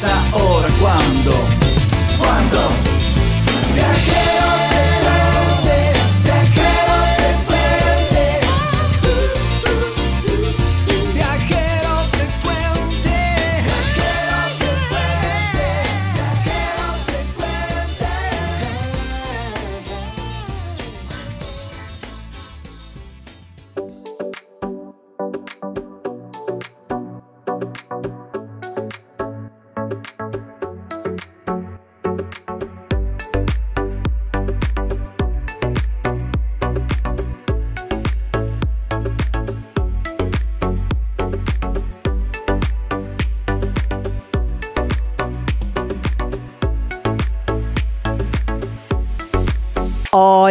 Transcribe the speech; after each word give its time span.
Si 0.00 0.06
no 0.06 0.64
es 0.66 1.59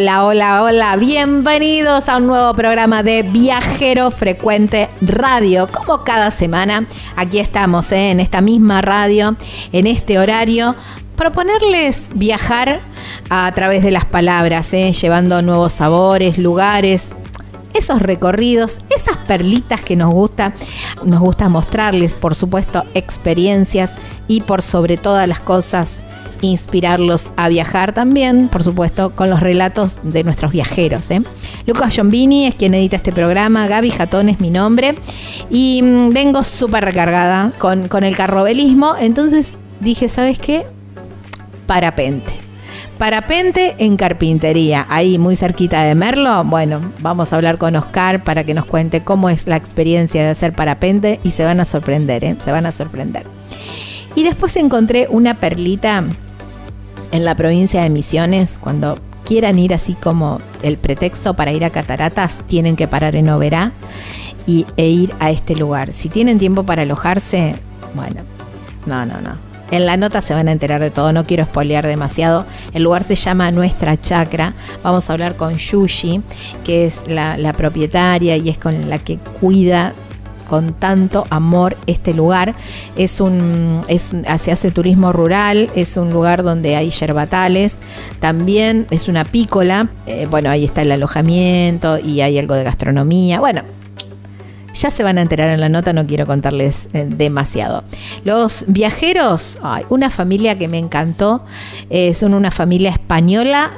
Hola, 0.01 0.23
hola, 0.23 0.63
hola, 0.63 0.95
bienvenidos 0.95 2.07
a 2.07 2.15
un 2.15 2.27
nuevo 2.27 2.53
programa 2.53 3.03
de 3.03 3.21
Viajero 3.21 4.11
Frecuente 4.11 4.87
Radio. 5.01 5.67
Como 5.67 6.05
cada 6.05 6.31
semana, 6.31 6.85
aquí 7.17 7.37
estamos 7.37 7.91
¿eh? 7.91 8.11
en 8.11 8.21
esta 8.21 8.39
misma 8.39 8.79
radio, 8.79 9.35
en 9.73 9.87
este 9.87 10.17
horario, 10.17 10.73
proponerles 11.17 12.11
viajar 12.15 12.79
a 13.29 13.51
través 13.53 13.83
de 13.83 13.91
las 13.91 14.05
palabras, 14.05 14.73
¿eh? 14.73 14.93
llevando 14.93 15.41
nuevos 15.41 15.73
sabores, 15.73 16.37
lugares, 16.37 17.13
esos 17.73 18.01
recorridos, 18.01 18.79
esas 18.95 19.17
perlitas 19.17 19.81
que 19.81 19.97
nos 19.97 20.13
gusta, 20.13 20.53
nos 21.03 21.19
gusta 21.19 21.49
mostrarles, 21.49 22.15
por 22.15 22.35
supuesto, 22.35 22.85
experiencias 22.93 23.91
y 24.29 24.41
por 24.41 24.61
sobre 24.61 24.95
todas 24.95 25.27
las 25.27 25.41
cosas 25.41 26.03
inspirarlos 26.41 27.33
a 27.35 27.49
viajar 27.49 27.91
también, 27.93 28.47
por 28.47 28.63
supuesto, 28.63 29.09
con 29.09 29.29
los 29.29 29.41
relatos 29.41 29.99
de 30.03 30.23
nuestros 30.23 30.53
viajeros. 30.53 31.11
¿eh? 31.11 31.21
Lucas 31.65 31.93
Giombini 31.93 32.47
es 32.47 32.55
quien 32.55 32.73
edita 32.73 32.95
este 32.95 33.11
programa, 33.11 33.67
Gaby 33.67 33.91
Jatón 33.91 34.29
es 34.29 34.39
mi 34.39 34.51
nombre 34.51 34.95
y 35.49 35.81
mm, 35.83 36.11
vengo 36.11 36.43
súper 36.43 36.85
recargada 36.85 37.51
con, 37.57 37.89
con 37.89 38.05
el 38.05 38.15
carrobelismo, 38.15 38.95
entonces 38.97 39.57
dije, 39.81 40.07
¿sabes 40.07 40.39
qué? 40.39 40.65
Parapente. 41.65 42.33
Parapente 42.99 43.75
en 43.79 43.95
carpintería, 43.95 44.85
ahí 44.89 45.17
muy 45.17 45.37
cerquita 45.37 45.83
de 45.83 45.95
Merlo. 45.95 46.43
Bueno, 46.43 46.81
vamos 46.99 47.31
a 47.31 47.37
hablar 47.37 47.57
con 47.57 47.75
Oscar 47.77 48.23
para 48.23 48.43
que 48.43 48.53
nos 48.53 48.65
cuente 48.65 49.03
cómo 49.03 49.29
es 49.29 49.47
la 49.47 49.55
experiencia 49.55 50.21
de 50.21 50.29
hacer 50.29 50.53
parapente 50.53 51.19
y 51.23 51.31
se 51.31 51.45
van 51.45 51.61
a 51.61 51.65
sorprender, 51.65 52.25
¿eh? 52.25 52.35
se 52.43 52.51
van 52.51 52.65
a 52.65 52.73
sorprender. 52.73 53.38
Y 54.15 54.23
después 54.23 54.55
encontré 54.55 55.07
una 55.09 55.35
perlita 55.35 56.03
en 57.11 57.25
la 57.25 57.35
provincia 57.35 57.81
de 57.81 57.89
Misiones, 57.89 58.59
cuando 58.59 58.97
quieran 59.25 59.59
ir 59.59 59.73
así 59.73 59.93
como 59.93 60.39
el 60.63 60.77
pretexto 60.77 61.35
para 61.35 61.51
ir 61.51 61.65
a 61.65 61.69
Cataratas, 61.69 62.43
tienen 62.47 62.75
que 62.75 62.87
parar 62.87 63.15
en 63.15 63.29
Oberá 63.29 63.73
y, 64.45 64.65
e 64.77 64.87
ir 64.87 65.13
a 65.19 65.31
este 65.31 65.55
lugar. 65.55 65.93
Si 65.93 66.09
tienen 66.09 66.39
tiempo 66.39 66.63
para 66.63 66.83
alojarse, 66.83 67.55
bueno, 67.93 68.21
no, 68.85 69.05
no, 69.05 69.21
no. 69.21 69.49
En 69.71 69.85
la 69.85 69.97
nota 69.97 70.21
se 70.21 70.33
van 70.33 70.47
a 70.47 70.51
enterar 70.51 70.81
de 70.81 70.89
todo, 70.89 71.13
no 71.13 71.25
quiero 71.25 71.43
espolear 71.43 71.85
demasiado. 71.85 72.47
El 72.73 72.83
lugar 72.83 73.03
se 73.03 73.15
llama 73.15 73.51
Nuestra 73.51 74.01
Chacra. 74.01 74.55
Vamos 74.81 75.07
a 75.09 75.13
hablar 75.13 75.35
con 75.35 75.55
Yushi, 75.57 76.23
que 76.63 76.87
es 76.87 77.07
la, 77.07 77.37
la 77.37 77.53
propietaria 77.53 78.35
y 78.35 78.49
es 78.49 78.57
con 78.57 78.89
la 78.89 78.97
que 78.97 79.19
cuida 79.39 79.93
con 80.49 80.73
tanto 80.73 81.25
amor 81.29 81.77
este 81.85 82.13
lugar. 82.13 82.55
Es 82.97 83.21
un, 83.21 83.81
es, 83.87 84.11
se 84.41 84.51
hace 84.51 84.71
turismo 84.71 85.13
rural, 85.13 85.69
es 85.75 85.95
un 85.95 86.11
lugar 86.11 86.43
donde 86.43 86.75
hay 86.75 86.89
yerbatales, 86.89 87.77
también 88.19 88.87
es 88.89 89.07
una 89.07 89.23
pícola, 89.23 89.89
eh, 90.07 90.27
bueno, 90.29 90.49
ahí 90.49 90.65
está 90.65 90.81
el 90.81 90.91
alojamiento 90.91 91.99
y 91.99 92.21
hay 92.21 92.39
algo 92.39 92.55
de 92.55 92.63
gastronomía, 92.63 93.39
bueno. 93.39 93.61
Ya 94.75 94.91
se 94.91 95.03
van 95.03 95.17
a 95.17 95.21
enterar 95.21 95.49
en 95.49 95.59
la 95.59 95.67
nota, 95.67 95.93
no 95.93 96.05
quiero 96.05 96.27
contarles 96.27 96.89
eh, 96.93 97.05
demasiado. 97.09 97.83
Los 98.23 98.65
viajeros, 98.67 99.57
ay, 99.63 99.83
una 99.89 100.09
familia 100.11 100.57
que 100.57 100.67
me 100.67 100.77
encantó, 100.77 101.43
eh, 101.89 102.13
son 102.13 102.33
una 102.35 102.51
familia 102.51 102.91
española 102.91 103.71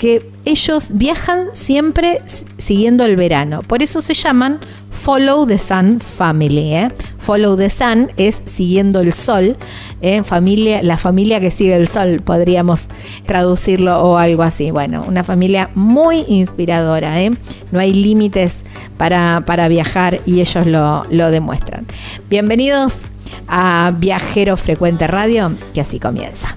que 0.00 0.26
ellos 0.46 0.92
viajan 0.94 1.48
siempre 1.52 2.22
siguiendo 2.56 3.04
el 3.04 3.16
verano. 3.16 3.60
Por 3.60 3.82
eso 3.82 4.00
se 4.00 4.14
llaman 4.14 4.58
Follow 4.90 5.46
the 5.46 5.58
Sun 5.58 6.00
Family. 6.00 6.72
¿eh? 6.72 6.88
Follow 7.18 7.54
the 7.54 7.68
Sun 7.68 8.10
es 8.16 8.42
siguiendo 8.46 9.02
el 9.02 9.12
sol. 9.12 9.58
¿eh? 10.00 10.22
Familia, 10.22 10.82
la 10.82 10.96
familia 10.96 11.38
que 11.38 11.50
sigue 11.50 11.76
el 11.76 11.86
sol, 11.86 12.22
podríamos 12.24 12.88
traducirlo 13.26 14.00
o 14.00 14.16
algo 14.16 14.42
así. 14.42 14.70
Bueno, 14.70 15.04
una 15.06 15.22
familia 15.22 15.68
muy 15.74 16.24
inspiradora. 16.28 17.20
¿eh? 17.20 17.32
No 17.70 17.78
hay 17.78 17.92
límites 17.92 18.56
para, 18.96 19.42
para 19.44 19.68
viajar 19.68 20.22
y 20.24 20.40
ellos 20.40 20.66
lo, 20.66 21.04
lo 21.10 21.30
demuestran. 21.30 21.86
Bienvenidos 22.30 23.00
a 23.48 23.92
Viajero 23.98 24.56
Frecuente 24.56 25.06
Radio, 25.06 25.52
que 25.74 25.82
así 25.82 26.00
comienza. 26.00 26.56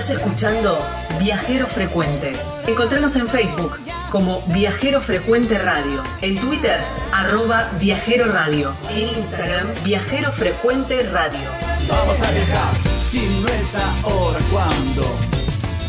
Estás 0.00 0.16
escuchando 0.16 0.78
Viajero 1.18 1.66
Frecuente. 1.66 2.32
Encontranos 2.66 3.16
en 3.16 3.28
Facebook 3.28 3.78
como 4.10 4.40
Viajero 4.46 5.02
Frecuente 5.02 5.58
Radio, 5.58 6.02
en 6.22 6.40
Twitter 6.40 6.80
arroba 7.12 7.70
Viajero 7.78 8.32
Radio, 8.32 8.72
en 8.88 9.10
Instagram 9.10 9.66
Viajero 9.84 10.32
Frecuente 10.32 11.02
Radio. 11.02 11.46
Vamos 11.86 12.22
a 12.22 12.30
viajar, 12.30 12.98
si 12.98 13.28
no 13.42 13.48
es 13.48 13.76
ahora, 13.76 14.38
¿cuándo? 14.50 15.02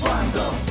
¿Cuándo? 0.02 0.71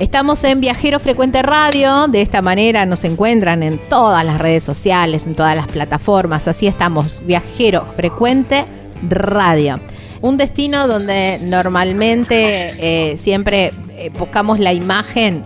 Estamos 0.00 0.44
en 0.44 0.60
Viajero 0.60 1.00
Frecuente 1.00 1.42
Radio, 1.42 2.06
de 2.06 2.22
esta 2.22 2.40
manera 2.40 2.86
nos 2.86 3.02
encuentran 3.02 3.64
en 3.64 3.78
todas 3.88 4.24
las 4.24 4.40
redes 4.40 4.62
sociales, 4.62 5.26
en 5.26 5.34
todas 5.34 5.56
las 5.56 5.66
plataformas, 5.66 6.46
así 6.46 6.68
estamos, 6.68 7.08
Viajero 7.26 7.84
Frecuente 7.96 8.64
Radio. 9.08 9.80
Un 10.20 10.36
destino 10.36 10.86
donde 10.86 11.36
normalmente 11.50 12.46
eh, 12.80 13.16
siempre 13.16 13.72
eh, 13.96 14.10
buscamos 14.16 14.60
la 14.60 14.72
imagen 14.72 15.44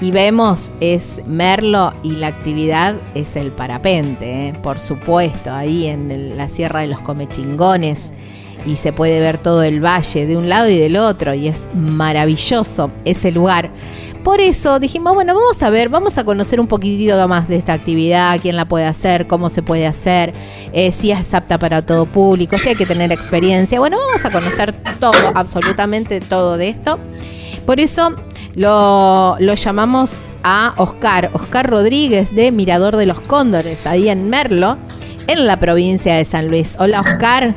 y 0.00 0.12
vemos 0.12 0.70
es 0.78 1.20
Merlo 1.26 1.92
y 2.04 2.12
la 2.12 2.28
actividad 2.28 2.94
es 3.16 3.34
el 3.34 3.50
parapente, 3.50 4.48
eh, 4.48 4.54
por 4.62 4.78
supuesto, 4.78 5.52
ahí 5.52 5.88
en 5.88 6.36
la 6.36 6.48
Sierra 6.48 6.82
de 6.82 6.86
los 6.86 7.00
Comechingones 7.00 8.12
y 8.66 8.76
se 8.76 8.92
puede 8.92 9.20
ver 9.20 9.38
todo 9.38 9.62
el 9.62 9.84
valle 9.84 10.26
de 10.26 10.36
un 10.36 10.48
lado 10.48 10.68
y 10.68 10.78
del 10.78 10.96
otro 10.96 11.34
y 11.34 11.48
es 11.48 11.68
maravilloso 11.74 12.90
ese 13.04 13.30
lugar. 13.30 13.70
Por 14.24 14.40
eso 14.40 14.78
dijimos, 14.78 15.14
bueno, 15.14 15.34
vamos 15.34 15.62
a 15.62 15.70
ver, 15.70 15.88
vamos 15.88 16.18
a 16.18 16.24
conocer 16.24 16.60
un 16.60 16.66
poquitito 16.66 17.28
más 17.28 17.48
de 17.48 17.56
esta 17.56 17.72
actividad, 17.72 18.38
quién 18.40 18.56
la 18.56 18.66
puede 18.66 18.84
hacer, 18.84 19.26
cómo 19.26 19.48
se 19.48 19.62
puede 19.62 19.86
hacer, 19.86 20.34
eh, 20.72 20.92
si 20.92 21.12
es 21.12 21.32
apta 21.32 21.58
para 21.58 21.82
todo 21.82 22.04
público, 22.04 22.58
si 22.58 22.68
hay 22.68 22.76
que 22.76 22.84
tener 22.84 23.10
experiencia. 23.12 23.78
Bueno, 23.78 23.96
vamos 23.96 24.24
a 24.24 24.30
conocer 24.30 24.74
todo, 25.00 25.32
absolutamente 25.34 26.20
todo 26.20 26.56
de 26.56 26.68
esto. 26.68 26.98
Por 27.64 27.80
eso 27.80 28.16
lo, 28.54 29.36
lo 29.38 29.54
llamamos 29.54 30.12
a 30.42 30.74
Oscar, 30.76 31.30
Oscar 31.32 31.70
Rodríguez 31.70 32.34
de 32.34 32.50
Mirador 32.52 32.96
de 32.96 33.06
los 33.06 33.20
Cóndores, 33.20 33.86
ahí 33.86 34.08
en 34.08 34.28
Merlo, 34.28 34.76
en 35.26 35.46
la 35.46 35.58
provincia 35.58 36.16
de 36.16 36.24
San 36.24 36.48
Luis. 36.48 36.72
Hola 36.78 37.00
Oscar, 37.00 37.54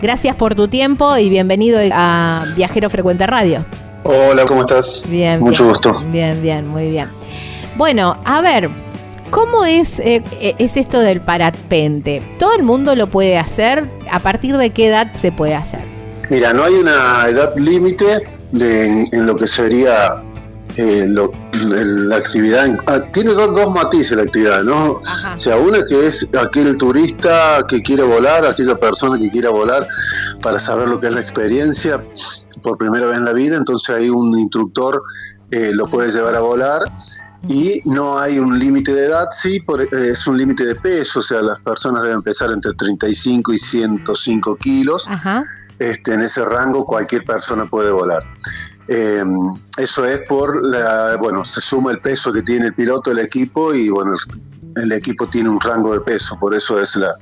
gracias 0.00 0.36
por 0.36 0.54
tu 0.54 0.68
tiempo 0.68 1.16
y 1.16 1.28
bienvenido 1.28 1.78
a 1.92 2.38
Viajero 2.56 2.90
Frecuente 2.90 3.26
Radio. 3.26 3.64
Hola, 4.04 4.44
¿cómo 4.44 4.60
estás? 4.62 5.02
Bien, 5.08 5.40
Mucho 5.40 5.64
bien. 5.64 5.74
gusto. 5.74 5.94
Bien, 6.10 6.42
bien, 6.42 6.66
muy 6.68 6.90
bien. 6.90 7.08
Bueno, 7.76 8.18
a 8.24 8.42
ver, 8.42 8.70
¿cómo 9.30 9.64
es, 9.64 9.98
eh, 10.00 10.22
eh, 10.40 10.54
es 10.58 10.76
esto 10.76 11.00
del 11.00 11.20
parapente? 11.22 12.22
¿Todo 12.38 12.54
el 12.56 12.62
mundo 12.62 12.94
lo 12.96 13.08
puede 13.08 13.38
hacer? 13.38 13.90
¿A 14.10 14.18
partir 14.20 14.56
de 14.56 14.70
qué 14.70 14.88
edad 14.88 15.12
se 15.14 15.32
puede 15.32 15.54
hacer? 15.54 15.80
Mira, 16.28 16.52
no 16.52 16.64
hay 16.64 16.74
una 16.74 17.26
edad 17.28 17.54
límite 17.56 18.22
en, 18.52 19.08
en 19.10 19.26
lo 19.26 19.36
que 19.36 19.46
sería 19.46 20.22
eh, 20.76 21.06
lo- 21.08 21.30
la 21.64 22.16
actividad. 22.16 22.66
Ah, 22.86 23.00
tiene 23.12 23.32
dos, 23.32 23.54
dos 23.56 23.74
matices 23.74 24.16
la 24.16 24.22
actividad, 24.24 24.62
¿no? 24.64 25.00
Ajá. 25.06 25.34
O 25.36 25.38
sea, 25.38 25.56
una 25.56 25.84
que 25.86 26.06
es 26.06 26.28
aquel 26.38 26.76
turista 26.76 27.64
que 27.68 27.80
quiere 27.82 28.02
volar, 28.02 28.44
aquella 28.46 28.74
persona 28.74 29.18
que 29.18 29.30
quiera 29.30 29.50
volar 29.50 29.86
para 30.42 30.58
saber 30.58 30.88
lo 30.88 30.98
que 30.98 31.06
es 31.08 31.14
la 31.14 31.20
experiencia 31.20 32.02
por 32.62 32.76
primera 32.78 33.06
vez 33.06 33.18
en 33.18 33.24
la 33.24 33.32
vida, 33.32 33.56
entonces 33.56 33.94
hay 33.94 34.08
un 34.10 34.38
instructor 34.38 35.02
eh, 35.50 35.70
lo 35.74 35.86
puede 35.88 36.10
llevar 36.10 36.34
a 36.34 36.40
volar 36.40 36.82
y 37.46 37.80
no 37.84 38.18
hay 38.18 38.38
un 38.38 38.58
límite 38.58 38.92
de 38.94 39.04
edad, 39.06 39.26
sí, 39.30 39.60
por- 39.60 39.82
eh, 39.82 39.88
es 39.92 40.26
un 40.26 40.36
límite 40.38 40.64
de 40.64 40.74
peso, 40.74 41.18
o 41.20 41.22
sea, 41.22 41.42
las 41.42 41.60
personas 41.60 42.02
deben 42.02 42.22
pesar 42.22 42.50
entre 42.50 42.72
35 42.72 43.52
y 43.52 43.58
105 43.58 44.56
kilos 44.56 45.06
Ajá. 45.08 45.44
este, 45.78 46.14
en 46.14 46.22
ese 46.22 46.44
rango 46.44 46.84
cualquier 46.86 47.24
persona 47.24 47.66
puede 47.68 47.90
volar. 47.92 48.24
Eh, 48.88 49.24
eso 49.78 50.04
es 50.04 50.20
por, 50.28 50.64
la, 50.66 51.16
bueno, 51.16 51.44
se 51.44 51.60
suma 51.60 51.90
el 51.90 52.00
peso 52.00 52.32
que 52.32 52.42
tiene 52.42 52.66
el 52.66 52.74
piloto 52.74 53.10
del 53.10 53.24
equipo 53.24 53.72
y 53.72 53.88
bueno, 53.88 54.12
el, 54.12 54.82
el 54.82 54.92
equipo 54.92 55.28
tiene 55.28 55.48
un 55.48 55.60
rango 55.60 55.94
de 55.94 56.00
peso, 56.00 56.38
por 56.38 56.54
eso 56.54 56.80
es 56.80 56.96
la 56.96 57.14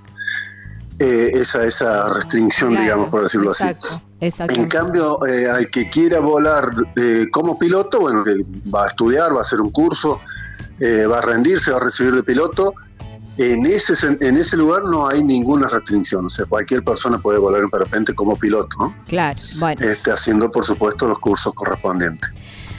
eh, 0.98 1.30
esa, 1.34 1.64
esa 1.64 2.08
restricción, 2.08 2.70
Claro, 2.70 2.84
digamos, 2.84 3.08
por 3.10 3.22
decirlo 3.22 3.50
exacto, 3.50 3.86
así. 3.88 4.02
Exacto. 4.20 4.60
En 4.60 4.68
cambio, 4.68 5.26
eh, 5.26 5.50
al 5.50 5.68
que 5.68 5.90
quiera 5.90 6.20
volar 6.20 6.70
eh, 6.96 7.26
como 7.32 7.58
piloto, 7.58 8.00
bueno, 8.00 8.22
que 8.22 8.36
va 8.70 8.84
a 8.84 8.88
estudiar, 8.88 9.34
va 9.34 9.38
a 9.38 9.42
hacer 9.42 9.60
un 9.60 9.70
curso, 9.70 10.20
eh, 10.78 11.06
va 11.06 11.18
a 11.18 11.22
rendirse, 11.22 11.72
va 11.72 11.78
a 11.78 11.80
recibir 11.80 12.14
de 12.14 12.22
piloto. 12.22 12.74
En 13.38 13.64
ese, 13.64 13.94
en 14.20 14.36
ese 14.36 14.56
lugar 14.56 14.82
no 14.84 15.08
hay 15.08 15.24
ninguna 15.24 15.68
restricción, 15.68 16.26
o 16.26 16.28
sea, 16.28 16.44
cualquier 16.44 16.84
persona 16.84 17.18
puede 17.18 17.38
volar 17.38 17.62
en 17.62 17.70
parapente 17.70 18.14
como 18.14 18.36
piloto, 18.36 18.76
¿no? 18.78 18.94
Claro, 19.06 19.40
bueno. 19.58 19.86
Este, 19.86 20.12
haciendo, 20.12 20.50
por 20.50 20.64
supuesto, 20.64 21.08
los 21.08 21.18
cursos 21.18 21.54
correspondientes. 21.54 22.30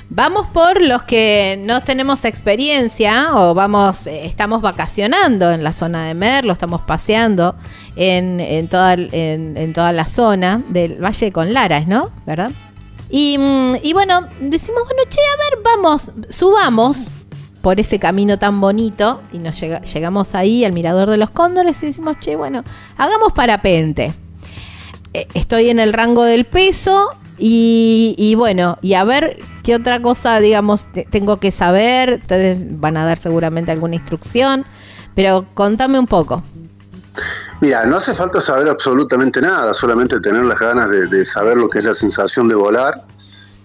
Vamos 0.10 0.46
por 0.54 0.80
los 0.80 1.04
que 1.04 1.60
no 1.66 1.82
tenemos 1.82 2.24
experiencia 2.24 3.36
o 3.36 3.56
vamos, 3.56 4.06
eh, 4.06 4.26
estamos 4.26 4.62
vacacionando 4.62 5.52
en 5.52 5.64
la 5.64 5.74
zona 5.74 6.06
de 6.06 6.14
Merlo, 6.14 6.54
estamos 6.54 6.84
paseando 6.84 7.56
en, 7.96 8.40
en, 8.40 8.68
toda, 8.68 8.94
en, 8.94 9.58
en 9.58 9.74
toda 9.74 9.92
la 9.92 10.06
zona 10.06 10.62
del 10.70 11.04
Valle 11.04 11.26
de 11.26 11.32
Conlaras, 11.32 11.88
¿no? 11.88 12.12
¿Verdad? 12.28 12.52
Y, 13.10 13.38
mm, 13.38 13.76
y 13.82 13.94
bueno, 13.94 14.28
decimos, 14.40 14.84
bueno, 14.86 15.04
che, 15.10 15.20
a 15.20 15.56
ver, 15.56 15.64
vamos, 15.64 16.12
subamos 16.30 17.12
por 17.64 17.80
ese 17.80 17.98
camino 17.98 18.38
tan 18.38 18.60
bonito 18.60 19.22
y 19.32 19.40
nos 19.40 19.58
llega- 19.58 19.80
llegamos 19.82 20.36
ahí 20.36 20.66
al 20.66 20.74
Mirador 20.74 21.10
de 21.10 21.16
los 21.16 21.30
Cóndores 21.30 21.82
y 21.82 21.86
decimos, 21.86 22.18
che, 22.20 22.36
bueno, 22.36 22.62
hagamos 22.98 23.32
parapente. 23.32 24.14
Eh, 25.14 25.28
estoy 25.34 25.70
en 25.70 25.80
el 25.80 25.94
rango 25.94 26.24
del 26.24 26.44
peso 26.44 27.16
y, 27.38 28.36
bueno, 28.38 28.78
y 28.82 28.96
a 28.96 29.06
ver 29.06 29.38
qué 29.64 29.76
otra 29.76 30.02
cosa, 30.02 30.42
digamos, 30.42 30.92
te- 30.92 31.06
tengo 31.06 31.38
que 31.38 31.52
saber. 31.54 32.20
Ustedes 32.22 32.58
van 32.82 32.98
a 32.98 33.06
dar 33.06 33.18
seguramente 33.18 33.72
alguna 33.72 33.96
instrucción, 33.96 34.66
pero 35.16 35.46
contame 35.54 35.98
un 35.98 36.08
poco. 36.08 36.44
Mira, 37.62 37.86
no 37.86 37.96
hace 37.96 38.14
falta 38.14 38.42
saber 38.42 38.68
absolutamente 38.68 39.40
nada, 39.40 39.74
solamente 39.74 40.20
tener 40.20 40.44
las 40.44 40.60
ganas 40.60 40.90
de, 40.90 41.08
de 41.08 41.24
saber 41.24 41.56
lo 41.56 41.70
que 41.70 41.80
es 41.80 41.86
la 41.86 41.94
sensación 41.94 42.50
de 42.50 42.56
volar, 42.56 42.94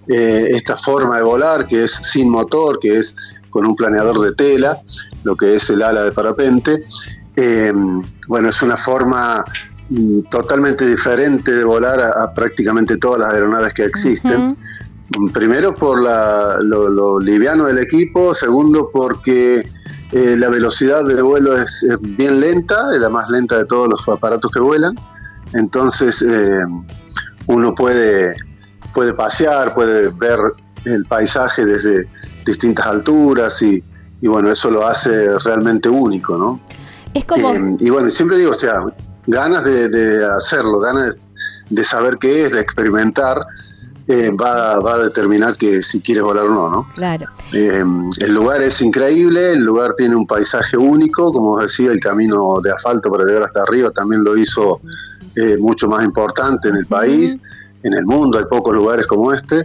eh, 0.07 0.51
esta 0.53 0.77
forma 0.77 1.17
de 1.17 1.25
volar 1.25 1.67
que 1.67 1.83
es 1.83 1.91
sin 1.91 2.31
motor, 2.31 2.79
que 2.79 2.97
es 2.99 3.15
con 3.51 3.67
un 3.67 3.75
planeador 3.77 4.21
de 4.21 4.33
tela, 4.35 4.79
lo 5.25 5.37
que 5.37 5.55
es 5.57 5.71
el 5.71 5.83
ala 5.83 6.03
de 6.03 6.13
parapente. 6.13 6.81
Eh, 7.37 7.73
bueno, 8.29 8.49
es 8.49 8.63
una 8.63 8.77
forma 8.77 9.45
mm, 9.91 10.23
totalmente 10.31 10.87
diferente 10.87 11.53
de 11.53 11.65
volar 11.65 12.01
a, 12.01 12.25
a 12.25 12.35
prácticamente 12.35 12.97
todas 12.97 13.21
las 13.21 13.33
aeronaves 13.35 13.75
que 13.75 13.85
existen. 13.85 14.57
Ujú. 15.17 15.31
Primero 15.33 15.75
por 15.75 16.03
la- 16.03 16.59
lo, 16.61 16.91
lo 16.91 17.19
liviano 17.21 17.65
del 17.65 17.79
equipo, 17.79 18.35
segundo 18.35 18.91
porque 18.93 19.67
eh, 20.13 20.37
la 20.37 20.49
velocidad 20.49 21.05
de 21.05 21.23
vuelo 21.23 21.57
es, 21.57 21.83
es 21.85 21.97
bien 22.17 22.41
lenta, 22.41 22.93
es 22.93 22.99
la 23.01 23.09
más 23.09 23.29
lenta 23.31 23.57
de 23.57 23.65
todos 23.65 23.89
los 23.89 24.07
aparatos 24.09 24.51
que 24.51 24.61
vuelan, 24.61 24.95
entonces 25.55 26.21
eh, 26.23 26.61
uno 27.47 27.75
puede, 27.75 28.35
puede 28.93 29.15
pasear, 29.15 29.75
puede 29.75 30.09
ver 30.11 30.39
el 30.85 31.05
paisaje 31.07 31.65
desde 31.65 32.07
distintas 32.49 32.87
alturas 32.87 33.63
y, 33.63 33.83
y 34.21 34.27
bueno, 34.27 34.51
eso 34.51 34.71
lo 34.71 34.87
hace 34.87 35.39
realmente 35.45 35.89
único, 35.89 36.37
¿no? 36.37 36.61
Es 37.15 37.25
como, 37.25 37.53
Eh, 37.53 37.77
y 37.81 37.91
bueno, 37.91 38.11
siempre 38.11 38.39
digo, 38.39 38.51
o 38.51 38.61
sea, 38.65 38.75
ganas 39.27 39.65
de, 39.65 39.89
de 39.89 40.27
hacerlo, 40.27 40.81
ganas 40.81 41.15
de 41.71 41.83
saber 41.85 42.17
qué 42.19 42.47
es, 42.47 42.53
de 42.53 42.61
experimentar, 42.61 43.37
eh, 44.07 44.31
va, 44.31 44.79
va 44.81 44.95
a 44.95 44.99
determinar 45.05 45.57
que 45.57 45.83
si 45.83 46.01
quieres 46.01 46.23
volar 46.23 46.47
o 46.47 46.55
no, 46.55 46.71
¿no? 46.71 46.89
claro, 46.95 47.27
Eh, 47.53 47.85
el 48.27 48.33
lugar 48.33 48.63
es 48.63 48.81
increíble, 48.81 49.53
el 49.53 49.65
lugar 49.71 49.93
tiene 49.97 50.17
un 50.17 50.27
paisaje 50.27 50.77
único, 50.79 51.31
como 51.33 51.53
os 51.53 51.63
decía, 51.63 51.91
el 51.93 52.01
camino 52.01 52.61
de 52.63 52.73
asfalto 52.73 53.11
para 53.11 53.25
llegar 53.25 53.43
hasta 53.45 53.63
arriba 53.63 53.91
también 53.91 54.25
lo 54.25 54.37
hizo 54.37 54.81
mucho 55.61 55.87
más 55.87 56.03
importante 56.05 56.69
en 56.69 56.77
el 56.77 56.87
país, 56.87 57.39
en 57.83 57.95
el 57.95 58.05
mundo 58.05 58.39
hay 58.39 58.45
pocos 58.51 58.75
lugares 58.75 59.07
como 59.07 59.33
este, 59.33 59.65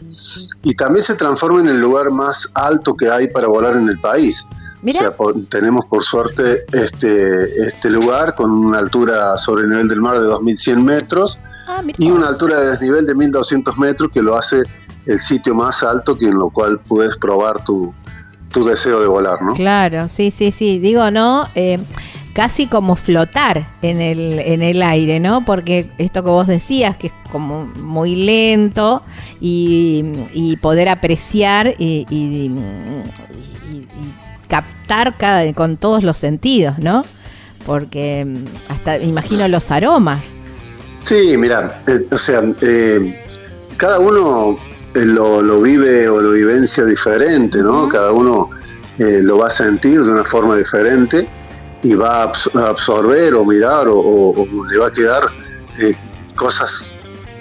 y 0.62 0.74
también 0.76 1.04
se 1.04 1.16
transforma 1.16 1.62
en 1.62 1.70
el 1.70 1.80
lugar 1.80 2.12
más 2.12 2.50
alto 2.54 2.96
que 2.96 3.10
hay 3.10 3.28
para 3.30 3.48
volar 3.48 3.76
en 3.76 3.88
el 3.90 4.00
país. 4.00 4.46
Mira. 4.82 5.00
O 5.00 5.02
sea, 5.04 5.16
por- 5.16 5.46
tenemos 5.46 5.86
por 5.86 6.04
suerte 6.04 6.66
este, 6.74 7.68
este 7.68 7.90
lugar 7.90 8.36
con 8.36 8.52
una 8.52 8.80
altura 8.80 9.38
sobre 9.38 9.64
el 9.64 9.70
nivel 9.70 9.88
del 9.88 10.02
mar 10.02 10.20
de 10.20 10.28
2.100 10.28 10.84
metros 10.84 11.40
ah, 11.68 11.82
y 11.98 12.12
una 12.12 12.28
altura 12.28 12.60
de 12.60 12.72
desnivel 12.72 13.06
de 13.06 13.16
1.200 13.16 13.78
metros 13.78 14.12
que 14.14 14.22
lo 14.22 14.36
hace 14.38 14.64
el 15.06 15.20
sitio 15.20 15.56
más 15.56 15.84
alto 15.84 16.18
que 16.18 16.26
en 16.26 16.36
lo 16.36 16.50
cual 16.50 16.80
puedes 16.82 17.18
probar 17.18 17.64
tu, 17.64 17.94
tu 18.52 18.64
deseo 18.64 19.00
de 19.00 19.08
volar, 19.08 19.42
¿no? 19.42 19.54
Claro, 19.54 20.08
sí, 20.10 20.32
sí, 20.32 20.52
sí. 20.52 20.80
Digo, 20.80 21.10
¿no? 21.12 21.48
Eh, 21.56 21.80
casi 22.34 22.68
como 22.68 22.96
flotar 22.96 23.68
en 23.82 24.02
el, 24.02 24.40
en 24.40 24.62
el 24.62 24.82
aire, 24.82 25.20
¿no? 25.20 25.46
Porque 25.46 25.90
esto 25.98 26.24
que 26.24 26.30
vos 26.30 26.48
decías, 26.48 26.98
que 26.98 27.08
es 27.08 27.14
como 27.32 27.66
muy 27.66 28.16
lento 28.16 29.04
y, 29.40 30.58
poder 30.62 30.90
apreciar 30.90 31.74
y, 31.78 32.06
y, 32.10 32.52
captar 34.48 35.18
cada, 35.18 35.52
con 35.54 35.78
todos 35.78 36.04
los 36.04 36.18
sentidos, 36.18 36.80
¿no? 36.80 37.06
Porque 37.66 38.26
mm, 38.26 38.72
hasta 38.72 38.98
imagino 38.98 39.48
los 39.48 39.72
aromas. 39.72 40.36
Sí, 41.04 41.36
mira, 41.38 41.78
eh, 41.88 42.08
o 42.12 42.18
sea, 42.18 42.42
eh, 42.62 43.26
cada 43.78 44.00
uno 44.00 44.58
eh, 44.96 45.06
lo, 45.06 45.62
vive 45.62 46.08
o 46.08 46.22
lo 46.22 46.32
vivencia 46.32 46.86
diferente, 46.86 47.60
¿no? 47.60 47.88
Cada 47.90 48.12
uno 48.12 48.50
lo 48.98 49.40
va 49.40 49.48
a 49.48 49.50
sentir 49.50 50.00
de 50.04 50.12
una 50.12 50.24
forma 50.24 50.56
diferente 50.56 51.28
y 51.84 51.94
va 51.94 52.24
a, 52.24 52.32
absorber 52.68 53.36
o 53.36 53.46
mirar 53.46 53.88
o, 53.90 54.34
le 54.70 54.78
va 54.78 54.88
a 54.88 54.92
quedar 54.92 55.30
eh, 55.78 55.94
cosas 56.36 56.92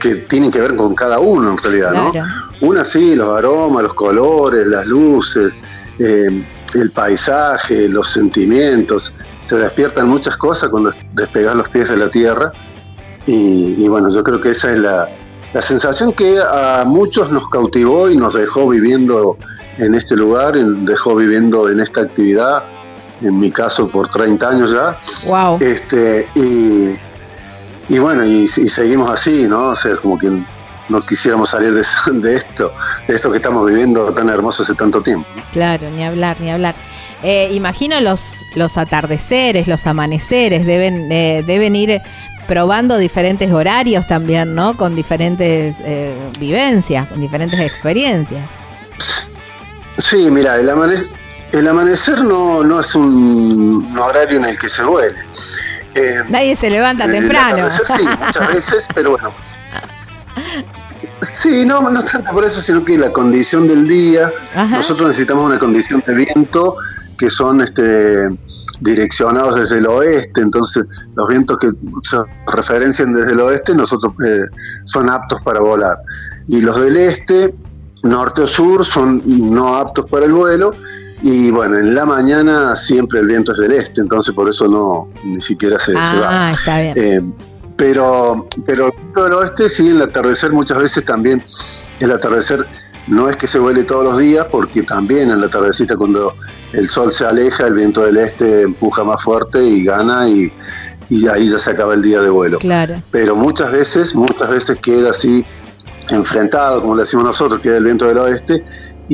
que 0.01 0.17
tienen 0.17 0.51
que 0.51 0.61
ver 0.61 0.75
con 0.75 0.95
cada 0.95 1.21
uno 1.21 1.51
en 1.51 1.59
realidad, 1.59 1.93
¿no? 1.93 2.13
Una 2.61 2.85
sí, 2.85 3.15
los 3.15 3.37
aromas, 3.37 3.85
los 3.85 3.95
colores, 3.95 4.67
las 4.67 4.85
luces, 4.87 5.53
eh, 5.99 6.45
el 6.75 6.91
paisaje, 6.91 7.89
los 7.89 8.09
sentimientos, 8.09 9.15
se 9.45 9.57
despiertan 9.57 10.09
muchas 10.09 10.37
cosas 10.37 10.71
cuando 10.71 10.91
despegas 11.13 11.55
los 11.55 11.69
pies 11.69 11.89
de 11.89 11.97
la 11.97 12.09
tierra 12.09 12.53
y, 13.27 13.87
bueno, 13.87 14.11
yo 14.11 14.25
creo 14.25 14.41
que 14.41 14.51
esa 14.51 14.73
es 14.73 14.79
la, 14.79 15.09
la 15.55 15.63
sensación 15.63 16.13
que 16.13 16.41
a 16.41 16.83
muchos 16.85 17.31
nos 17.31 17.49
cautivó 17.49 18.11
y 18.11 18.17
nos 18.17 18.35
dejó 18.35 18.69
viviendo 18.69 19.37
en 19.79 19.95
este 19.95 20.17
lugar, 20.17 20.55
dejó 20.55 21.15
viviendo 21.15 21.69
en 21.69 21.79
esta 21.79 22.01
actividad 22.01 22.65
en 23.23 23.39
mi 23.39 23.51
caso 23.51 23.89
por 23.89 24.09
30 24.09 24.49
años 24.49 24.73
ya. 24.73 24.99
Wow. 25.29 25.59
Este, 25.61 26.29
y, 26.35 26.95
y 27.89 27.99
bueno, 27.99 28.25
y, 28.25 28.47
seguimos 28.49 29.11
así, 29.11 29.47
¿no? 29.47 29.69
O 29.69 29.77
sea, 29.77 29.97
como 29.97 30.19
que 30.19 30.31
no 30.89 31.07
quisiéramos 31.07 31.51
salir 31.51 31.73
de, 31.73 31.81
esto, 31.81 32.73
de 33.07 33.15
esto 33.15 33.31
que 33.31 33.37
estamos 33.37 33.67
viviendo 33.67 34.13
tan 34.13 34.29
hermoso 34.29 34.63
hace 34.63 34.75
tanto 34.75 35.03
tiempo. 35.03 35.27
Claro, 35.53 35.91
ni 35.91 36.05
hablar, 36.05 36.41
ni 36.41 36.51
hablar. 36.51 36.75
Eh, 37.23 37.51
imagino 37.53 38.01
los, 38.01 38.45
los 38.57 38.77
atardeceres, 38.77 39.69
los 39.69 39.87
amaneceres, 39.87 40.67
deben, 40.67 41.11
eh, 41.13 41.45
deben 41.47 41.77
ir 41.77 42.03
probando 42.49 42.99
diferentes 42.99 43.51
horarios 43.53 44.07
también, 44.07 44.55
¿no? 44.55 44.77
Con 44.77 44.97
diferentes 44.97 45.77
eh, 45.81 46.15
vivencias, 46.39 47.09
con 47.09 47.21
diferentes 47.21 47.61
experiencias. 47.61 48.45
Sí, 49.99 50.31
mira, 50.31 50.57
el 50.57 50.69
amanecer 50.69 51.09
el 51.53 51.69
amanecer 51.69 52.25
no, 52.25 52.65
no 52.65 52.81
es 52.81 52.95
un, 52.95 53.97
horario 53.99 54.39
en 54.39 54.47
el 54.47 54.59
que 54.59 54.69
se 54.69 54.83
vuele. 54.83 55.19
Eh, 55.95 56.23
Nadie 56.29 56.57
se 56.57 56.71
levanta 56.71 57.07
temprano. 57.07 57.69
sí, 57.69 58.05
muchas 58.25 58.53
veces, 58.53 58.89
pero 58.95 59.11
bueno. 59.11 59.35
Sí, 61.21 61.65
no, 61.65 61.89
no 61.91 62.03
tanto 62.03 62.33
por 62.33 62.45
eso, 62.45 62.61
sino 62.61 62.85
que 62.85 62.97
la 62.99 63.13
condición 63.13 63.69
del 63.69 63.87
día, 63.87 64.31
nosotros 64.71 65.09
necesitamos 65.09 65.47
una 65.47 65.59
condición 65.59 66.03
de 66.07 66.15
viento 66.15 66.77
que 67.19 67.31
son 67.31 67.61
este, 67.61 68.29
direccionados 68.81 69.55
desde 69.55 69.79
el 69.79 69.87
oeste, 69.87 70.41
entonces 70.41 70.85
los 71.15 71.29
vientos 71.29 71.57
que 71.61 71.69
se 72.03 72.17
referencian 72.53 73.13
desde 73.13 73.33
el 73.33 73.41
oeste 73.41 73.75
nosotros 73.77 74.13
eh, 74.27 74.41
son 74.85 75.09
aptos 75.09 75.41
para 75.43 75.61
volar. 75.61 75.99
Y 76.49 76.61
los 76.61 76.81
del 76.81 76.97
este, 76.97 77.55
norte 78.03 78.43
o 78.43 78.47
sur, 78.49 78.85
son 78.85 79.23
no 79.25 79.77
aptos 79.77 80.11
para 80.11 80.27
el 80.27 80.33
vuelo 80.33 80.75
y 81.23 81.51
bueno, 81.51 81.79
en 81.79 81.95
la 81.95 82.05
mañana 82.05 82.75
siempre 82.75 83.21
el 83.21 83.27
viento 83.27 83.53
es 83.53 83.59
del 83.59 83.73
este, 83.73 84.01
entonces 84.01 84.35
por 84.35 84.49
eso 84.49 84.67
no 84.67 85.09
ni 85.25 85.41
siquiera 85.41 85.79
se, 85.79 85.95
va. 85.95 86.49
Ah, 86.49 86.53
está 86.53 86.81
bien. 86.81 86.95
Eh, 86.97 87.23
pero, 87.77 88.47
pero 88.67 88.93
el 89.17 89.33
oeste 89.33 89.69
sí, 89.69 89.89
el 89.89 90.03
atardecer 90.03 90.53
muchas 90.53 90.79
veces 90.79 91.05
también, 91.05 91.43
el 92.01 92.11
atardecer 92.11 92.67
no 93.07 93.29
es 93.29 93.37
que 93.37 93.47
se 93.47 93.59
vuele 93.59 93.85
todos 93.85 94.05
los 94.05 94.19
días, 94.19 94.47
porque 94.51 94.83
también 94.83 95.31
en 95.31 95.41
la 95.41 95.49
tardecita 95.49 95.97
cuando 95.97 96.35
el 96.73 96.89
sol 96.89 97.13
se 97.13 97.25
aleja, 97.25 97.67
el 97.67 97.75
viento 97.75 98.05
del 98.05 98.17
este 98.19 98.63
empuja 98.63 99.05
más 99.05 99.23
fuerte 99.23 99.63
y 99.63 99.85
gana 99.85 100.29
y, 100.29 100.53
y 101.11 101.29
ahí 101.29 101.49
ya 101.49 101.59
se 101.59 101.71
acaba 101.71 101.95
el 101.95 102.03
día 102.03 102.21
de 102.21 102.31
vuelo. 102.31 102.59
Claro. 102.59 103.03
Pero 103.11 103.35
muchas 103.35 103.73
veces, 103.73 104.15
muchas 104.15 104.49
veces 104.49 104.79
queda 104.79 105.11
así 105.11 105.45
enfrentado, 106.11 106.81
como 106.81 106.95
le 106.95 107.03
decimos 107.03 107.27
nosotros, 107.27 107.61
queda 107.61 107.79
el 107.79 107.85
viento 107.85 108.07
del 108.07 108.19
oeste, 108.19 108.65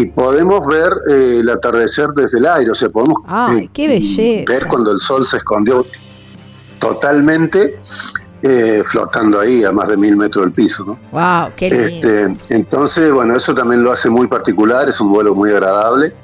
y 0.00 0.06
podemos 0.06 0.64
ver 0.64 0.92
eh, 1.10 1.40
el 1.40 1.50
atardecer 1.50 2.10
desde 2.10 2.38
el 2.38 2.46
aire, 2.46 2.70
o 2.70 2.74
sea, 2.74 2.88
podemos 2.88 3.16
eh, 3.50 4.44
ver 4.46 4.66
cuando 4.68 4.92
el 4.92 5.00
sol 5.00 5.24
se 5.24 5.38
escondió 5.38 5.84
totalmente 6.78 7.76
eh, 8.42 8.84
flotando 8.86 9.40
ahí 9.40 9.64
a 9.64 9.72
más 9.72 9.88
de 9.88 9.96
mil 9.96 10.16
metros 10.16 10.44
del 10.44 10.52
piso. 10.52 10.84
¿no? 10.84 10.98
¡Wow! 11.10 11.50
¡Qué 11.56 11.66
este, 11.66 12.32
entonces, 12.50 13.10
bueno, 13.10 13.34
eso 13.34 13.52
también 13.56 13.82
lo 13.82 13.90
hace 13.90 14.08
muy 14.08 14.28
particular, 14.28 14.88
es 14.88 15.00
un 15.00 15.10
vuelo 15.10 15.34
muy 15.34 15.50
agradable. 15.50 16.14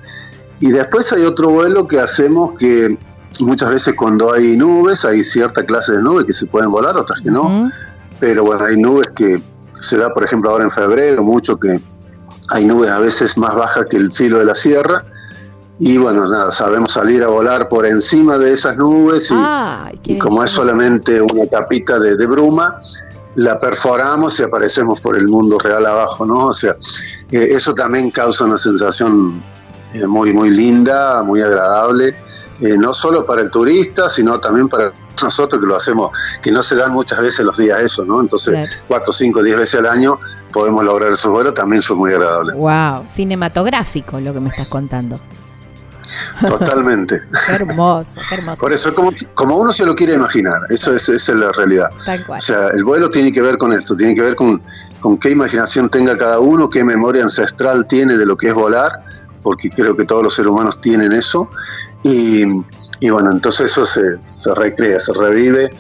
Y 0.61 0.71
después 0.71 1.13
hay 1.13 1.25
otro 1.25 1.51
vuelo 1.51 1.89
que 1.89 1.99
hacemos 1.99 2.53
que 2.57 2.97
muchas 3.41 3.71
veces 3.71 3.95
cuando 3.95 4.33
hay 4.33 4.57
nubes, 4.57 5.05
hay 5.05 5.25
cierta 5.25 5.67
clase 5.67 5.95
de 5.95 5.99
nubes 6.01 6.27
que 6.27 6.33
se 6.33 6.47
pueden 6.47 6.71
volar, 6.71 6.97
otras 6.97 7.19
que 7.25 7.31
no. 7.33 7.69
Pero 8.21 8.45
bueno, 8.45 8.67
hay 8.67 8.77
nubes 8.77 9.09
que 9.17 9.43
se 9.73 9.97
da, 9.97 10.11
por 10.11 10.23
ejemplo, 10.23 10.51
ahora 10.51 10.63
en 10.63 10.71
febrero, 10.71 11.25
mucho 11.25 11.59
que 11.59 11.81
hay 12.51 12.65
nubes 12.65 12.91
a 12.91 12.99
veces 12.99 13.39
más 13.39 13.55
bajas 13.55 13.87
que 13.89 13.97
el 13.97 14.13
filo 14.13 14.39
de 14.39 14.45
la 14.45 14.55
sierra. 14.55 15.05
Y 15.79 15.99
bueno, 15.99 16.29
nada, 16.29 16.51
sabemos 16.53 16.93
salir 16.93 17.25
a 17.25 17.29
volar 17.29 17.69
por 17.69 17.85
encima 17.85 18.39
de 18.39 18.53
esas 18.53 18.77
nubes 18.77 19.33
y, 20.07 20.19
como 20.19 20.45
es 20.45 20.51
solamente 20.51 21.21
una 21.21 21.49
capita 21.51 21.99
de, 21.99 22.27
bruma, 22.27 22.79
la 23.35 23.59
perforamos 23.59 24.39
y 24.39 24.45
aparecemos 24.45 25.01
por 25.01 25.17
el 25.17 25.27
mundo 25.27 25.59
real 25.59 25.85
abajo, 25.85 26.25
¿no? 26.25 26.47
O 26.47 26.55
sea, 26.55 26.77
eh, 27.33 27.49
eso 27.51 27.75
también 27.75 28.13
causa 28.13 28.45
una 28.45 28.57
sensación 28.57 29.43
eh, 29.93 30.07
muy, 30.07 30.33
muy 30.33 30.51
linda, 30.51 31.25
muy 31.25 31.43
agradable, 31.43 32.15
eh, 32.61 32.77
no 32.79 32.95
solo 32.95 33.27
para 33.27 33.43
el 33.43 33.51
turista, 33.51 34.09
sino 34.09 34.39
también 34.39 34.69
para 34.69 34.93
nosotros 35.21 35.61
que 35.61 35.67
lo 35.67 35.77
hacemos, 35.77 36.17
que 36.41 36.53
no 36.53 36.63
se 36.63 36.77
dan 36.77 36.93
muchas 36.93 37.21
veces 37.21 37.45
los 37.45 37.59
días 37.59 37.81
eso, 37.81 38.05
¿no? 38.05 38.21
Entonces, 38.21 38.83
cuatro, 38.87 39.13
cinco, 39.13 39.43
diez 39.43 39.57
veces 39.57 39.81
al 39.81 39.87
año 39.87 40.21
podemos 40.55 40.85
lograr 40.85 41.11
esos 41.11 41.33
vuelos, 41.33 41.53
también 41.53 41.83
son 41.83 41.99
muy 41.99 42.13
agradables. 42.13 42.55
Wow, 42.55 43.05
cinematográfico 43.09 44.21
lo 44.21 44.33
que 44.33 44.41
me 44.41 44.49
estás 44.51 44.69
contando. 44.69 45.21
Totalmente. 46.47 47.21
qué 47.47 47.55
hermoso, 47.57 48.21
qué 48.29 48.37
hermoso. 48.37 48.61
Por 48.61 48.73
eso, 48.73 48.95
como, 48.95 49.11
como 49.35 49.57
uno 49.57 49.73
se 49.73 49.85
lo 49.85 49.97
quiere 49.97 50.15
imaginar, 50.15 50.61
eso 50.69 50.95
es, 50.95 51.09
esa 51.09 51.33
es 51.33 51.39
la 51.39 51.51
realidad. 51.51 51.91
Tal 52.07 52.25
cual. 52.25 52.39
O 52.39 52.41
sea, 52.41 52.69
el 52.69 52.85
vuelo 52.85 53.11
tiene 53.11 53.33
que 53.33 53.43
ver 53.43 53.59
con 53.59 53.73
esto, 53.73 53.97
tiene 53.97 54.15
que 54.15 54.21
ver 54.21 54.37
con, 54.37 54.63
con 55.01 55.19
qué 55.19 55.31
imaginación 55.31 55.91
tenga 55.91 56.17
cada 56.17 56.39
uno, 56.39 56.71
qué 56.71 56.85
memoria 56.85 57.25
ancestral 57.25 57.87
tiene 57.89 58.17
de 58.17 58.25
lo 58.25 58.37
que 58.37 58.49
es 58.49 58.55
volar, 58.55 58.93
porque 59.43 59.69
creo 59.71 59.97
que 59.97 60.05
todos 60.05 60.23
los 60.23 60.35
seres 60.37 60.53
humanos 60.53 60.81
tienen 60.81 61.13
eso. 61.13 61.51
Y, 62.05 62.45
y 63.01 63.11
bueno, 63.11 63.33
entonces 63.33 63.73
eso 63.73 63.85
se, 63.85 64.03
se 64.37 64.55
recrea, 64.55 65.01
se 65.01 65.13
revive 65.15 65.71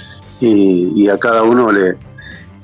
y, 0.41 0.93
y 1.01 1.09
a 1.09 1.19
cada 1.19 1.45
uno 1.45 1.71
le, 1.71 1.97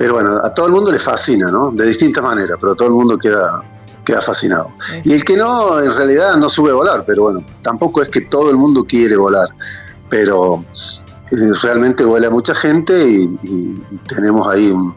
pero 0.01 0.15
bueno, 0.15 0.41
a 0.43 0.49
todo 0.49 0.65
el 0.65 0.73
mundo 0.73 0.91
le 0.91 0.99
fascina, 0.99 1.49
¿no? 1.49 1.73
De 1.73 1.87
distintas 1.87 2.25
maneras, 2.25 2.57
pero 2.59 2.75
todo 2.75 2.89
el 2.89 2.95
mundo 2.95 3.19
queda, 3.19 3.63
queda 4.03 4.23
fascinado. 4.23 4.73
Y 5.05 5.13
el 5.13 5.23
que 5.23 5.37
no, 5.37 5.79
en 5.79 5.95
realidad 5.95 6.37
no 6.37 6.49
sube 6.49 6.71
a 6.71 6.73
volar, 6.73 7.05
pero 7.07 7.25
bueno, 7.25 7.45
tampoco 7.61 8.01
es 8.01 8.09
que 8.09 8.23
todo 8.23 8.49
el 8.49 8.57
mundo 8.57 8.83
quiere 8.83 9.15
volar, 9.17 9.49
pero 10.09 10.65
eh, 11.31 11.37
realmente 11.63 12.03
vuela 12.03 12.31
mucha 12.31 12.55
gente 12.55 12.99
y, 12.99 13.29
tenemos 14.09 14.49
ahí 14.51 14.71
un, 14.71 14.95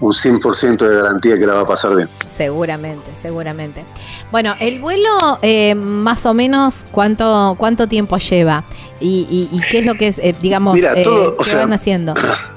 un 0.00 0.12
100% 0.12 0.88
de 0.88 1.02
garantía 1.02 1.38
que 1.38 1.46
la 1.46 1.52
va 1.56 1.60
a 1.60 1.66
pasar 1.66 1.94
bien. 1.94 2.08
Seguramente, 2.26 3.10
seguramente. 3.20 3.84
Bueno, 4.32 4.54
el 4.58 4.80
vuelo 4.80 5.36
eh, 5.42 5.74
más 5.74 6.24
o 6.24 6.32
menos 6.32 6.86
cuánto 6.92 7.56
cuánto 7.58 7.88
tiempo 7.88 8.16
lleva 8.16 8.64
y, 9.00 9.50
qué 9.70 9.80
es 9.80 9.84
lo 9.84 9.96
que 9.96 10.08
es, 10.08 10.18
eh, 10.18 10.34
digamos, 10.40 10.78
¿qué 10.78 11.56
van 11.56 11.74
haciendo? 11.74 12.14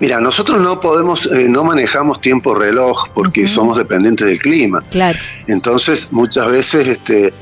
Mira, 0.00 0.20
nosotros 0.20 0.60
no 0.60 0.80
podemos, 0.80 1.26
eh, 1.26 1.46
no 1.48 1.64
manejamos 1.64 2.20
tiempo 2.20 2.54
reloj 2.54 3.08
porque 3.14 3.46
somos 3.46 3.78
dependientes 3.78 4.26
del 4.26 4.38
clima. 4.38 4.82
Claro. 4.90 5.18
Entonces, 5.46 6.08
muchas 6.12 6.50
veces 6.50 6.86
este, 6.86 7.32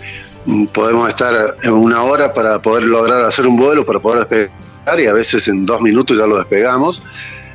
mm, 0.47 0.67
podemos 0.67 1.09
estar 1.09 1.57
en 1.63 1.73
una 1.73 2.03
hora 2.03 2.33
para 2.33 2.61
poder 2.61 2.85
lograr 2.85 3.25
hacer 3.25 3.47
un 3.47 3.57
vuelo, 3.57 3.85
para 3.85 3.99
poder 3.99 4.21
despegar, 4.21 5.01
y 5.01 5.07
a 5.07 5.13
veces 5.13 5.49
en 5.49 5.65
dos 5.65 5.81
minutos 5.81 6.17
ya 6.17 6.27
lo 6.27 6.39
despegamos. 6.39 7.03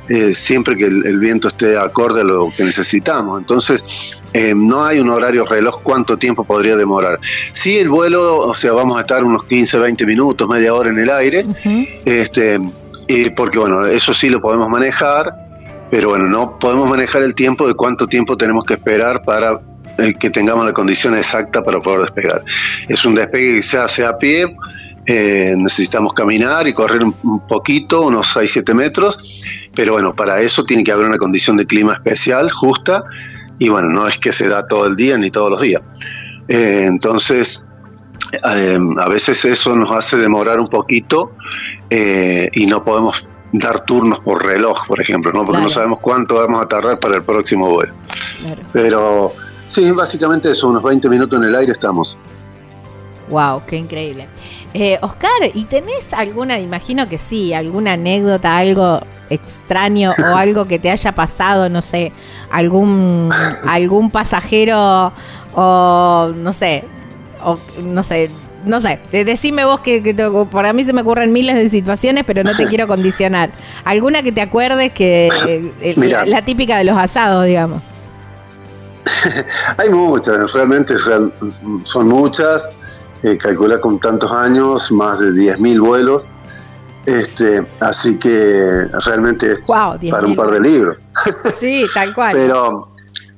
Eh, 0.08 0.32
siempre 0.32 0.74
que 0.74 0.86
el, 0.86 1.18
viento 1.18 1.48
esté 1.48 1.76
acorde 1.76 2.22
a 2.22 2.24
lo 2.24 2.50
que 2.56 2.64
necesitamos. 2.64 3.38
Entonces, 3.38 4.22
eh, 4.32 4.54
no 4.56 4.86
hay 4.86 5.00
un 5.00 5.10
horario 5.10 5.44
reloj 5.44 5.82
cuánto 5.82 6.16
tiempo 6.16 6.44
podría 6.44 6.76
demorar. 6.76 7.20
Si 7.20 7.76
el 7.76 7.90
vuelo, 7.90 8.38
o 8.38 8.54
sea, 8.54 8.72
vamos 8.72 8.96
a 8.96 9.02
estar 9.02 9.22
unos 9.22 9.44
15, 9.44 9.78
20 9.78 10.06
minutos, 10.06 10.48
media 10.48 10.72
hora 10.72 10.88
en 10.88 10.98
el 10.98 11.10
aire, 11.10 11.44
este, 12.06 12.58
porque 13.34 13.58
bueno, 13.58 13.86
eso 13.86 14.12
sí 14.12 14.28
lo 14.28 14.40
podemos 14.40 14.68
manejar, 14.68 15.32
pero 15.90 16.10
bueno, 16.10 16.26
no 16.26 16.58
podemos 16.58 16.88
manejar 16.90 17.22
el 17.22 17.34
tiempo 17.34 17.66
de 17.66 17.74
cuánto 17.74 18.06
tiempo 18.06 18.36
tenemos 18.36 18.64
que 18.64 18.74
esperar 18.74 19.22
para 19.22 19.60
eh, 19.98 20.14
que 20.14 20.30
tengamos 20.30 20.64
la 20.64 20.72
condición 20.72 21.16
exacta 21.16 21.62
para 21.62 21.80
poder 21.80 22.02
despegar. 22.02 22.44
Es 22.88 23.04
un 23.04 23.14
despegue 23.14 23.56
que 23.56 23.62
se 23.62 23.78
hace 23.78 24.04
a 24.04 24.16
pie, 24.16 24.54
eh, 25.06 25.54
necesitamos 25.56 26.12
caminar 26.12 26.68
y 26.68 26.74
correr 26.74 27.02
un, 27.02 27.40
poquito, 27.48 28.02
unos 28.02 28.36
6-7 28.36 28.74
metros, 28.74 29.42
pero 29.74 29.94
bueno, 29.94 30.14
para 30.14 30.40
eso 30.40 30.64
tiene 30.64 30.84
que 30.84 30.92
haber 30.92 31.06
una 31.06 31.18
condición 31.18 31.56
de 31.56 31.66
clima 31.66 31.94
especial, 31.94 32.50
justa, 32.50 33.04
y 33.58 33.70
bueno, 33.70 33.88
no 33.88 34.06
es 34.06 34.18
que 34.18 34.30
se 34.30 34.48
da 34.48 34.66
todo 34.66 34.86
el 34.86 34.96
día 34.96 35.18
ni 35.18 35.30
todos 35.30 35.50
los 35.50 35.62
días. 35.62 35.82
Eh, 36.46 36.84
entonces, 36.86 37.64
a 38.42 39.08
veces 39.08 39.44
eso 39.44 39.74
nos 39.74 39.90
hace 39.90 40.16
demorar 40.16 40.60
un 40.60 40.68
poquito 40.68 41.32
y 41.90 42.66
no 42.66 42.84
podemos 42.84 43.26
dar 43.52 43.80
turnos 43.80 44.20
por 44.20 44.44
reloj, 44.44 44.86
por 44.86 45.00
ejemplo, 45.00 45.32
¿no? 45.32 45.44
porque 45.44 45.62
no 45.62 45.68
sabemos 45.68 46.00
cuánto 46.00 46.36
vamos 46.36 46.62
a 46.62 46.66
tardar 46.66 46.98
para 46.98 47.16
el 47.16 47.22
próximo 47.22 47.70
vuelo. 47.70 47.92
Pero 48.72 49.32
sí, 49.66 49.90
básicamente 49.92 50.50
eso, 50.50 50.68
unos 50.68 50.82
20 50.82 51.08
minutos 51.08 51.38
en 51.38 51.48
el 51.48 51.54
aire 51.54 51.72
estamos. 51.72 52.18
Wow, 53.28 53.62
qué 53.66 53.76
increíble. 53.76 54.26
Eh, 54.72 54.98
Oscar, 55.02 55.30
¿y 55.52 55.64
tenés 55.64 56.12
alguna, 56.12 56.58
imagino 56.58 57.08
que 57.08 57.18
sí, 57.18 57.52
alguna 57.52 57.92
anécdota, 57.92 58.56
algo 58.56 59.00
extraño 59.28 60.12
o 60.18 60.24
algo 60.36 60.66
que 60.66 60.78
te 60.78 60.90
haya 60.90 61.12
pasado, 61.14 61.68
no 61.68 61.82
sé, 61.82 62.12
algún, 62.50 63.30
algún 63.66 64.10
pasajero 64.10 65.12
o 65.54 66.32
no 66.36 66.52
sé, 66.52 66.84
o 67.42 67.58
no 67.82 68.02
sé, 68.02 68.30
no 68.64 68.80
sé, 68.80 69.00
decime 69.12 69.64
vos 69.64 69.80
que, 69.80 70.02
que 70.02 70.14
por 70.14 70.74
mí 70.74 70.84
se 70.84 70.92
me 70.92 71.02
ocurren 71.02 71.32
miles 71.32 71.56
de 71.56 71.68
situaciones, 71.68 72.24
pero 72.24 72.44
no 72.44 72.54
te 72.54 72.66
quiero 72.68 72.86
condicionar. 72.86 73.50
¿Alguna 73.84 74.22
que 74.22 74.32
te 74.32 74.40
acuerdes 74.40 74.92
que 74.92 75.28
eh, 75.80 76.24
la 76.26 76.42
típica 76.42 76.78
de 76.78 76.84
los 76.84 76.96
asados, 76.96 77.46
digamos? 77.46 77.82
Hay 79.76 79.90
muchas, 79.90 80.52
realmente 80.52 80.96
son, 80.98 81.32
muchas. 82.08 82.68
Eh, 83.22 83.36
calcula 83.36 83.80
con 83.80 83.98
tantos 83.98 84.30
años, 84.30 84.92
más 84.92 85.18
de 85.18 85.30
10.000 85.30 85.80
vuelos. 85.80 86.26
Este, 87.04 87.66
así 87.80 88.18
que 88.18 88.86
realmente 89.06 89.52
es 89.52 89.60
para 89.66 90.26
un 90.26 90.36
par 90.36 90.50
de 90.50 90.60
libros. 90.60 90.98
Sí, 91.58 91.86
tal 91.94 92.14
cual. 92.14 92.32
Pero 92.36 92.90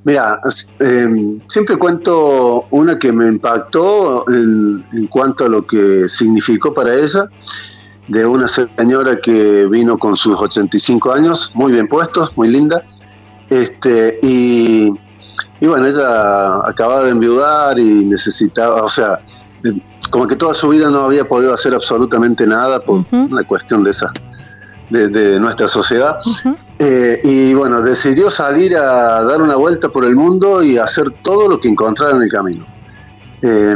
Mira, 0.03 0.39
em, 0.79 1.39
siempre 1.47 1.77
cuento 1.77 2.65
una 2.71 2.97
que 2.97 3.11
me 3.11 3.27
impactó 3.27 4.25
en, 4.29 5.07
cuanto 5.07 5.45
a 5.45 5.49
lo 5.49 5.65
que 5.65 6.09
significó 6.09 6.73
para 6.73 6.95
ella, 6.95 7.25
de 8.07 8.25
una 8.25 8.47
señora 8.47 9.19
que 9.21 9.67
vino 9.67 9.97
con 9.99 10.17
sus 10.17 10.39
85 10.39 11.13
años, 11.13 11.51
muy 11.53 11.73
bien 11.73 11.87
puestos, 11.87 12.35
muy 12.35 12.49
linda, 12.49 12.83
este, 13.49 14.19
y, 14.23 14.89
bueno, 15.61 15.85
ella 15.85 16.67
acababa 16.67 17.03
de 17.03 17.11
enviudar 17.11 17.77
y 17.77 18.05
necesitaba, 18.05 18.81
o 18.81 18.87
sea, 18.87 19.19
como 20.09 20.27
que 20.27 20.35
toda 20.35 20.55
su 20.55 20.69
vida 20.69 20.89
no 20.89 21.01
había 21.01 21.27
podido 21.27 21.53
hacer 21.53 21.75
absolutamente 21.75 22.47
nada 22.47 22.79
por 22.79 23.05
una 23.11 23.43
cuestión 23.43 23.83
de 23.83 23.91
esa 23.91 24.11
de, 24.91 25.39
nuestra 25.39 25.67
sociedad. 25.67 26.17
Eh, 26.83 27.21
y 27.23 27.53
bueno, 27.53 27.83
decidió 27.83 28.31
salir 28.31 28.75
a 28.75 29.21
dar 29.21 29.39
una 29.39 29.55
vuelta 29.55 29.89
por 29.89 30.03
el 30.03 30.15
mundo 30.15 30.63
y 30.63 30.79
hacer 30.79 31.05
todo 31.21 31.47
lo 31.47 31.59
que 31.59 31.67
encontrara 31.67 32.17
en 32.17 32.23
el 32.23 32.31
camino. 32.31 32.65
Eh, 33.43 33.75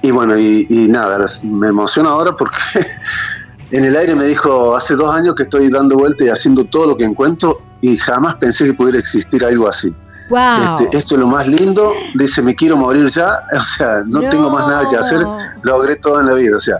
y 0.00 0.10
bueno, 0.10 0.34
y, 0.38 0.66
nada, 0.88 1.22
me 1.42 1.68
emociona 1.68 2.08
ahora 2.08 2.34
porque 2.34 2.58
en 3.70 3.84
el 3.84 3.94
aire 3.94 4.14
me 4.14 4.24
dijo, 4.24 4.74
hace 4.74 4.96
dos 4.96 5.14
años 5.14 5.34
que 5.34 5.42
estoy 5.42 5.68
dando 5.68 5.98
vuelta 5.98 6.24
y 6.24 6.28
haciendo 6.30 6.64
todo 6.64 6.86
lo 6.86 6.96
que 6.96 7.04
encuentro 7.04 7.60
y 7.82 7.98
jamás 7.98 8.36
pensé 8.36 8.64
que 8.64 8.72
pudiera 8.72 8.98
existir 8.98 9.44
algo 9.44 9.68
así. 9.68 9.94
Este, 10.30 10.96
esto 10.96 11.16
es 11.16 11.20
lo 11.20 11.26
más 11.26 11.46
lindo, 11.46 11.92
dice, 12.14 12.40
me 12.40 12.54
quiero 12.54 12.78
morir 12.78 13.10
ya, 13.10 13.42
o 13.52 13.60
sea, 13.60 14.02
no, 14.06 14.22
no, 14.22 14.28
tengo 14.30 14.48
más 14.48 14.66
nada 14.68 14.88
que 14.88 14.96
hacer, 14.96 15.22
logré 15.60 15.96
todo 15.96 16.20
en 16.20 16.26
la 16.26 16.32
vida, 16.32 16.56
o 16.56 16.60
sea, 16.60 16.78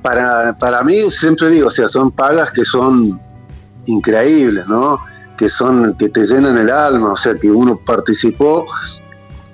para, 0.00 0.56
para 0.58 0.82
mí 0.82 1.10
siempre 1.10 1.50
digo, 1.50 1.66
o 1.66 1.70
sea, 1.70 1.86
son 1.86 2.10
pagas 2.10 2.50
que 2.52 2.64
son 2.64 3.20
increíbles, 3.86 4.66
¿no? 4.66 4.98
Que 5.36 5.48
son, 5.48 5.94
que 5.94 6.08
te 6.08 6.24
llenan 6.24 6.58
el 6.58 6.70
alma, 6.70 7.12
o 7.12 7.16
sea, 7.16 7.34
que 7.34 7.50
uno 7.50 7.78
participó 7.84 8.64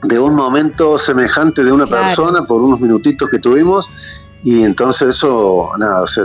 de 0.02 0.18
un 0.18 0.34
momento 0.34 0.98
semejante 0.98 1.62
de 1.62 1.72
una 1.72 1.86
persona 1.86 2.42
por 2.42 2.60
unos 2.60 2.80
minutitos 2.80 3.28
que 3.30 3.38
tuvimos 3.38 3.88
y 4.42 4.64
entonces 4.64 5.16
eso, 5.16 5.70
nada, 5.78 6.02
o 6.02 6.06
sea, 6.06 6.24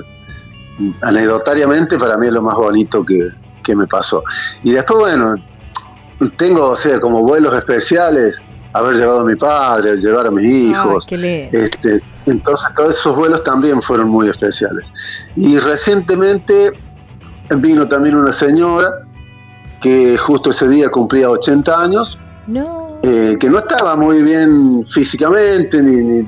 anecdotariamente 1.03 1.97
para 1.97 2.17
mí 2.17 2.27
es 2.27 2.33
lo 2.33 2.41
más 2.41 2.55
bonito 2.55 3.03
que, 3.03 3.29
que 3.63 3.75
me 3.75 3.85
pasó. 3.85 4.23
Y 4.63 4.71
después, 4.71 4.99
bueno, 4.99 5.35
tengo, 6.37 6.69
o 6.69 6.75
sea, 6.75 6.99
como 6.99 7.21
vuelos 7.21 7.55
especiales, 7.57 8.41
haber 8.73 8.95
llevado 8.95 9.21
a 9.21 9.25
mi 9.25 9.35
padre, 9.35 9.97
llevar 9.97 10.27
a 10.27 10.31
mis 10.31 10.45
hijos. 10.45 11.05
este, 11.11 12.01
entonces 12.25 12.69
todos 12.75 12.97
esos 12.97 13.15
vuelos 13.15 13.43
también 13.43 13.81
fueron 13.81 14.09
muy 14.09 14.29
especiales. 14.29 14.91
Y 15.35 15.57
recientemente 15.59 16.71
vino 17.57 17.87
también 17.87 18.15
una 18.15 18.31
señora 18.31 18.91
que 19.81 20.17
justo 20.17 20.49
ese 20.49 20.67
día 20.67 20.89
cumplía 20.89 21.29
80 21.29 21.81
años, 21.81 22.19
eh, 23.03 23.37
que 23.39 23.49
no 23.49 23.59
estaba 23.59 23.95
muy 23.95 24.23
bien 24.23 24.85
físicamente, 24.87 25.81
ni, 25.81 26.27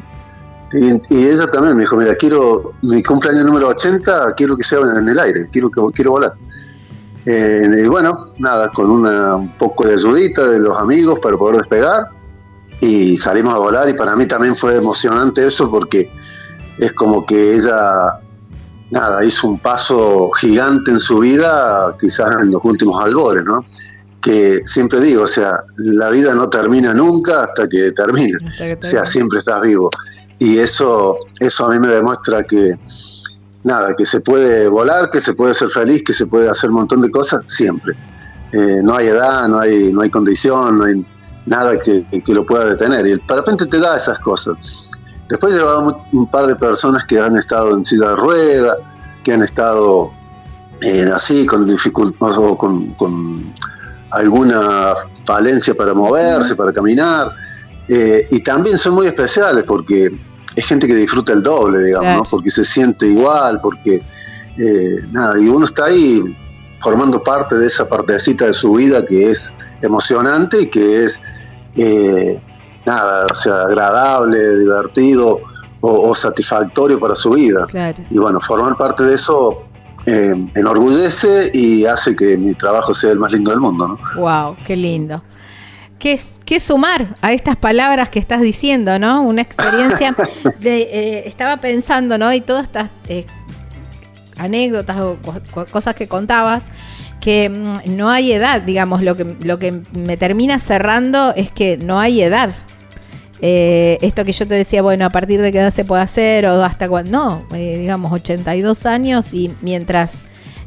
y, 0.71 1.01
ella 1.09 1.47
también 1.47 1.75
me 1.75 1.81
dijo, 1.83 1.95
mira, 1.95 2.15
quiero 2.15 2.73
mi 2.83 3.01
cumpleaños 3.01 3.45
número 3.45 3.69
80, 3.69 4.33
quiero 4.33 4.55
que 4.55 4.63
sea 4.63 4.79
en 4.79 5.07
el 5.07 5.19
aire, 5.19 5.47
quiero, 5.51 5.71
que, 5.71 5.81
quiero 5.93 6.11
volar. 6.11 6.33
Eh, 7.25 7.83
y 7.85 7.87
bueno, 7.87 8.17
nada, 8.37 8.69
con 8.69 8.89
una, 8.89 9.35
un 9.35 9.49
poco 9.57 9.87
de 9.87 9.93
ayudita 9.93 10.47
de 10.47 10.59
los 10.59 10.79
amigos 10.79 11.19
para 11.19 11.37
poder 11.37 11.57
despegar 11.57 12.09
y 12.81 13.17
salimos 13.17 13.53
a 13.53 13.57
volar 13.57 13.89
y 13.89 13.93
para 13.93 14.15
mí 14.15 14.25
también 14.25 14.55
fue 14.55 14.77
emocionante 14.77 15.45
eso 15.45 15.69
porque 15.69 16.09
es 16.77 16.93
como 16.93 17.25
que 17.25 17.55
ella 17.55 18.19
nada 18.91 19.23
hizo 19.23 19.47
un 19.47 19.59
paso 19.59 20.31
gigante 20.39 20.91
en 20.91 20.99
su 20.99 21.19
vida 21.19 21.95
quizás 21.99 22.31
en 22.41 22.51
los 22.51 22.61
últimos 22.63 23.03
albores 23.03 23.45
no 23.45 23.63
que 24.21 24.61
siempre 24.65 24.99
digo 24.99 25.23
o 25.23 25.27
sea 25.27 25.63
la 25.77 26.09
vida 26.09 26.33
no 26.33 26.49
termina 26.49 26.93
nunca 26.93 27.43
hasta 27.43 27.67
que 27.67 27.91
termina. 27.91 28.37
O 28.77 28.83
sea 28.83 29.05
siempre 29.05 29.39
estás 29.39 29.61
vivo. 29.61 29.89
Y 30.39 30.57
eso 30.57 31.17
eso 31.39 31.65
a 31.65 31.69
mí 31.69 31.79
me 31.79 31.87
demuestra 31.87 32.43
que 32.43 32.77
nada 33.63 33.95
que 33.95 34.05
se 34.05 34.21
puede 34.21 34.67
volar 34.67 35.09
que 35.09 35.21
se 35.21 35.33
puede 35.33 35.53
ser 35.53 35.69
feliz 35.69 36.03
que 36.05 36.13
se 36.13 36.27
puede 36.27 36.49
hacer 36.49 36.69
un 36.69 36.77
montón 36.77 37.01
de 37.01 37.11
cosas 37.11 37.41
siempre. 37.45 37.95
Eh, 38.51 38.81
no 38.83 38.95
hay 38.95 39.07
edad 39.07 39.47
no 39.47 39.59
hay 39.59 39.93
no 39.93 40.01
hay 40.01 40.09
condición 40.09 40.79
no 40.79 40.85
hay 40.85 41.05
nada 41.49 41.77
que, 41.77 42.05
lo 42.27 42.45
pueda 42.45 42.65
detener. 42.65 43.05
Y 43.07 43.11
el 43.11 43.19
parapente 43.21 43.65
te 43.65 43.79
da 43.79 43.97
esas 43.97 44.19
cosas. 44.19 44.91
Después 45.29 45.53
llevaba 45.53 46.03
un 46.11 46.27
par 46.27 46.47
de 46.47 46.55
personas 46.55 47.05
que 47.05 47.19
han 47.19 47.37
estado 47.37 47.75
en 47.75 47.85
silla 47.85 48.09
de 48.09 48.15
rueda, 48.15 48.77
que 49.23 49.33
han 49.33 49.43
estado 49.43 50.11
eh, 50.81 51.05
así, 51.13 51.45
con 51.45 51.67
dificultad 51.67 52.37
o 52.37 52.57
con, 52.57 53.53
alguna 54.11 54.95
falencia 55.25 55.75
para 55.75 55.93
moverse, 55.93 56.55
para 56.55 56.73
caminar. 56.73 57.31
Eh, 57.87 58.27
y 58.31 58.43
también 58.43 58.77
son 58.77 58.95
muy 58.95 59.05
especiales 59.05 59.63
porque 59.65 60.09
es 60.55 60.65
gente 60.65 60.87
que 60.87 60.95
disfruta 60.95 61.33
el 61.33 61.43
doble, 61.43 61.83
digamos, 61.83 62.27
porque 62.29 62.49
se 62.49 62.63
siente 62.63 63.05
igual, 63.05 63.61
porque 63.61 64.01
eh, 64.57 65.03
nada, 65.11 65.39
y 65.39 65.47
uno 65.47 65.65
está 65.65 65.85
ahí 65.85 66.21
formando 66.79 67.21
parte 67.23 67.55
de 67.55 67.67
esa 67.67 67.87
partecita 67.87 68.45
de 68.45 68.53
su 68.53 68.73
vida 68.73 69.05
que 69.05 69.31
es 69.31 69.55
emocionante 69.81 70.61
y 70.61 70.69
que 70.69 71.03
es 71.03 71.21
eh, 71.75 72.41
nada, 72.89 73.25
o 73.29 73.33
sea, 73.33 73.61
agradable, 73.63 74.57
divertido 74.57 75.39
o, 75.81 76.13
satisfactorio 76.15 76.99
para 76.99 77.15
su 77.15 77.31
vida. 77.31 77.65
Y 78.09 78.17
bueno, 78.17 78.41
formar 78.41 78.77
parte 78.77 79.03
de 79.03 79.15
eso 79.15 79.63
eh, 80.05 80.33
enorgullece 80.55 81.51
y 81.53 81.85
hace 81.85 82.15
que 82.15 82.37
mi 82.37 82.53
trabajo 82.55 82.93
sea 82.93 83.11
el 83.11 83.19
más 83.19 83.31
lindo 83.31 83.51
del 83.51 83.59
mundo. 83.59 83.87
¿no? 83.87 84.21
Wow, 84.21 84.57
qué 84.65 84.75
lindo. 84.75 85.23
¿Qué, 85.97 86.19
qué 86.45 86.59
sumar 86.59 87.15
a 87.21 87.31
estas 87.33 87.57
palabras 87.57 88.09
que 88.09 88.19
estás 88.19 88.41
diciendo, 88.41 88.97
¿no? 88.99 89.21
Una 89.21 89.41
experiencia 89.41 90.15
de, 90.59 90.81
eh, 90.81 91.23
estaba 91.27 91.57
pensando, 91.57 92.17
¿no? 92.17 92.33
Y 92.33 92.41
todas 92.41 92.63
estas 92.65 92.89
anécdotas 94.37 94.97
o 95.01 95.17
cosas 95.71 95.95
que 95.95 96.07
contabas, 96.07 96.63
que 97.19 97.49
mm, 97.49 97.95
no 97.97 98.09
hay 98.09 98.31
edad, 98.31 98.61
digamos, 98.61 99.01
lo 99.01 99.15
que, 99.15 99.35
lo 99.41 99.59
que 99.59 99.81
me 99.93 100.17
termina 100.17 100.59
cerrando 100.59 101.33
es 101.35 101.51
que 101.51 101.77
no 101.77 101.99
hay 101.99 102.21
edad. 102.21 102.53
Eh, 103.41 103.97
esto 104.01 104.25
que 104.25 104.31
yo 104.31 104.47
te 104.47 104.55
decía, 104.55 104.81
bueno, 104.81 105.05
a 105.05 105.09
partir 105.09 105.41
de 105.41 105.51
qué 105.51 105.59
edad 105.59 105.73
se 105.73 105.85
puede 105.85 106.01
hacer 106.01 106.45
o 106.45 106.63
hasta 106.63 106.89
cuando, 106.89 107.11
no, 107.11 107.55
eh, 107.55 107.77
digamos 107.77 108.11
82 108.11 108.85
años 108.85 109.33
y 109.33 109.53
mientras 109.61 110.23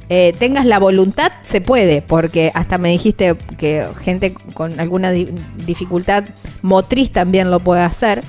eh, 0.08 0.35
tengas 0.38 0.66
la 0.66 0.78
voluntad 0.78 1.32
se 1.42 1.61
puede, 1.61 2.02
porque 2.02 2.50
hasta 2.54 2.78
me 2.78 2.90
dijiste 2.90 3.35
que 3.56 3.87
gente 4.02 4.35
con 4.54 4.78
alguna 4.80 5.11
dificultad 5.11 6.24
motriz 6.62 7.11
también 7.11 7.50
lo 7.50 7.61
puede 7.61 7.82
hacer. 7.82 8.22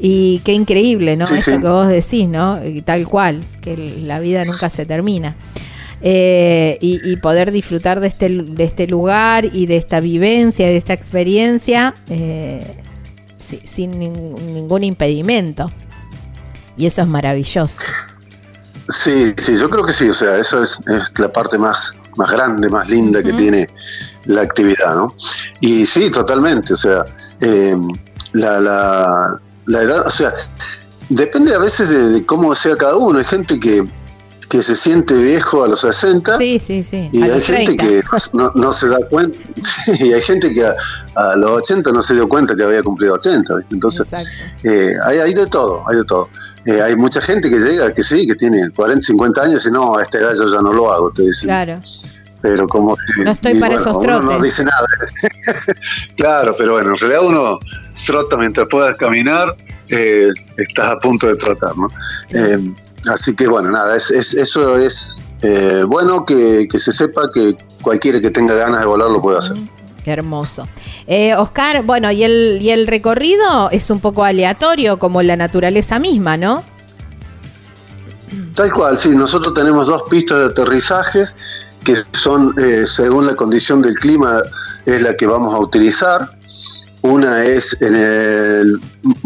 Y 0.00 0.40
qué 0.44 0.52
increíble, 0.52 1.16
¿no? 1.16 1.24
Esto 1.24 1.60
que 1.60 1.66
vos 1.66 1.88
decís, 1.88 2.28
¿no? 2.28 2.64
Y 2.64 2.82
tal 2.82 3.06
cual, 3.08 3.40
que 3.60 3.76
la 3.76 4.20
vida 4.20 4.44
nunca 4.44 4.70
se 4.70 4.86
termina. 4.86 5.36
Eh, 6.00 6.78
y, 6.80 7.16
poder 7.16 7.50
disfrutar 7.50 7.98
de 7.98 8.06
este, 8.06 8.28
de 8.28 8.64
este 8.64 8.86
lugar 8.86 9.44
y 9.52 9.66
de 9.66 9.76
esta 9.76 9.98
vivencia, 9.98 10.66
de 10.66 10.76
esta 10.76 10.92
experiencia, 10.92 11.94
eh, 12.08 12.64
sin 13.38 13.98
ningún 13.98 14.84
impedimento. 14.84 15.70
Y 16.76 16.86
eso 16.86 17.02
es 17.02 17.08
maravilloso. 17.08 17.84
Sí, 18.88 19.34
sí, 19.36 19.56
yo 19.56 19.68
creo 19.68 19.84
que 19.84 19.92
sí, 19.92 20.08
o 20.08 20.14
sea, 20.14 20.36
eso 20.36 20.62
es, 20.62 20.80
la 21.18 21.30
parte 21.30 21.58
más, 21.58 21.92
más 22.16 22.30
grande, 22.30 22.68
más 22.70 22.88
linda 22.88 23.22
que 23.22 23.32
tiene 23.34 23.68
la 24.24 24.42
actividad, 24.42 24.94
¿no? 24.94 25.08
Y 25.60 25.84
sí, 25.84 26.10
totalmente, 26.10 26.72
o 26.72 26.76
sea, 26.76 27.04
eh, 27.40 27.76
la, 28.32 28.60
la, 28.60 29.40
la, 29.66 29.82
edad, 29.82 30.06
o 30.06 30.10
sea, 30.10 30.32
depende 31.10 31.54
a 31.54 31.58
veces 31.58 31.90
de, 31.90 32.24
cómo 32.24 32.54
sea 32.54 32.76
cada 32.76 32.96
uno, 32.96 33.18
hay 33.18 33.26
gente 33.26 33.60
que, 33.60 33.86
que 34.48 34.62
se 34.62 34.74
siente 34.74 35.14
viejo 35.14 35.64
a 35.64 35.68
los 35.68 35.80
60 35.80 36.38
sí, 36.38 36.58
sí, 36.58 36.82
sí. 36.90 37.10
y 37.12 37.22
hay 37.22 37.40
gente 37.40 37.76
que 37.76 38.02
no, 38.32 38.72
se 38.72 38.88
da 38.88 38.98
cuenta, 39.10 39.38
y 39.98 40.12
hay 40.12 40.22
gente 40.22 40.52
que 40.52 40.64
a, 40.64 41.36
los 41.36 41.50
80 41.50 41.92
no 41.92 42.02
se 42.02 42.14
dio 42.14 42.26
cuenta 42.28 42.56
que 42.56 42.64
había 42.64 42.82
cumplido 42.82 43.14
80, 43.14 43.54
entonces 43.70 44.10
eh, 44.64 44.92
hay, 45.04 45.18
hay 45.18 45.34
de 45.34 45.46
todo, 45.46 45.82
hay 45.88 45.98
de 45.98 46.04
todo. 46.04 46.28
Eh, 46.64 46.82
hay 46.82 46.96
mucha 46.96 47.20
gente 47.20 47.48
que 47.48 47.58
llega, 47.58 47.92
que 47.94 48.02
sí, 48.02 48.26
que 48.26 48.34
tiene 48.34 48.70
40, 48.74 49.02
50 49.02 49.42
años 49.42 49.66
y 49.66 49.70
no, 49.70 49.96
a 49.96 50.02
esta 50.02 50.18
edad 50.18 50.34
yo 50.38 50.50
ya 50.50 50.60
no 50.60 50.72
lo 50.72 50.92
hago, 50.92 51.10
te 51.10 51.22
dicen. 51.22 51.48
Claro. 51.48 51.80
Pero 52.40 52.68
como 52.68 52.96
no 53.24 53.30
estoy 53.30 53.54
para 53.58 53.76
esos 53.76 53.98
trotes. 53.98 54.24
no 54.24 54.42
dice 54.42 54.64
nada. 54.64 54.86
claro, 56.16 56.54
pero 56.56 56.72
bueno, 56.72 56.90
en 56.90 56.96
realidad 56.96 57.22
uno 57.24 57.58
trota 58.06 58.36
mientras 58.36 58.68
puedas 58.68 58.96
caminar, 58.96 59.56
eh, 59.88 60.28
estás 60.56 60.92
a 60.92 60.98
punto 60.98 61.26
de 61.26 61.36
trotar, 61.36 61.76
¿no? 61.76 61.88
Eh, 62.30 62.72
así 63.06 63.34
que 63.34 63.46
bueno, 63.48 63.70
nada, 63.70 63.96
es, 63.96 64.10
eso 64.10 64.76
es 64.76 65.18
bueno 65.86 66.24
que, 66.24 66.66
que, 66.70 66.78
se 66.78 66.90
sepa 66.90 67.30
que 67.32 67.56
cualquiera 67.80 68.20
que 68.20 68.30
tenga 68.30 68.54
ganas 68.54 68.80
de 68.80 68.86
volar 68.86 69.10
lo 69.10 69.22
puede 69.22 69.38
hacer. 69.38 69.56
Qué 70.04 70.12
hermoso. 70.12 70.68
Eh, 71.06 71.34
Oscar, 71.34 71.82
bueno, 71.82 72.10
y 72.10 72.22
el, 72.22 72.58
y 72.62 72.70
el 72.70 72.86
recorrido 72.86 73.70
es 73.70 73.90
un 73.90 74.00
poco 74.00 74.24
aleatorio, 74.24 74.98
como 74.98 75.22
la 75.22 75.36
naturaleza 75.36 75.98
misma, 75.98 76.36
¿no? 76.36 76.62
Tal 78.54 78.72
cual, 78.72 78.98
sí. 78.98 79.10
Nosotros 79.10 79.54
tenemos 79.54 79.88
dos 79.88 80.02
pistas 80.08 80.38
de 80.38 80.44
aterrizajes 80.46 81.34
que 81.84 81.96
son, 82.12 82.54
eh, 82.58 82.84
según 82.86 83.26
la 83.26 83.34
condición 83.34 83.82
del 83.82 83.94
clima, 83.94 84.42
es 84.86 85.02
la 85.02 85.16
que 85.16 85.26
vamos 85.26 85.54
a 85.54 85.58
utilizar. 85.58 86.30
Una 87.02 87.44
es 87.44 87.76
en 87.80 87.94
el, 87.94 88.80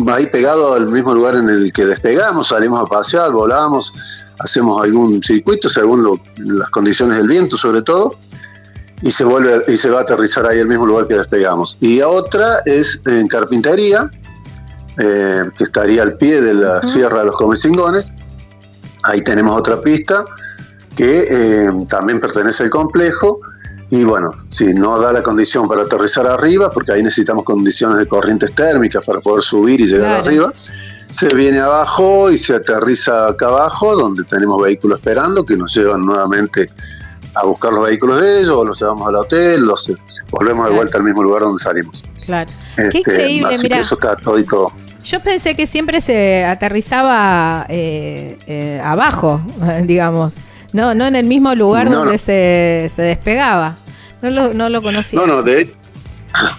ahí 0.08 0.26
pegado 0.26 0.74
al 0.74 0.88
mismo 0.88 1.14
lugar 1.14 1.36
en 1.36 1.48
el 1.48 1.72
que 1.72 1.86
despegamos, 1.86 2.48
salimos 2.48 2.80
a 2.80 2.84
pasear, 2.84 3.30
volamos, 3.30 3.94
hacemos 4.38 4.82
algún 4.82 5.22
circuito 5.22 5.70
según 5.70 6.20
las 6.36 6.68
condiciones 6.70 7.16
del 7.16 7.28
viento 7.28 7.56
sobre 7.56 7.82
todo 7.82 8.18
y 9.02 9.10
se 9.10 9.24
vuelve 9.24 9.64
y 9.66 9.76
se 9.76 9.90
va 9.90 10.00
a 10.00 10.02
aterrizar 10.02 10.46
ahí 10.46 10.60
el 10.60 10.68
mismo 10.68 10.86
lugar 10.86 11.08
que 11.08 11.14
despegamos. 11.14 11.76
Y 11.80 12.00
otra 12.00 12.62
es 12.64 13.02
en 13.04 13.26
carpintería, 13.26 14.10
eh, 14.98 15.44
que 15.56 15.64
estaría 15.64 16.02
al 16.02 16.16
pie 16.16 16.40
de 16.40 16.54
la 16.54 16.82
Sierra 16.82 17.20
de 17.20 17.26
los 17.26 17.36
Comecingones. 17.36 18.08
Ahí 19.02 19.22
tenemos 19.22 19.58
otra 19.58 19.80
pista 19.80 20.24
que 20.94 21.26
eh, 21.28 21.70
también 21.88 22.20
pertenece 22.20 22.62
al 22.62 22.70
complejo. 22.70 23.40
Y 23.92 24.04
bueno, 24.04 24.32
si 24.48 24.72
no 24.72 24.98
da 24.98 25.12
la 25.12 25.22
condición 25.22 25.68
para 25.68 25.82
aterrizar 25.82 26.26
arriba, 26.26 26.70
porque 26.70 26.92
ahí 26.92 27.02
necesitamos 27.02 27.44
condiciones 27.44 27.98
de 27.98 28.08
corrientes 28.08 28.50
térmicas 28.54 29.04
para 29.04 29.20
poder 29.20 29.42
subir 29.42 29.82
y 29.82 29.86
llegar 29.86 30.22
arriba, 30.22 30.50
se 31.10 31.28
viene 31.34 31.60
abajo 31.60 32.30
y 32.30 32.38
se 32.38 32.54
aterriza 32.54 33.26
acá 33.28 33.48
abajo, 33.48 33.94
donde 33.94 34.24
tenemos 34.24 34.62
vehículos 34.62 34.98
esperando 34.98 35.44
que 35.44 35.58
nos 35.58 35.74
llevan 35.74 36.06
nuevamente 36.06 36.70
a 37.34 37.44
buscar 37.44 37.70
los 37.70 37.84
vehículos 37.84 38.18
de 38.18 38.40
ellos, 38.40 38.56
o 38.56 38.64
los 38.64 38.80
llevamos 38.80 39.06
al 39.08 39.16
hotel, 39.16 39.60
los 39.60 39.92
volvemos 40.30 40.70
de 40.70 40.74
vuelta 40.74 40.96
al 40.96 41.04
mismo 41.04 41.22
lugar 41.22 41.42
donde 41.42 41.62
salimos. 41.62 42.02
Claro. 42.24 42.50
Qué 42.76 42.82
este, 42.84 42.98
increíble, 42.98 43.56
mira. 43.62 43.78
Eso 43.78 43.96
está 43.96 44.16
todo 44.16 44.38
y 44.38 44.44
todo. 44.44 44.72
Yo 45.04 45.20
pensé 45.20 45.54
que 45.54 45.66
siempre 45.66 46.00
se 46.00 46.46
aterrizaba 46.46 47.66
eh, 47.68 48.38
eh, 48.46 48.80
abajo, 48.82 49.42
digamos. 49.84 50.38
No, 50.72 50.94
no 50.94 51.06
en 51.06 51.16
el 51.16 51.26
mismo 51.26 51.54
lugar 51.54 51.90
donde 51.90 52.18
Se, 52.18 52.90
se, 52.94 53.02
despegaba. 53.02 53.76
No 54.22 54.30
lo, 54.30 54.54
no 54.54 54.68
lo 54.68 54.82
conocía. 54.82 55.18
No, 55.18 55.26
no, 55.26 55.42
de 55.42 55.70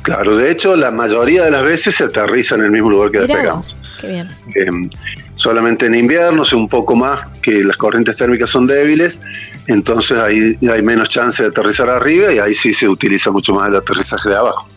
Claro, 0.03 0.35
de 0.37 0.51
hecho, 0.51 0.75
la 0.75 0.91
mayoría 0.91 1.45
de 1.45 1.51
las 1.51 1.63
veces 1.63 1.95
se 1.95 2.03
aterriza 2.05 2.55
en 2.55 2.61
el 2.61 2.71
mismo 2.71 2.89
lugar 2.89 3.11
que 3.11 3.19
despegamos. 3.19 3.75
Qué 3.99 4.07
bien. 4.07 4.29
Em, 4.55 4.89
solamente 5.35 5.87
en 5.87 5.95
invierno, 5.95 6.43
un 6.53 6.67
poco 6.67 6.95
más 6.95 7.27
que 7.41 7.63
las 7.63 7.77
corrientes 7.77 8.15
térmicas 8.15 8.49
son 8.49 8.65
débiles, 8.65 9.19
entonces 9.67 10.19
ahí 10.19 10.57
hay 10.69 10.81
menos 10.81 11.09
chance 11.09 11.41
de 11.41 11.49
aterrizar 11.49 11.89
arriba 11.89 12.31
y 12.31 12.39
ahí 12.39 12.53
sí 12.53 12.73
se 12.73 12.87
utiliza 12.87 13.31
mucho 13.31 13.53
más 13.53 13.69
el 13.69 13.77
aterrizaje 13.77 14.29
de 14.29 14.35
abajo. 14.35 14.67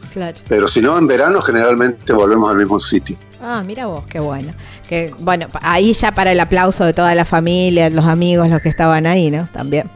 Pero 0.49 0.67
si 0.67 0.81
no, 0.81 0.97
en 0.97 1.07
verano 1.07 1.43
generalmente 1.43 2.13
volvemos 2.15 2.51
al 2.51 2.57
mismo 2.57 2.81
sitio. 2.81 3.19
Ah, 3.49 3.63
mira 3.65 3.87
vos, 3.87 4.03
qué 4.09 4.19
bueno. 4.19 4.53
Que, 4.89 5.15
bueno, 5.21 5.47
ahí 5.63 5.93
ya 5.93 6.13
para 6.13 6.33
el 6.33 6.41
aplauso 6.41 6.85
de 6.85 6.93
toda 6.93 7.15
la 7.15 7.25
familia, 7.25 7.89
los 7.91 8.05
amigos, 8.05 8.49
los 8.49 8.61
que 8.61 8.69
estaban 8.69 9.07
ahí, 9.07 9.31
¿no? 9.31 9.49
También. 9.53 9.89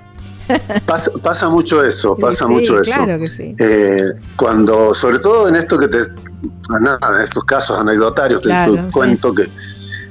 Pasa, 0.87 1.49
mucho 1.49 1.85
eso, 1.85 2.17
pasa 2.21 2.47
mucho 2.47 2.81
eso. 2.81 2.93
Claro 2.93 3.19
que 3.19 3.27
sí. 3.27 3.51
Eh, 3.59 4.05
cuando, 4.37 4.95
sobre 4.95 5.19
todo 5.19 5.49
en 5.49 5.57
esto 5.57 5.77
que 5.79 5.89
te, 5.89 5.99
nada, 6.81 6.99
en 7.17 7.23
estos 7.23 7.45
casos 7.45 7.77
anecdotarios 7.81 8.41
que 8.41 8.89
cuento 8.93 9.35
que 9.35 9.49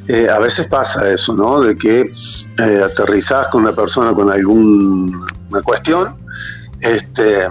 eh, 0.10 0.30
a 0.30 0.40
veces 0.40 0.68
pasa 0.68 1.10
eso, 1.10 1.34
¿no? 1.34 1.62
De 1.62 1.78
que 1.78 2.12
eh, 2.58 2.82
aterrizás 2.84 3.48
con 3.48 3.64
una 3.64 3.74
persona 3.74 4.14
con 4.14 4.30
alguna 4.30 5.62
cuestión, 5.64 6.16
este, 6.82 7.48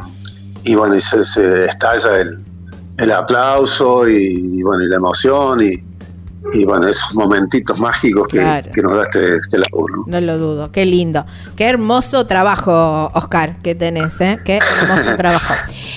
y 0.65 0.75
bueno, 0.75 0.97
y 0.97 1.01
se, 1.01 1.21
estalla 1.65 2.21
el, 2.21 2.45
el 2.99 3.13
aplauso 3.13 4.09
y, 4.09 4.63
bueno, 4.63 4.83
y 4.85 4.89
la 4.89 4.97
emoción 4.97 5.63
y, 5.63 5.83
y 6.53 6.65
bueno, 6.65 6.89
esos 6.89 7.15
momentitos 7.15 7.79
mágicos 7.81 8.29
que, 8.29 8.39
nos 8.83 8.95
da 8.95 9.03
este, 9.03 9.37
este 9.37 9.59
laburo. 9.59 10.05
¿no? 10.07 10.21
lo 10.21 10.39
dudo, 10.39 10.73
qué 10.73 10.85
lindo. 10.85 11.25
Qué 11.57 11.65
hermoso 11.65 12.27
trabajo, 12.27 13.11
Oscar, 13.15 13.61
que 13.63 13.75
tenés, 13.75 14.21
¿eh? 14.21 14.39
Qué 14.45 14.59
hermoso 14.59 15.15
trabajo. 15.17 15.55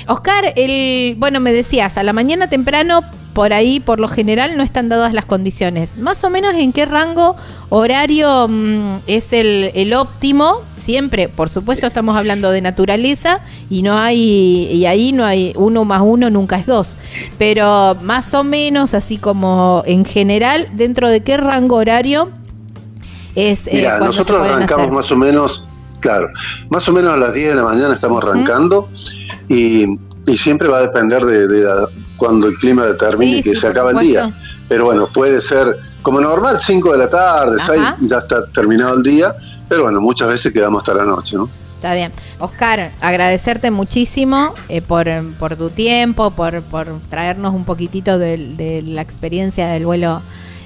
Oscar, 0.07 0.53
el, 0.55 1.15
bueno, 1.17 1.39
me 1.39 1.51
decías, 1.51 1.97
a 1.97 2.03
la 2.03 2.13
mañana 2.13 2.49
temprano 2.49 3.01
por 3.33 3.53
ahí, 3.53 3.79
por 3.79 3.99
lo 3.99 4.07
general, 4.07 4.57
no 4.57 4.63
están 4.63 4.89
dadas 4.89 5.13
las 5.13 5.25
condiciones. 5.25 5.97
Más 5.97 6.23
o 6.23 6.29
menos 6.29 6.53
en 6.53 6.73
qué 6.73 6.85
rango 6.85 7.35
horario 7.69 8.47
mm, 8.47 8.99
es 9.07 9.33
el, 9.33 9.93
óptimo. 9.93 10.61
Siempre, 10.75 11.29
por 11.29 11.49
supuesto, 11.49 11.87
estamos 11.87 12.17
hablando 12.17 12.51
de 12.51 12.61
naturaleza 12.61 13.41
y 13.69 13.83
no 13.83 13.97
hay, 13.97 14.67
y 14.71 14.85
ahí 14.85 15.13
no 15.13 15.25
hay 15.25 15.53
uno 15.55 15.85
más 15.85 16.01
uno 16.03 16.29
nunca 16.29 16.57
es 16.57 16.65
dos. 16.65 16.97
Pero 17.37 17.95
más 18.01 18.33
o 18.33 18.43
menos, 18.43 18.93
así 18.93 19.17
como 19.17 19.83
en 19.85 20.05
general, 20.05 20.67
dentro 20.73 21.09
de 21.09 21.21
qué 21.21 21.37
rango 21.37 21.77
horario 21.77 22.31
es. 23.35 23.67
Eh, 23.67 23.71
Mira, 23.73 23.99
nosotros 23.99 24.41
arrancamos 24.41 24.91
más 24.91 25.11
o 25.11 25.17
menos, 25.17 25.65
claro, 25.99 26.29
más 26.69 26.87
o 26.89 26.93
menos 26.93 27.13
a 27.13 27.17
las 27.17 27.33
10 27.33 27.49
de 27.49 27.55
la 27.55 27.63
mañana 27.63 27.93
estamos 27.93 28.23
arrancando 28.23 28.89
y, 29.47 29.85
siempre 30.33 30.69
va 30.69 30.77
a 30.77 30.81
depender 30.81 31.23
de, 31.25 31.47
de, 31.47 31.67
cuando 32.21 32.49
el 32.49 32.55
clima 32.57 32.86
determine 32.86 33.38
y 33.38 33.41
que 33.41 33.55
se 33.55 33.65
acaba 33.65 33.89
el 33.89 33.97
día. 33.97 34.31
Pero 34.69 34.86
bueno, 34.86 35.07
puede 35.12 35.41
ser 35.41 35.75
como 36.03 36.21
normal, 36.21 36.62
5 36.62 36.91
de 36.91 36.97
la 36.99 37.10
tarde, 37.10 37.57
6, 37.57 37.81
ya 38.01 38.19
está 38.19 38.45
terminado 38.45 38.95
el 38.95 39.01
día, 39.01 39.36
pero 39.67 39.84
bueno, 39.84 39.99
muchas 39.99 40.27
veces 40.27 40.53
quedamos 40.53 40.84
hasta 40.84 40.93
la 40.93 41.03
noche, 41.03 41.36
¿no? 41.36 41.49
Está 41.77 41.95
bien. 41.95 42.12
Oscar, 42.38 42.91
agradecerte 43.01 43.71
muchísimo 43.71 44.53
eh, 44.69 44.84
por, 44.84 45.07
por, 45.39 45.55
tu 45.55 45.71
tiempo, 45.71 46.29
por, 46.29 46.62
por 46.62 46.99
traernos 47.10 47.55
un 47.55 47.65
poquitito 47.65 48.19
de, 48.19 48.84
la 48.86 49.01
experiencia 49.01 49.67
del 49.69 49.88
vuelo 49.88 50.21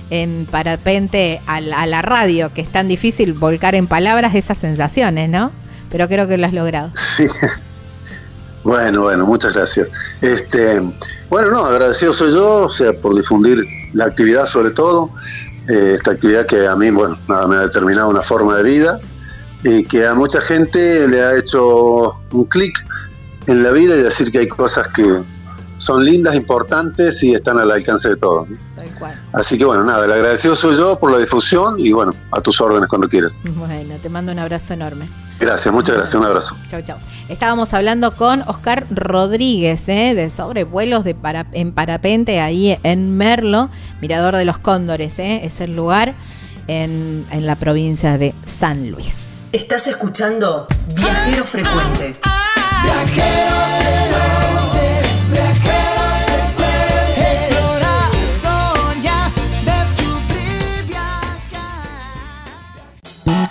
en 0.09 0.47
parapente 0.51 1.39
a 1.47 1.61
la, 1.61 1.83
a 1.83 1.85
la 1.85 2.01
radio, 2.01 2.51
que 2.53 2.59
es 2.59 2.69
tan 2.69 2.89
difícil 2.89 3.31
volcar 3.31 3.75
en 3.75 3.87
palabras 3.87 4.35
esas 4.35 4.57
sensaciones, 4.57 5.29
¿no? 5.29 5.53
Pero 5.89 6.09
creo 6.09 6.27
que 6.27 6.37
lo 6.37 6.47
has 6.47 6.53
logrado. 6.53 6.91
Sí, 6.95 7.27
bueno, 8.65 9.03
bueno, 9.03 9.25
muchas 9.25 9.53
gracias. 9.53 9.87
Este, 10.21 10.81
bueno, 11.29 11.51
no, 11.51 11.65
agradecido 11.65 12.11
soy 12.11 12.33
yo, 12.33 12.63
o 12.63 12.69
sea, 12.69 12.91
por 12.99 13.15
difundir 13.15 13.63
la 13.93 14.05
actividad 14.05 14.45
sobre 14.45 14.71
todo, 14.71 15.11
eh, 15.69 15.91
esta 15.93 16.11
actividad 16.11 16.45
que 16.45 16.67
a 16.67 16.75
mí, 16.75 16.89
bueno, 16.89 17.17
nada, 17.29 17.47
me 17.47 17.55
ha 17.55 17.61
determinado 17.61 18.09
una 18.09 18.21
forma 18.21 18.57
de 18.57 18.63
vida 18.63 18.99
y 19.63 19.85
que 19.85 20.05
a 20.05 20.13
mucha 20.13 20.41
gente 20.41 21.07
le 21.07 21.23
ha 21.23 21.37
hecho 21.37 22.11
un 22.31 22.45
clic 22.45 22.85
en 23.47 23.63
la 23.63 23.71
vida 23.71 23.95
y 23.95 24.01
decir 24.01 24.29
que 24.31 24.39
hay 24.39 24.47
cosas 24.47 24.89
que, 24.89 25.23
son 25.77 26.03
lindas, 26.05 26.35
importantes 26.35 27.23
y 27.23 27.33
están 27.33 27.59
al 27.59 27.71
alcance 27.71 28.09
de 28.09 28.15
todos. 28.15 28.47
Así 29.33 29.57
que 29.57 29.65
bueno, 29.65 29.83
nada, 29.83 30.05
el 30.05 30.11
agradecido 30.11 30.55
soy 30.55 30.75
yo 30.75 30.97
por 30.97 31.11
la 31.11 31.17
difusión 31.17 31.75
y 31.79 31.91
bueno, 31.91 32.13
a 32.31 32.41
tus 32.41 32.61
órdenes 32.61 32.89
cuando 32.89 33.07
quieras. 33.07 33.39
Bueno, 33.43 33.95
te 34.01 34.09
mando 34.09 34.31
un 34.31 34.39
abrazo 34.39 34.73
enorme. 34.73 35.09
Gracias, 35.39 35.73
muchas 35.73 35.95
gracias, 35.97 36.15
un 36.15 36.25
abrazo. 36.25 36.55
Chau, 36.69 36.81
chau. 36.81 36.97
Estábamos 37.27 37.73
hablando 37.73 38.15
con 38.15 38.41
Oscar 38.43 38.85
Rodríguez 38.89 39.87
¿eh? 39.89 40.13
de 40.15 40.29
sobrevuelos 40.29 41.03
de 41.03 41.15
en 41.51 41.73
parapente 41.73 42.39
ahí 42.39 42.79
en 42.83 43.17
Merlo, 43.17 43.69
Mirador 44.01 44.35
de 44.37 44.45
los 44.45 44.57
Cóndores, 44.57 45.19
¿eh? 45.19 45.41
es 45.43 45.59
el 45.59 45.75
lugar 45.75 46.15
en, 46.67 47.25
en 47.31 47.45
la 47.45 47.55
provincia 47.55 48.17
de 48.17 48.33
San 48.45 48.91
Luis. 48.91 49.15
Estás 49.51 49.87
escuchando 49.87 50.67
Viajero 50.95 51.45
Frecuente. 51.45 52.15
Viajero 52.83 53.55
Frecuente, 53.79 54.35
Viajero 55.31 55.95
Frecuente. 56.09 56.65
Explorar, 57.33 58.11
descubrir, 59.65 60.85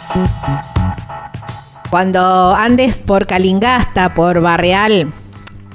viajar. 0.06 0.73
Cuando 1.90 2.54
andes 2.54 3.00
por 3.00 3.26
Calingasta, 3.26 4.14
por 4.14 4.40
Barreal, 4.40 5.12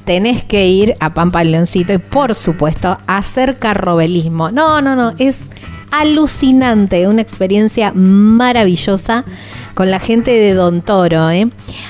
tenés 0.06 0.43
que 0.43 0.67
ir 0.67 0.95
a 1.00 1.13
Pampa 1.13 1.43
Leoncito 1.43 1.93
y 1.93 1.98
por 1.98 2.36
supuesto 2.36 2.98
hacer 3.08 3.60
carrobelismo. 3.60 4.52
No, 4.52 4.82
no, 4.82 4.95
no, 4.95 5.13
es 5.19 5.39
alucinante, 5.91 7.08
una 7.08 7.22
experiencia 7.22 7.91
maravillosa 7.93 9.26
con 9.74 9.91
la 9.91 10.00
gente 10.00 10.32
de 10.32 10.54
Don 10.54 10.82
Toro. 10.82 11.30
¿eh? 11.30 11.48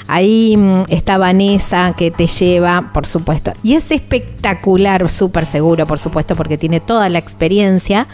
Ahí 0.07 0.55
mm, 0.57 0.83
está 0.89 1.17
Vanessa 1.17 1.93
que 1.97 2.11
te 2.11 2.27
lleva, 2.27 2.91
por 2.93 3.05
supuesto. 3.05 3.53
Y 3.63 3.75
es 3.75 3.89
espectacular, 3.91 5.09
súper 5.09 5.45
seguro, 5.45 5.85
por 5.87 5.99
supuesto, 5.99 6.35
porque 6.35 6.57
tiene 6.57 6.79
toda 6.79 7.09
la 7.09 7.19
experiencia. 7.19 8.07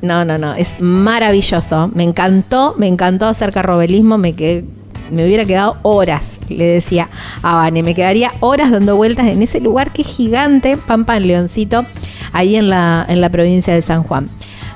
No, 0.00 0.24
no, 0.24 0.38
no, 0.38 0.54
es 0.54 0.80
maravilloso. 0.80 1.90
Me 1.94 2.04
encantó, 2.04 2.74
me 2.78 2.86
encantó 2.86 3.26
hacer 3.26 3.52
carrobelismo, 3.52 4.18
me 4.18 4.34
quedé 4.34 4.64
me 5.10 5.24
hubiera 5.24 5.44
quedado 5.44 5.78
horas, 5.82 6.40
le 6.48 6.66
decía 6.66 7.08
a 7.42 7.56
Vane, 7.56 7.82
me 7.82 7.94
quedaría 7.94 8.32
horas 8.40 8.70
dando 8.70 8.96
vueltas 8.96 9.26
en 9.26 9.42
ese 9.42 9.60
lugar 9.60 9.92
que 9.92 10.02
es 10.02 10.08
gigante, 10.08 10.76
Pampa 10.76 11.16
en 11.16 11.26
Leoncito, 11.26 11.84
ahí 12.32 12.56
en 12.56 12.68
la, 12.68 13.04
en 13.08 13.20
la 13.20 13.30
provincia 13.30 13.74
de 13.74 13.82
San 13.82 14.02
Juan. 14.02 14.28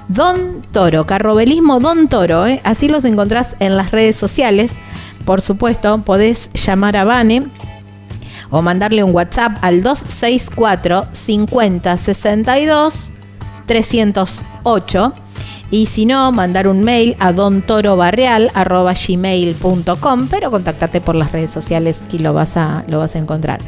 Don 0.09 0.67
Toro, 0.73 1.07
carrobelismo 1.07 1.79
Don 1.79 2.09
Toro, 2.09 2.47
¿eh? 2.47 2.61
así 2.65 2.89
los 2.89 3.05
encontrás 3.05 3.55
en 3.61 3.77
las 3.77 3.91
redes 3.93 4.17
sociales. 4.17 4.73
Por 5.25 5.41
supuesto, 5.41 5.99
podés 5.99 6.51
llamar 6.55 6.97
a 6.97 7.05
Vane 7.05 7.47
o 8.51 8.63
mandarle 8.63 9.05
un 9.05 9.15
WhatsApp 9.15 9.59
al 9.61 9.83
264 9.83 11.07
50 11.13 11.97
62 11.97 13.11
308 13.67 15.15
y 15.71 15.87
si 15.87 16.05
no, 16.05 16.33
mandar 16.33 16.67
un 16.67 16.83
mail 16.83 17.15
a 17.21 17.33
dontorobarreal.gmail.com, 17.33 20.27
pero 20.29 20.51
contactate 20.51 21.01
por 21.01 21.15
las 21.15 21.31
redes 21.31 21.51
sociales 21.51 22.03
que 22.11 22.19
lo 22.19 22.33
vas 22.33 22.57
a, 22.57 22.83
lo 22.89 22.99
vas 22.99 23.15
a 23.15 23.21
encontrar. 23.21 23.61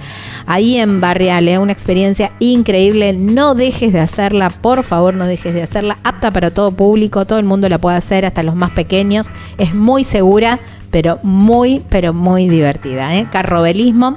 Ahí 0.47 0.79
en 0.79 1.01
Barreal, 1.01 1.47
¿eh? 1.47 1.59
una 1.59 1.71
experiencia 1.73 2.33
increíble. 2.41 3.13
No 3.13 3.55
dejes 3.55 3.93
de 3.93 4.01
hacerla, 4.01 4.51
por 4.51 4.83
favor, 4.83 5.15
no 5.15 5.27
dejes 5.27 5.55
de 5.55 5.63
hacerla. 5.63 5.99
Apta 6.03 6.33
para 6.33 6.51
todo 6.51 6.73
público, 6.73 7.25
todo 7.25 7.39
el 7.39 7.45
mundo 7.45 7.69
la 7.69 7.81
puede 7.81 7.97
hacer, 7.97 8.25
hasta 8.25 8.43
los 8.43 8.57
más 8.57 8.73
pequeños. 8.73 9.29
Es 9.59 9.73
muy 9.73 10.03
segura, 10.03 10.59
pero 10.91 11.21
muy, 11.23 11.85
pero 11.89 12.13
muy 12.13 12.49
divertida. 12.49 13.17
¿eh? 13.17 13.29
Carrobelismo 13.31 14.17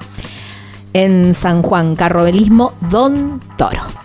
en 0.94 1.36
San 1.36 1.62
Juan, 1.62 1.96
Carrobelismo 1.96 2.74
Don 2.90 3.44
Toro. 3.58 4.05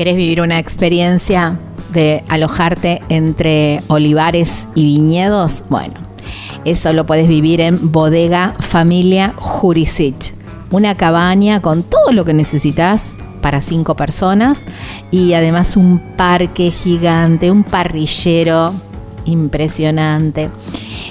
¿Querés 0.00 0.16
vivir 0.16 0.40
una 0.40 0.58
experiencia 0.58 1.58
de 1.92 2.24
alojarte 2.30 3.02
entre 3.10 3.82
olivares 3.88 4.66
y 4.74 4.84
viñedos? 4.84 5.64
Bueno, 5.68 5.92
eso 6.64 6.94
lo 6.94 7.04
puedes 7.04 7.28
vivir 7.28 7.60
en 7.60 7.92
Bodega 7.92 8.54
Familia 8.60 9.34
Jurisic. 9.36 10.34
Una 10.70 10.94
cabaña 10.94 11.60
con 11.60 11.82
todo 11.82 12.12
lo 12.12 12.24
que 12.24 12.32
necesitas 12.32 13.16
para 13.42 13.60
cinco 13.60 13.94
personas 13.94 14.62
y 15.10 15.34
además 15.34 15.76
un 15.76 16.00
parque 16.16 16.70
gigante, 16.70 17.50
un 17.50 17.62
parrillero 17.62 18.72
impresionante, 19.26 20.48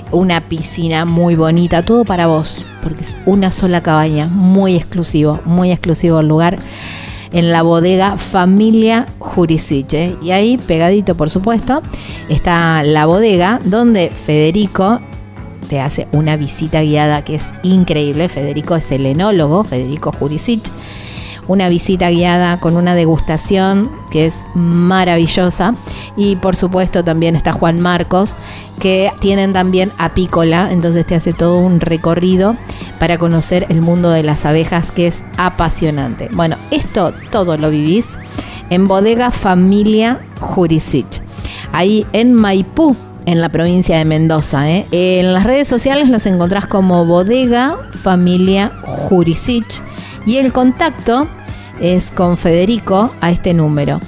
una 0.10 0.50
piscina 0.50 1.06
muy 1.06 1.36
bonita, 1.36 1.86
todo 1.86 2.06
para 2.06 2.26
vos, 2.26 2.66
porque 2.82 3.04
es 3.04 3.16
una 3.28 3.52
sola 3.52 3.84
cabaña, 3.84 4.26
muy 4.26 4.76
exclusivo, 4.76 5.42
muy 5.46 5.72
exclusivo 5.72 6.22
el 6.22 6.28
lugar 6.28 6.58
en 7.32 7.52
la 7.52 7.62
bodega 7.62 8.18
Familia 8.18 9.08
Jurisiche. 9.20 10.16
Y 10.22 10.32
ahí, 10.32 10.58
pegadito 10.58 11.16
por 11.16 11.30
supuesto, 11.30 11.82
está 12.30 12.84
la 12.84 13.06
bodega 13.06 13.60
donde 13.66 14.10
Federico 14.10 15.00
te 15.70 15.80
hace 15.80 16.08
una 16.12 16.36
visita 16.36 16.82
guiada 16.82 17.24
que 17.24 17.36
es 17.36 17.54
increíble. 17.64 18.30
Federico 18.30 18.76
es 18.76 18.92
el 18.92 19.06
enólogo, 19.06 19.64
Federico 19.64 20.12
Jurisic 20.12 20.64
una 21.50 21.68
visita 21.68 22.12
guiada 22.12 22.60
con 22.60 22.78
una 22.78 22.94
degustación 22.94 23.92
que 24.12 24.28
es 24.28 24.38
maravillosa. 24.54 25.74
Y 26.16 26.36
por 26.38 26.56
supuesto 26.56 27.04
también 27.04 27.36
está 27.36 27.52
Juan 27.52 27.82
Marcos, 27.82 28.38
que 28.80 29.12
tienen 29.20 29.52
también 29.52 29.92
apícola, 29.98 30.70
entonces 30.72 31.06
te 31.06 31.16
hace 31.16 31.34
todo 31.34 31.58
un 31.58 31.82
recorrido 31.82 32.56
para 33.00 33.18
conocer 33.18 33.66
el 33.70 33.82
mundo 33.82 34.12
de 34.12 34.22
las 34.22 34.46
abejas 34.46 34.92
que 34.92 35.08
es 35.08 35.26
apasionante. 35.38 36.30
Bueno, 36.32 36.56
esto 36.70 37.14
todo 37.32 37.58
lo 37.58 37.72
vivís 37.72 38.08
en 38.70 38.88
Bodega 38.88 39.32
Familia 39.32 40.20
Jurisic. 40.40 41.08
Ahí 41.72 42.06
en 42.14 42.34
Maipú, 42.34 42.96
en 43.26 43.42
la 43.42 43.50
provincia 43.50 43.98
de 43.98 44.06
Mendoza. 44.06 44.70
¿eh? 44.70 44.86
En 44.92 45.34
las 45.34 45.46
redes 45.46 45.68
sociales 45.68 46.10
los 46.10 46.28
encontrás 46.28 46.68
como 46.68 47.06
Bodega 47.06 47.90
Familia 47.92 48.72
Jurisic 48.86 49.82
y 50.26 50.38
el 50.38 50.52
contacto 50.54 51.28
es 51.82 52.12
con 52.12 52.38
Federico 52.38 53.12
a 53.22 53.32
este 53.32 53.54
número 53.54 54.00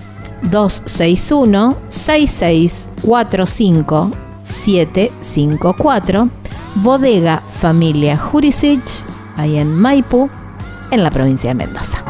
261 0.43 1.77
6645 1.89 4.12
754 4.41 6.29
Bodega 6.75 7.43
Familia 7.60 8.17
Jurisic, 8.17 8.81
ahí 9.36 9.57
en 9.57 9.75
Maipú, 9.75 10.29
en 10.89 11.03
la 11.03 11.12
provincia 11.12 11.49
de 11.49 11.55
Mendoza. 11.55 12.05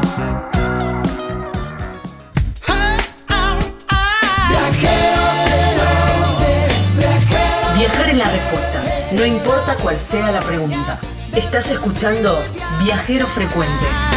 Viajar 7.76 8.10
es 8.10 8.16
la 8.16 8.30
respuesta, 8.30 8.82
no 9.16 9.26
importa 9.26 9.76
cuál 9.82 9.98
sea 9.98 10.30
la 10.30 10.40
pregunta. 10.40 11.00
Estás 11.34 11.70
escuchando 11.70 12.38
Viajero 12.84 13.26
Frecuente. 13.26 14.11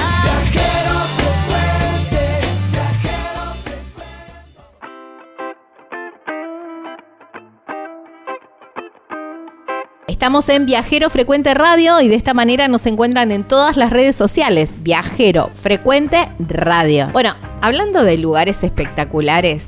Estamos 10.25 10.49
en 10.49 10.65
Viajero 10.65 11.11
Frecuente 11.11 11.53
Radio 11.53 12.01
y 12.01 12.07
de 12.07 12.15
esta 12.15 12.33
manera 12.33 12.67
nos 12.67 12.87
encuentran 12.87 13.31
en 13.31 13.43
todas 13.43 13.77
las 13.77 13.91
redes 13.91 14.15
sociales. 14.15 14.71
Viajero 14.79 15.51
Frecuente 15.53 16.31
Radio. 16.39 17.09
Bueno, 17.13 17.35
hablando 17.61 18.03
de 18.03 18.17
lugares 18.17 18.63
espectaculares, 18.63 19.67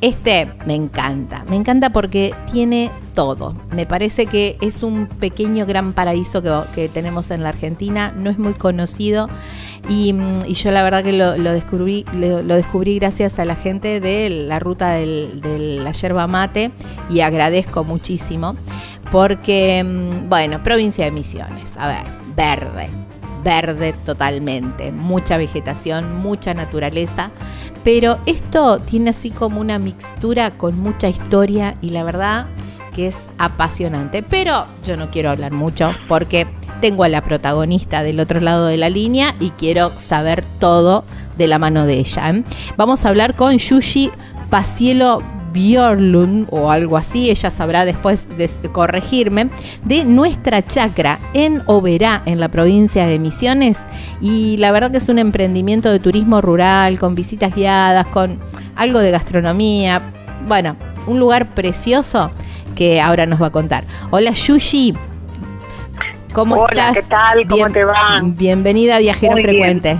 este 0.00 0.50
me 0.64 0.74
encanta. 0.74 1.44
Me 1.46 1.56
encanta 1.56 1.90
porque 1.90 2.34
tiene 2.50 2.90
todo. 3.14 3.54
Me 3.70 3.84
parece 3.84 4.24
que 4.24 4.56
es 4.62 4.82
un 4.82 5.06
pequeño 5.06 5.66
gran 5.66 5.92
paraíso 5.92 6.42
que, 6.74 6.88
tenemos 6.88 7.30
en 7.30 7.42
la 7.42 7.50
Argentina. 7.50 8.14
No 8.16 8.30
es 8.30 8.38
muy 8.38 8.54
conocido. 8.54 9.28
Y, 9.88 10.14
yo 10.54 10.70
la 10.70 10.82
verdad 10.82 11.02
que 11.02 11.12
lo, 11.12 11.34
descubrí, 11.34 12.04
lo, 12.12 12.42
descubrí 12.42 12.98
gracias 12.98 13.38
a 13.38 13.44
la 13.44 13.56
gente 13.56 14.00
de 14.00 14.30
la 14.30 14.58
ruta 14.58 14.92
de 14.92 15.78
la 15.82 15.92
yerba 15.92 16.26
mate 16.26 16.70
y 17.08 17.20
agradezco 17.20 17.84
muchísimo 17.84 18.56
porque, 19.10 19.82
mm, 19.84 20.28
bueno, 20.28 20.62
provincia 20.62 21.04
de 21.04 21.10
Misiones, 21.10 21.76
a 21.76 21.88
ver, 21.88 22.06
verde, 22.36 22.88
verde 23.42 23.92
totalmente, 24.04 24.92
mucha 24.92 25.36
vegetación, 25.36 26.16
mucha 26.16 26.54
naturaleza, 26.54 27.30
pero 27.82 28.18
esto 28.26 28.78
tiene 28.80 29.10
así 29.10 29.30
como 29.30 29.60
una 29.60 29.78
mixtura 29.78 30.52
con 30.52 30.78
mucha 30.78 31.08
historia 31.08 31.74
y 31.80 31.90
la 31.90 32.04
verdad 32.04 32.46
es 33.06 33.28
apasionante. 33.38 34.22
Pero 34.22 34.66
yo 34.84 34.96
no 34.96 35.10
quiero 35.10 35.30
hablar 35.30 35.52
mucho 35.52 35.90
porque 36.08 36.46
tengo 36.80 37.04
a 37.04 37.08
la 37.08 37.22
protagonista 37.22 38.02
del 38.02 38.20
otro 38.20 38.40
lado 38.40 38.66
de 38.66 38.76
la 38.76 38.90
línea 38.90 39.34
y 39.38 39.50
quiero 39.50 39.92
saber 39.98 40.44
todo 40.58 41.04
de 41.36 41.46
la 41.46 41.58
mano 41.58 41.86
de 41.86 41.98
ella. 41.98 42.30
¿eh? 42.30 42.44
Vamos 42.76 43.04
a 43.04 43.10
hablar 43.10 43.36
con 43.36 43.58
Yushi 43.58 44.10
Pacielo 44.50 45.22
Björlund 45.52 46.46
o 46.50 46.70
algo 46.70 46.96
así, 46.96 47.30
ella 47.30 47.50
sabrá 47.50 47.84
después 47.84 48.28
de 48.36 48.48
corregirme, 48.70 49.50
de 49.84 50.04
nuestra 50.04 50.66
chacra 50.66 51.18
en 51.34 51.62
Oberá, 51.66 52.22
en 52.26 52.40
la 52.40 52.48
provincia 52.48 53.06
de 53.06 53.18
Misiones. 53.18 53.78
Y 54.20 54.56
la 54.58 54.72
verdad 54.72 54.90
que 54.90 54.98
es 54.98 55.08
un 55.08 55.18
emprendimiento 55.18 55.90
de 55.90 55.98
turismo 55.98 56.40
rural, 56.40 56.98
con 56.98 57.14
visitas 57.14 57.54
guiadas, 57.54 58.06
con 58.08 58.38
algo 58.76 59.00
de 59.00 59.10
gastronomía. 59.10 60.12
Bueno, 60.46 60.76
un 61.06 61.18
lugar 61.18 61.46
precioso 61.54 62.30
que 62.74 63.00
ahora 63.00 63.26
nos 63.26 63.40
va 63.40 63.46
a 63.46 63.50
contar. 63.50 63.84
Hola 64.10 64.30
Yushi. 64.30 64.94
¿Cómo 66.32 66.56
Hola, 66.56 66.92
¿qué 66.94 67.02
tal? 67.02 67.46
¿Cómo 67.48 67.70
te 67.70 67.84
va? 67.84 68.20
Bienvenida 68.22 68.96
a 68.96 68.98
Viajero 69.00 69.36
Frecuente. 69.36 69.98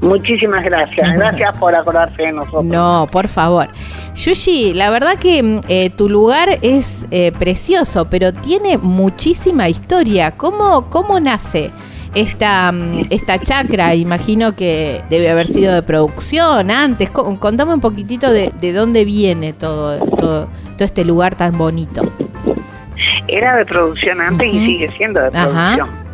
Muchísimas 0.00 0.62
gracias. 0.62 1.14
Gracias 1.16 1.56
por 1.56 1.74
acordarse 1.74 2.22
de 2.22 2.32
nosotros. 2.32 2.64
No, 2.64 3.08
por 3.10 3.28
favor. 3.28 3.68
Yushi, 4.14 4.74
la 4.74 4.90
verdad 4.90 5.14
que 5.18 5.60
eh, 5.68 5.90
tu 5.90 6.10
lugar 6.10 6.58
es 6.60 7.06
eh, 7.10 7.32
precioso, 7.32 8.08
pero 8.10 8.32
tiene 8.32 8.76
muchísima 8.76 9.68
historia. 9.68 10.32
¿Cómo, 10.32 10.90
cómo 10.90 11.18
nace 11.18 11.70
esta, 12.16 12.72
mm, 12.72 13.02
esta 13.10 13.38
chacra, 13.38 13.94
imagino 13.94 14.56
que 14.56 15.02
debe 15.10 15.30
haber 15.30 15.46
sido 15.46 15.72
de 15.74 15.82
producción 15.82 16.70
antes. 16.70 17.10
Co- 17.10 17.38
Contame 17.38 17.74
un 17.74 17.80
poquitito 17.80 18.32
de, 18.32 18.50
de 18.60 18.72
dónde 18.72 19.04
viene 19.04 19.52
todo, 19.52 19.98
todo, 20.16 20.48
todo 20.76 20.84
este 20.84 21.04
lugar 21.04 21.34
tan 21.36 21.56
bonito. 21.56 22.02
Era 23.28 23.56
de 23.56 23.64
producción 23.66 24.20
antes 24.20 24.48
y 24.52 24.64
sigue 24.66 24.90
siendo 24.96 25.20
de 25.20 25.28
Ajá. 25.28 25.76
producción. 25.76 26.06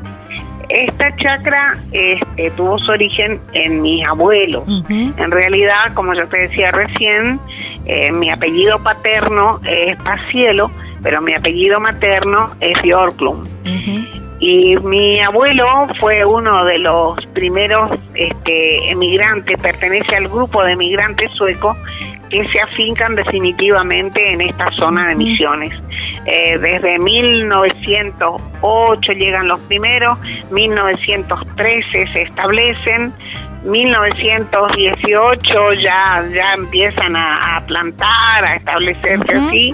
Esta 0.68 1.14
chacra 1.16 1.78
este, 1.92 2.50
tuvo 2.52 2.78
su 2.78 2.90
origen 2.92 3.38
en 3.52 3.82
mis 3.82 4.06
abuelos. 4.06 4.64
En 4.88 5.30
realidad, 5.30 5.92
como 5.94 6.14
yo 6.14 6.26
te 6.28 6.38
decía 6.48 6.70
recién, 6.70 7.38
eh, 7.84 8.10
mi 8.10 8.30
apellido 8.30 8.82
paterno 8.82 9.60
es 9.66 9.96
Pacielo, 9.98 10.70
pero 11.02 11.20
mi 11.20 11.34
apellido 11.34 11.78
materno 11.78 12.52
es 12.60 12.80
Björklund. 12.82 13.46
ujú, 13.66 14.11
Y 14.42 14.76
mi 14.78 15.20
abuelo 15.20 15.86
fue 16.00 16.24
uno 16.24 16.64
de 16.64 16.80
los 16.80 17.24
primeros 17.26 17.92
este, 18.14 18.90
emigrantes, 18.90 19.56
pertenece 19.60 20.16
al 20.16 20.26
grupo 20.26 20.64
de 20.64 20.72
emigrantes 20.72 21.30
suecos 21.34 21.76
que 22.28 22.44
se 22.48 22.60
afincan 22.60 23.14
definitivamente 23.14 24.32
en 24.32 24.40
esta 24.40 24.68
zona 24.72 25.10
de. 25.10 25.14
Misiones. 25.14 25.72
Eh, 26.26 26.58
desde 26.58 26.98
1908 26.98 29.12
llegan 29.12 29.46
los 29.46 29.60
primeros, 29.60 30.18
1913 30.50 32.08
se 32.12 32.22
establecen, 32.22 33.14
1918 33.62 35.72
ya, 35.74 36.26
ya 36.34 36.54
empiezan 36.54 37.14
a, 37.14 37.58
a 37.58 37.66
plantar, 37.66 38.44
a 38.44 38.56
establecerse 38.56 39.36
Ujú. 39.36 39.46
así. 39.46 39.72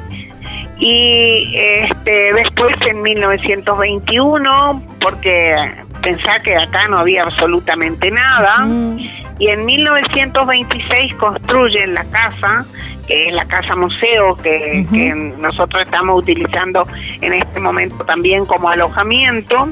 Y 0.78 1.56
este, 1.56 2.32
después 2.34 2.76
en 2.88 3.02
1921, 3.02 4.82
porque 5.00 5.74
pensá 6.02 6.40
que 6.42 6.56
acá 6.56 6.86
no 6.88 6.98
había 6.98 7.24
absolutamente 7.24 8.10
nada, 8.10 8.64
ujú. 8.64 8.98
y 9.38 9.48
en 9.48 9.64
1926 9.64 11.14
construyen 11.14 11.94
la 11.94 12.04
casa, 12.04 12.64
que 13.08 13.28
es 13.28 13.32
la 13.32 13.46
casa 13.46 13.74
museo 13.74 14.36
que, 14.36 15.34
nosotros 15.38 15.82
estamos 15.82 16.20
utilizando 16.20 16.86
en 17.20 17.32
este 17.32 17.58
momento 17.58 18.04
también 18.04 18.44
como 18.44 18.68
alojamiento, 18.68 19.68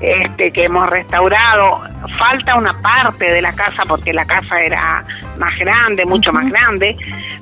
este 0.00 0.52
que 0.52 0.64
hemos 0.64 0.88
restaurado. 0.90 1.80
Falta 2.18 2.56
una 2.56 2.80
parte 2.80 3.30
de 3.32 3.42
la 3.42 3.52
casa 3.54 3.84
porque 3.88 4.12
la 4.12 4.24
casa 4.24 4.60
era 4.60 5.04
más 5.38 5.58
grande, 5.58 6.04
mucho 6.04 6.32
más 6.32 6.48
grande, 6.48 6.96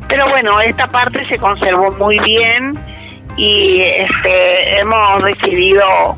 pero 0.09 0.29
bueno, 0.29 0.61
esta 0.61 0.87
parte 0.88 1.25
se 1.27 1.38
conservó 1.38 1.90
muy 1.92 2.19
bien 2.21 2.79
y 3.37 3.81
este 3.83 4.79
hemos 4.81 5.23
decidido 5.25 6.16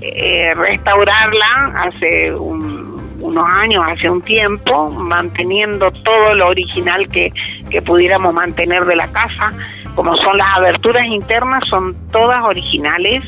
eh, 0.00 0.52
restaurarla 0.54 1.72
hace 1.86 2.34
un- 2.34 2.94
unos 3.20 3.48
años, 3.48 3.82
hace 3.88 4.10
un 4.10 4.20
tiempo, 4.22 4.90
manteniendo 4.90 5.90
todo 5.90 6.34
lo 6.34 6.48
original 6.48 7.08
que, 7.08 7.32
que 7.70 7.80
pudiéramos 7.80 8.34
mantener 8.34 8.84
de 8.84 8.96
la 8.96 9.08
casa, 9.08 9.50
como 9.94 10.14
son 10.18 10.36
las 10.36 10.56
aberturas 10.56 11.06
internas, 11.06 11.62
son 11.70 11.96
todas 12.12 12.42
originales, 12.42 13.22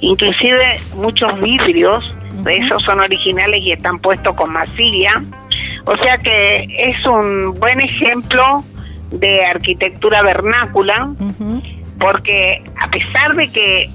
inclusive 0.00 0.78
muchos 0.94 1.38
vidrios, 1.40 2.02
de 2.44 2.54
esos 2.56 2.82
son 2.84 3.00
originales 3.00 3.60
y 3.62 3.72
están 3.72 3.98
puestos 3.98 4.34
con 4.36 4.52
masilla, 4.52 5.12
o 5.84 5.96
sea 5.98 6.16
que 6.16 6.66
es 6.78 7.06
un 7.06 7.52
buen 7.54 7.80
ejemplo 7.80 8.64
de 9.10 9.44
arquitectura 9.44 10.22
vernácula, 10.22 11.10
porque 11.98 12.62
a 12.80 12.88
pesar 12.88 13.34
de 13.34 13.50
que 13.50 13.90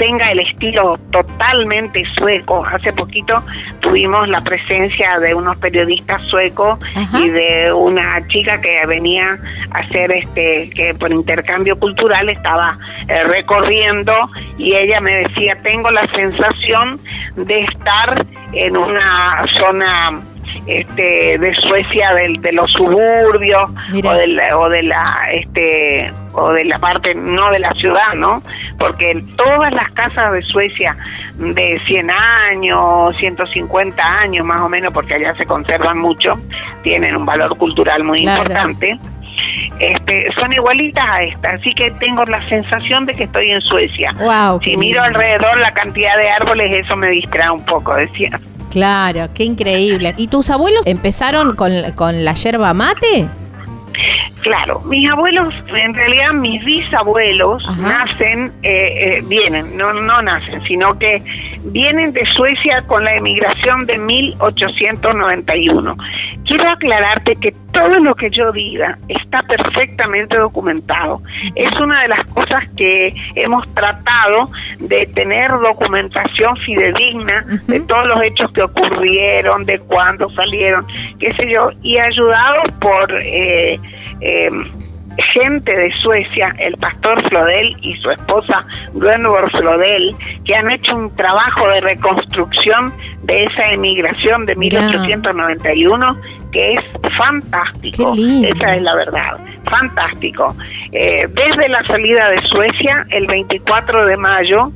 tenga 0.00 0.32
el 0.32 0.40
estilo 0.40 0.98
totalmente 1.10 2.02
sueco, 2.18 2.64
hace 2.64 2.90
poquito 2.90 3.44
tuvimos 3.80 4.26
la 4.28 4.40
presencia 4.40 5.18
de 5.18 5.34
unos 5.34 5.58
periodistas 5.58 6.22
suecos 6.28 6.78
Ajá. 6.96 7.18
y 7.20 7.28
de 7.28 7.70
una 7.70 8.26
chica 8.28 8.58
que 8.62 8.86
venía 8.86 9.38
a 9.72 9.78
hacer 9.80 10.10
este 10.12 10.70
que 10.70 10.94
por 10.94 11.12
intercambio 11.12 11.78
cultural 11.78 12.30
estaba 12.30 12.78
eh, 13.08 13.24
recorriendo 13.24 14.14
y 14.56 14.74
ella 14.74 15.02
me 15.02 15.16
decía 15.16 15.54
tengo 15.62 15.90
la 15.90 16.06
sensación 16.06 16.98
de 17.36 17.60
estar 17.64 18.24
en 18.54 18.78
una 18.78 19.44
zona 19.58 20.18
este 20.66 21.38
de 21.38 21.54
Suecia 21.54 22.12
del- 22.14 22.40
de, 22.40 22.52
los 22.52 22.70
suburbios 22.72 23.70
Mira. 23.92 24.10
o 24.10 24.14
de 24.14 24.26
la, 24.28 24.58
o 24.58 24.68
de 24.68 24.82
la 24.82 25.18
este 25.32 26.12
o 26.32 26.52
de 26.52 26.64
la 26.64 26.78
parte 26.78 27.14
no 27.14 27.50
de 27.50 27.58
la 27.58 27.72
ciudad 27.74 28.14
no 28.16 28.42
porque 28.78 29.22
todas 29.36 29.72
las 29.72 29.90
casas 29.92 30.32
de 30.32 30.42
Suecia 30.42 30.96
de 31.36 31.80
100 31.86 32.10
años 32.10 33.16
150 33.18 34.02
años 34.20 34.44
más 34.46 34.62
o 34.62 34.68
menos 34.68 34.92
porque 34.94 35.14
allá 35.14 35.34
se 35.36 35.44
conservan 35.46 35.98
mucho 35.98 36.34
tienen 36.82 37.16
un 37.16 37.26
valor 37.26 37.56
cultural 37.56 38.04
muy 38.04 38.20
Claro. 38.22 38.42
importante 38.42 38.98
este, 39.78 40.30
son 40.34 40.52
igualitas 40.52 41.04
a 41.08 41.22
esta, 41.22 41.50
así 41.52 41.72
que 41.74 41.90
tengo 41.92 42.24
la 42.26 42.46
sensación 42.48 43.06
de 43.06 43.14
que 43.14 43.24
estoy 43.24 43.50
en 43.52 43.60
Suecia. 43.62 44.12
Wow, 44.18 44.60
Si 44.62 44.76
miro 44.76 45.02
lindo. 45.04 45.18
alrededor 45.20 45.56
la 45.58 45.72
cantidad 45.72 46.16
de 46.18 46.28
árboles, 46.28 46.84
eso 46.84 46.94
me 46.96 47.08
distrae 47.08 47.50
un 47.50 47.64
poco, 47.64 47.94
decía. 47.94 48.38
Claro, 48.70 49.26
qué 49.34 49.44
increíble. 49.44 50.14
¿Y 50.16 50.28
tus 50.28 50.48
abuelos 50.50 50.82
empezaron 50.86 51.54
con, 51.56 51.72
con 51.94 52.24
la 52.24 52.34
yerba 52.34 52.72
mate? 52.72 53.28
Claro, 54.42 54.80
mis 54.86 55.10
abuelos, 55.10 55.52
en 55.74 55.94
realidad 55.94 56.32
mis 56.32 56.64
bisabuelos 56.64 57.62
Ajá. 57.66 58.04
nacen, 58.06 58.52
eh, 58.62 59.18
eh, 59.18 59.22
vienen, 59.26 59.76
no, 59.76 59.92
no 59.92 60.22
nacen, 60.22 60.62
sino 60.66 60.98
que 60.98 61.22
vienen 61.64 62.12
de 62.12 62.24
Suecia 62.34 62.82
con 62.86 63.04
la 63.04 63.14
emigración 63.16 63.86
de 63.86 63.98
1891. 63.98 65.96
Quiero 66.44 66.68
aclararte 66.68 67.36
que 67.36 67.54
todo 67.72 68.00
lo 68.00 68.14
que 68.14 68.30
yo 68.30 68.50
diga 68.52 68.98
está 69.08 69.42
perfectamente 69.42 70.36
documentado. 70.36 71.20
Es 71.54 71.72
una 71.80 72.02
de 72.02 72.08
las 72.08 72.26
cosas 72.28 72.64
que 72.76 73.14
hemos 73.36 73.66
tratado 73.74 74.50
de 74.80 75.06
tener 75.06 75.50
documentación 75.50 76.56
fidedigna 76.58 77.44
de 77.68 77.80
todos 77.80 78.06
los 78.06 78.22
hechos 78.22 78.52
que 78.52 78.62
ocurrieron, 78.62 79.64
de 79.64 79.78
cuándo 79.80 80.28
salieron, 80.30 80.84
qué 81.18 81.32
sé 81.34 81.50
yo, 81.50 81.70
y 81.82 81.98
ayudados 81.98 82.72
por 82.80 83.12
eh, 83.22 83.78
eh, 84.20 84.50
gente 85.22 85.72
de 85.72 85.92
Suecia, 86.02 86.54
el 86.58 86.76
pastor 86.76 87.26
Flodel 87.28 87.76
y 87.82 87.96
su 87.96 88.10
esposa 88.10 88.64
Gunvor 88.92 89.50
Flodel, 89.50 90.14
que 90.44 90.54
han 90.54 90.70
hecho 90.70 90.94
un 90.94 91.14
trabajo 91.16 91.68
de 91.68 91.80
reconstrucción 91.80 92.92
de 93.22 93.44
esa 93.44 93.70
emigración 93.72 94.46
de 94.46 94.56
Mirá. 94.56 94.80
1891 94.82 96.16
que 96.52 96.74
es 96.74 96.80
fantástico. 97.16 98.14
Esa 98.16 98.76
es 98.76 98.82
la 98.82 98.94
verdad, 98.94 99.38
fantástico. 99.64 100.56
Eh, 100.92 101.28
desde 101.28 101.68
la 101.68 101.82
salida 101.84 102.28
de 102.30 102.42
Suecia, 102.48 103.06
el 103.10 103.26
24 103.26 104.06
de 104.06 104.16
mayo, 104.16 104.72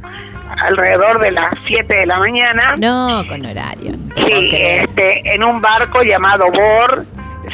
alrededor 0.63 1.19
de 1.21 1.33
las 1.33 1.53
7 1.67 1.93
de 1.93 2.07
la 2.07 2.19
mañana, 2.19 2.75
No, 2.79 3.25
con 3.29 3.45
horario. 3.45 3.93
no 3.93 4.27
Sí, 4.27 4.49
este, 4.53 5.35
en 5.35 5.43
un 5.43 5.61
barco 5.61 6.03
llamado 6.03 6.47
Bor 6.53 7.05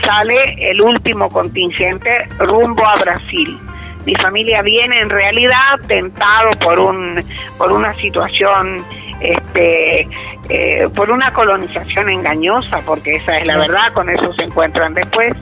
sale 0.05 0.71
el 0.71 0.81
último 0.81 1.29
contingente 1.29 2.29
rumbo 2.39 2.87
a 2.87 2.97
Brasil. 2.97 3.59
Mi 4.07 4.15
familia 4.17 4.63
viene 4.63 4.99
en 4.99 5.11
realidad 5.11 5.79
tentado 5.87 6.51
por 6.63 6.79
un 6.79 7.23
por 7.59 7.71
una 7.71 7.95
situación 7.97 8.85
este 9.21 10.09
eh, 10.49 10.89
por 10.95 11.11
una 11.11 11.33
colonización 11.33 12.09
engañosa 12.09 12.81
porque 12.87 13.17
esa 13.17 13.39
es 13.39 13.47
la 13.47 13.59
verdad 13.59 13.93
con 13.93 14.09
eso 14.09 14.33
se 14.33 14.43
encuentran 14.43 14.95
después 14.95 15.35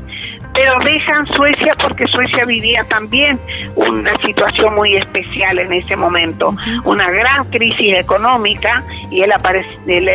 pero 0.58 0.76
dejan 0.80 1.24
Suecia 1.28 1.72
porque 1.80 2.04
Suecia 2.08 2.44
vivía 2.44 2.82
también 2.88 3.38
una 3.76 4.10
situación 4.26 4.74
muy 4.74 4.96
especial 4.96 5.56
en 5.60 5.72
ese 5.72 5.94
momento, 5.94 6.52
una 6.82 7.08
gran 7.12 7.44
crisis 7.50 7.94
económica 7.96 8.82
y 9.08 9.20
el 9.22 9.30
apare- 9.30 9.64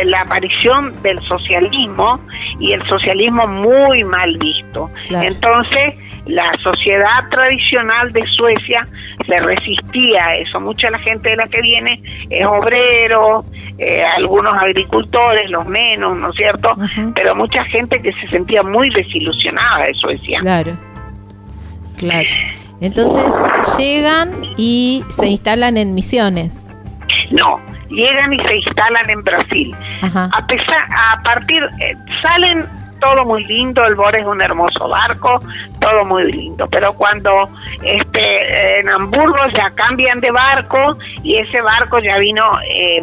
la 0.04 0.20
aparición 0.20 1.00
del 1.02 1.18
socialismo 1.26 2.20
y 2.60 2.72
el 2.72 2.86
socialismo 2.88 3.46
muy 3.46 4.04
mal 4.04 4.36
visto. 4.36 4.90
Claro. 5.06 5.28
Entonces, 5.28 5.94
la 6.26 6.52
sociedad 6.62 7.28
tradicional 7.30 8.12
de 8.12 8.24
Suecia 8.36 8.86
se 9.26 9.38
resistía 9.40 10.26
a 10.26 10.36
eso. 10.36 10.60
Mucha 10.60 10.86
de 10.86 10.92
la 10.92 10.98
gente 11.00 11.30
de 11.30 11.36
la 11.36 11.48
que 11.48 11.60
viene 11.60 12.02
es 12.30 12.46
obrero, 12.46 13.44
eh, 13.78 14.02
algunos 14.16 14.54
agricultores, 14.54 15.50
los 15.50 15.66
menos, 15.66 16.16
¿no 16.16 16.30
es 16.30 16.36
cierto? 16.36 16.76
Pero 17.14 17.34
mucha 17.34 17.64
gente 17.64 18.00
que 18.00 18.12
se 18.12 18.28
sentía 18.28 18.62
muy 18.62 18.90
desilusionada 18.90 19.86
de 19.86 19.94
Suecia. 19.94 20.38
Claro. 20.40 20.76
Claro. 21.96 22.28
Entonces 22.80 23.24
llegan 23.78 24.30
y 24.56 25.04
se 25.08 25.28
instalan 25.28 25.76
en 25.76 25.94
misiones. 25.94 26.64
No, 27.30 27.60
llegan 27.88 28.32
y 28.32 28.38
se 28.46 28.56
instalan 28.56 29.08
en 29.10 29.22
Brasil. 29.22 29.74
Ajá. 30.02 30.28
A 30.32 30.46
pesar, 30.46 30.88
a 30.90 31.22
partir, 31.22 31.62
eh, 31.80 31.94
salen 32.20 32.66
todo 33.04 33.24
muy 33.26 33.44
lindo, 33.44 33.84
el 33.84 33.94
Bor 33.94 34.16
es 34.16 34.24
un 34.24 34.40
hermoso 34.40 34.88
barco, 34.88 35.38
todo 35.78 36.04
muy 36.06 36.32
lindo, 36.32 36.66
pero 36.70 36.94
cuando 36.94 37.48
este 37.82 38.80
en 38.80 38.88
Hamburgo 38.88 39.38
ya 39.52 39.70
cambian 39.74 40.20
de 40.20 40.30
barco 40.30 40.96
y 41.22 41.36
ese 41.36 41.60
barco 41.60 41.98
ya 41.98 42.16
vino 42.18 42.42
eh, 42.62 43.02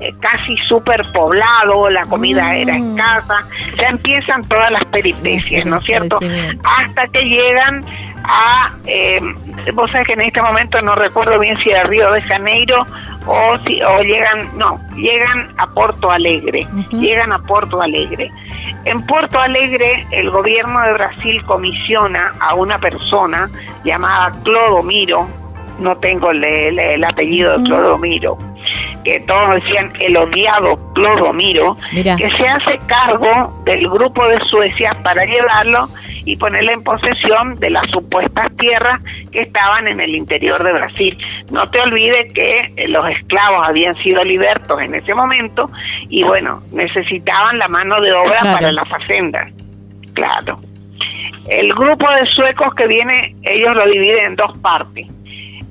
eh, 0.00 0.14
casi 0.20 0.56
súper 0.68 1.04
poblado, 1.12 1.90
la 1.90 2.04
comida 2.06 2.42
Mm. 2.42 2.56
era 2.56 2.76
escasa, 2.76 3.46
ya 3.78 3.88
empiezan 3.88 4.42
todas 4.48 4.70
las 4.70 4.84
peripecias, 4.86 5.66
¿no 5.66 5.78
es 5.78 5.84
cierto? 5.84 6.18
Hasta 6.78 7.06
que 7.08 7.22
llegan 7.22 7.84
a, 8.24 8.70
eh, 8.86 9.20
vos 9.74 9.90
sabés 9.90 10.06
que 10.06 10.12
en 10.14 10.22
este 10.22 10.40
momento 10.40 10.80
no 10.80 10.94
recuerdo 10.94 11.38
bien 11.38 11.58
si 11.58 11.72
a 11.72 11.82
Río 11.84 12.10
de 12.12 12.22
Janeiro 12.22 12.86
o 13.26 13.56
si 13.66 13.80
o 13.82 14.00
llegan, 14.02 14.50
no, 14.56 14.80
llegan 14.96 15.52
a 15.58 15.66
Porto 15.68 16.10
Alegre, 16.10 16.66
llegan 16.90 17.32
a 17.32 17.38
Porto 17.40 17.80
Alegre. 17.80 18.30
En 18.84 19.04
Porto 19.06 19.38
Alegre 19.40 20.06
el 20.10 20.30
gobierno 20.30 20.80
de 20.82 20.92
Brasil 20.94 21.42
comisiona 21.44 22.32
a 22.40 22.54
una 22.54 22.78
persona 22.78 23.48
llamada 23.84 24.32
Clodomiro, 24.42 25.28
no 25.78 25.96
tengo 25.98 26.30
el, 26.32 26.42
el- 26.44 26.78
el 26.78 27.04
apellido 27.04 27.56
de 27.58 27.64
Clodomiro, 27.64 28.36
que 29.04 29.20
todos 29.20 29.54
decían 29.62 29.92
el 30.00 30.16
odiado 30.16 30.76
Clodomiro, 30.94 31.76
Mira. 31.92 32.16
que 32.16 32.28
se 32.30 32.42
hace 32.44 32.78
cargo 32.86 33.52
del 33.64 33.88
grupo 33.88 34.26
de 34.28 34.38
Suecia 34.50 34.96
para 35.02 35.24
llevarlo 35.24 35.88
y 36.24 36.36
ponerle 36.36 36.72
en 36.72 36.84
posesión 36.84 37.56
de 37.56 37.70
las 37.70 37.90
supuestas 37.90 38.54
tierras 38.56 39.00
que 39.32 39.40
estaban 39.42 39.88
en 39.88 40.00
el 40.00 40.14
interior 40.14 40.62
de 40.62 40.72
Brasil. 40.72 41.18
No 41.50 41.68
te 41.70 41.80
olvides 41.80 42.32
que 42.32 42.60
eh, 42.76 42.88
los 42.88 43.08
esclavos 43.08 43.66
habían 43.66 43.96
sido 43.96 44.22
libertos 44.22 44.80
en 44.80 44.94
ese 44.94 45.14
momento 45.14 45.68
y 46.08 46.22
bueno, 46.22 46.62
necesitaban 46.72 47.58
la 47.58 47.66
mano 47.68 48.00
de 48.00 48.12
obra 48.12 48.38
Claro. 48.40 48.58
para 48.58 48.72
las 48.72 48.88
haciendas. 48.88 49.52
Claro. 50.14 50.60
El 51.48 51.74
grupo 51.74 52.08
de 52.08 52.24
suecos 52.26 52.72
que 52.76 52.86
viene, 52.86 53.34
ellos 53.42 53.74
lo 53.74 53.84
dividen 53.86 54.26
en 54.26 54.36
dos 54.36 54.56
partes. 54.58 55.08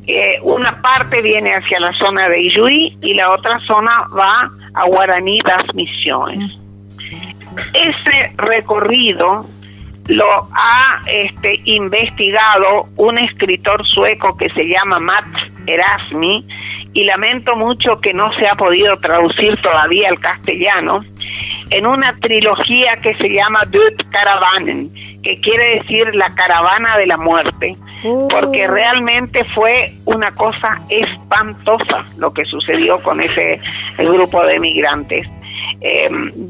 Eh, 0.07 0.39
una 0.41 0.81
parte 0.81 1.21
viene 1.21 1.55
hacia 1.55 1.79
la 1.79 1.93
zona 1.93 2.27
de 2.27 2.41
Ijuí 2.41 2.97
y 3.01 3.13
la 3.13 3.31
otra 3.31 3.59
zona 3.67 4.07
va 4.17 4.49
a 4.73 4.85
Guaraní 4.87 5.39
das 5.45 5.73
Misiones. 5.75 6.57
Ese 7.73 8.33
recorrido 8.37 9.45
lo 10.07 10.47
ha 10.53 11.01
este, 11.05 11.61
investigado 11.65 12.87
un 12.97 13.19
escritor 13.19 13.85
sueco 13.87 14.35
que 14.37 14.49
se 14.49 14.67
llama 14.67 14.99
Mats 14.99 15.51
Erasmi 15.67 16.45
y 16.93 17.03
lamento 17.03 17.55
mucho 17.55 17.99
que 18.01 18.13
no 18.13 18.29
se 18.31 18.47
ha 18.47 18.55
podido 18.55 18.97
traducir 18.97 19.55
todavía 19.61 20.09
al 20.09 20.19
castellano 20.19 21.05
en 21.71 21.87
una 21.87 22.15
trilogía 22.19 22.97
que 23.01 23.13
se 23.13 23.29
llama 23.29 23.61
Död 23.69 23.93
Caravanen, 24.11 24.93
que 25.23 25.39
quiere 25.41 25.79
decir 25.79 26.13
la 26.13 26.33
caravana 26.35 26.97
de 26.97 27.07
la 27.07 27.17
muerte, 27.17 27.75
Uh. 28.03 28.27
porque 28.29 28.67
realmente 28.67 29.43
fue 29.53 29.85
una 30.05 30.31
cosa 30.31 30.81
espantosa 30.89 32.03
lo 32.17 32.33
que 32.33 32.45
sucedió 32.45 33.01
con 33.03 33.21
ese 33.21 33.59
grupo 33.99 34.43
de 34.45 34.59
migrantes. 34.59 35.29
Eh, 35.83 36.09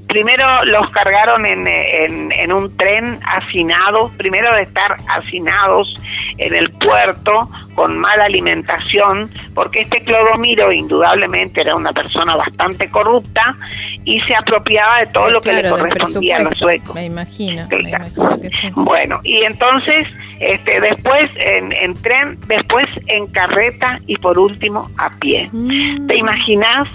primero 0.09 0.45
los 0.65 0.89
cargaron 0.91 1.45
en, 1.45 1.65
en, 1.67 2.31
en 2.33 2.51
un 2.51 2.75
tren 2.75 3.17
hacinados, 3.25 4.11
primero 4.17 4.53
de 4.53 4.63
estar 4.63 4.97
hacinados 5.07 5.93
en 6.37 6.53
el 6.53 6.69
puerto 6.71 7.49
con 7.75 7.97
mala 7.97 8.25
alimentación, 8.25 9.31
porque 9.55 9.81
este 9.81 10.03
Clodomiro 10.03 10.71
indudablemente 10.73 11.61
era 11.61 11.75
una 11.75 11.93
persona 11.93 12.35
bastante 12.35 12.89
corrupta 12.89 13.55
y 14.03 14.19
se 14.21 14.35
apropiaba 14.35 14.99
de 14.99 15.07
todo 15.07 15.29
Eh, 15.29 15.31
lo 15.31 15.41
que 15.41 15.49
claro, 15.51 15.77
le 15.77 15.81
correspondía 15.83 16.37
a 16.37 16.43
los 16.43 16.57
suecos. 16.57 16.93
Me 16.95 17.05
imagino, 17.05 17.61
me 17.69 17.77
Claro. 17.77 18.05
imagino 18.07 18.41
que 18.41 18.49
sí. 18.49 18.69
Bueno, 18.75 19.21
y 19.23 19.41
entonces, 19.43 20.07
este, 20.41 20.81
después 20.81 21.31
en, 21.37 21.71
en 21.71 21.93
tren, 21.93 22.37
después 22.47 22.85
en 23.07 23.27
carreta 23.27 23.99
y 24.07 24.17
por 24.17 24.37
último 24.37 24.89
a 24.97 25.09
pie. 25.19 25.47
Mm. 25.53 26.07
¿Te 26.07 26.17
imaginas 26.17 26.87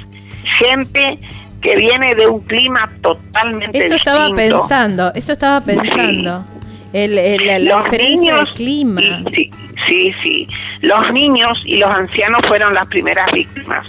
gente 0.58 1.18
que 1.66 1.76
viene 1.76 2.14
de 2.14 2.26
un 2.28 2.40
clima 2.40 2.90
totalmente 3.02 3.86
Eso 3.86 3.96
estaba 3.96 4.28
pensando, 4.34 5.12
eso 5.14 5.32
estaba 5.32 5.60
pensando. 5.64 6.44
El, 6.92 7.18
el- 7.18 7.64
la, 7.66 7.82
diferencia 7.82 8.08
niños 8.16 8.48
de 8.48 8.54
clima. 8.54 9.00
sí, 9.34 9.50
sí, 9.88 10.12
sí. 10.22 10.46
Los 10.82 11.12
niños 11.12 11.62
y 11.66 11.76
los 11.76 11.94
ancianos 11.94 12.42
fueron 12.46 12.72
las 12.74 12.86
primeras 12.86 13.30
víctimas. 13.32 13.86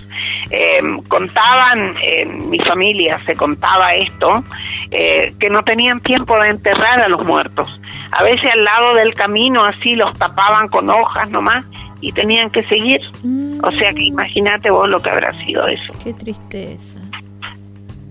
Eh, 0.49 0.79
contaban, 1.07 1.91
en 2.01 2.49
mi 2.49 2.59
familia 2.59 3.21
se 3.25 3.33
contaba 3.35 3.93
esto, 3.93 4.43
eh, 4.91 5.33
que 5.39 5.49
no 5.49 5.63
tenían 5.63 5.99
tiempo 6.01 6.37
de 6.39 6.49
enterrar 6.49 6.99
a 7.01 7.07
los 7.07 7.25
muertos. 7.27 7.69
A 8.11 8.23
veces 8.23 8.49
al 8.51 8.63
lado 8.63 8.95
del 8.95 9.13
camino 9.13 9.63
así 9.63 9.95
los 9.95 10.17
tapaban 10.17 10.67
con 10.69 10.89
hojas 10.89 11.29
nomás 11.29 11.63
y 12.01 12.11
tenían 12.13 12.49
que 12.49 12.63
seguir. 12.63 12.99
Mm, 13.23 13.59
O 13.63 13.71
sea 13.71 13.93
que 13.93 14.03
imagínate 14.03 14.69
vos 14.71 14.89
lo 14.89 15.01
que 15.01 15.09
habrá 15.09 15.31
sido 15.45 15.67
eso. 15.67 15.93
Qué 16.03 16.13
tristeza. 16.13 17.01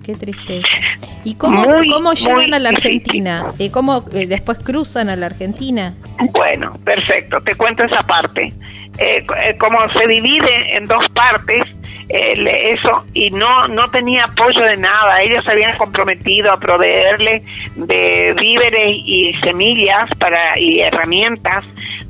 Qué 0.06 0.14
tristeza. 0.14 0.68
¿Y 1.24 1.34
cómo, 1.34 1.62
Muy, 1.62 1.90
cómo 1.90 2.12
llegan 2.12 2.54
a 2.54 2.60
la. 2.60 2.68
Argentina? 2.68 3.46
¿Y 3.58 3.70
cómo 3.70 4.04
eh, 4.12 4.28
después 4.28 4.56
cruzan 4.58 5.08
a 5.08 5.16
la 5.16 5.26
Argentina? 5.26 5.94
Bueno, 6.30 6.78
perfecto, 6.84 7.40
te 7.40 7.56
cuento 7.56 7.82
esa 7.82 8.04
parte. 8.04 8.52
Eh, 8.98 9.26
eh, 9.42 9.58
como 9.58 9.78
se 9.90 10.06
divide 10.06 10.76
en 10.76 10.86
dos 10.86 11.04
partes, 11.12 11.64
eh, 12.08 12.72
eso, 12.72 13.04
y 13.14 13.30
no, 13.30 13.68
no 13.68 13.88
tenía 13.88 14.24
apoyo 14.24 14.60
de 14.62 14.76
nada, 14.76 15.22
ellos 15.22 15.44
se 15.44 15.50
habían 15.50 15.76
comprometido 15.76 16.52
a 16.52 16.58
proveerle 16.58 17.42
de 17.74 18.34
víveres 18.38 18.96
y 19.04 19.34
semillas 19.34 20.08
para, 20.18 20.58
y 20.58 20.80
herramientas 20.80 21.64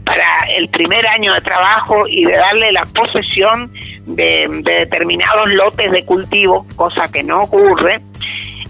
para 0.05 0.47
el 0.57 0.69
primer 0.69 1.07
año 1.07 1.35
de 1.35 1.41
trabajo 1.41 2.07
y 2.07 2.25
de 2.25 2.33
darle 2.33 2.73
la 2.73 2.85
posesión 2.85 3.73
de, 4.07 4.49
de 4.63 4.73
determinados 4.81 5.49
lotes 5.51 5.91
de 5.91 6.05
cultivo, 6.05 6.67
cosa 6.77 7.05
que 7.13 7.23
no 7.23 7.41
ocurre. 7.41 8.01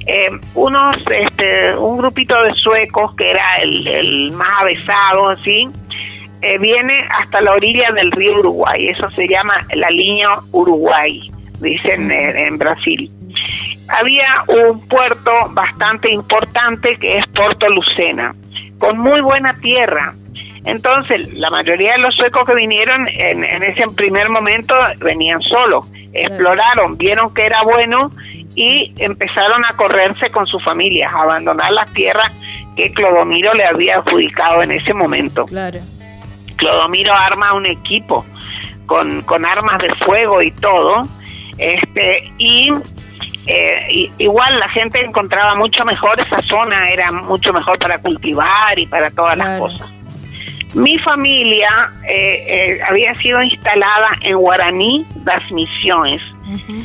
Eh, 0.06 0.30
unos, 0.54 0.96
este, 1.10 1.76
un 1.76 1.98
grupito 1.98 2.40
de 2.42 2.54
suecos 2.54 3.14
que 3.16 3.30
era 3.30 3.56
el, 3.60 3.86
el 3.86 4.32
más 4.32 4.60
avesado, 4.60 5.30
así, 5.30 5.68
eh, 6.42 6.58
viene 6.58 6.94
hasta 7.18 7.40
la 7.40 7.52
orilla 7.52 7.90
del 7.92 8.12
río 8.12 8.36
Uruguay. 8.38 8.88
Eso 8.88 9.10
se 9.10 9.26
llama 9.26 9.54
la 9.74 9.88
línea 9.90 10.28
Uruguay, 10.52 11.30
dicen 11.60 12.10
eh, 12.10 12.46
en 12.46 12.58
Brasil. 12.58 13.10
Había 13.88 14.26
un 14.48 14.86
puerto 14.88 15.30
bastante 15.50 16.10
importante 16.12 16.98
que 16.98 17.18
es 17.18 17.26
Porto 17.28 17.68
Lucena, 17.68 18.34
con 18.78 18.98
muy 18.98 19.20
buena 19.20 19.54
tierra. 19.60 20.14
Entonces, 20.64 21.32
la 21.34 21.48
mayoría 21.48 21.92
de 21.92 21.98
los 21.98 22.14
suecos 22.16 22.44
que 22.44 22.54
vinieron 22.54 23.06
en, 23.06 23.44
en 23.44 23.62
ese 23.62 23.84
primer 23.96 24.28
momento 24.28 24.74
venían 24.98 25.40
solos, 25.42 25.86
exploraron, 26.12 26.98
vieron 26.98 27.32
que 27.32 27.46
era 27.46 27.62
bueno 27.62 28.10
y 28.56 28.92
empezaron 28.98 29.64
a 29.64 29.76
correrse 29.76 30.30
con 30.30 30.44
sus 30.46 30.62
familias, 30.64 31.12
a 31.14 31.22
abandonar 31.22 31.70
las 31.70 31.92
tierras 31.92 32.32
que 32.74 32.92
Clodomiro 32.92 33.54
le 33.54 33.64
había 33.64 33.98
adjudicado 33.98 34.62
en 34.62 34.72
ese 34.72 34.92
momento. 34.92 35.46
Claro. 35.46 35.78
Clodomiro 36.56 37.14
arma 37.14 37.52
un 37.52 37.66
equipo 37.66 38.24
con, 38.86 39.22
con 39.22 39.44
armas 39.44 39.78
de 39.78 39.94
fuego 40.04 40.42
y 40.42 40.50
todo, 40.52 41.02
este 41.58 42.32
y, 42.38 42.70
eh, 43.46 44.10
igual 44.18 44.58
la 44.58 44.68
gente 44.70 45.04
encontraba 45.04 45.54
mucho 45.54 45.84
mejor 45.84 46.20
esa 46.20 46.40
zona, 46.40 46.90
era 46.90 47.12
mucho 47.12 47.52
mejor 47.52 47.78
para 47.78 47.98
cultivar 47.98 48.78
y 48.78 48.86
para 48.86 49.10
todas 49.10 49.36
las 49.36 49.60
cosas. 49.60 49.96
Mi 50.76 50.98
familia 50.98 51.70
eh, 52.06 52.44
eh, 52.46 52.78
había 52.86 53.14
sido 53.14 53.42
instalada 53.42 54.10
en 54.20 54.36
Guaraní 54.36 55.06
das 55.24 55.42
Misiones, 55.50 56.20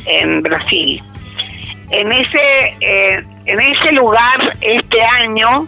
en 0.06 0.42
Brasil. 0.42 1.02
En 1.90 2.10
ese, 2.10 2.76
eh, 2.80 3.22
en 3.44 3.60
ese 3.60 3.92
lugar, 3.92 4.56
este 4.62 4.98
año, 5.02 5.66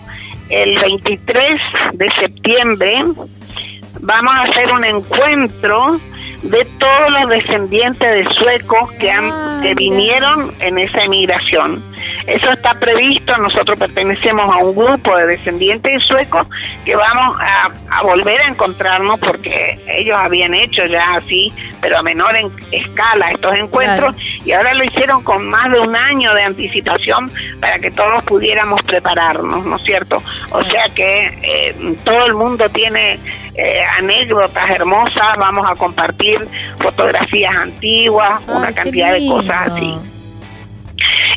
el 0.48 0.78
23 0.78 1.60
de 1.92 2.10
septiembre, 2.18 3.04
vamos 4.04 4.34
a 4.34 4.42
hacer 4.42 4.70
un 4.72 4.84
encuentro 4.84 5.98
de 6.42 6.64
todos 6.78 7.10
los 7.10 7.30
descendientes 7.30 8.00
de 8.00 8.34
suecos 8.34 8.92
que, 9.00 9.10
han, 9.10 9.30
Ah, 9.32 9.60
que 9.62 9.74
mira. 9.74 9.78
vinieron 9.78 10.50
en 10.60 10.78
esa 10.78 11.02
emigración. 11.04 11.82
Eso 12.26 12.50
está 12.52 12.72
previsto, 12.74 13.36
nosotros 13.36 13.78
pertenecemos 13.78 14.44
a 14.54 14.58
un 14.64 14.74
grupo 14.74 15.14
de 15.16 15.26
descendientes 15.26 16.02
suecos 16.04 16.46
que 16.84 16.96
vamos 16.96 17.36
a, 17.40 17.70
a 17.90 18.02
volver 18.02 18.40
a 18.40 18.48
encontrarnos 18.48 19.20
porque 19.20 19.78
ellos 19.86 20.18
habían 20.18 20.54
hecho 20.54 20.84
ya 20.86 21.16
así, 21.16 21.52
pero 21.82 21.98
a 21.98 22.02
menor 22.02 22.34
en- 22.36 22.50
escala 22.72 23.30
estos 23.30 23.54
encuentros. 23.56 24.14
Y 24.44 24.52
ahora 24.52 24.72
lo 24.74 24.84
hicieron 24.84 25.22
con 25.22 25.46
más 25.48 25.70
de 25.70 25.80
un 25.80 25.94
año 25.94 26.32
de 26.34 26.44
anticipación 26.44 27.30
para 27.60 27.78
que 27.78 27.90
todos 27.90 28.24
pudiéramos 28.24 28.80
prepararnos, 28.82 29.64
¿no 29.66 29.76
es 29.76 29.82
cierto? 29.84 30.22
O 30.50 30.64
sea 30.64 30.84
que 30.94 31.26
eh, 31.42 31.96
todo 32.04 32.24
el 32.26 32.34
mundo 32.34 32.68
tiene 32.70 33.18
eh, 33.54 33.82
anécdotas 33.98 34.70
hermosas, 34.70 35.36
vamos 35.36 35.70
a 35.70 35.74
compartir 35.76 36.40
fotografías 36.82 37.54
antiguas, 37.56 38.40
una 38.48 38.68
Ay, 38.68 38.74
cantidad 38.74 39.12
de 39.12 39.28
cosas 39.28 39.72
así. 39.72 39.94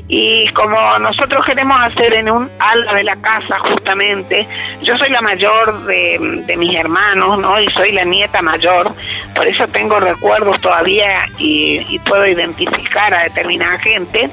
Y 0.07 0.47
como 0.49 0.77
nosotros 0.99 1.45
queremos 1.45 1.77
hacer 1.81 2.13
en 2.13 2.29
un 2.29 2.49
ala 2.59 2.93
de 2.93 3.03
la 3.03 3.15
casa 3.17 3.59
justamente, 3.59 4.47
yo 4.81 4.97
soy 4.97 5.09
la 5.09 5.21
mayor 5.21 5.85
de, 5.85 6.55
mis 6.57 6.75
hermanos, 6.75 7.39
¿no? 7.39 7.59
Y 7.59 7.67
soy 7.71 7.91
la 7.91 8.03
nieta 8.03 8.41
mayor, 8.41 8.93
por 9.35 9.47
eso 9.47 9.67
tengo 9.67 9.99
recuerdos 9.99 10.61
todavía 10.61 11.27
y, 11.37 11.85
y 11.89 11.99
puedo 11.99 12.25
identificar 12.25 13.13
a 13.13 13.23
determinada 13.23 13.77
gente, 13.79 14.29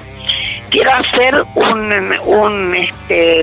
quiero 0.71 0.93
hacer 0.93 1.45
un, 1.55 2.15
un 2.27 2.75
este, 2.75 3.43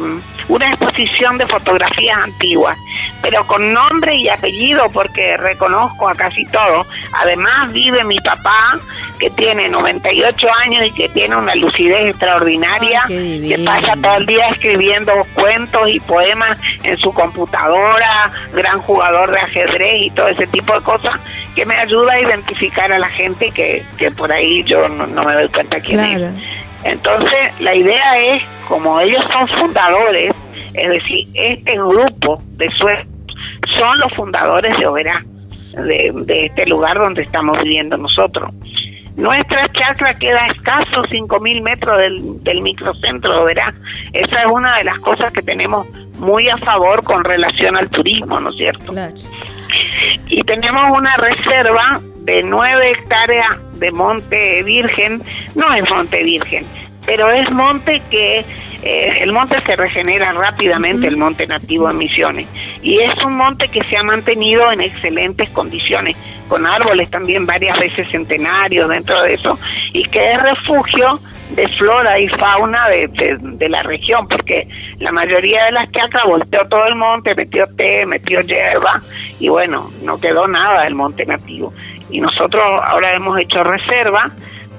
una 0.52 0.70
exposición 0.70 1.38
de 1.38 1.48
fotografías 1.48 2.18
antiguas, 2.24 2.78
pero 3.22 3.48
con 3.48 3.72
nombre 3.72 4.16
y 4.16 4.28
apellido 4.28 4.90
porque 4.90 5.38
reconozco 5.38 6.10
a 6.10 6.14
casi 6.14 6.46
todo. 6.48 6.86
Además 7.14 7.72
vive 7.72 8.04
mi 8.04 8.20
papá, 8.20 8.78
que 9.18 9.30
tiene 9.30 9.70
98 9.70 10.48
años 10.66 10.88
y 10.88 10.92
que 10.92 11.08
tiene 11.08 11.38
una 11.38 11.56
lucidez 11.56 12.10
extraordinaria, 12.10 13.04
que 13.08 13.62
pasa 13.66 13.96
todo 14.02 14.18
el 14.18 14.26
día 14.26 14.50
escribiendo 14.50 15.14
cuentos 15.34 15.88
y 15.88 16.02
poemas 16.02 16.58
en 16.84 16.98
su 16.98 17.14
computadora, 17.14 18.30
gran 18.54 18.82
jugador 18.82 19.32
de 19.32 19.40
ajedrez 19.40 19.94
y 20.02 20.12
todo 20.12 20.28
ese 20.28 20.48
tipo 20.48 20.74
de 20.74 20.82
cosas, 20.82 21.14
que 21.56 21.66
me 21.66 21.76
ayuda 21.76 22.12
a 22.12 22.20
identificar 22.20 22.92
a 22.92 23.00
la 23.00 23.10
gente 23.10 23.52
que, 23.52 23.86
que 23.98 24.12
por 24.12 24.34
ahí 24.34 24.64
yo 24.64 24.90
no, 24.90 25.24
me 25.24 25.34
doy 25.34 25.48
cuenta 25.48 25.80
quién 25.80 26.00
es. 26.02 26.34
Entonces, 26.84 27.60
la 27.60 27.76
idea 27.76 28.36
es, 28.36 28.44
como 28.68 29.00
ellos 29.00 29.24
son 29.32 29.48
fundadores, 29.48 30.32
es 30.74 30.90
decir, 30.90 31.28
este 31.34 31.74
grupo 31.74 32.42
de 32.58 32.70
sueños 32.72 33.08
son 33.78 34.00
los 34.00 34.14
fundadores 34.14 34.78
de 34.78 34.88
Oberá, 34.88 35.24
de, 35.74 36.46
este 36.46 36.66
lugar 36.66 36.98
donde 36.98 37.24
estamos 37.24 37.58
viviendo 37.60 37.98
nosotros. 37.98 38.50
Nuestra 39.16 39.70
chacra 39.74 40.16
queda 40.16 40.42
a 40.44 40.48
escasos 40.48 41.06
5.000 41.10 41.62
metros 41.62 41.98
del, 41.98 42.44
del 42.44 42.62
microcentro 42.62 43.32
de 43.32 43.40
Oberá. 43.40 43.74
Esa 44.14 44.42
es 44.42 44.46
una 44.48 44.78
de 44.78 44.86
las 44.86 45.00
cosas 45.00 45.32
que 45.34 45.42
tenemos 45.42 45.86
muy 46.18 46.48
a 46.50 46.58
favor 46.58 47.04
con 47.04 47.24
relación 47.24 47.76
al 47.76 47.90
turismo, 47.90 48.40
¿no 48.40 48.50
es 48.50 48.56
cierto? 48.56 48.94
Y 50.28 50.42
tenemos 50.44 50.98
una 50.98 51.16
reserva 51.18 52.00
de 52.22 52.44
9 52.44 52.92
hectáreas 52.92 53.58
de 53.80 53.92
monte 53.92 54.64
virgen, 54.64 55.22
no 55.56 55.74
es 55.74 55.90
monte 55.90 56.24
virgen, 56.24 56.66
pero 57.06 57.30
es 57.32 57.50
monte 57.52 58.02
que 58.10 58.46
eh, 58.84 59.18
el 59.22 59.32
monte 59.32 59.62
se 59.62 59.76
regenera 59.76 60.32
rápidamente, 60.34 61.08
el 61.08 61.18
monte 61.18 61.46
nativo 61.48 61.88
de 61.88 61.94
Misiones, 61.94 62.48
y 62.82 63.00
es 63.00 63.16
un 63.24 63.38
monte 63.38 63.68
que 63.68 63.84
se 63.86 63.98
ha 63.98 64.04
mantenido 64.04 64.72
en 64.72 64.82
excelentes 64.82 65.50
condiciones, 65.50 66.16
con 66.48 66.66
árboles 66.66 67.10
también 67.10 67.46
varias 67.46 67.80
veces 67.80 68.08
centenarios 68.10 68.90
dentro 68.90 69.22
de 69.24 69.34
eso, 69.34 69.60
y 69.94 70.04
que 70.06 70.34
es 70.34 70.42
refugio 70.42 71.20
de 71.56 71.68
flora 71.70 72.20
y 72.20 72.28
fauna 72.30 72.88
de, 72.90 73.10
de, 73.42 73.70
la 73.70 73.84
región, 73.84 74.28
porque 74.28 74.68
la 75.00 75.12
mayoría 75.12 75.66
de 75.66 75.72
las 75.74 75.92
chacras 75.92 76.24
volteó 76.26 76.68
todo 76.68 76.86
el 76.88 76.96
monte, 76.96 77.36
metió 77.36 77.68
té, 77.76 78.06
metió 78.06 78.42
hierba, 78.42 79.02
y 79.40 79.50
bueno, 79.50 79.92
no 80.02 80.18
quedó 80.18 80.48
nada 80.48 80.84
del 80.84 80.96
monte 80.96 81.26
nativo. 81.26 81.74
Y 82.10 82.20
nosotros 82.20 82.62
ahora 82.84 83.16
hemos 83.16 83.40
hecho 83.40 83.64
reserva 83.64 84.32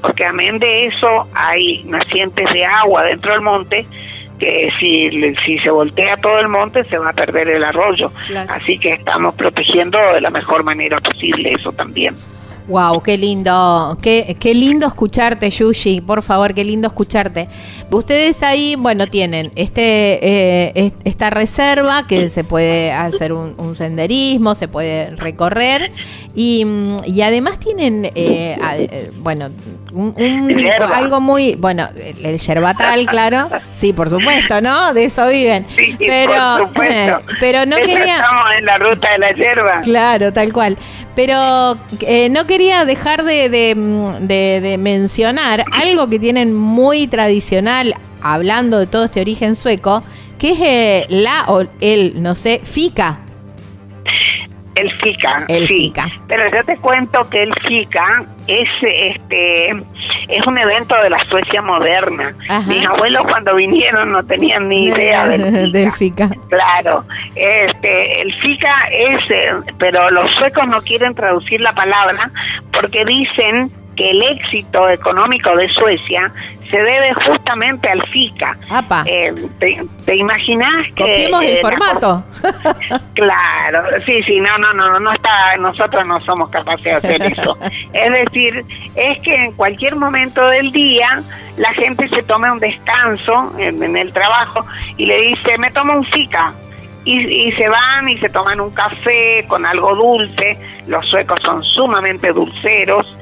porque 0.03 0.25
amén 0.25 0.59
de 0.59 0.87
eso 0.87 1.29
hay 1.33 1.85
nacientes 1.85 2.45
de 2.53 2.65
agua 2.65 3.05
dentro 3.05 3.33
del 3.33 3.41
monte 3.41 3.87
que 4.39 4.71
si, 4.81 5.09
si 5.47 5.59
se 5.61 5.71
voltea 5.71 6.17
todo 6.17 6.41
el 6.41 6.49
monte 6.49 6.83
se 6.83 6.99
va 6.99 7.11
a 7.11 7.13
perder 7.13 7.49
el 7.49 7.63
arroyo. 7.63 8.11
Así 8.49 8.79
que 8.79 8.95
estamos 8.95 9.37
protegiendo 9.37 9.99
de 10.13 10.21
la 10.21 10.31
mejor 10.31 10.65
manera 10.65 10.99
posible 10.99 11.53
eso 11.53 11.73
también. 11.73 12.17
Wow, 12.69 13.03
qué 13.03 13.19
lindo, 13.19 13.99
qué, 14.01 14.37
qué 14.39 14.55
lindo 14.55 14.87
escucharte, 14.87 15.51
Yushi, 15.51 16.01
por 16.01 16.23
favor, 16.23 16.55
qué 16.55 16.65
lindo 16.65 16.87
escucharte. 16.87 17.49
Ustedes 17.91 18.43
ahí, 18.43 18.77
bueno, 18.79 19.07
tienen 19.09 19.51
este 19.57 19.93
eh, 20.23 20.93
esta 21.05 21.31
reserva 21.31 22.07
que 22.07 22.29
se 22.29 22.45
puede 22.45 22.93
hacer 22.93 23.33
un, 23.33 23.75
senderismo, 23.75 24.55
se 24.55 24.69
puede 24.69 25.17
recorrer 25.17 25.93
y, 26.35 26.65
además 27.23 27.59
tienen, 27.59 28.05
eh, 28.05 28.57
eh, 28.79 29.11
bueno, 29.17 29.51
algo 30.95 31.21
muy, 31.21 31.55
bueno, 31.57 31.89
el 32.23 32.39
yerbatal, 32.39 33.07
claro, 33.07 33.49
sí, 33.73 33.93
por 33.93 34.09
supuesto, 34.09 34.61
¿no? 34.61 34.93
De 34.93 35.07
eso 35.07 35.27
viven. 35.29 35.67
Sí, 35.77 35.97
pero, 35.99 36.71
pero 37.41 37.67
no 37.67 37.77
quería. 37.77 38.17
Estamos 38.17 38.47
en 38.59 38.65
la 38.67 38.79
ruta 38.79 39.11
de 39.13 39.19
la 39.19 39.33
yerba. 39.33 39.81
Claro, 39.83 40.33
tal 40.33 40.53
cual. 40.53 40.77
Pero 41.15 41.75
no 42.31 42.47
quería 42.47 42.52
dejar 42.59 43.25
de, 43.25 44.77
mencionar 44.79 45.65
algo 45.73 46.09
que 46.09 46.19
tienen 46.19 46.55
muy 46.55 47.07
tradicional, 47.07 47.95
hablando 48.23 48.79
de 48.79 48.87
todo 48.87 49.05
este 49.05 49.21
origen 49.21 49.57
sueco, 49.57 50.03
que 50.39 50.53
es 50.53 50.61
eh, 50.61 51.07
la 51.09 51.45
o 51.49 51.65
el, 51.81 52.23
no 52.23 52.35
sé, 52.35 52.61
FICA. 52.63 53.21
El 54.75 54.91
FICA, 54.91 55.45
el 55.49 55.67
sí. 55.67 55.79
FICA. 55.79 56.09
Pero 56.29 56.45
yo 56.55 56.65
te 56.65 56.77
cuento 56.79 57.29
que 57.31 57.43
el 57.43 57.55
FICA 57.67 58.27
es 58.47 58.69
este 58.83 59.71
es 60.29 60.47
un 60.47 60.59
evento 60.59 60.95
de 61.03 61.11
la 61.11 61.25
Suecia 61.27 61.63
moderna. 61.63 62.35
Mis 62.67 62.87
abuelos 62.87 63.27
cuando 63.27 63.55
vinieron 63.55 64.13
no 64.13 64.23
tenían 64.25 64.69
ni 64.69 64.87
idea 64.87 65.29
del 65.29 65.93
FICA. 65.93 66.31
Claro, 66.49 67.05
este 67.35 68.23
el 68.23 68.33
FICA 68.35 68.75
es, 68.91 69.31
eh, 69.31 69.53
pero 69.79 70.11
los 70.11 70.31
suecos 70.39 70.67
no 70.69 70.81
quieren 70.83 71.15
traducir 71.15 71.61
la 71.61 71.73
palabra 71.73 72.31
porque 72.73 73.05
dicen 73.05 73.71
que 73.97 74.11
el 74.11 74.23
éxito 74.23 74.89
económico 74.89 75.55
de 75.57 75.69
Suecia 75.69 76.33
se 76.73 76.79
debe 76.79 77.13
justamente 77.27 77.87
al 77.87 78.03
FICA. 78.09 78.57
Eh, 79.05 79.35
te, 79.59 79.85
te, 80.07 80.17
imaginas 80.17 80.91
que... 80.95 81.05
Copiemos 81.05 81.43
el 81.45 81.59
formato. 81.59 82.25
claro, 83.15 83.85
sí, 84.07 84.23
sí, 84.23 84.41
no, 84.41 84.57
no, 84.57 84.73
no, 84.73 84.99
no 84.99 85.13
está, 85.13 85.59
nosotros 85.59 86.07
no 86.07 86.19
somos 86.23 86.49
capaces 86.49 86.85
de 86.85 86.93
hacer 86.93 87.23
eso. 87.33 87.59
es 87.93 88.13
decir, 88.13 88.65
es 88.97 89.21
que 89.21 89.35
en 89.35 89.53
cualquier 89.53 89.97
momento 89.97 90.49
del 90.49 90.73
día 90.73 91.23
la 91.59 91.75
gente 91.75 92.09
se 92.09 92.23
tome 92.23 92.51
un 92.51 92.59
descanso 92.59 93.53
en, 93.59 93.83
en 93.83 93.95
el 93.95 94.11
trabajo 94.11 94.65
y 94.97 95.05
le 95.05 95.21
dice, 95.21 95.59
me 95.59 95.71
tomo 95.73 95.93
un 95.93 96.05
FICA. 96.07 96.55
Y, 97.05 97.19
y, 97.49 97.53
se 97.55 97.69
van 97.69 98.09
y 98.09 98.17
se 98.19 98.29
toman 98.29 98.61
un 98.61 98.71
café 98.71 99.45
con 99.49 99.67
algo 99.67 99.93
dulce. 99.97 100.57
Los 100.87 101.05
suecos 101.07 101.41
son 101.43 101.61
sumamente 101.65 102.33
dulceros 102.33 103.17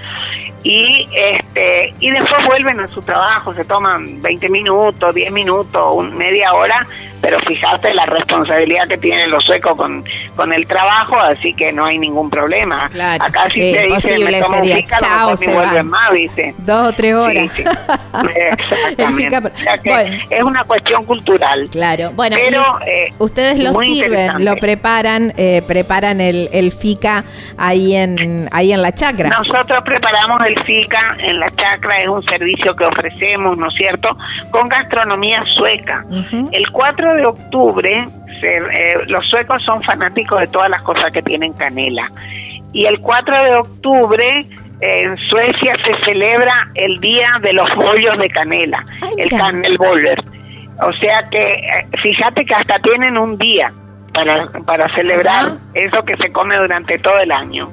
y 0.63 1.09
este 1.15 1.95
y 2.01 2.11
después 2.11 2.47
vuelven 2.47 2.81
a 2.81 2.87
su 2.87 3.01
trabajo, 3.03 3.55
se 3.55 3.65
toman 3.65 4.21
20 4.21 4.49
minutos, 4.49 5.15
10 5.15 5.33
minutos, 5.33 6.13
media 6.13 6.53
hora, 6.53 6.87
pero 7.21 7.39
fíjate 7.41 7.93
la 7.95 8.07
responsabilidad 8.07 8.87
que 8.89 8.99
tienen 8.99 9.31
los 9.31 9.45
suecos 9.45 9.77
con, 9.77 10.05
con 10.37 10.53
el 10.53 10.67
trabajo, 10.67 11.19
así 11.19 11.53
que 11.55 11.73
no 11.73 11.85
hay 11.85 11.99
ningún 11.99 12.31
problema. 12.31 12.87
Acá 12.87 13.49
si 13.51 13.73
te 13.73 13.87
dicen, 13.87 14.25
me 14.25 14.41
tomo 14.41 14.57
sería, 14.57 14.85
chao, 14.99 15.37
se 15.37 15.53
vuelven 15.53 15.87
más, 15.87 16.13
¿viste? 16.13 16.55
Dos 16.59 16.89
o 16.89 16.93
tres 16.93 17.15
horas. 17.15 17.51
Exactamente. 18.99 20.23
Es 20.31 20.43
una 20.43 20.65
cuestión 20.65 21.05
cultural. 21.05 21.69
Claro, 21.71 22.11
bueno, 22.15 22.37
pero 22.39 22.63
eh, 22.87 23.11
ustedes 23.19 23.59
lo 23.59 23.75
sirven, 23.75 24.45
lo 24.45 24.57
preparan, 24.57 25.33
eh, 25.37 25.63
preparan 25.67 26.21
el, 26.21 26.49
el 26.53 26.73
FICA 26.73 27.25
ahí 27.57 27.95
en, 27.97 28.49
ahí 28.53 28.73
en 28.73 28.83
la 28.83 28.93
chacra. 28.93 29.29
Nosotros 29.31 29.83
preparamos 29.85 30.41
el 30.47 30.50
el 30.51 30.89
en 31.19 31.39
la 31.39 31.51
chacra 31.51 32.03
es 32.03 32.09
un 32.09 32.23
servicio 32.25 32.75
que 32.75 32.85
ofrecemos, 32.85 33.57
¿no 33.57 33.69
es 33.69 33.75
cierto?, 33.75 34.17
con 34.51 34.69
gastronomía 34.69 35.45
sueca. 35.55 36.05
El 36.53 36.71
4 36.71 37.15
de 37.15 37.27
octubre, 37.27 38.09
eh, 38.43 38.95
los 39.07 39.27
suecos 39.27 39.63
son 39.65 39.83
fanáticos 39.83 40.41
de 40.41 40.47
todas 40.49 40.71
las 40.71 40.83
cosas 40.83 41.13
que 41.13 41.23
tienen 41.23 41.53
canela. 41.55 42.11
Y 42.73 42.87
el 42.87 43.01
4 43.01 43.45
de 43.45 43.55
octubre 43.57 44.47
en 44.81 45.17
Suecia 45.29 45.77
se 45.85 46.05
celebra 46.05 46.71
el 46.75 46.99
Día 47.01 47.29
de 47.43 47.53
los 47.53 47.69
Bollos 47.75 48.17
de 48.19 48.29
Canela, 48.31 48.83
el 49.19 49.29
Canelboller. 49.29 50.23
O 50.83 50.93
sea 50.95 51.29
que, 51.31 51.39
eh, 51.39 51.87
fíjate 52.03 52.45
que 52.47 52.55
hasta 52.55 52.79
tienen 52.79 53.19
un 53.19 53.37
día 53.37 53.71
para, 54.15 54.49
para 54.65 54.89
celebrar 54.95 55.59
eso 55.75 56.03
que 56.05 56.17
se 56.17 56.33
come 56.33 56.57
durante 56.57 56.99
todo 56.99 57.19
el 57.19 57.31
año. 57.31 57.71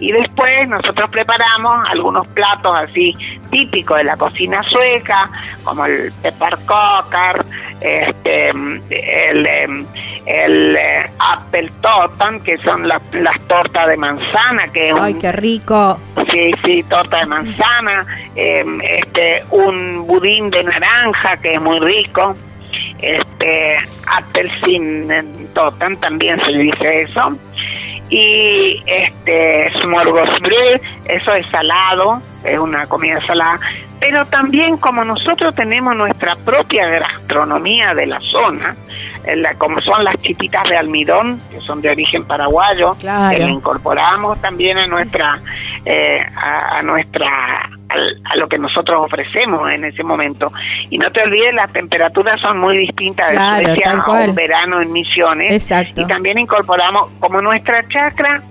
Y 0.00 0.12
después 0.12 0.68
nosotros 0.68 1.10
preparamos 1.10 1.88
algunos 1.88 2.26
platos 2.28 2.72
así 2.76 3.16
típicos 3.50 3.98
de 3.98 4.04
la 4.04 4.16
cocina 4.16 4.62
sueca, 4.62 5.28
como 5.64 5.86
el 5.86 6.12
pepperkakar, 6.22 7.44
este, 7.80 8.50
el, 8.50 9.46
em, 9.46 9.86
el 10.26 10.76
eh, 10.76 11.10
appeltotan, 11.18 12.40
que 12.40 12.58
son 12.58 12.86
las, 12.86 13.02
tortas 13.48 13.88
de 13.88 13.96
manzana, 13.96 14.68
que 14.72 14.92
¡Ay, 14.98 15.14
qué 15.14 15.32
rico! 15.32 15.98
Sí, 16.32 16.52
sí, 16.64 16.82
torta 16.84 17.18
de 17.18 17.26
manzana, 17.26 18.06
em, 18.36 18.80
este, 18.82 19.44
un 19.50 20.06
budín 20.06 20.50
de 20.50 20.64
naranja, 20.64 21.36
que 21.38 21.54
es 21.54 21.62
muy 21.62 21.78
rico, 21.80 22.34
este, 23.00 23.76
appelsin 24.06 25.08
totan, 25.54 25.96
también 25.96 26.38
se 26.40 26.50
dice 26.50 27.02
eso, 27.02 27.36
y 28.10 28.82
este 28.86 29.70
smorgasbord, 29.80 30.80
eso 31.06 31.32
es 31.34 31.46
salado, 31.50 32.22
es 32.44 32.58
una 32.58 32.86
comida 32.86 33.20
salada, 33.26 33.58
pero 34.00 34.24
también 34.26 34.76
como 34.76 35.04
nosotros 35.04 35.54
tenemos 35.54 35.94
nuestra 35.96 36.36
propia 36.36 36.86
gastronomía 36.88 37.94
de 37.94 38.06
la 38.06 38.20
zona, 38.20 38.76
como 39.58 39.80
son 39.80 40.04
las 40.04 40.16
chipitas 40.18 40.68
de 40.68 40.76
almidón, 40.76 41.40
que 41.50 41.60
son 41.60 41.80
de 41.80 41.90
origen 41.90 42.24
paraguayo, 42.24 42.96
que 42.98 43.38
le 43.38 43.50
incorporamos 43.50 44.40
también 44.40 44.78
a 44.78 44.86
nuestra, 44.86 45.40
eh, 45.84 46.20
a, 46.36 46.80
nuestra, 46.82 47.70
a, 47.88 48.36
lo 48.36 48.48
que 48.48 48.58
nosotros 48.58 48.98
ofrecemos 49.04 49.70
en 49.70 49.84
ese 49.84 50.02
momento. 50.02 50.52
Y 50.90 50.98
no 50.98 51.10
te 51.10 51.22
olvides, 51.22 51.54
las 51.54 51.72
temperaturas 51.72 52.40
son 52.40 52.58
muy 52.58 52.78
distintas 52.78 53.30
de 53.30 53.36
Suecia 53.36 54.02
a 54.04 54.26
un 54.26 54.34
verano 54.34 54.80
en 54.80 54.92
Misiones. 54.92 55.52
Exacto. 55.52 56.02
Y 56.02 56.06
también 56.06 56.38
incorporamos, 56.38 57.12
como 57.20 57.40
nuestra 57.40 57.86
chacra 57.88 58.42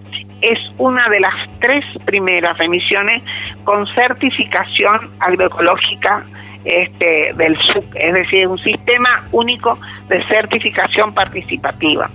es 0.42 0.60
una 0.78 1.08
de 1.10 1.20
las 1.20 1.34
tres 1.60 1.84
primeras 2.06 2.60
emisiones 2.60 3.24
con 3.64 3.88
certificación 3.88 5.12
agroecológica 5.20 6.24
este, 6.64 7.32
del 7.36 7.58
SUC, 7.58 7.96
es 7.96 8.14
decir, 8.14 8.48
un 8.48 8.60
sistema 8.60 9.24
único 9.32 9.80
de 10.10 10.24
certificación 10.26 11.14
participativa. 11.14 12.10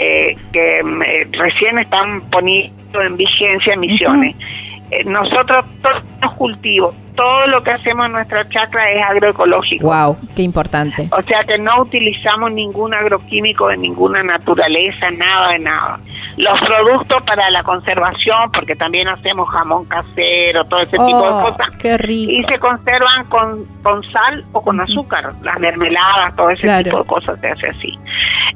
Eh, 0.00 0.36
que 0.52 0.80
mm, 0.82 1.02
eh, 1.02 1.28
recién 1.32 1.76
están 1.78 2.20
poniendo 2.30 3.02
en 3.02 3.16
vigencia 3.16 3.74
emisiones. 3.74 4.36
Eh, 4.36 4.67
nosotros 5.04 5.64
todos 5.82 6.02
los 6.22 6.34
cultivos, 6.34 6.94
todo 7.14 7.46
lo 7.48 7.62
que 7.62 7.72
hacemos 7.72 8.06
en 8.06 8.12
nuestra 8.12 8.48
chacra 8.48 8.90
es 8.90 9.02
agroecológico. 9.02 9.88
Wow, 9.88 10.16
qué 10.36 10.42
importante. 10.42 11.08
O 11.10 11.22
sea 11.22 11.42
que 11.44 11.58
no 11.58 11.82
utilizamos 11.82 12.52
ningún 12.52 12.94
agroquímico 12.94 13.68
de 13.68 13.76
ninguna 13.76 14.22
naturaleza, 14.22 15.10
nada 15.10 15.52
de 15.52 15.58
nada. 15.58 16.00
Los 16.36 16.60
productos 16.60 17.22
para 17.24 17.50
la 17.50 17.64
conservación, 17.64 18.52
porque 18.52 18.76
también 18.76 19.08
hacemos 19.08 19.48
jamón 19.50 19.84
casero, 19.86 20.64
todo 20.66 20.80
ese 20.80 20.92
tipo 20.92 21.22
de 21.22 21.28
oh, 21.28 21.42
cosas. 21.42 21.76
Qué 21.76 21.98
rico. 21.98 22.32
Y 22.32 22.44
se 22.44 22.58
conservan 22.58 23.24
con, 23.28 23.64
con 23.82 24.02
sal 24.12 24.44
o 24.52 24.62
con 24.62 24.80
azúcar, 24.80 25.32
las 25.42 25.58
mermeladas, 25.58 26.36
todo 26.36 26.50
ese 26.50 26.84
tipo 26.84 26.98
de 26.98 27.04
cosas 27.04 27.40
se 27.40 27.48
hace 27.48 27.66
así. 27.66 27.98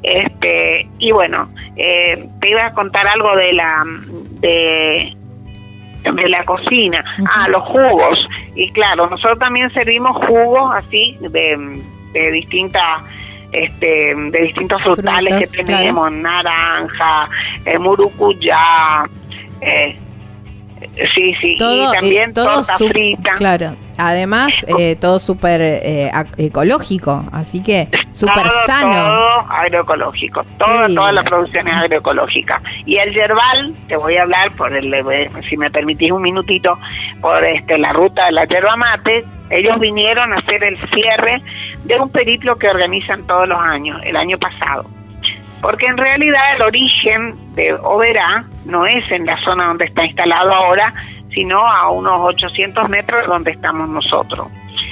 Este, 0.03 0.87
y 0.99 1.11
bueno, 1.11 1.49
eh, 1.75 2.29
te 2.39 2.51
iba 2.51 2.65
a 2.65 2.73
contar 2.73 3.07
algo 3.07 3.35
de 3.35 3.53
la 3.53 3.83
de 4.39 5.17
de 6.03 6.29
la 6.29 6.43
cocina. 6.43 7.03
Ah, 7.33 7.47
los 7.49 7.63
jugos. 7.63 8.27
Y 8.55 8.71
claro, 8.71 9.09
nosotros 9.09 9.39
también 9.39 9.71
servimos 9.73 10.17
jugos 10.27 10.71
así 10.75 11.17
de, 11.19 11.81
de 12.13 12.31
distintas 12.31 13.01
este, 13.53 14.15
de 14.15 14.39
distintos 14.41 14.81
frutales 14.81 15.51
que 15.51 15.63
tenemos, 15.63 16.11
naranja, 16.11 17.29
eh, 17.65 17.77
murucuyá, 17.77 19.05
eh, 19.61 19.95
Sí, 21.15 21.33
sí, 21.41 21.57
y 21.59 21.91
también 21.91 22.33
todo 22.33 22.55
torta 22.55 22.77
frita. 22.77 23.33
Claro, 23.33 23.75
además 23.97 24.53
eh, 24.79 24.95
todo 24.95 25.19
súper 25.19 25.61
eh, 25.61 26.11
ecológico, 26.37 27.25
así 27.31 27.63
que 27.63 27.87
súper 28.11 28.49
sano. 28.65 28.93
Todo 28.93 29.51
agroecológico, 29.51 30.43
todo, 30.57 30.87
toda 30.93 31.11
la 31.11 31.23
producción 31.23 31.67
es 31.67 31.73
agroecológica. 31.73 32.61
Y 32.85 32.97
el 32.97 33.13
yerbal, 33.13 33.75
te 33.87 33.97
voy 33.97 34.17
a 34.17 34.23
hablar, 34.23 34.51
por 34.51 34.73
el, 34.73 34.93
eh, 34.93 35.29
si 35.49 35.57
me 35.57 35.69
permitís 35.71 36.11
un 36.11 36.21
minutito, 36.21 36.77
por 37.21 37.43
este 37.43 37.77
la 37.77 37.93
ruta 37.93 38.25
de 38.25 38.31
la 38.33 38.45
yerba 38.45 38.75
mate, 38.75 39.25
ellos 39.49 39.79
vinieron 39.79 40.33
a 40.33 40.37
hacer 40.37 40.63
el 40.63 40.77
cierre 40.89 41.41
de 41.83 41.99
un 41.99 42.09
periplo 42.09 42.57
que 42.57 42.69
organizan 42.69 43.25
todos 43.27 43.47
los 43.47 43.59
años, 43.59 44.01
el 44.03 44.15
año 44.15 44.37
pasado 44.37 44.85
porque 45.63 45.85
en 45.85 45.97
realidad 45.97 46.41
el 46.57 46.61
origen 46.61 47.55
de 47.55 47.73
Oberá 47.73 48.45
no 48.65 48.85
es 48.85 49.09
en 49.09 49.25
la 49.25 49.37
zona 49.43 49.67
donde 49.67 49.85
está 49.85 50.05
instalado 50.05 50.53
ahora, 50.53 50.93
sino 51.33 51.65
a 51.65 51.89
unos 51.89 52.19
800 52.21 52.89
metros 52.89 53.25
donde 53.27 53.51
estamos 53.51 53.87
nosotros. 53.87 54.49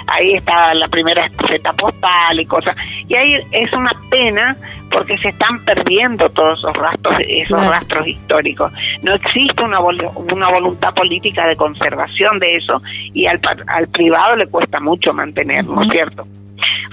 Ahí 0.07 0.33
está 0.33 0.73
la 0.73 0.87
primera 0.87 1.25
estafeta 1.25 1.73
postal 1.73 2.39
y 2.39 2.45
cosas. 2.45 2.75
Y 3.07 3.15
ahí 3.15 3.45
es 3.51 3.71
una 3.73 3.91
pena 4.09 4.55
porque 4.89 5.17
se 5.17 5.29
están 5.29 5.63
perdiendo 5.65 6.29
todos 6.29 6.59
esos 6.59 6.73
rastros, 6.73 7.15
esos 7.27 7.67
rastros 7.69 8.07
históricos. 8.07 8.71
No 9.01 9.13
existe 9.13 9.61
una, 9.63 9.79
una 9.79 10.49
voluntad 10.49 10.93
política 10.93 11.47
de 11.47 11.57
conservación 11.57 12.39
de 12.39 12.55
eso 12.55 12.81
y 13.13 13.25
al, 13.25 13.41
al 13.67 13.87
privado 13.89 14.37
le 14.37 14.47
cuesta 14.47 14.79
mucho 14.79 15.13
mantenerlo, 15.13 15.75
¿no 15.75 15.81
es 15.83 15.89
cierto? 15.89 16.25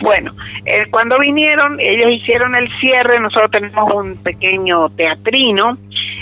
Bueno, 0.01 0.33
eh, 0.64 0.85
cuando 0.91 1.19
vinieron, 1.19 1.81
ellos 1.81 2.11
hicieron 2.11 2.55
el 2.55 2.69
cierre, 2.79 3.19
nosotros 3.21 3.51
tenemos 3.51 3.93
un 3.93 4.16
pequeño 4.23 4.89
teatrino 4.91 5.77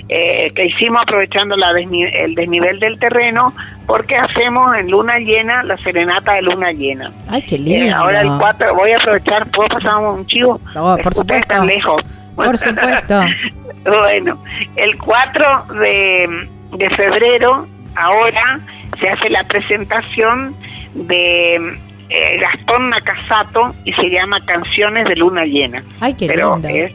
eh, 0.09 0.53
que 0.55 0.67
hicimos 0.67 1.03
aprovechando 1.03 1.57
la 1.57 1.73
el 1.73 2.35
desnivel 2.37 2.79
del 2.79 2.99
terreno, 2.99 3.53
porque 3.87 4.17
hacemos 4.17 4.75
en 4.77 4.91
luna 4.91 5.19
llena 5.19 5.65
la 5.65 5.77
serenata 5.79 6.35
de 6.35 6.43
luna 6.43 6.71
llena. 6.71 7.13
Ay, 7.29 7.43
qué 7.43 7.59
lindo. 7.59 7.87
Eh, 7.87 7.91
ahora 7.91 8.21
el 8.21 8.31
4, 8.39 8.75
voy 8.75 8.93
a 8.93 8.99
aprovechar, 8.99 9.51
¿puedo 9.51 9.69
pasar 9.69 9.99
un 9.99 10.25
chivo? 10.27 10.61
No, 10.75 10.97
por 10.99 11.13
supuesto. 11.13 11.49
Tan 11.49 11.67
lejos. 11.67 12.03
Por 12.37 12.57
supuesto. 12.57 13.21
bueno, 13.85 14.43
el 14.77 14.97
4 14.97 15.67
de, 15.81 16.49
de 16.77 16.91
febrero, 16.91 17.67
ahora 17.97 18.61
se 19.01 19.09
hace 19.09 19.29
la 19.29 19.45
presentación 19.45 20.55
de 20.95 21.79
eh, 22.09 22.39
Gastón 22.39 22.91
Nakasato 22.91 23.75
y 23.85 23.93
se 23.93 24.09
llama 24.11 24.45
Canciones 24.45 25.07
de 25.09 25.17
Luna 25.17 25.45
Llena. 25.45 25.83
Ay, 26.01 26.15
qué 26.15 26.27
Pero 26.27 26.57
Es, 26.57 26.93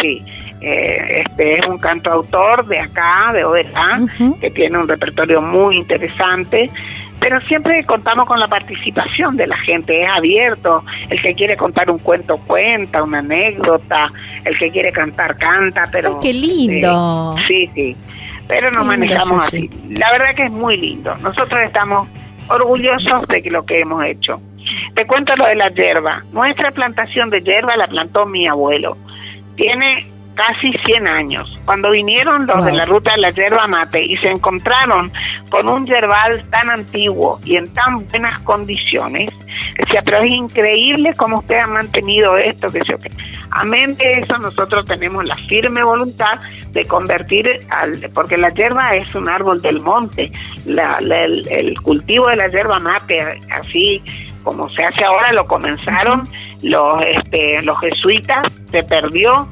sí. 0.00 0.22
Eh, 0.62 1.24
este 1.26 1.58
es 1.58 1.66
un 1.66 1.78
cantautor 1.78 2.66
de 2.66 2.78
acá, 2.78 3.32
de 3.32 3.44
Oberá, 3.44 4.00
que 4.40 4.50
tiene 4.50 4.78
un 4.78 4.86
repertorio 4.86 5.40
muy 5.40 5.76
interesante, 5.76 6.70
pero 7.18 7.40
siempre 7.42 7.84
contamos 7.84 8.26
con 8.26 8.38
la 8.38 8.46
participación 8.46 9.36
de 9.36 9.46
la 9.46 9.56
gente, 9.56 10.02
es 10.02 10.08
abierto, 10.08 10.84
el 11.08 11.20
que 11.22 11.34
quiere 11.34 11.56
contar 11.56 11.90
un 11.90 11.98
cuento 11.98 12.38
cuenta, 12.46 13.02
una 13.02 13.18
anécdota, 13.18 14.12
el 14.44 14.58
que 14.58 14.70
quiere 14.70 14.92
cantar 14.92 15.36
canta, 15.36 15.84
pero... 15.90 16.10
Ay, 16.10 16.14
qué 16.20 16.32
lindo! 16.34 17.36
sí, 17.48 17.70
sí, 17.74 17.96
pero 18.46 18.70
nos 18.70 18.84
manejamos 18.84 19.46
así. 19.46 19.70
La 19.98 20.12
verdad 20.12 20.34
que 20.36 20.44
es 20.44 20.52
muy 20.52 20.76
lindo, 20.76 21.16
nosotros 21.18 21.60
estamos 21.62 22.06
orgullosos 22.50 23.26
de 23.28 23.42
lo 23.50 23.64
que 23.64 23.80
hemos 23.80 24.04
hecho. 24.04 24.40
Te 24.94 25.06
cuento 25.06 25.34
lo 25.36 25.46
de 25.46 25.54
la 25.54 25.70
hierba. 25.70 26.24
Nuestra 26.32 26.70
plantación 26.70 27.30
de 27.30 27.40
hierba 27.40 27.76
la 27.76 27.86
plantó 27.86 28.26
mi 28.26 28.46
abuelo. 28.46 28.96
Tiene 29.56 30.09
casi 30.34 30.72
100 30.84 31.08
años. 31.08 31.58
Cuando 31.64 31.90
vinieron 31.90 32.46
los 32.46 32.64
de 32.64 32.72
la 32.72 32.84
ruta 32.84 33.12
de 33.12 33.18
la 33.18 33.30
yerba 33.30 33.66
mate 33.66 34.02
y 34.02 34.16
se 34.16 34.30
encontraron 34.30 35.12
con 35.50 35.68
un 35.68 35.86
yerbal 35.86 36.42
tan 36.50 36.70
antiguo 36.70 37.38
y 37.44 37.56
en 37.56 37.72
tan 37.72 38.06
buenas 38.06 38.38
condiciones, 38.40 39.30
decía, 39.78 40.02
pero 40.04 40.18
es 40.18 40.30
increíble 40.30 41.12
cómo 41.16 41.38
usted 41.38 41.58
ha 41.58 41.66
mantenido 41.66 42.36
esto, 42.36 42.70
que 42.70 42.80
sé 42.84 42.98
que 42.98 43.10
Amén 43.52 43.96
de 43.96 44.20
eso, 44.20 44.38
nosotros 44.38 44.84
tenemos 44.84 45.24
la 45.24 45.34
firme 45.34 45.82
voluntad 45.82 46.38
de 46.70 46.84
convertir, 46.84 47.66
al, 47.70 47.98
porque 48.14 48.36
la 48.36 48.50
yerba 48.50 48.94
es 48.94 49.12
un 49.14 49.28
árbol 49.28 49.60
del 49.60 49.80
monte, 49.80 50.30
el, 50.66 51.48
el 51.48 51.80
cultivo 51.80 52.28
de 52.28 52.36
la 52.36 52.48
yerba 52.48 52.78
mate, 52.78 53.40
así 53.50 54.02
como 54.44 54.68
se 54.70 54.84
hace 54.84 55.04
ahora, 55.04 55.32
lo 55.32 55.46
comenzaron 55.46 56.28
los, 56.62 57.02
este, 57.02 57.62
los 57.62 57.78
jesuitas, 57.80 58.46
se 58.70 58.82
perdió 58.84 59.48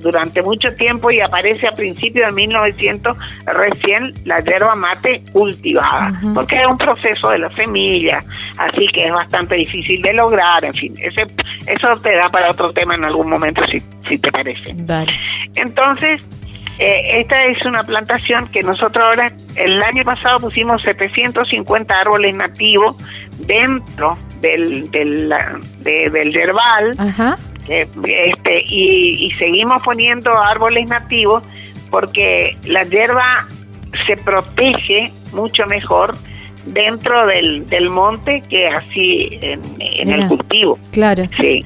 durante 0.00 0.42
mucho 0.42 0.74
tiempo 0.74 1.10
y 1.10 1.20
aparece 1.20 1.68
a 1.68 1.72
principios 1.72 2.28
de 2.28 2.34
1900 2.34 3.16
recién 3.46 4.14
la 4.24 4.38
yerba 4.40 4.74
mate 4.74 5.22
cultivada, 5.32 6.12
porque 6.34 6.56
es 6.56 6.66
un 6.66 6.76
proceso 6.76 7.30
de 7.30 7.38
la 7.38 7.54
semilla, 7.54 8.24
así 8.58 8.86
que 8.86 9.06
es 9.06 9.12
bastante 9.12 9.56
difícil 9.56 10.00
de 10.02 10.12
lograr, 10.14 10.64
en 10.64 10.74
fin, 10.74 10.94
ese, 11.00 11.26
eso 11.66 11.90
te 12.02 12.14
da 12.16 12.28
para 12.28 12.50
otro 12.50 12.70
tema 12.70 12.94
en 12.94 13.04
algún 13.04 13.28
momento 13.28 13.62
si, 13.70 13.78
si 14.08 14.18
te 14.18 14.30
parece. 14.30 14.74
Entonces, 15.54 16.24
eh, 16.78 17.20
esta 17.20 17.44
es 17.44 17.64
una 17.66 17.84
plantación 17.84 18.48
que 18.48 18.60
nosotros 18.60 19.04
ahora, 19.04 19.26
el 19.56 19.82
año 19.82 20.02
pasado 20.04 20.40
pusimos 20.40 20.82
750 20.82 21.94
árboles 21.94 22.36
nativos 22.36 22.96
dentro 23.46 24.18
del, 24.40 24.90
del, 24.90 25.32
del 25.82 26.32
yerbal. 26.32 26.96
Este, 27.68 28.64
y, 28.66 29.30
seguimos 29.38 29.82
poniendo 29.82 30.36
árboles 30.36 30.88
nativos 30.88 31.42
porque 31.90 32.56
la 32.64 32.84
hierba 32.84 33.46
se 34.06 34.16
protege 34.16 35.12
mucho 35.32 35.66
mejor 35.66 36.16
dentro 36.66 37.26
del, 37.26 37.66
del 37.66 37.88
monte 37.88 38.42
que 38.48 38.66
así 38.66 39.38
en, 39.40 40.10
el 40.10 40.26
cultivo. 40.28 40.78
Claro. 40.90 41.24
Sí. 41.38 41.64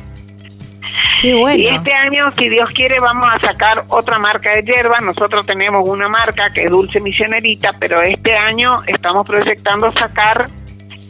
Y 1.22 1.66
este 1.66 1.92
año, 1.92 2.30
si 2.36 2.48
Dios 2.48 2.70
quiere, 2.72 3.00
vamos 3.00 3.26
a 3.32 3.40
sacar 3.40 3.84
otra 3.88 4.18
marca 4.18 4.50
de 4.50 4.62
hierba. 4.62 4.98
Nosotros 5.00 5.46
tenemos 5.46 5.86
una 5.88 6.08
marca 6.08 6.50
que 6.50 6.64
es 6.64 6.70
Dulce 6.70 7.00
Misionerita, 7.00 7.72
pero 7.78 8.02
este 8.02 8.34
año 8.34 8.82
estamos 8.86 9.26
proyectando 9.26 9.90
sacar 9.92 10.46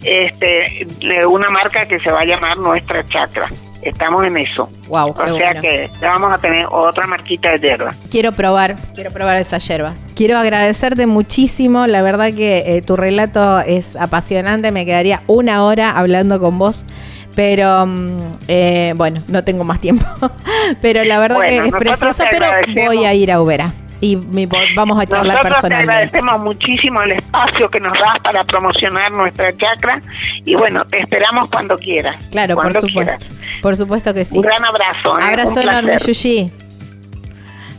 este 0.02 0.86
una 1.26 1.50
marca 1.50 1.86
que 1.86 1.98
se 1.98 2.10
va 2.10 2.20
a 2.20 2.24
llamar 2.24 2.56
Nuestra 2.56 3.04
Chacra. 3.06 3.48
Estamos 3.90 4.24
en 4.24 4.36
eso. 4.36 4.70
Wow, 4.88 5.10
o 5.10 5.36
sea 5.36 5.54
que 5.54 5.90
ya 6.00 6.10
vamos 6.10 6.32
a 6.32 6.38
tener 6.38 6.66
otra 6.70 7.06
marquita 7.06 7.52
de 7.52 7.58
hierba. 7.58 7.94
Quiero 8.10 8.32
probar, 8.32 8.76
quiero 8.94 9.10
probar 9.10 9.40
esas 9.40 9.66
hierbas. 9.66 10.06
Quiero 10.14 10.38
agradecerte 10.38 11.06
muchísimo, 11.06 11.86
la 11.86 12.02
verdad 12.02 12.32
que 12.32 12.64
eh, 12.66 12.82
tu 12.82 12.96
relato 12.96 13.60
es 13.60 13.96
apasionante, 13.96 14.72
me 14.72 14.86
quedaría 14.86 15.22
una 15.26 15.64
hora 15.64 15.98
hablando 15.98 16.40
con 16.40 16.58
vos. 16.58 16.84
Pero 17.34 17.84
mm, 17.86 18.16
eh, 18.48 18.94
bueno, 18.96 19.20
no 19.28 19.44
tengo 19.44 19.62
más 19.62 19.78
tiempo. 19.80 20.06
pero 20.80 21.04
la 21.04 21.18
verdad 21.18 21.40
que 21.40 21.58
es 21.58 21.72
precioso, 21.72 22.24
pero 22.30 22.46
voy 22.86 23.04
a 23.04 23.12
ir 23.12 23.30
a 23.30 23.42
Ubera 23.42 23.72
y 24.00 24.16
vamos 24.74 25.00
a 25.00 25.06
charlar 25.06 25.36
Nosotros 25.36 25.52
personalmente. 25.52 25.86
Te 25.86 25.92
agradecemos 25.92 26.40
muchísimo 26.40 27.02
el 27.02 27.12
espacio 27.12 27.70
que 27.70 27.80
nos 27.80 27.92
das 27.98 28.18
para 28.22 28.44
promocionar 28.44 29.12
nuestra 29.12 29.56
chacra 29.56 30.02
y 30.44 30.54
bueno, 30.54 30.84
te 30.86 31.00
esperamos 31.00 31.48
cuando 31.48 31.76
quieras. 31.76 32.22
Claro, 32.30 32.56
por 32.56 32.72
supuesto. 32.72 33.24
Por 33.62 33.76
supuesto 33.76 34.14
que 34.14 34.24
sí. 34.24 34.36
Un 34.36 34.42
gran 34.42 34.64
abrazo. 34.64 35.18
¿eh? 35.18 35.22
Abrazo 35.22 35.60
enorme, 35.60 35.96
Yushi. 35.98 36.50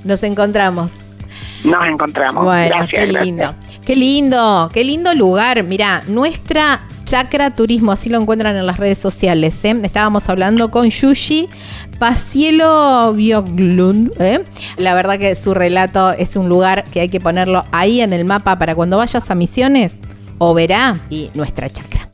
Nos 0.04 0.24
encontramos. 0.24 0.92
Nos 1.64 1.88
encontramos. 1.88 2.46
Bueno, 2.46 2.88
qué 2.90 3.08
lindo. 3.08 3.56
Qué 3.86 3.96
lindo, 3.96 4.70
qué 4.74 4.84
lindo 4.84 5.14
lugar. 5.14 5.64
Mira, 5.64 6.04
nuestra 6.08 6.82
Chakra 7.08 7.56
Turismo, 7.56 7.94
así 7.94 8.10
lo 8.10 8.20
encuentran 8.20 8.58
en 8.58 8.66
las 8.66 8.78
redes 8.78 8.98
sociales. 8.98 9.58
¿eh? 9.64 9.80
Estábamos 9.82 10.28
hablando 10.28 10.70
con 10.70 10.90
Yushi 10.90 11.48
Pacielo 12.00 13.14
Bioglund. 13.14 14.12
¿eh? 14.20 14.44
La 14.76 14.94
verdad 14.94 15.18
que 15.18 15.34
su 15.38 15.54
relato 15.54 16.12
es 16.12 16.36
un 16.36 16.50
lugar 16.50 16.84
que 16.84 17.00
hay 17.00 17.08
que 17.08 17.22
ponerlo 17.22 17.64
ahí 17.72 18.02
en 18.02 18.12
el 18.12 18.26
mapa 18.26 18.60
para 18.60 18.76
cuando 18.76 18.98
vayas 18.98 19.32
a 19.32 19.36
misiones, 19.36 20.02
o 20.38 20.54
verá 20.54 21.00
y 21.10 21.32
nuestra 21.34 21.70
chakra. 21.70 22.07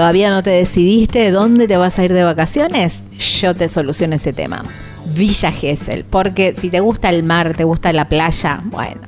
¿Todavía 0.00 0.30
no 0.30 0.42
te 0.42 0.48
decidiste 0.48 1.30
dónde 1.30 1.68
te 1.68 1.76
vas 1.76 1.98
a 1.98 2.04
ir 2.06 2.14
de 2.14 2.24
vacaciones? 2.24 3.04
Yo 3.38 3.54
te 3.54 3.68
soluciono 3.68 4.16
ese 4.16 4.32
tema. 4.32 4.64
Villa 5.14 5.52
Gesell, 5.52 6.04
porque 6.04 6.54
si 6.56 6.70
te 6.70 6.80
gusta 6.80 7.10
el 7.10 7.22
mar, 7.22 7.54
te 7.54 7.64
gusta 7.64 7.92
la 7.92 8.08
playa, 8.08 8.62
bueno, 8.64 9.02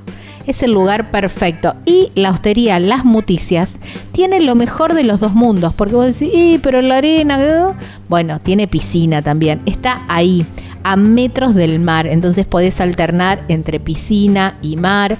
es 0.47 0.63
el 0.63 0.73
lugar 0.73 1.11
perfecto. 1.11 1.77
Y 1.87 2.13
la 2.15 2.31
hostería 2.31 2.79
Las 2.79 3.07
Muticias 3.07 3.77
tiene 4.13 4.41
lo 4.41 4.55
mejor 4.55 4.93
de 4.93 5.05
los 5.05 5.21
dos 5.21 5.33
mundos, 5.33 5.73
porque 5.73 5.95
vos 5.95 6.19
decís, 6.19 6.61
pero 6.63 6.83
la 6.83 6.99
arena, 6.99 7.75
bueno, 8.11 8.39
tiene 8.43 8.69
piscina 8.69 9.23
también, 9.23 9.63
está 9.65 10.03
ahí 10.09 10.45
a 10.85 10.97
metros 10.97 11.55
del 11.55 11.79
mar. 11.79 12.07
Entonces 12.07 12.47
podés 12.47 12.81
alternar 12.81 13.45
entre 13.49 13.81
piscina 13.81 14.57
y 14.63 14.77
mar 14.77 15.17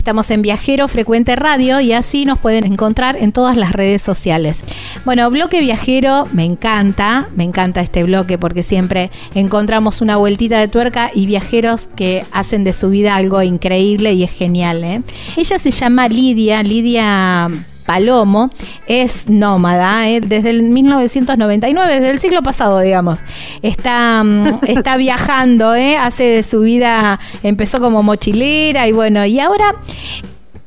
Estamos 0.00 0.30
en 0.30 0.40
Viajero 0.40 0.88
Frecuente 0.88 1.36
Radio 1.36 1.78
y 1.78 1.92
así 1.92 2.24
nos 2.24 2.38
pueden 2.38 2.64
encontrar 2.64 3.18
en 3.18 3.32
todas 3.32 3.54
las 3.54 3.72
redes 3.72 4.00
sociales. 4.00 4.60
Bueno, 5.04 5.30
bloque 5.30 5.60
viajero, 5.60 6.24
me 6.32 6.46
encanta, 6.46 7.28
me 7.36 7.44
encanta 7.44 7.82
este 7.82 8.02
bloque 8.04 8.38
porque 8.38 8.62
siempre 8.62 9.10
encontramos 9.34 10.00
una 10.00 10.16
vueltita 10.16 10.58
de 10.58 10.68
tuerca 10.68 11.10
y 11.14 11.26
viajeros 11.26 11.86
que 11.86 12.24
hacen 12.32 12.64
de 12.64 12.72
su 12.72 12.88
vida 12.88 13.14
algo 13.14 13.42
increíble 13.42 14.14
y 14.14 14.22
es 14.22 14.32
genial. 14.32 14.82
¿eh? 14.84 15.02
Ella 15.36 15.58
se 15.58 15.70
llama 15.70 16.08
Lidia, 16.08 16.62
Lidia 16.62 17.50
Palomo 17.90 18.52
es 18.86 19.28
nómada 19.28 20.08
¿eh? 20.08 20.20
desde 20.20 20.50
el 20.50 20.62
1999, 20.62 21.92
desde 21.92 22.10
el 22.10 22.20
siglo 22.20 22.40
pasado, 22.40 22.78
digamos. 22.78 23.18
Está, 23.62 24.22
mm, 24.22 24.60
está 24.68 24.96
viajando, 24.96 25.74
¿eh? 25.74 25.96
hace 25.96 26.22
de 26.22 26.42
su 26.44 26.60
vida, 26.60 27.18
empezó 27.42 27.80
como 27.80 28.04
mochilera 28.04 28.86
y 28.86 28.92
bueno, 28.92 29.26
y 29.26 29.40
ahora 29.40 29.74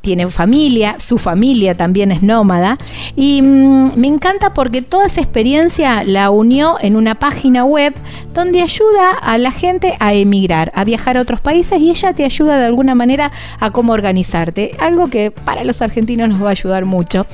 tiene 0.01 0.27
familia, 0.27 0.97
su 0.99 1.17
familia 1.17 1.77
también 1.77 2.11
es 2.11 2.23
nómada 2.23 2.77
y 3.15 3.41
mm, 3.41 3.93
me 3.95 4.07
encanta 4.07 4.53
porque 4.53 4.81
toda 4.81 5.05
esa 5.05 5.21
experiencia 5.21 6.03
la 6.03 6.29
unió 6.29 6.75
en 6.81 6.97
una 6.97 7.15
página 7.15 7.63
web 7.63 7.93
donde 8.33 8.61
ayuda 8.61 9.11
a 9.11 9.37
la 9.37 9.51
gente 9.51 9.93
a 9.99 10.13
emigrar, 10.13 10.71
a 10.75 10.83
viajar 10.83 11.17
a 11.17 11.21
otros 11.21 11.41
países 11.41 11.79
y 11.79 11.89
ella 11.89 12.13
te 12.13 12.25
ayuda 12.25 12.57
de 12.57 12.65
alguna 12.65 12.95
manera 12.95 13.31
a 13.59 13.71
cómo 13.71 13.93
organizarte, 13.93 14.75
algo 14.79 15.07
que 15.07 15.31
para 15.31 15.63
los 15.63 15.81
argentinos 15.81 16.29
nos 16.29 16.41
va 16.41 16.47
a 16.47 16.51
ayudar 16.51 16.85
mucho, 16.85 17.25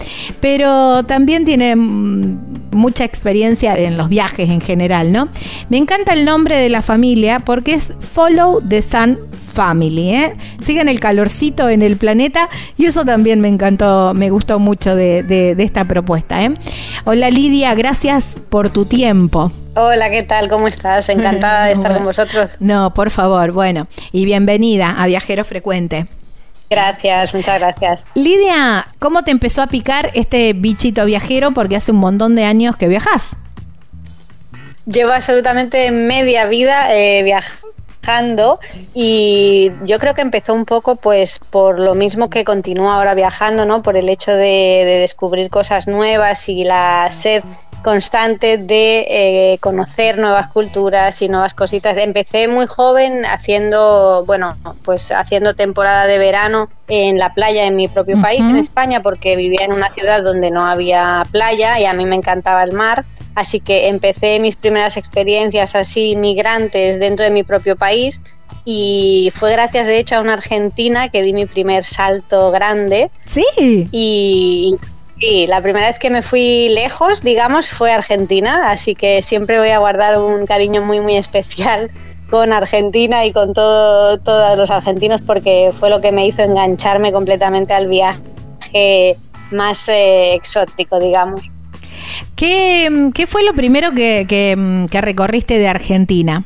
pero 0.41 1.03
también 1.03 1.45
tiene 1.45 1.75
mm, 1.75 2.69
mucha 2.71 3.05
experiencia 3.05 3.75
en 3.77 3.97
los 3.97 4.09
viajes 4.09 4.49
en 4.49 4.61
general, 4.61 5.11
¿no? 5.11 5.29
Me 5.69 5.77
encanta 5.77 6.13
el 6.13 6.25
nombre 6.25 6.57
de 6.57 6.69
la 6.69 6.81
familia 6.81 7.39
porque 7.39 7.73
es 7.73 7.93
Follow 7.99 8.61
the 8.61 8.81
Sun 8.81 9.19
Family, 9.53 10.11
¿eh? 10.11 10.33
Sigan 10.61 10.89
el 10.89 10.99
calorcito 10.99 11.69
en 11.69 11.81
el 11.81 11.97
planeta 11.97 12.49
y 12.77 12.85
eso 12.85 13.05
también 13.05 13.41
me 13.41 13.47
encantó, 13.47 14.13
me 14.13 14.29
gustó 14.29 14.59
mucho 14.59 14.95
de, 14.95 15.55
esta 15.57 15.85
propuesta. 15.85 16.43
¿eh? 16.43 16.53
Hola 17.05 17.29
Lidia, 17.29 17.73
gracias 17.75 18.35
por 18.49 18.69
tu 18.69 18.85
tiempo. 18.85 19.51
Hola, 19.81 20.09
¿qué 20.09 20.23
tal? 20.23 20.49
¿Cómo 20.49 20.67
estás? 20.67 21.07
Encantada 21.07 21.67
de 21.67 21.71
estar 21.75 21.93
con 21.93 22.03
vosotros. 22.03 22.57
No, 22.59 22.93
por 22.93 23.11
favor, 23.11 23.53
bueno, 23.53 23.87
y 24.11 24.25
bienvenida 24.25 24.89
a 24.89 25.07
Viajero 25.07 25.45
Frecuente. 25.45 26.05
Gracias, 26.69 27.33
muchas 27.33 27.59
gracias. 27.59 28.05
Lidia, 28.13 28.89
¿cómo 28.99 29.23
te 29.23 29.31
empezó 29.31 29.61
a 29.61 29.67
picar 29.67 30.11
este 30.15 30.51
bichito 30.51 31.05
viajero? 31.05 31.51
Porque 31.51 31.77
hace 31.77 31.93
un 31.93 31.99
montón 31.99 32.35
de 32.35 32.43
años 32.43 32.75
que 32.75 32.89
viajas. 32.89 33.37
Llevo 34.85 35.13
absolutamente 35.13 35.91
media 35.91 36.45
vida 36.47 36.93
eh, 36.93 37.23
viajando 37.23 37.68
y 38.93 39.71
yo 39.83 39.99
creo 39.99 40.13
que 40.13 40.21
empezó 40.21 40.53
un 40.53 40.65
poco 40.65 40.95
pues 40.95 41.37
por 41.37 41.79
lo 41.79 41.93
mismo 41.93 42.29
que 42.29 42.43
continúa 42.43 42.95
ahora 42.95 43.13
viajando, 43.13 43.65
¿no? 43.65 43.83
Por 43.83 43.97
el 43.97 44.09
hecho 44.09 44.31
de, 44.31 44.99
descubrir 44.99 45.49
cosas 45.49 45.87
nuevas 45.87 46.49
y 46.49 46.63
la 46.63 47.09
sed 47.11 47.43
constante 47.83 48.57
de 48.57 49.05
eh, 49.09 49.57
conocer 49.59 50.17
nuevas 50.17 50.47
culturas 50.47 51.21
y 51.21 51.29
nuevas 51.29 51.53
cositas. 51.53 51.97
Empecé 51.97 52.47
muy 52.47 52.65
joven 52.65 53.25
haciendo, 53.25 54.23
bueno, 54.25 54.57
pues 54.83 55.11
haciendo 55.11 55.53
temporada 55.53 56.07
de 56.07 56.17
verano 56.17 56.69
en 56.87 57.17
la 57.17 57.33
playa 57.33 57.65
en 57.65 57.75
mi 57.75 57.87
propio 57.87 58.19
país, 58.19 58.41
en 58.41 58.57
España, 58.57 59.01
porque 59.01 59.35
vivía 59.35 59.65
en 59.65 59.71
una 59.71 59.89
ciudad 59.91 60.23
donde 60.23 60.49
no 60.49 60.65
había 60.65 61.23
playa 61.31 61.79
y 61.79 61.85
a 61.85 61.93
mí 61.93 62.05
me 62.05 62.15
encantaba 62.15 62.63
el 62.63 62.73
mar. 62.73 63.05
Así 63.35 63.59
que 63.59 63.87
empecé 63.87 64.39
mis 64.39 64.55
primeras 64.55 64.97
experiencias 64.97 65.75
así 65.75 66.15
migrantes 66.15 66.99
dentro 66.99 67.23
de 67.23 67.31
mi 67.31 67.43
propio 67.43 67.75
país 67.75 68.21
y 68.65 69.31
fue 69.35 69.51
gracias 69.51 69.87
de 69.87 69.99
hecho 69.99 70.15
a 70.15 70.21
una 70.21 70.33
argentina 70.33 71.09
que 71.09 71.21
di 71.21 71.33
mi 71.33 71.45
primer 71.45 71.85
salto 71.85 72.51
grande. 72.51 73.11
Sí. 73.25 73.87
Y, 73.91 74.77
la 75.47 75.61
primera 75.61 75.87
vez 75.87 75.99
que 75.99 76.09
me 76.09 76.21
fui 76.21 76.69
lejos, 76.69 77.21
digamos, 77.23 77.69
fue 77.69 77.91
Argentina, 77.91 78.69
así 78.69 78.95
que 78.95 79.21
siempre 79.21 79.59
voy 79.59 79.69
a 79.69 79.79
guardar 79.79 80.17
un 80.17 80.45
cariño 80.45 80.81
muy 80.81 81.01
muy 81.01 81.17
especial 81.17 81.91
con 82.29 82.53
Argentina 82.53 83.25
y 83.25 83.33
con 83.33 83.53
todo, 83.53 84.17
todos 84.19 84.57
los 84.57 84.71
argentinos 84.71 85.19
porque 85.21 85.71
fue 85.73 85.89
lo 85.89 85.99
que 85.99 86.13
me 86.13 86.25
hizo 86.25 86.41
engancharme 86.41 87.11
completamente 87.11 87.73
al 87.73 87.87
viaje 87.87 89.17
más 89.51 89.89
eh, 89.89 90.33
exótico, 90.35 90.99
digamos. 90.99 91.41
¿Qué, 92.35 93.25
fue 93.27 93.43
lo 93.43 93.53
primero 93.53 93.91
que, 93.91 94.87
recorriste 94.91 95.57
de 95.57 95.67
Argentina? 95.67 96.43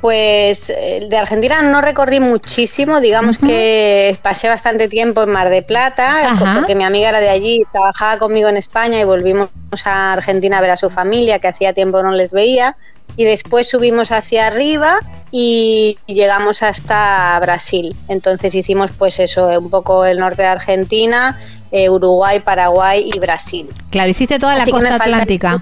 Pues 0.00 0.70
eh, 0.70 1.08
de 1.10 1.16
Argentina 1.16 1.60
no 1.62 1.80
recorrí 1.80 2.20
muchísimo, 2.20 3.00
digamos 3.00 3.38
que 3.38 4.16
pasé 4.22 4.48
bastante 4.48 4.88
tiempo 4.88 5.24
en 5.24 5.30
Mar 5.30 5.50
de 5.50 5.62
Plata, 5.62 6.36
porque 6.54 6.76
mi 6.76 6.84
amiga 6.84 7.08
era 7.08 7.18
de 7.18 7.28
allí, 7.28 7.64
trabajaba 7.70 8.18
conmigo 8.18 8.48
en 8.48 8.56
España 8.56 9.00
y 9.00 9.04
volvimos 9.04 9.48
a 9.84 10.12
Argentina 10.12 10.58
a 10.58 10.60
ver 10.60 10.70
a 10.70 10.76
su 10.76 10.88
familia, 10.88 11.40
que 11.40 11.48
hacía 11.48 11.72
tiempo 11.72 12.00
no 12.00 12.12
les 12.12 12.30
veía, 12.30 12.76
y 13.16 13.24
después 13.24 13.68
subimos 13.68 14.12
hacia 14.12 14.46
arriba 14.46 15.00
y 15.32 15.98
llegamos 16.06 16.62
hasta 16.62 17.38
Brasil. 17.40 17.96
Entonces 18.06 18.54
hicimos 18.54 18.92
pues 18.92 19.18
eso, 19.18 19.48
un 19.58 19.70
poco 19.70 20.04
el 20.04 20.18
norte 20.18 20.42
de 20.42 20.48
Argentina, 20.48 21.38
eh, 21.70 21.90
Uruguay, 21.90 22.40
Paraguay 22.40 23.10
y 23.14 23.18
Brasil. 23.18 23.68
Claro, 23.90 24.10
hiciste 24.10 24.38
toda 24.38 24.56
la 24.56 24.66
costa 24.66 24.96
atlántica. 24.96 25.60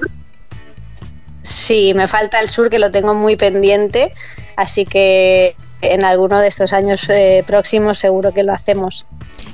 Sí, 1.42 1.92
me 1.94 2.08
falta 2.08 2.40
el 2.40 2.50
sur 2.50 2.68
que 2.68 2.78
lo 2.78 2.90
tengo 2.90 3.14
muy 3.14 3.36
pendiente, 3.36 4.12
así 4.56 4.84
que 4.84 5.54
en 5.80 6.04
alguno 6.04 6.40
de 6.40 6.48
estos 6.48 6.72
años 6.72 7.08
eh, 7.08 7.44
próximos 7.46 7.98
seguro 7.98 8.32
que 8.32 8.42
lo 8.42 8.52
hacemos. 8.52 9.06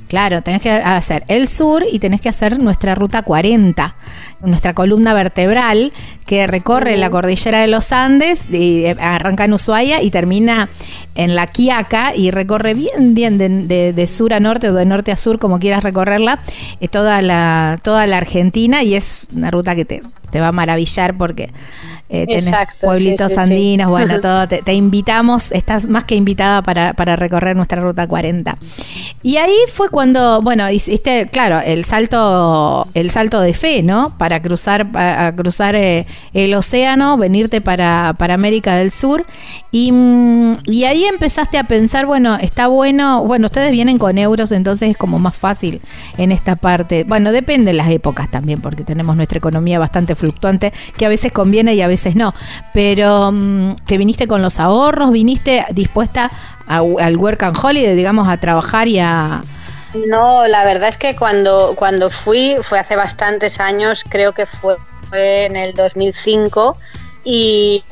Claro, 0.09 0.42
tenés 0.42 0.62
que 0.62 0.70
hacer 0.70 1.24
el 1.28 1.48
sur 1.48 1.84
y 1.90 1.98
tenés 1.98 2.20
que 2.20 2.28
hacer 2.28 2.59
nuestra 2.59 2.94
ruta 2.94 3.22
40, 3.22 3.94
nuestra 4.43 4.74
columna 4.74 5.14
vertebral 5.14 5.93
que 6.26 6.47
recorre 6.47 6.97
la 6.97 7.11
cordillera 7.11 7.61
de 7.61 7.68
los 7.68 7.93
Andes, 7.93 8.43
y 8.51 8.84
eh, 8.84 8.97
arranca 9.01 9.45
en 9.45 9.53
Ushuaia 9.53 10.03
y 10.03 10.11
termina 10.11 10.68
en 11.14 11.34
la 11.34 11.47
Quiaca 11.47 12.14
y 12.14 12.30
recorre 12.30 12.74
bien, 12.74 13.14
bien 13.14 13.38
de, 13.38 14.07
sur 14.07 14.32
a 14.32 14.40
norte 14.40 14.68
o 14.68 14.74
de 14.74 14.84
norte 14.84 15.12
a 15.12 15.16
sur, 15.16 15.38
como 15.38 15.59
quieras 15.59 15.82
recorrerla, 15.82 16.40
eh, 16.80 16.88
toda, 16.88 17.22
la, 17.22 17.78
toda 17.82 18.07
la 18.07 18.18
Argentina 18.18 18.82
y 18.82 18.95
es 18.95 19.28
una 19.34 19.51
ruta 19.51 19.74
que 19.74 19.84
te, 19.84 20.03
te 20.32 20.40
va 20.40 20.48
a 20.48 20.52
maravillar 20.52 21.16
porque 21.16 21.50
eh, 22.14 22.26
pueblitos 22.78 23.38
andinos, 23.38 23.88
bueno, 23.88 24.20
todo. 24.22 24.46
Te, 24.46 24.74
invitamos, 24.74 25.50
estás 25.50 25.88
más 25.88 26.04
que 26.04 26.14
invitada 26.14 26.62
para, 26.62 27.16
recorrer 27.16 27.56
nuestra 27.56 27.80
ruta 27.80 28.06
40. 28.06 28.58
Y 29.22 29.38
ahí 29.38 29.56
fue 29.72 29.88
cuando, 29.88 30.42
bueno, 30.42 30.70
hiciste, 30.70 31.28
claro, 31.32 31.60
el 31.64 31.86
salto, 31.86 32.86
el 32.92 33.10
salto 33.10 33.40
de 33.40 33.54
fe, 33.54 33.82
¿no? 33.82 34.14
Para 34.18 34.42
cruzar, 34.42 34.92
para 34.92 35.34
cruzar 35.34 35.74
eh, 35.74 36.06
el 36.34 36.52
océano, 36.54 37.16
venirte 37.16 37.62
para, 37.62 38.14
para 38.18 38.34
América 38.34 38.76
del 38.76 38.90
Sur. 38.90 39.24
Y, 39.70 39.90
mm, 39.90 40.52
y 40.66 40.84
ahí 40.84 41.04
empezaste 41.04 41.56
a 41.56 41.64
pensar, 41.64 42.04
bueno, 42.04 42.36
está 42.36 42.66
bueno, 42.66 43.24
bueno, 43.24 43.46
ustedes 43.46 43.72
vienen 43.72 43.96
con 43.96 44.18
euros, 44.18 44.52
entonces 44.52 44.90
es 44.90 44.96
como 44.98 45.18
más 45.18 45.34
fácil 45.34 45.80
en 46.18 46.30
esta 46.30 46.56
parte. 46.56 47.04
Bueno, 47.04 47.32
depende 47.32 47.70
de 47.70 47.76
las 47.78 47.90
épocas 47.90 48.30
también, 48.30 48.60
porque 48.60 48.84
tenemos 48.84 49.16
nuestra 49.16 49.38
economía 49.38 49.78
bastante 49.78 50.14
fluctuante, 50.22 50.72
que 50.96 51.04
a 51.04 51.08
veces 51.08 51.32
conviene 51.32 51.74
y 51.74 51.82
a 51.82 51.88
veces 51.88 52.14
no. 52.14 52.32
Pero 52.72 53.32
mm, 53.32 53.76
te 53.86 53.98
viniste 53.98 54.28
con 54.28 54.40
los 54.40 54.60
ahorros, 54.60 55.10
viniste 55.10 55.66
dispuesta 55.70 56.30
al 56.66 57.16
work 57.16 57.42
and 57.42 57.56
holiday, 57.60 57.94
digamos, 57.94 58.28
a 58.28 58.38
trabajar 58.38 58.86
y 58.88 59.00
a... 59.00 59.42
No, 60.06 60.46
la 60.46 60.64
verdad 60.64 60.88
es 60.88 60.96
que 60.96 61.14
cuando, 61.14 61.74
cuando 61.76 62.10
fui, 62.10 62.56
fue 62.62 62.78
hace 62.78 62.96
bastantes 62.96 63.60
años, 63.60 64.04
creo 64.08 64.32
que 64.32 64.46
fue, 64.46 64.76
en 65.12 65.56
el 65.56 65.74
2005, 65.74 66.78
y, 67.24 67.84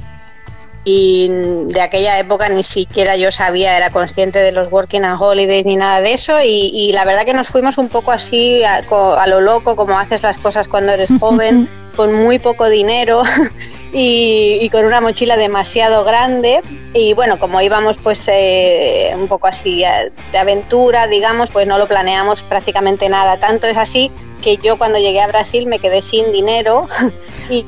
y 0.84 1.28
de 1.66 1.80
aquella 1.82 2.18
época 2.18 2.48
ni 2.48 2.62
siquiera 2.62 3.16
yo 3.16 3.30
sabía, 3.30 3.76
era 3.76 3.90
consciente 3.90 4.38
de 4.38 4.52
los 4.52 4.72
working 4.72 5.04
and 5.04 5.20
holidays 5.20 5.66
ni 5.66 5.76
nada 5.76 6.00
de 6.00 6.14
eso 6.14 6.38
y, 6.42 6.90
la 6.94 7.04
verdad 7.04 7.26
que 7.26 7.34
nos 7.34 7.48
fuimos 7.48 7.76
un 7.76 7.90
poco 7.90 8.12
así 8.12 8.64
a, 8.64 8.76
a, 8.76 9.26
lo 9.26 9.42
loco, 9.42 9.76
como 9.76 9.98
haces 9.98 10.22
las 10.22 10.38
cosas 10.38 10.68
cuando 10.68 10.92
eres 10.92 11.10
joven, 11.20 11.68
con 11.90 12.12
muy 12.12 12.38
poco 12.38 12.68
dinero 12.68 13.22
y, 13.92 14.68
con 14.70 14.84
una 14.84 15.00
mochila 15.00 15.36
demasiado 15.36 16.04
grande 16.04 16.62
y 16.94 17.14
bueno, 17.14 17.38
como 17.38 17.60
íbamos 17.60 17.98
pues 17.98 18.28
eh, 18.32 19.12
un 19.14 19.28
poco 19.28 19.46
así 19.46 19.84
eh, 19.84 20.12
de 20.32 20.38
aventura, 20.38 21.06
digamos, 21.06 21.50
pues 21.50 21.66
no 21.66 21.78
lo 21.78 21.86
planeamos 21.86 22.42
prácticamente 22.42 23.08
nada. 23.08 23.38
Tanto 23.38 23.66
es 23.66 23.76
así 23.76 24.10
que 24.42 24.56
yo 24.56 24.76
cuando 24.76 24.98
llegué 24.98 25.20
a 25.20 25.26
Brasil 25.26 25.66
me 25.66 25.78
quedé 25.78 26.02
sin 26.02 26.32
dinero 26.32 26.88
y, 27.50 27.66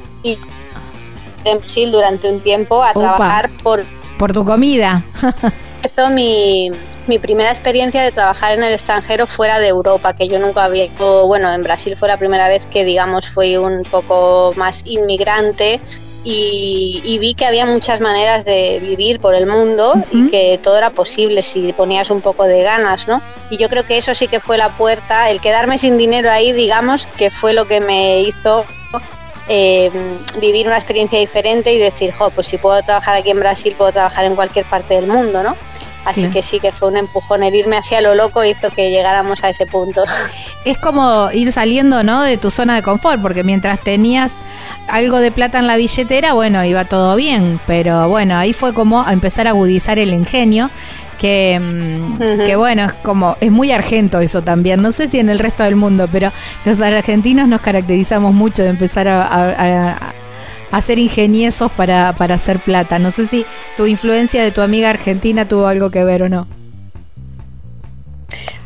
en 1.45 1.59
Brasil 1.59 1.91
durante 1.91 2.31
un 2.31 2.41
tiempo 2.41 2.85
a 2.85 2.93
trabajar 2.93 3.51
por... 3.65 3.85
Por 4.17 4.33
tu 4.33 4.45
comida. 4.45 5.05
Empezó 5.83 6.11
mi, 6.11 6.71
mi 7.09 7.19
primera 7.19 7.51
experiencia 7.51 8.05
de 8.05 8.13
trabajar 8.13 8.57
en 8.57 8.63
el 8.63 8.73
extranjero 8.73 9.27
fuera 9.27 9.59
de 9.59 9.67
Europa, 9.67 10.15
que 10.15 10.29
yo 10.29 10.39
nunca 10.39 10.63
había 10.63 10.89
bueno, 11.27 11.53
en 11.53 11.65
Brasil 11.65 11.97
fue 11.97 12.07
la 12.07 12.19
primera 12.19 12.47
vez 12.47 12.67
que 12.67 12.85
digamos 12.85 13.29
fui 13.29 13.57
un 13.57 13.83
poco 13.83 14.53
más 14.55 14.85
inmigrante 14.87 15.81
y, 16.23 17.19
vi 17.19 17.35
que 17.35 17.47
había 17.47 17.67
muchas 17.67 18.01
maneras 18.01 18.45
de 18.45 18.79
vivir 18.81 19.19
por 19.19 19.35
el 19.35 19.49
mundo 19.49 19.95
y 20.13 20.29
que 20.29 20.61
todo 20.63 20.79
era 20.79 20.91
posible 20.91 21.43
si 21.43 21.73
ponías 21.73 22.11
un 22.11 22.21
poco 22.21 22.45
de 22.45 22.63
ganas, 22.63 23.09
¿no? 23.09 23.21
Y 23.51 23.57
yo 23.57 23.69
creo 23.69 23.85
que 23.85 23.97
eso 23.97 24.15
sí 24.15 24.29
que 24.29 24.39
fue 24.39 24.57
la 24.59 24.77
puerta, 24.77 25.31
el 25.31 25.41
quedarme 25.41 25.79
sin 25.79 25.99
dinero 25.99 26.31
ahí, 26.31 26.53
digamos, 26.53 27.09
que 27.09 27.31
fue 27.31 27.55
lo 27.55 27.67
que 27.67 27.81
me 27.81 28.21
hizo 28.21 28.65
eh, 29.49 29.91
vivir 30.41 30.67
una 30.67 30.77
experiencia 30.77 31.19
diferente 31.19 31.73
y 31.73 31.79
decir, 31.79 32.13
jo, 32.13 32.31
pues 32.31 32.47
si 32.47 32.59
puedo 32.59 32.81
trabajar 32.83 33.17
aquí 33.17 33.31
en 33.31 33.41
Brasil, 33.41 33.75
puedo 33.77 33.93
trabajar 33.93 34.25
en 34.25 34.35
cualquier 34.35 34.65
parte 34.67 34.95
del 34.95 35.07
mundo, 35.07 35.43
¿no? 35.43 35.57
Así 36.05 36.29
que 36.31 36.43
sí 36.43 36.59
que 36.59 36.73
fue 36.73 36.89
un 36.89 36.97
empujón, 36.97 37.45
el 37.45 37.55
irme 37.55 37.77
hacia 37.77 38.01
lo 38.01 38.15
loco 38.15 38.45
hizo 38.45 38.71
que 38.71 38.91
llegáramos 38.91 39.45
a 39.45 39.51
ese 39.51 39.67
punto. 39.67 40.05
Es 40.65 40.79
como 40.79 41.29
ir 41.33 41.51
saliendo, 41.51 42.05
¿no? 42.05 42.23
De 42.23 42.37
tu 42.37 42.51
zona 42.51 42.77
de 42.77 42.83
confort, 42.83 43.21
porque 43.21 43.43
mientras 43.43 43.81
tenías 43.81 44.33
algo 44.89 45.19
de 45.19 45.33
plata 45.33 45.59
en 45.59 45.67
la 45.67 45.77
billetera, 45.77 46.35
bueno, 46.35 46.65
iba 46.65 46.85
todo 46.85 47.17
bien, 47.17 47.61
pero 47.67 48.09
bueno, 48.09 48.37
ahí 48.37 48.53
fue 48.53 48.73
como 48.73 49.09
empezar 49.09 49.47
a 49.47 49.51
agudizar 49.51 49.99
el 49.99 50.13
ingenio. 50.13 50.71
Que, 51.23 51.61
mm, 51.61 52.45
que, 52.45 52.57
bueno, 52.57 52.87
es 52.87 52.93
como, 52.95 53.37
es 53.41 53.53
muy 53.53 53.71
argento 53.71 54.19
eso 54.19 54.43
también. 54.43 54.83
No 54.83 54.91
sé 54.91 55.09
si 55.09 55.21
en 55.21 55.29
el 55.29 55.39
resto 55.39 55.63
del 55.63 55.77
mundo, 55.77 56.09
pero 56.11 56.33
los 56.65 56.81
argentinos 56.81 57.47
nos 57.47 57.61
caracterizamos 57.61 58.35
mucho 58.35 58.65
de 58.65 58.71
empezar 58.71 59.07
a, 59.07 60.13
a, 60.73 60.81
ser 60.81 60.99
ingeniosos 60.99 61.71
para, 61.71 62.13
para 62.17 62.35
hacer 62.35 62.59
plata. 62.59 62.99
No 62.99 63.13
sé 63.13 63.27
si 63.27 63.47
tu 63.77 63.87
influencia 63.87 64.43
de 64.43 64.51
tu 64.51 64.63
amiga 64.63 64.91
argentina 64.91 65.47
tuvo 65.47 65.69
algo 65.69 65.93
que 65.93 66.03
ver 66.03 66.25
o 66.25 66.29
no. 66.29 66.49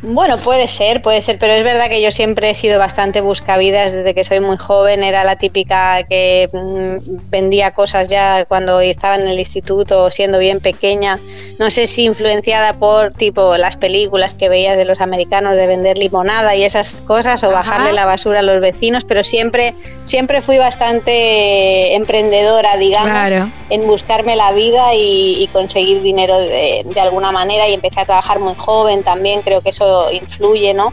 Bueno, 0.08 0.38
puede 0.38 0.68
ser, 0.68 1.02
puede 1.02 1.20
ser, 1.20 1.36
pero 1.36 1.52
es 1.52 1.64
verdad 1.64 1.88
que 1.88 2.00
yo 2.00 2.12
siempre 2.12 2.48
he 2.48 2.54
sido 2.54 2.78
bastante 2.78 3.20
buscavidas 3.22 3.92
desde 3.92 4.14
que 4.14 4.22
soy 4.22 4.38
muy 4.38 4.56
joven. 4.56 5.02
Era 5.02 5.24
la 5.24 5.34
típica 5.34 6.04
que 6.04 6.48
mm, 6.52 7.28
vendía 7.28 7.72
cosas 7.72 8.08
ya 8.08 8.44
cuando 8.44 8.78
estaba 8.78 9.16
en 9.16 9.26
el 9.26 9.36
instituto, 9.36 10.08
siendo 10.12 10.38
bien 10.38 10.60
pequeña. 10.60 11.18
No 11.58 11.70
sé 11.70 11.88
si 11.88 12.04
influenciada 12.04 12.78
por 12.78 13.14
tipo 13.14 13.56
las 13.56 13.76
películas 13.76 14.34
que 14.34 14.48
veías 14.48 14.76
de 14.76 14.84
los 14.84 15.00
americanos 15.00 15.56
de 15.56 15.66
vender 15.66 15.98
limonada 15.98 16.54
y 16.54 16.62
esas 16.62 16.98
cosas 17.04 17.42
o 17.42 17.50
bajarle 17.50 17.92
la 17.92 18.06
basura 18.06 18.38
a 18.38 18.42
los 18.42 18.60
vecinos, 18.60 19.02
pero 19.04 19.24
siempre, 19.24 19.74
siempre 20.04 20.40
fui 20.40 20.58
bastante 20.58 21.96
emprendedora, 21.96 22.76
digamos, 22.76 23.50
en 23.70 23.86
buscarme 23.88 24.36
la 24.36 24.52
vida 24.52 24.94
y, 24.94 25.48
conseguir 25.52 26.02
dinero 26.02 26.38
de, 26.38 26.82
de 26.84 27.00
alguna 27.00 27.32
manera 27.32 27.66
y 27.66 27.72
empecé 27.72 28.00
a 28.00 28.04
trabajar 28.04 28.38
muy 28.38 28.54
joven 28.56 29.02
también. 29.02 29.42
Creo 29.42 29.62
que 29.62 29.70
eso 29.70 29.95
influye, 30.12 30.74
¿no? 30.74 30.92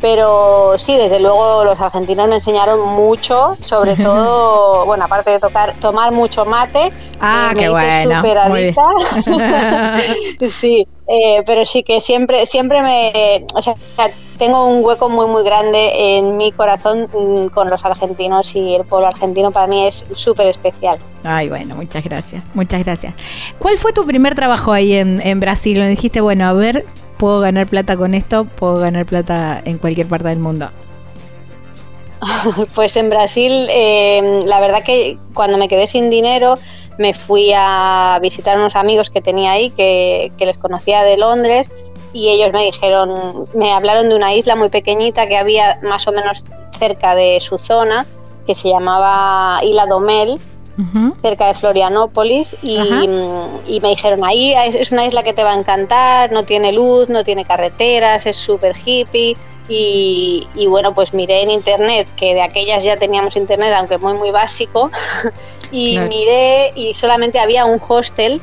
Pero 0.00 0.78
sí, 0.78 0.96
desde 0.96 1.20
luego 1.20 1.62
los 1.64 1.78
argentinos 1.78 2.28
me 2.28 2.36
enseñaron 2.36 2.80
mucho, 2.80 3.56
sobre 3.60 3.96
todo, 3.96 4.86
bueno, 4.86 5.04
aparte 5.04 5.30
de 5.30 5.38
tocar, 5.38 5.74
tomar 5.78 6.10
mucho 6.10 6.46
mate. 6.46 6.90
Ah, 7.20 7.52
qué 7.56 7.68
bueno. 7.68 8.22
sí, 10.48 10.88
eh, 11.06 11.42
pero 11.44 11.66
sí 11.66 11.82
que 11.82 12.00
siempre, 12.00 12.46
siempre 12.46 12.82
me, 12.82 13.44
o 13.54 13.60
sea, 13.60 13.74
tengo 14.38 14.66
un 14.66 14.82
hueco 14.82 15.10
muy, 15.10 15.26
muy 15.26 15.44
grande 15.44 16.16
en 16.16 16.38
mi 16.38 16.50
corazón 16.50 17.06
mm, 17.12 17.48
con 17.48 17.68
los 17.68 17.84
argentinos 17.84 18.56
y 18.56 18.74
el 18.74 18.86
pueblo 18.86 19.08
argentino 19.08 19.50
para 19.50 19.66
mí 19.66 19.86
es 19.86 20.06
súper 20.14 20.46
especial. 20.46 20.98
Ay, 21.24 21.50
bueno, 21.50 21.76
muchas 21.76 22.02
gracias, 22.02 22.42
muchas 22.54 22.84
gracias. 22.84 23.12
¿Cuál 23.58 23.76
fue 23.76 23.92
tu 23.92 24.06
primer 24.06 24.34
trabajo 24.34 24.72
ahí 24.72 24.94
en, 24.94 25.20
en 25.26 25.40
Brasil? 25.40 25.78
Me 25.78 25.88
dijiste, 25.88 26.22
bueno, 26.22 26.46
a 26.46 26.54
ver, 26.54 26.86
puedo 27.20 27.40
ganar 27.40 27.66
plata 27.66 27.98
con 27.98 28.14
esto, 28.14 28.46
puedo 28.46 28.78
ganar 28.78 29.04
plata 29.04 29.60
en 29.66 29.76
cualquier 29.76 30.08
parte 30.08 30.28
del 30.28 30.40
mundo. 30.40 30.70
Pues 32.74 32.96
en 32.96 33.10
Brasil, 33.10 33.68
eh, 33.70 34.42
la 34.46 34.60
verdad 34.60 34.82
que 34.82 35.18
cuando 35.34 35.58
me 35.58 35.68
quedé 35.68 35.86
sin 35.86 36.10
dinero, 36.10 36.56
me 36.98 37.14
fui 37.14 37.52
a 37.54 38.18
visitar 38.22 38.56
unos 38.56 38.74
amigos 38.74 39.10
que 39.10 39.20
tenía 39.20 39.52
ahí, 39.52 39.70
que, 39.70 40.32
les 40.38 40.58
conocía 40.58 41.02
de 41.02 41.18
Londres, 41.18 41.68
y 42.12 42.30
ellos 42.30 42.52
me 42.52 42.64
dijeron, 42.64 43.46
me 43.54 43.72
hablaron 43.72 44.08
de 44.08 44.16
una 44.16 44.34
isla 44.34 44.56
muy 44.56 44.70
pequeñita 44.70 45.26
que 45.26 45.36
había 45.36 45.78
más 45.82 46.06
o 46.08 46.12
menos 46.12 46.44
cerca 46.78 47.14
de 47.14 47.38
su 47.40 47.58
zona, 47.58 48.06
que 48.46 48.54
se 48.54 48.68
llamaba 48.68 49.60
Isla 49.62 49.86
Domel, 49.86 50.40
cerca 51.22 51.46
de 51.48 51.54
Florianópolis 51.54 52.56
y, 52.62 52.78
me 53.80 53.88
dijeron, 53.88 54.24
ahí 54.24 54.52
es 54.52 54.92
una 54.92 55.06
isla 55.06 55.22
que 55.22 55.32
te 55.32 55.44
va 55.44 55.52
a 55.52 55.56
encantar, 55.58 56.32
no 56.32 56.44
tiene 56.44 56.72
luz, 56.72 57.08
no 57.08 57.24
tiene 57.24 57.44
carreteras, 57.44 58.26
es 58.26 58.36
súper 58.36 58.74
hippie. 58.84 59.36
Y, 59.72 60.66
bueno, 60.68 60.94
pues 60.94 61.14
miré 61.14 61.42
en 61.42 61.50
internet, 61.50 62.08
que 62.16 62.34
de 62.34 62.42
aquellas 62.42 62.82
ya 62.82 62.96
teníamos 62.96 63.36
internet, 63.36 63.72
aunque 63.76 63.98
muy, 63.98 64.14
muy 64.14 64.32
básico, 64.32 64.90
y 65.70 65.98
miré 65.98 66.72
y 66.74 66.94
solamente 66.94 67.38
había 67.38 67.64
un 67.66 67.80
hostel 67.86 68.40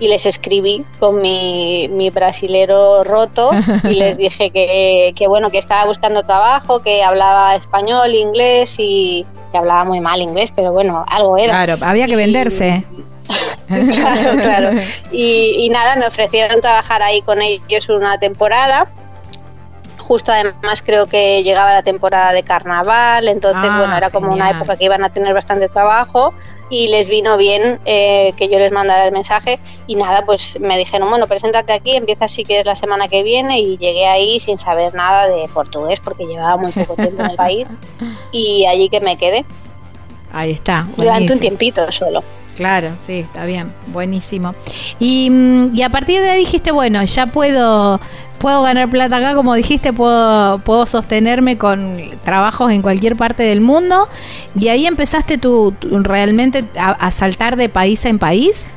y 0.00 0.08
les 0.08 0.26
escribí 0.26 0.84
con 0.98 1.20
mi, 1.20 1.88
mi 1.90 2.10
brasilero 2.10 3.04
roto 3.04 3.50
y 3.84 3.94
les 3.94 4.16
dije 4.16 4.50
que, 4.50 5.12
que, 5.16 5.26
bueno, 5.28 5.50
que 5.50 5.58
estaba 5.58 5.84
buscando 5.86 6.22
trabajo, 6.22 6.80
que 6.80 7.02
hablaba 7.02 7.54
español, 7.54 8.14
inglés 8.14 8.76
y, 8.78 9.26
que 9.52 9.58
hablaba 9.58 9.84
muy 9.84 10.00
mal 10.00 10.20
inglés, 10.20 10.52
pero 10.54 10.72
bueno, 10.72 11.04
algo 11.08 11.36
era. 11.36 11.64
Claro, 11.64 11.84
había 11.84 12.06
que 12.06 12.16
venderse. 12.16 12.84
claro, 13.68 14.32
claro. 14.40 14.70
Y, 15.10 15.68
nada, 15.70 15.96
me 15.96 16.06
ofrecieron 16.06 16.60
trabajar 16.60 17.02
ahí 17.02 17.22
con 17.22 17.40
ellos 17.42 17.88
una 17.88 18.18
temporada. 18.18 18.88
Justo 20.08 20.32
además 20.32 20.82
creo 20.82 21.06
que 21.06 21.42
llegaba 21.42 21.74
la 21.74 21.82
temporada 21.82 22.32
de 22.32 22.42
carnaval, 22.42 23.28
entonces 23.28 23.70
bueno, 23.76 23.94
era 23.94 24.08
como 24.08 24.32
una 24.32 24.48
época 24.50 24.76
que 24.76 24.86
iban 24.86 25.04
a 25.04 25.10
tener 25.10 25.34
bastante 25.34 25.68
trabajo 25.68 26.32
y 26.70 26.88
les 26.88 27.10
vino 27.10 27.36
bien 27.36 27.78
eh, 27.84 28.32
que 28.38 28.48
yo 28.48 28.58
les 28.58 28.72
mandara 28.72 29.04
el 29.04 29.12
mensaje 29.12 29.60
y 29.86 29.96
nada, 29.96 30.24
pues 30.24 30.58
me 30.60 30.78
dijeron, 30.78 31.10
bueno, 31.10 31.26
preséntate 31.26 31.74
aquí, 31.74 31.94
empieza 31.94 32.26
si 32.26 32.42
quieres 32.42 32.64
la 32.64 32.74
semana 32.74 33.08
que 33.08 33.22
viene 33.22 33.60
y 33.60 33.76
llegué 33.76 34.06
ahí 34.06 34.40
sin 34.40 34.56
saber 34.56 34.94
nada 34.94 35.28
de 35.28 35.46
portugués 35.52 36.00
porque 36.00 36.24
llevaba 36.24 36.56
muy 36.56 36.72
poco 36.72 36.94
tiempo 36.94 37.22
en 37.24 37.30
el 37.30 37.36
país 37.36 37.68
y 38.32 38.64
allí 38.64 38.88
que 38.88 39.02
me 39.02 39.18
quedé. 39.18 39.44
Ahí 40.32 40.52
está. 40.52 40.88
Durante 40.96 41.34
un 41.34 41.38
tiempito 41.38 41.92
solo. 41.92 42.24
Claro, 42.58 42.90
sí, 43.06 43.20
está 43.20 43.46
bien, 43.46 43.72
buenísimo. 43.86 44.52
Y, 44.98 45.30
mm, 45.30 45.76
y, 45.76 45.82
a 45.82 45.90
partir 45.90 46.20
de 46.20 46.30
ahí 46.30 46.40
dijiste, 46.40 46.72
bueno, 46.72 47.04
ya 47.04 47.28
puedo 47.28 48.00
puedo 48.38 48.62
ganar 48.62 48.90
plata 48.90 49.16
acá, 49.16 49.36
como 49.36 49.54
dijiste, 49.54 49.92
puedo, 49.92 50.58
puedo 50.60 50.84
sostenerme 50.86 51.56
con 51.56 51.96
trabajos 52.24 52.72
en 52.72 52.82
cualquier 52.82 53.14
parte 53.14 53.44
del 53.44 53.60
mundo. 53.60 54.08
Y 54.58 54.68
ahí 54.68 54.86
empezaste 54.86 55.38
tú 55.38 55.72
realmente 55.80 56.64
a, 56.76 57.10
saltar 57.12 57.54
de 57.54 57.68
país 57.68 58.04
en 58.04 58.18
país. 58.18 58.68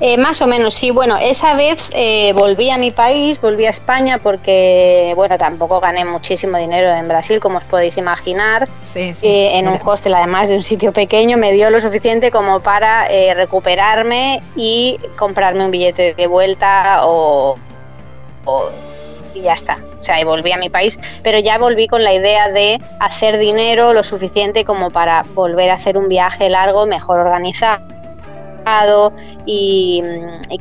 Eh, 0.00 0.16
más 0.16 0.42
o 0.42 0.46
menos, 0.46 0.74
sí. 0.74 0.90
Bueno, 0.90 1.16
esa 1.20 1.54
vez 1.54 1.90
eh, 1.94 2.32
volví 2.34 2.70
a 2.70 2.78
mi 2.78 2.90
país, 2.90 3.40
volví 3.40 3.66
a 3.66 3.70
España 3.70 4.18
porque, 4.18 5.12
bueno, 5.16 5.38
tampoco 5.38 5.80
gané 5.80 6.04
muchísimo 6.04 6.58
dinero 6.58 6.90
en 6.90 7.08
Brasil, 7.08 7.40
como 7.40 7.58
os 7.58 7.64
podéis 7.64 7.96
imaginar. 7.96 8.68
Sí, 8.92 9.14
sí, 9.14 9.26
eh, 9.26 9.58
en 9.58 9.68
un 9.68 9.78
hostel, 9.84 10.14
además 10.14 10.48
de 10.48 10.56
un 10.56 10.62
sitio 10.62 10.92
pequeño, 10.92 11.36
me 11.36 11.52
dio 11.52 11.70
lo 11.70 11.80
suficiente 11.80 12.30
como 12.30 12.60
para 12.60 13.06
recuperarme 13.34 14.42
y 14.56 14.98
comprarme 15.16 15.64
un 15.64 15.70
billete 15.70 16.14
de 16.14 16.26
vuelta 16.26 17.00
o, 17.06 17.56
o 18.44 18.70
y 19.34 19.42
ya 19.42 19.52
está. 19.52 19.78
O 19.98 20.02
sea, 20.02 20.20
y 20.20 20.24
volví 20.24 20.52
a 20.52 20.58
mi 20.58 20.70
país, 20.70 20.98
pero 21.22 21.38
ya 21.38 21.58
volví 21.58 21.88
con 21.88 22.04
la 22.04 22.12
idea 22.12 22.50
de 22.50 22.80
hacer 23.00 23.38
dinero 23.38 23.92
lo 23.92 24.04
suficiente 24.04 24.64
como 24.64 24.90
para 24.90 25.24
volver 25.34 25.70
a 25.70 25.74
hacer 25.74 25.98
un 25.98 26.08
viaje 26.08 26.48
largo, 26.48 26.86
mejor 26.86 27.20
organizado 27.20 27.94
y, 29.46 30.02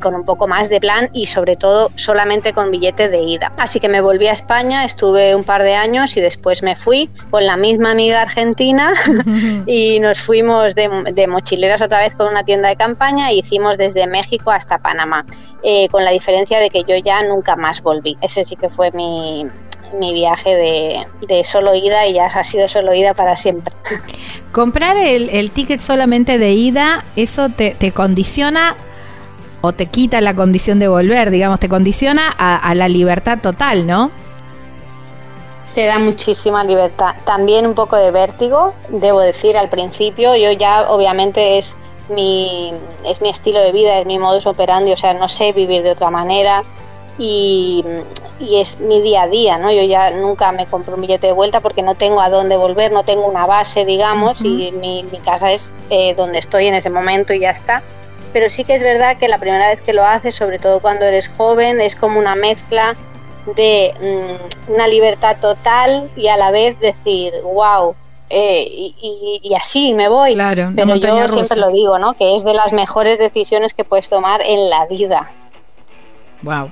con 0.01 0.15
un 0.15 0.25
poco 0.25 0.47
más 0.47 0.69
de 0.69 0.79
plan 0.79 1.09
y 1.13 1.27
sobre 1.27 1.55
todo 1.55 1.91
solamente 1.95 2.53
con 2.53 2.71
billete 2.71 3.09
de 3.09 3.21
ida. 3.21 3.53
Así 3.57 3.79
que 3.79 3.89
me 3.89 4.01
volví 4.01 4.27
a 4.27 4.31
España, 4.31 4.83
estuve 4.83 5.35
un 5.35 5.43
par 5.43 5.63
de 5.63 5.75
años 5.75 6.17
y 6.17 6.21
después 6.21 6.63
me 6.63 6.75
fui 6.75 7.09
con 7.29 7.45
la 7.45 7.57
misma 7.57 7.91
amiga 7.91 8.21
argentina 8.21 8.93
y 9.65 9.99
nos 9.99 10.19
fuimos 10.19 10.75
de, 10.75 11.27
mochileras 11.27 11.81
otra 11.81 11.99
vez 11.99 12.15
con 12.15 12.27
una 12.27 12.43
tienda 12.43 12.69
de 12.69 12.75
campaña 12.75 13.29
e 13.29 13.35
hicimos 13.35 13.77
desde 13.77 14.07
México 14.07 14.51
hasta 14.51 14.79
Panamá, 14.79 15.25
eh, 15.63 15.87
con 15.89 16.03
la 16.03 16.11
diferencia 16.11 16.59
de 16.59 16.69
que 16.69 16.83
yo 16.83 16.97
ya 16.97 17.23
nunca 17.23 17.55
más 17.55 17.81
volví. 17.81 18.17
Ese 18.21 18.43
sí 18.43 18.55
que 18.55 18.69
fue 18.69 18.91
mi, 18.91 19.47
mi 19.93 20.13
viaje 20.13 21.05
de, 21.27 21.43
solo 21.43 21.75
ida 21.75 22.07
y 22.07 22.13
ya 22.13 22.25
ha 22.25 22.43
sido 22.43 22.67
solo 22.67 22.93
ida 22.93 23.13
para 23.13 23.35
siempre. 23.35 23.73
Comprar 24.51 24.97
el, 24.97 25.51
ticket 25.51 25.79
solamente 25.79 26.37
de 26.37 26.51
ida, 26.51 27.05
eso 27.15 27.49
te, 27.49 27.91
condiciona 27.91 28.75
o 29.61 29.71
te 29.71 29.85
quita 29.85 30.21
la 30.21 30.35
condición 30.35 30.79
de 30.79 30.87
volver, 30.87 31.31
digamos, 31.31 31.59
te 31.59 31.69
condiciona 31.69 32.29
a, 32.37 32.75
la 32.75 32.89
libertad 32.89 33.39
total, 33.41 33.87
¿no? 33.87 34.11
Te 35.73 35.85
da 35.85 35.97
muchísima 35.97 36.63
libertad. 36.63 37.15
También 37.23 37.65
un 37.65 37.73
poco 37.73 37.95
de 37.95 38.11
vértigo, 38.11 38.75
debo 38.89 39.21
decir, 39.21 39.57
al 39.57 39.69
principio. 39.69 40.35
Yo 40.35 40.51
ya, 40.51 40.87
obviamente, 40.87 41.57
es 41.57 41.75
mi, 42.09 42.73
es 43.07 43.21
mi 43.21 43.29
estilo 43.29 43.59
de 43.59 43.71
vida, 43.71 43.97
es 43.97 44.05
mi 44.05 44.19
modus 44.19 44.45
operandi, 44.45 44.91
o 44.91 44.97
sea, 44.97 45.15
no 45.15 45.27
sé 45.29 45.51
vivir 45.51 45.81
de 45.81 45.91
otra 45.91 46.11
manera 46.11 46.63
y, 47.17 47.83
es 48.39 48.79
mi 48.79 49.01
día 49.01 49.23
a 49.23 49.27
día, 49.27 49.57
¿no? 49.57 49.71
Yo 49.71 49.83
ya 49.83 50.11
nunca 50.11 50.51
me 50.51 50.65
compro 50.65 50.95
un 50.95 51.01
billete 51.01 51.27
de 51.27 51.33
vuelta 51.33 51.59
porque 51.59 51.81
no 51.81 51.95
tengo 51.95 52.21
a 52.21 52.29
dónde 52.29 52.57
volver, 52.57 52.91
no 52.91 53.03
tengo 53.03 53.25
una 53.25 53.45
base, 53.45 53.85
digamos, 53.85 54.43
y 54.43 54.71
mi, 54.71 55.05
casa 55.23 55.51
es 55.51 55.71
eh, 55.89 56.13
donde 56.15 56.39
estoy 56.39 56.67
en 56.67 56.75
ese 56.75 56.89
momento 56.89 57.33
y 57.33 57.39
ya 57.39 57.51
está. 57.51 57.83
Pero 58.33 58.49
sí 58.49 58.63
que 58.63 58.75
es 58.75 58.83
verdad 58.83 59.17
que 59.17 59.27
la 59.27 59.37
primera 59.37 59.67
vez 59.67 59.81
que 59.81 59.93
lo 59.93 60.03
haces, 60.03 60.35
sobre 60.35 60.59
todo 60.59 60.81
cuando 60.81 61.05
eres 61.05 61.29
joven, 61.29 61.79
es 61.79 61.95
como 61.95 62.19
una 62.19 62.35
mezcla 62.35 62.95
de 63.55 63.93
mm, 63.99 64.73
una 64.73 64.87
libertad 64.87 65.37
total 65.39 66.09
y 66.15 66.27
a 66.27 66.37
la 66.37 66.51
vez 66.51 66.79
decir, 66.79 67.33
wow, 67.43 67.95
eh, 68.29 68.65
y, 68.67 69.53
así 69.55 69.93
me 69.93 70.09
voy. 70.09 70.33
Claro, 70.33 70.71
Pero 70.75 70.95
yo 70.95 71.27
siempre 71.27 71.59
lo 71.59 71.69
digo, 71.69 71.99
¿no? 71.99 72.13
Que 72.13 72.35
es 72.35 72.43
de 72.43 72.55
las 72.55 72.73
mejores 72.73 73.19
decisiones 73.19 73.75
que 73.75 73.83
puedes 73.83 74.09
tomar 74.09 74.41
en 74.41 74.69
la 74.71 74.87
vida. 74.87 75.29
Wow. 76.41 76.71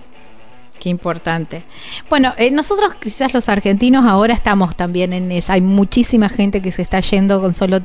Qué 0.81 0.89
importante. 0.89 1.61
Bueno, 2.09 2.33
eh, 2.39 2.49
nosotros 2.49 2.95
quizás 2.95 3.35
los 3.35 3.49
argentinos 3.49 4.03
ahora 4.07 4.33
estamos 4.33 4.75
también 4.75 5.13
en 5.13 5.31
esa. 5.31 5.53
Hay 5.53 5.61
muchísima 5.61 6.27
gente 6.27 6.59
que 6.59 6.71
se 6.71 6.81
está 6.81 7.01
yendo 7.01 7.39
con 7.39 7.53
solo 7.53 7.77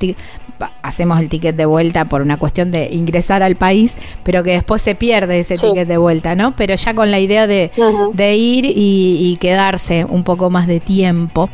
hacemos 0.80 1.20
el 1.20 1.28
ticket 1.28 1.54
de 1.54 1.66
vuelta 1.66 2.06
por 2.06 2.22
una 2.22 2.38
cuestión 2.38 2.70
de 2.70 2.88
ingresar 2.90 3.42
al 3.42 3.54
país, 3.54 3.98
pero 4.22 4.42
que 4.42 4.52
después 4.52 4.80
se 4.80 4.94
pierde 4.94 5.40
ese 5.40 5.58
ticket 5.58 5.86
de 5.86 5.98
vuelta, 5.98 6.34
¿no? 6.36 6.56
Pero 6.56 6.74
ya 6.74 6.94
con 6.94 7.10
la 7.10 7.20
idea 7.20 7.46
de, 7.46 7.70
ir 8.34 8.64
y, 8.66 9.36
quedarse 9.42 10.06
un 10.06 10.24
poco 10.24 10.48
más 10.48 10.66
de 10.66 10.80
tiempo. 10.80 11.50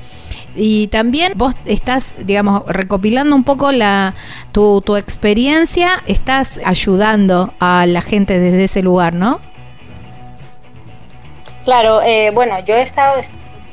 Y 0.55 0.87
también 0.89 1.33
vos 1.35 1.57
estás, 1.65 2.15
digamos, 2.25 2.65
recopilando 2.69 3.35
un 3.35 3.43
poco 3.43 3.73
la 3.73 4.15
tu, 4.53 4.81
tu 4.81 4.97
experiencia, 4.97 6.05
estás 6.07 6.61
ayudando 6.65 7.53
a 7.59 7.85
la 7.87 8.01
gente 8.01 8.39
desde 8.39 8.63
ese 8.63 8.83
lugar, 8.83 9.15
¿no? 9.15 9.41
Claro, 11.65 12.03
eh, 12.03 12.31
bueno, 12.35 12.59
yo 12.65 12.75
he 12.75 12.83
estado 12.83 13.21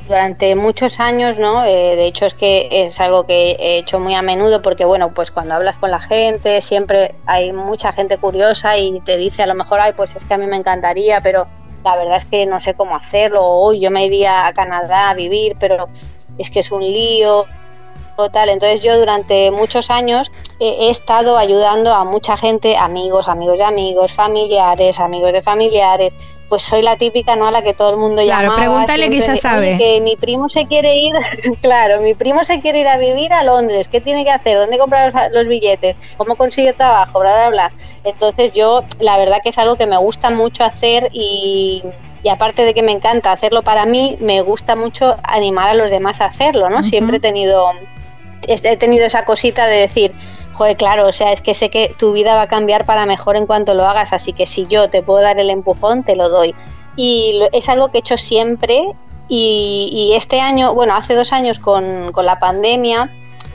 durante 0.06 0.54
muchos 0.54 1.00
años, 1.00 1.38
¿no? 1.38 1.64
Eh, 1.64 1.96
de 1.96 2.06
hecho 2.06 2.24
es 2.24 2.34
que 2.34 2.68
es 2.70 3.00
algo 3.00 3.26
que 3.26 3.56
he 3.58 3.78
hecho 3.78 3.98
muy 3.98 4.14
a 4.14 4.22
menudo 4.22 4.62
porque, 4.62 4.84
bueno, 4.84 5.12
pues 5.12 5.32
cuando 5.32 5.54
hablas 5.54 5.76
con 5.76 5.90
la 5.90 6.00
gente 6.00 6.62
siempre 6.62 7.16
hay 7.26 7.52
mucha 7.52 7.92
gente 7.92 8.18
curiosa 8.18 8.76
y 8.76 9.00
te 9.00 9.16
dice 9.16 9.42
a 9.42 9.46
lo 9.46 9.56
mejor, 9.56 9.80
ay, 9.80 9.92
pues 9.96 10.14
es 10.14 10.24
que 10.24 10.34
a 10.34 10.38
mí 10.38 10.46
me 10.46 10.56
encantaría, 10.56 11.20
pero 11.20 11.48
la 11.84 11.96
verdad 11.96 12.16
es 12.16 12.26
que 12.26 12.46
no 12.46 12.60
sé 12.60 12.74
cómo 12.74 12.94
hacerlo, 12.94 13.40
o 13.42 13.72
yo 13.72 13.90
me 13.90 14.04
iría 14.04 14.46
a 14.46 14.52
Canadá 14.52 15.10
a 15.10 15.14
vivir, 15.14 15.56
pero 15.58 15.88
es 16.38 16.50
que 16.50 16.60
es 16.60 16.70
un 16.70 16.82
lío, 16.82 17.46
Tal. 18.28 18.50
Entonces 18.50 18.82
yo 18.82 18.98
durante 18.98 19.50
muchos 19.50 19.90
años 19.90 20.30
he 20.58 20.90
estado 20.90 21.38
ayudando 21.38 21.94
a 21.94 22.04
mucha 22.04 22.36
gente, 22.36 22.76
amigos, 22.76 23.28
amigos 23.28 23.58
de 23.58 23.64
amigos, 23.64 24.12
familiares, 24.12 25.00
amigos 25.00 25.32
de 25.32 25.42
familiares, 25.42 26.14
pues 26.50 26.64
soy 26.64 26.82
la 26.82 26.96
típica, 26.96 27.36
¿no? 27.36 27.46
A 27.46 27.50
la 27.52 27.62
que 27.62 27.72
todo 27.72 27.90
el 27.92 27.96
mundo 27.96 28.22
llama. 28.22 28.40
Claro, 28.40 28.56
pregúntale 28.56 29.08
que 29.08 29.20
ya 29.20 29.36
sabe. 29.36 29.78
Que 29.78 30.00
mi 30.02 30.16
primo 30.16 30.48
se 30.48 30.66
quiere 30.66 30.96
ir, 30.96 31.14
claro, 31.62 32.02
mi 32.02 32.14
primo 32.14 32.44
se 32.44 32.60
quiere 32.60 32.80
ir 32.80 32.88
a 32.88 32.98
vivir 32.98 33.32
a 33.32 33.44
Londres. 33.44 33.88
¿Qué 33.88 34.00
tiene 34.00 34.24
que 34.24 34.32
hacer? 34.32 34.58
¿Dónde 34.58 34.76
comprar 34.76 35.14
los, 35.32 35.46
billetes? 35.46 35.96
¿Cómo 36.18 36.34
consigue 36.34 36.72
trabajo? 36.72 37.20
Bla, 37.20 37.30
bla, 37.30 37.50
bla. 37.50 37.72
Entonces 38.04 38.52
yo, 38.52 38.84
la 38.98 39.16
verdad 39.16 39.38
que 39.42 39.50
es 39.50 39.58
algo 39.58 39.76
que 39.76 39.86
me 39.86 39.96
gusta 39.96 40.30
mucho 40.30 40.64
hacer 40.64 41.08
y, 41.12 41.82
aparte 42.30 42.64
de 42.64 42.74
que 42.74 42.82
me 42.82 42.92
encanta 42.92 43.32
hacerlo 43.32 43.62
para 43.62 43.86
mí, 43.86 44.18
me 44.20 44.42
gusta 44.42 44.74
mucho 44.74 45.16
animar 45.22 45.70
a 45.70 45.74
los 45.74 45.90
demás 45.90 46.20
a 46.20 46.26
hacerlo, 46.26 46.68
¿no? 46.68 46.82
Siempre 46.82 47.18
he 47.18 47.20
tenido, 47.20 47.64
he 48.46 48.76
tenido 48.76 49.06
esa 49.06 49.24
cosita 49.24 49.66
de 49.66 49.78
decir, 49.78 50.14
Joder, 50.60 50.76
claro, 50.76 51.08
o 51.08 51.12
sea, 51.14 51.32
es 51.32 51.40
que 51.40 51.54
sé 51.54 51.70
que 51.70 51.94
tu 51.96 52.12
vida 52.12 52.34
va 52.34 52.42
a 52.42 52.46
cambiar 52.46 52.84
para 52.84 53.06
mejor 53.06 53.36
en 53.36 53.46
cuanto 53.46 53.72
lo 53.72 53.86
hagas, 53.86 54.12
así 54.12 54.34
que 54.34 54.46
si 54.46 54.66
yo 54.66 54.90
te 54.90 55.02
puedo 55.02 55.22
dar 55.22 55.40
el 55.40 55.48
empujón, 55.48 56.04
te 56.04 56.16
lo 56.16 56.28
doy. 56.28 56.54
Y 56.96 57.40
es 57.52 57.70
algo 57.70 57.88
que 57.88 57.96
he 57.96 58.00
hecho 58.00 58.18
siempre 58.18 58.84
y, 59.26 60.12
este 60.16 60.38
año, 60.38 60.74
bueno, 60.74 60.94
hace 60.94 61.14
dos 61.14 61.32
años 61.32 61.58
con, 61.60 62.12
con 62.12 62.26
la 62.26 62.38
pandemia, 62.38 63.10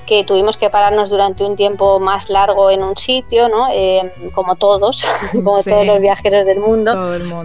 que 0.05 0.23
tuvimos 0.23 0.57
que 0.57 0.69
pararnos 0.69 1.09
durante 1.09 1.43
un 1.43 1.55
tiempo 1.55 1.99
más 1.99 2.29
largo 2.29 2.69
en 2.69 2.83
un 2.83 2.95
sitio, 2.95 3.49
¿no? 3.49 3.67
Eh, 3.71 4.13
como 4.33 4.55
todos, 4.55 5.05
como 5.33 5.61
todos 5.61 5.87
los 5.87 5.99
viajeros 5.99 6.45
del 6.45 6.59
mundo. 6.59 6.93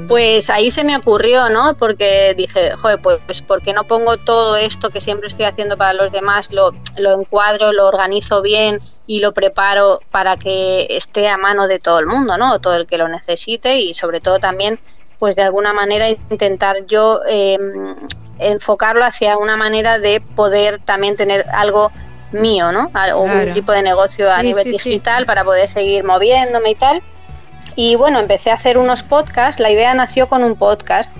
Pues 0.08 0.50
ahí 0.50 0.70
se 0.70 0.84
me 0.84 0.96
ocurrió, 0.96 1.48
¿no? 1.48 1.74
Porque 1.76 2.34
dije, 2.36 2.72
joder, 2.72 3.00
pues 3.00 3.42
¿por 3.42 3.62
qué 3.62 3.72
no 3.72 3.84
pongo 3.84 4.16
todo 4.18 4.56
esto 4.56 4.90
que 4.90 5.00
siempre 5.00 5.28
estoy 5.28 5.46
haciendo 5.46 5.76
para 5.76 5.94
los 5.94 6.12
demás, 6.12 6.52
lo, 6.52 6.72
lo 6.96 7.20
encuadro, 7.20 7.72
lo 7.72 7.86
organizo 7.86 8.42
bien 8.42 8.80
y 9.06 9.20
lo 9.20 9.32
preparo 9.32 10.00
para 10.10 10.36
que 10.36 10.86
esté 10.90 11.28
a 11.28 11.36
mano 11.36 11.66
de 11.66 11.78
todo 11.78 11.98
el 11.98 12.06
mundo, 12.06 12.36
¿no? 12.36 12.60
Todo 12.60 12.76
el 12.76 12.86
que 12.86 12.98
lo 12.98 13.08
necesite 13.08 13.78
y 13.78 13.94
sobre 13.94 14.20
todo 14.20 14.38
también, 14.38 14.78
pues 15.18 15.34
de 15.34 15.42
alguna 15.42 15.72
manera 15.72 16.08
intentar 16.08 16.86
yo 16.86 17.20
eh, 17.28 17.58
enfocarlo 18.40 19.04
hacia 19.04 19.36
una 19.36 19.56
manera 19.56 19.98
de 19.98 20.20
poder 20.20 20.78
también 20.78 21.16
tener 21.16 21.46
algo 21.52 21.92
mío, 22.32 22.72
¿no? 22.72 22.90
O 23.14 23.22
un 23.22 23.52
tipo 23.52 23.72
de 23.72 23.82
negocio 23.82 24.32
a 24.32 24.42
nivel 24.42 24.64
digital 24.70 25.26
para 25.26 25.44
poder 25.44 25.68
seguir 25.68 26.04
moviéndome 26.04 26.70
y 26.70 26.74
tal. 26.74 27.02
Y 27.76 27.96
bueno, 27.96 28.18
empecé 28.18 28.50
a 28.50 28.54
hacer 28.54 28.78
unos 28.78 29.02
podcasts, 29.02 29.60
la 29.60 29.70
idea 29.70 29.94
nació 29.94 30.28
con 30.28 30.44
un 30.44 30.56
podcast. 30.56 31.12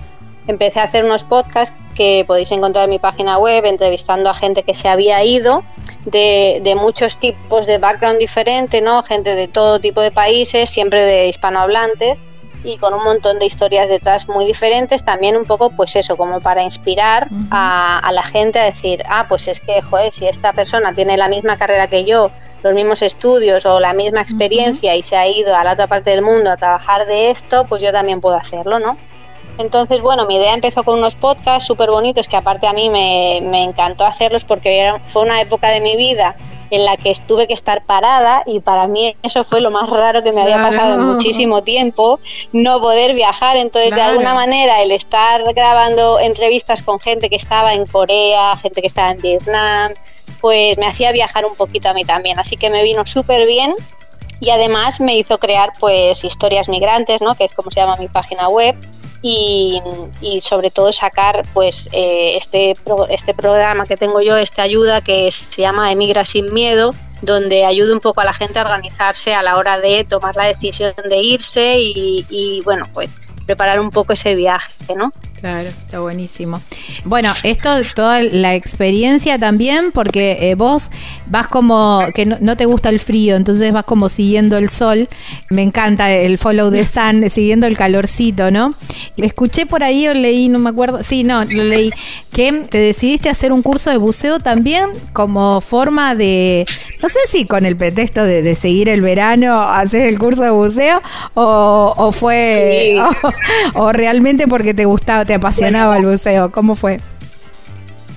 Empecé 0.47 0.79
a 0.79 0.83
hacer 0.83 1.05
unos 1.05 1.23
podcasts 1.23 1.75
que 1.95 2.23
podéis 2.25 2.51
encontrar 2.51 2.85
en 2.85 2.89
mi 2.89 2.99
página 2.99 3.37
web, 3.37 3.63
entrevistando 3.65 4.29
a 4.29 4.33
gente 4.33 4.63
que 4.63 4.73
se 4.73 4.87
había 4.87 5.23
ido 5.23 5.63
de, 6.05 6.59
de 6.63 6.75
muchos 6.75 7.19
tipos 7.19 7.67
de 7.67 7.77
background 7.77 8.17
diferente, 8.17 8.81
¿no? 8.81 9.03
Gente 9.03 9.35
de 9.35 9.47
todo 9.47 9.79
tipo 9.79 10.01
de 10.01 10.11
países, 10.11 10.69
siempre 10.69 11.03
de 11.03 11.27
hispanohablantes 11.27 12.23
y 12.63 12.77
con 12.77 12.93
un 12.93 13.03
montón 13.03 13.39
de 13.39 13.45
historias 13.45 13.89
detrás 13.89 14.27
muy 14.27 14.45
diferentes, 14.45 15.03
también 15.03 15.35
un 15.35 15.45
poco 15.45 15.71
pues 15.71 15.95
eso, 15.95 16.17
como 16.17 16.41
para 16.41 16.63
inspirar 16.63 17.27
a, 17.49 18.09
la 18.11 18.23
gente 18.23 18.59
a 18.59 18.65
decir, 18.65 19.03
ah, 19.09 19.25
pues 19.27 19.47
es 19.47 19.61
que, 19.61 19.81
joder, 19.81 20.11
si 20.11 20.27
esta 20.27 20.53
persona 20.53 20.93
tiene 20.93 21.17
la 21.17 21.27
misma 21.27 21.57
carrera 21.57 21.87
que 21.87 22.05
yo, 22.05 22.31
los 22.63 22.73
mismos 22.73 23.01
estudios 23.01 23.65
o 23.65 23.79
la 23.79 23.93
misma 23.93 24.21
experiencia 24.21 24.95
y 24.95 25.03
se 25.03 25.17
ha 25.17 25.27
ido 25.27 25.55
a 25.55 25.63
la 25.63 25.73
otra 25.73 25.87
parte 25.87 26.11
del 26.11 26.21
mundo 26.21 26.51
a 26.51 26.57
trabajar 26.57 27.07
de 27.07 27.31
esto, 27.31 27.65
pues 27.67 27.81
yo 27.81 27.91
también 27.91 28.21
puedo 28.21 28.35
hacerlo, 28.35 28.79
¿no? 28.79 28.97
Entonces, 29.57 30.01
bueno, 30.01 30.25
mi 30.25 30.35
idea 30.35 30.53
empezó 30.53 30.83
con 30.83 30.99
unos 30.99 31.15
podcasts 31.15 31.67
súper 31.67 31.91
bonitos 31.91 32.27
que 32.27 32.35
aparte 32.35 32.67
a 32.67 32.73
mí 32.73 32.89
me, 32.89 33.63
encantó 33.63 34.05
hacerlos 34.05 34.45
porque 34.45 34.91
fue 35.07 35.21
una 35.21 35.41
época 35.41 35.69
de 35.69 35.81
mi 35.81 35.95
vida 35.95 36.35
en 36.69 36.85
la 36.85 36.97
que 36.97 37.13
tuve 37.27 37.47
que 37.47 37.53
estar 37.53 37.85
parada 37.85 38.43
y 38.45 38.61
para 38.61 38.87
mí 38.87 39.15
eso 39.23 39.43
fue 39.43 39.59
lo 39.59 39.71
más 39.71 39.89
raro 39.89 40.23
que 40.23 40.31
me 40.31 40.41
había 40.41 40.55
pasado 40.55 40.95
en 40.95 41.05
muchísimo 41.13 41.63
tiempo, 41.63 42.19
no 42.53 42.79
poder 42.79 43.13
viajar. 43.13 43.57
Entonces, 43.57 43.93
de 43.93 44.01
alguna 44.01 44.33
manera, 44.33 44.81
el 44.81 44.91
estar 44.91 45.41
grabando 45.53 46.19
entrevistas 46.19 46.81
con 46.81 46.99
gente 46.99 47.29
que 47.29 47.35
estaba 47.35 47.73
en 47.73 47.85
Corea, 47.85 48.55
gente 48.57 48.81
que 48.81 48.87
estaba 48.87 49.11
en 49.11 49.17
Vietnam, 49.17 49.91
pues 50.39 50.77
me 50.77 50.87
hacía 50.87 51.11
viajar 51.11 51.45
un 51.45 51.55
poquito 51.55 51.89
a 51.89 51.93
mí 51.93 52.05
también. 52.05 52.39
Así 52.39 52.55
que 52.55 52.69
me 52.69 52.83
vino 52.83 53.05
súper 53.05 53.45
bien 53.45 53.73
y 54.39 54.49
además 54.49 54.99
me 54.99 55.17
hizo 55.17 55.37
crear 55.39 55.71
pues 55.79 56.23
historias 56.23 56.67
migrantes, 56.67 57.21
¿no? 57.21 57.35
que 57.35 57.45
es 57.45 57.51
como 57.53 57.69
se 57.69 57.79
llama 57.79 57.95
mi 57.97 58.07
página 58.07 58.47
web 58.47 58.75
y, 59.21 59.81
sobre 60.41 60.71
todo 60.71 60.91
sacar 60.91 61.43
pues 61.53 61.87
eh, 61.91 62.37
este, 62.37 62.75
este 63.09 63.33
programa 63.33 63.85
que 63.85 63.97
tengo 63.97 64.21
yo, 64.21 64.37
esta 64.37 64.63
ayuda 64.63 65.01
que 65.01 65.31
se 65.31 65.61
llama 65.61 65.91
Emigra 65.91 66.25
sin 66.25 66.53
miedo, 66.53 66.95
donde 67.21 67.65
ayuda 67.65 67.93
un 67.93 67.99
poco 67.99 68.21
a 68.21 68.25
la 68.25 68.33
gente 68.33 68.59
a 68.59 68.63
organizarse 68.63 69.33
a 69.33 69.43
la 69.43 69.57
hora 69.57 69.79
de 69.79 70.03
tomar 70.03 70.35
la 70.35 70.45
decisión 70.45 70.93
de 71.07 71.17
irse 71.17 71.77
y, 71.79 72.25
y 72.29 72.61
bueno, 72.61 72.85
pues 72.93 73.09
preparar 73.45 73.79
un 73.79 73.91
poco 73.91 74.13
ese 74.13 74.35
viaje, 74.35 74.71
¿no? 74.95 75.11
Claro, 75.41 75.69
está 75.69 75.99
buenísimo. 75.99 76.61
Bueno, 77.03 77.33
esto, 77.41 77.69
toda 77.95 78.21
la 78.21 78.53
experiencia 78.53 79.39
también, 79.39 79.91
porque 79.91 80.37
eh, 80.39 80.53
vos 80.53 80.91
vas 81.25 81.47
como, 81.47 82.03
que 82.13 82.27
no, 82.27 82.55
te 82.55 82.65
gusta 82.67 82.89
el 82.89 82.99
frío, 82.99 83.35
entonces 83.35 83.73
vas 83.73 83.85
como 83.85 84.07
siguiendo 84.07 84.55
el 84.59 84.69
sol. 84.69 85.09
Me 85.49 85.63
encanta 85.63 86.11
el 86.11 86.37
follow 86.37 86.69
the 86.69 86.85
sun, 86.85 87.27
siguiendo 87.31 87.65
el 87.65 87.75
calorcito, 87.75 88.51
¿no? 88.51 88.75
Escuché 89.17 89.65
por 89.65 89.83
ahí 89.83 90.07
o 90.07 90.13
leí, 90.13 90.47
no 90.47 90.59
me 90.59 90.69
acuerdo, 90.69 91.01
sí, 91.01 91.23
no, 91.23 91.43
lo 91.43 91.63
leí, 91.63 91.89
que 92.31 92.51
te 92.69 92.77
decidiste 92.77 93.27
hacer 93.27 93.51
un 93.51 93.63
curso 93.63 93.89
de 93.89 93.97
buceo 93.97 94.39
también 94.39 94.91
como 95.11 95.59
forma 95.59 96.13
de, 96.13 96.65
no 97.01 97.09
sé 97.09 97.19
si 97.27 97.45
con 97.45 97.65
el 97.65 97.75
pretexto 97.75 98.23
de, 98.23 98.53
seguir 98.53 98.89
el 98.89 99.01
verano, 99.01 99.59
hacer 99.59 100.05
el 100.05 100.19
curso 100.19 100.43
de 100.43 100.51
buceo, 100.51 101.01
o, 101.33 102.11
fue, 102.11 102.95
o, 103.73 103.81
o 103.85 103.91
realmente 103.91 104.47
porque 104.47 104.75
te 104.75 104.85
gustaba 104.85 105.25
te 105.31 105.35
apasionaba 105.35 105.97
el 105.97 106.05
buceo? 106.05 106.51
¿Cómo 106.51 106.75
fue? 106.75 106.99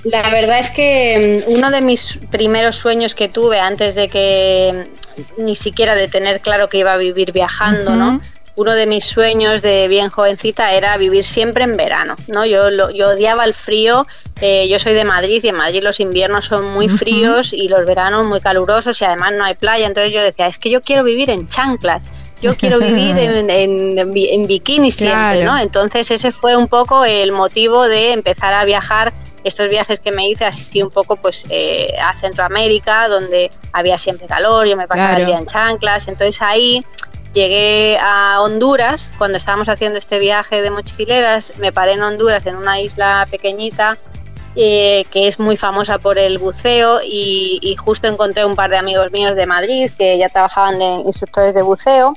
La 0.03 0.29
verdad 0.31 0.59
es 0.59 0.71
que 0.71 1.45
mm, 1.47 1.53
uno 1.53 1.71
de 1.71 1.81
mis 1.81 2.19
primeros 2.31 2.75
sueños 2.75 3.15
que 3.15 3.29
tuve 3.29 3.61
antes 3.61 3.95
de 3.95 4.09
que 4.09 4.89
mm, 5.39 5.45
ni 5.45 5.55
siquiera 5.55 5.95
de 5.95 6.09
tener 6.09 6.41
claro 6.41 6.69
que 6.69 6.79
iba 6.79 6.93
a 6.93 6.97
vivir 6.97 7.33
viajando, 7.33 7.95
¿no? 7.95 8.21
Uno 8.57 8.73
de 8.73 8.87
mis 8.87 9.05
sueños 9.05 9.63
de 9.63 9.87
bien 9.87 10.11
jovencita 10.11 10.75
era 10.75 10.97
vivir 10.97 11.25
siempre 11.25 11.63
en 11.63 11.77
verano, 11.77 12.17
¿no? 12.27 12.45
Yo, 12.45 12.69
yo 12.91 13.11
odiaba 13.11 13.45
el 13.45 13.55
frío, 13.55 14.07
eh, 14.41 14.69
yo 14.69 14.81
soy 14.81 14.95
de 14.95 15.05
Madrid 15.05 15.41
y 15.45 15.49
en 15.49 15.57
Madrid 15.57 15.83
los 15.85 16.01
inviernos 16.01 16.47
son 16.47 16.67
muy 16.67 16.89
fríos 16.89 17.53
y 17.53 17.69
los 17.69 17.87
veranos 17.87 18.27
muy 18.27 18.41
calurosos 18.41 19.01
y 19.01 19.05
además 19.05 19.35
no 19.37 19.45
hay 19.45 19.55
playa, 19.55 19.87
entonces 19.87 20.13
yo 20.13 20.23
decía, 20.23 20.49
es 20.49 20.59
que 20.59 20.71
yo 20.71 20.83
quiero 20.83 21.05
vivir 21.05 21.31
en 21.31 21.47
chanclas 21.47 22.03
yo 22.45 22.55
quiero 22.57 22.79
vivir 22.79 23.17
en, 23.19 23.51
en, 23.51 24.47
bikini 24.47 24.91
siempre, 24.91 25.45
¿no? 25.45 25.59
Entonces 25.59 26.11
ese 26.11 26.31
fue 26.31 26.57
un 26.57 26.69
poco 26.69 27.05
el 27.05 27.33
motivo 27.33 27.89
de 27.89 28.13
empezar 28.13 28.53
a 28.53 28.65
viajar. 28.65 29.15
Estos 29.45 29.69
viajes 29.69 30.01
que 30.01 30.11
me 30.11 30.29
hice 30.29 30.45
así 30.45 30.83
un 30.83 30.91
poco 30.91 31.17
pues 31.17 31.47
eh, 31.51 31.95
a 32.03 32.17
Centroamérica, 32.19 33.09
donde 33.09 33.51
había 33.73 33.99
siempre 33.99 34.27
calor, 34.27 34.67
yo 34.67 34.77
me 34.77 34.87
pasaba 34.87 35.15
el 35.15 35.27
día 35.27 35.39
en 35.39 35.47
chanclas, 35.47 36.09
entonces 36.09 36.41
ahí 36.41 36.85
llegué 37.35 37.99
a 38.01 38.41
Honduras, 38.41 39.13
cuando 39.19 39.37
estábamos 39.37 39.69
haciendo 39.69 39.99
este 39.99 40.19
viaje 40.19 40.63
de 40.63 40.71
mochileras, 40.71 41.55
me 41.59 41.73
paré 41.73 41.93
en 41.93 42.03
Honduras, 42.03 42.47
en 42.47 42.57
una 42.57 42.81
isla 42.81 43.27
pequeñita, 43.31 43.99
eh, 44.57 45.05
que 45.11 45.27
es 45.27 45.39
muy 45.39 45.59
famosa 45.59 45.99
por 45.99 46.19
el 46.19 46.39
buceo 46.39 47.01
y, 47.03 47.59
y, 47.61 47.77
justo 47.77 48.07
encontré 48.07 48.47
un 48.47 48.55
par 48.55 48.71
de 48.71 48.79
amigos 48.79 49.13
míos 49.13 49.37
de 49.37 49.47
Madrid 49.47 49.91
que 49.99 50.17
ya 50.17 50.29
trabajaban 50.31 50.79
de 50.79 50.87
instructores 51.05 51.55
de 51.55 51.63
buceo 51.63 52.15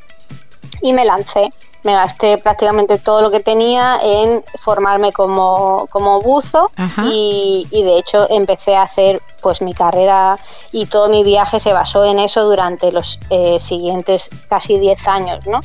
y 0.81 0.93
me 0.93 1.05
lancé 1.05 1.51
me 1.87 1.93
gasté 1.93 2.37
prácticamente 2.37 2.97
todo 2.97 3.21
lo 3.21 3.31
que 3.31 3.39
tenía 3.39 3.97
en 4.03 4.43
formarme 4.59 5.13
como, 5.13 5.87
buzo 6.21 6.69
y, 7.05 7.65
de 7.71 7.97
hecho 7.97 8.27
empecé 8.29 8.75
a 8.75 8.81
hacer 8.81 9.21
pues 9.41 9.61
mi 9.61 9.73
carrera 9.73 10.37
y 10.73 10.87
todo 10.87 11.07
mi 11.07 11.23
viaje 11.23 11.61
se 11.61 11.71
basó 11.71 12.03
en 12.03 12.19
eso 12.19 12.43
durante 12.43 12.91
los 12.91 13.19
eh, 13.29 13.57
siguientes 13.61 14.29
casi 14.49 14.77
10 14.77 15.07
años, 15.07 15.47
¿no? 15.47 15.61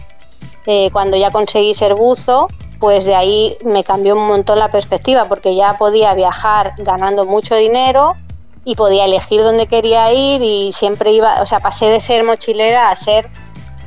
Eh, 0.66 0.90
cuando 0.92 1.16
ya 1.16 1.32
conseguí 1.32 1.74
ser 1.74 1.94
buzo, 1.94 2.46
pues 2.78 3.04
de 3.04 3.16
ahí 3.16 3.56
me 3.64 3.82
cambió 3.82 4.14
un 4.14 4.26
montón 4.28 4.60
la 4.60 4.68
perspectiva 4.68 5.24
porque 5.24 5.56
ya 5.56 5.76
podía 5.76 6.14
viajar 6.14 6.74
ganando 6.78 7.24
mucho 7.24 7.56
dinero 7.56 8.14
y 8.64 8.76
podía 8.76 9.06
elegir 9.06 9.42
dónde 9.42 9.66
quería 9.66 10.12
ir 10.12 10.40
y 10.40 10.72
siempre 10.72 11.10
iba, 11.10 11.42
o 11.42 11.46
sea, 11.46 11.58
pasé 11.58 11.86
de 11.86 12.00
ser 12.00 12.22
mochilera 12.22 12.90
a 12.90 12.96
ser 12.96 13.28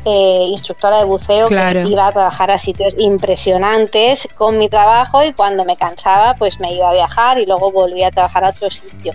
eh, 0.05 0.45
instructora 0.49 0.99
de 0.99 1.05
buceo 1.05 1.49
que 1.49 1.85
iba 1.87 2.07
a 2.07 2.11
trabajar 2.11 2.51
a 2.51 2.59
sitios 2.59 2.93
impresionantes 2.99 4.27
con 4.37 4.59
mi 4.59 4.69
trabajo 4.69 5.23
y 5.23 5.33
cuando 5.33 5.65
me 5.65 5.77
cansaba 5.77 6.35
pues 6.35 6.59
me 6.59 6.73
iba 6.73 6.89
a 6.89 6.93
viajar 6.93 7.39
y 7.39 7.47
luego 7.47 7.71
volvía 7.71 8.09
a 8.09 8.11
trabajar 8.11 8.45
a 8.45 8.49
otro 8.49 8.69
sitio. 8.69 9.13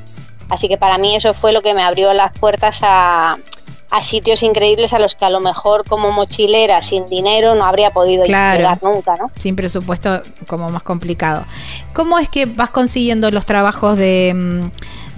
Así 0.49 0.67
que 0.69 0.77
para 0.77 0.99
mí 0.99 1.15
eso 1.15 1.33
fue 1.33 1.53
lo 1.53 1.62
que 1.62 1.75
me 1.75 1.85
abrió 1.85 2.12
las 2.12 2.33
puertas 2.33 2.81
a, 2.83 3.39
sitios 4.03 4.43
increíbles 4.43 4.93
a 4.93 4.99
los 4.99 5.15
que 5.15 5.25
a 5.25 5.31
lo 5.31 5.41
mejor 5.41 5.85
como 5.87 6.11
mochilera 6.11 6.83
sin 6.83 7.07
dinero 7.07 7.55
no 7.55 7.65
habría 7.65 7.93
podido 7.93 8.25
llegar 8.25 8.79
nunca, 8.83 9.15
¿no? 9.17 9.31
Sin 9.39 9.55
presupuesto 9.55 10.23
como 10.49 10.71
más 10.71 10.83
complicado. 10.83 11.45
¿Cómo 11.93 12.19
es 12.19 12.29
que 12.29 12.47
vas 12.47 12.71
consiguiendo 12.71 13.31
los 13.31 13.47
trabajos 13.47 13.97
de 13.97 14.33
mm, 14.35 14.71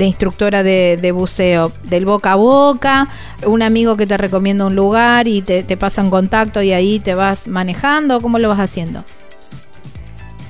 de 0.03 0.07
instructora 0.07 0.65
de, 0.65 1.12
buceo, 1.12 1.70
del 1.85 2.07
boca 2.07 2.33
a 2.33 2.35
boca, 2.35 3.09
un 3.47 3.62
amigo 3.62 3.97
que 3.97 4.05
te 4.05 4.16
recomienda 4.16 4.66
un 4.66 4.74
lugar 4.74 5.29
y 5.29 5.43
te, 5.43 5.62
te 5.62 5.77
pasa 5.77 6.01
en 6.01 6.11
contacto 6.11 6.61
y 6.61 6.73
ahí 6.73 6.99
te 6.99 7.15
vas 7.15 7.47
manejando, 7.47 8.20
¿cómo 8.20 8.41
lo 8.41 8.49
vas 8.49 8.59
haciendo? 8.59 9.05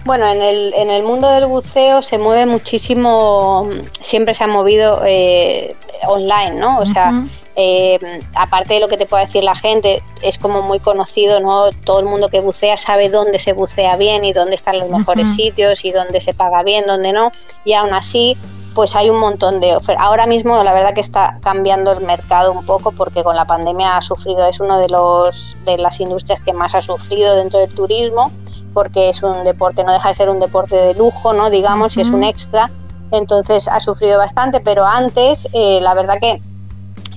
Bueno, 0.05 0.27
en 0.27 0.41
el, 0.41 0.73
en 0.74 0.91
el 0.91 1.03
mundo 1.03 1.31
del 1.31 1.47
buceo 1.47 2.01
se 2.01 2.16
mueve 2.16 2.47
muchísimo, 2.47 3.69
siempre 4.01 4.33
se 4.33 4.43
ha 4.43 4.47
movido 4.47 5.03
eh, 5.05 5.77
online, 6.07 6.53
¿no? 6.53 6.79
O 6.79 6.87
sea, 6.87 7.23
eh, 7.55 7.99
aparte 8.35 8.74
de 8.74 8.81
lo 8.81 8.89
que 8.89 8.97
te 8.97 9.05
pueda 9.05 9.24
decir 9.24 9.45
la 9.45 9.55
gente, 9.55 10.03
es 10.23 10.39
como 10.39 10.62
muy 10.62 10.81
conocido, 10.81 11.41
¿no? 11.41 11.70
Todo 11.85 12.01
el 12.01 12.07
mundo 12.07 12.31
que 12.31 12.41
bucea 12.41 12.79
sabe 12.79 13.11
dónde 13.11 13.39
se 13.39 13.53
bucea 13.53 13.97
bien 13.97 14.24
y 14.24 14.33
dónde 14.33 14.55
están 14.55 14.79
los 14.79 14.89
mejores 14.89 15.35
sitios 15.37 15.85
y 15.85 15.93
dónde 15.93 16.20
se 16.20 16.33
paga 16.33 16.62
bien, 16.62 16.87
dónde 16.87 17.12
no. 17.12 17.31
Y 17.65 17.74
aún 17.74 17.93
así, 17.93 18.37
pues 18.74 18.97
hay 18.97 19.11
un 19.11 19.19
montón 19.19 19.61
de 19.61 19.77
ofertas. 19.77 20.05
Ahora 20.05 20.27
mismo 20.27 20.62
la 20.62 20.73
verdad 20.73 20.94
que 20.94 21.01
está 21.01 21.39
cambiando 21.43 21.93
el 21.93 22.01
mercado 22.01 22.53
un 22.53 22.65
poco 22.65 22.93
porque 22.93 23.23
con 23.23 23.36
la 23.36 23.47
pandemia 23.47 23.97
ha 23.97 24.03
sufrido, 24.03 24.47
es 24.47 24.61
una 24.61 24.78
de, 24.78 24.89
los, 24.89 25.57
de 25.65 25.78
las 25.78 26.01
industrias 26.01 26.40
que 26.40 26.53
más 26.53 26.74
ha 26.74 26.82
sufrido 26.82 27.36
dentro 27.36 27.59
del 27.59 27.74
turismo 27.74 28.31
porque 28.73 29.09
es 29.09 29.23
un 29.23 29.44
deporte, 29.44 29.85
no 29.85 29.93
deja 29.93 30.09
de 30.09 30.15
ser 30.15 30.31
un 30.31 30.40
deporte 30.40 30.77
de 30.77 30.94
lujo, 30.94 31.32
¿no? 31.35 31.51
Digamos, 31.51 31.97
y 31.97 32.01
es 32.01 32.11
un 32.11 32.24
extra. 32.24 32.70
Entonces 33.11 33.69
ha 33.69 33.81
sufrido 33.81 34.16
bastante, 34.16 34.61
pero 34.61 34.86
antes 34.86 35.47
eh, 35.53 35.81
la 35.82 35.93
verdad 35.93 36.19
que 36.19 36.40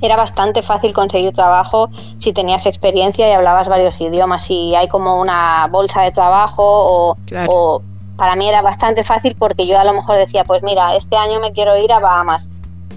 era 0.01 0.17
bastante 0.17 0.61
fácil 0.61 0.93
conseguir 0.93 1.31
trabajo 1.31 1.89
si 2.17 2.33
tenías 2.33 2.65
experiencia 2.65 3.29
y 3.29 3.31
hablabas 3.31 3.69
varios 3.69 3.99
idiomas. 4.01 4.49
y 4.51 4.75
hay 4.75 4.87
como 4.89 5.19
una 5.19 5.67
bolsa 5.71 6.01
de 6.01 6.11
trabajo 6.11 6.63
o, 6.63 7.17
o 7.47 7.81
para 8.17 8.35
mí 8.35 8.47
era 8.47 8.61
bastante 8.61 9.03
fácil 9.03 9.35
porque 9.37 9.67
yo 9.67 9.79
a 9.79 9.83
lo 9.83 9.93
mejor 9.93 10.17
decía, 10.17 10.43
pues 10.43 10.63
mira, 10.63 10.95
este 10.95 11.15
año 11.15 11.39
me 11.39 11.51
quiero 11.51 11.77
ir 11.77 11.91
a 11.91 11.99
Bahamas 11.99 12.47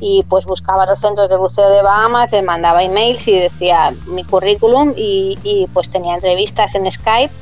y 0.01 0.25
pues 0.29 0.45
buscaba 0.45 0.87
los 0.87 1.01
centros 1.01 1.29
de 1.29 1.37
buceo 1.37 1.71
de 1.71 1.83
Bahamas, 1.83 2.31
les 2.31 2.45
mandaba 2.45 2.83
emails 2.83 3.27
y 3.27 3.39
decía 3.39 3.95
mi 4.07 4.25
currículum 4.25 4.95
y, 4.97 5.69
pues 5.73 5.89
tenía 5.89 6.15
entrevistas 6.15 6.75
en 6.75 6.91
Skype 6.91 7.33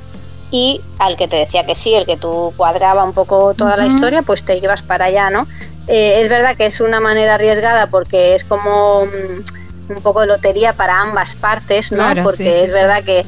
y 0.51 0.81
al 0.99 1.17
que 1.17 1.29
te 1.29 1.37
decía 1.37 1.67
que 1.67 1.75
sí, 1.75 1.95
el 1.95 2.07
que 2.07 2.17
tú 2.17 2.55
cuadraba 2.57 3.05
un 3.05 3.13
poco 3.13 3.53
toda 3.55 3.77
la 3.77 3.87
historia, 3.87 4.23
pues 4.23 4.45
te 4.45 4.57
ibas 4.57 4.83
para 4.83 5.07
allá, 5.07 5.29
¿no? 5.29 5.47
Eh, 5.89 6.21
es 6.21 6.29
verdad 6.29 6.57
que 6.57 6.67
es 6.67 6.81
una 6.81 7.01
manera 7.01 7.35
arriesgada 7.35 7.89
porque 7.89 8.35
es 8.35 8.45
como 8.45 9.05
mm, 9.05 9.93
un 9.93 10.03
poco 10.03 10.21
de 10.21 10.29
lotería 10.29 10.73
para 10.73 11.01
ambas 11.01 11.35
partes, 11.35 11.93
¿no? 11.93 12.05
porque 12.23 12.65
es 12.65 12.73
verdad 12.73 13.03
que 13.05 13.27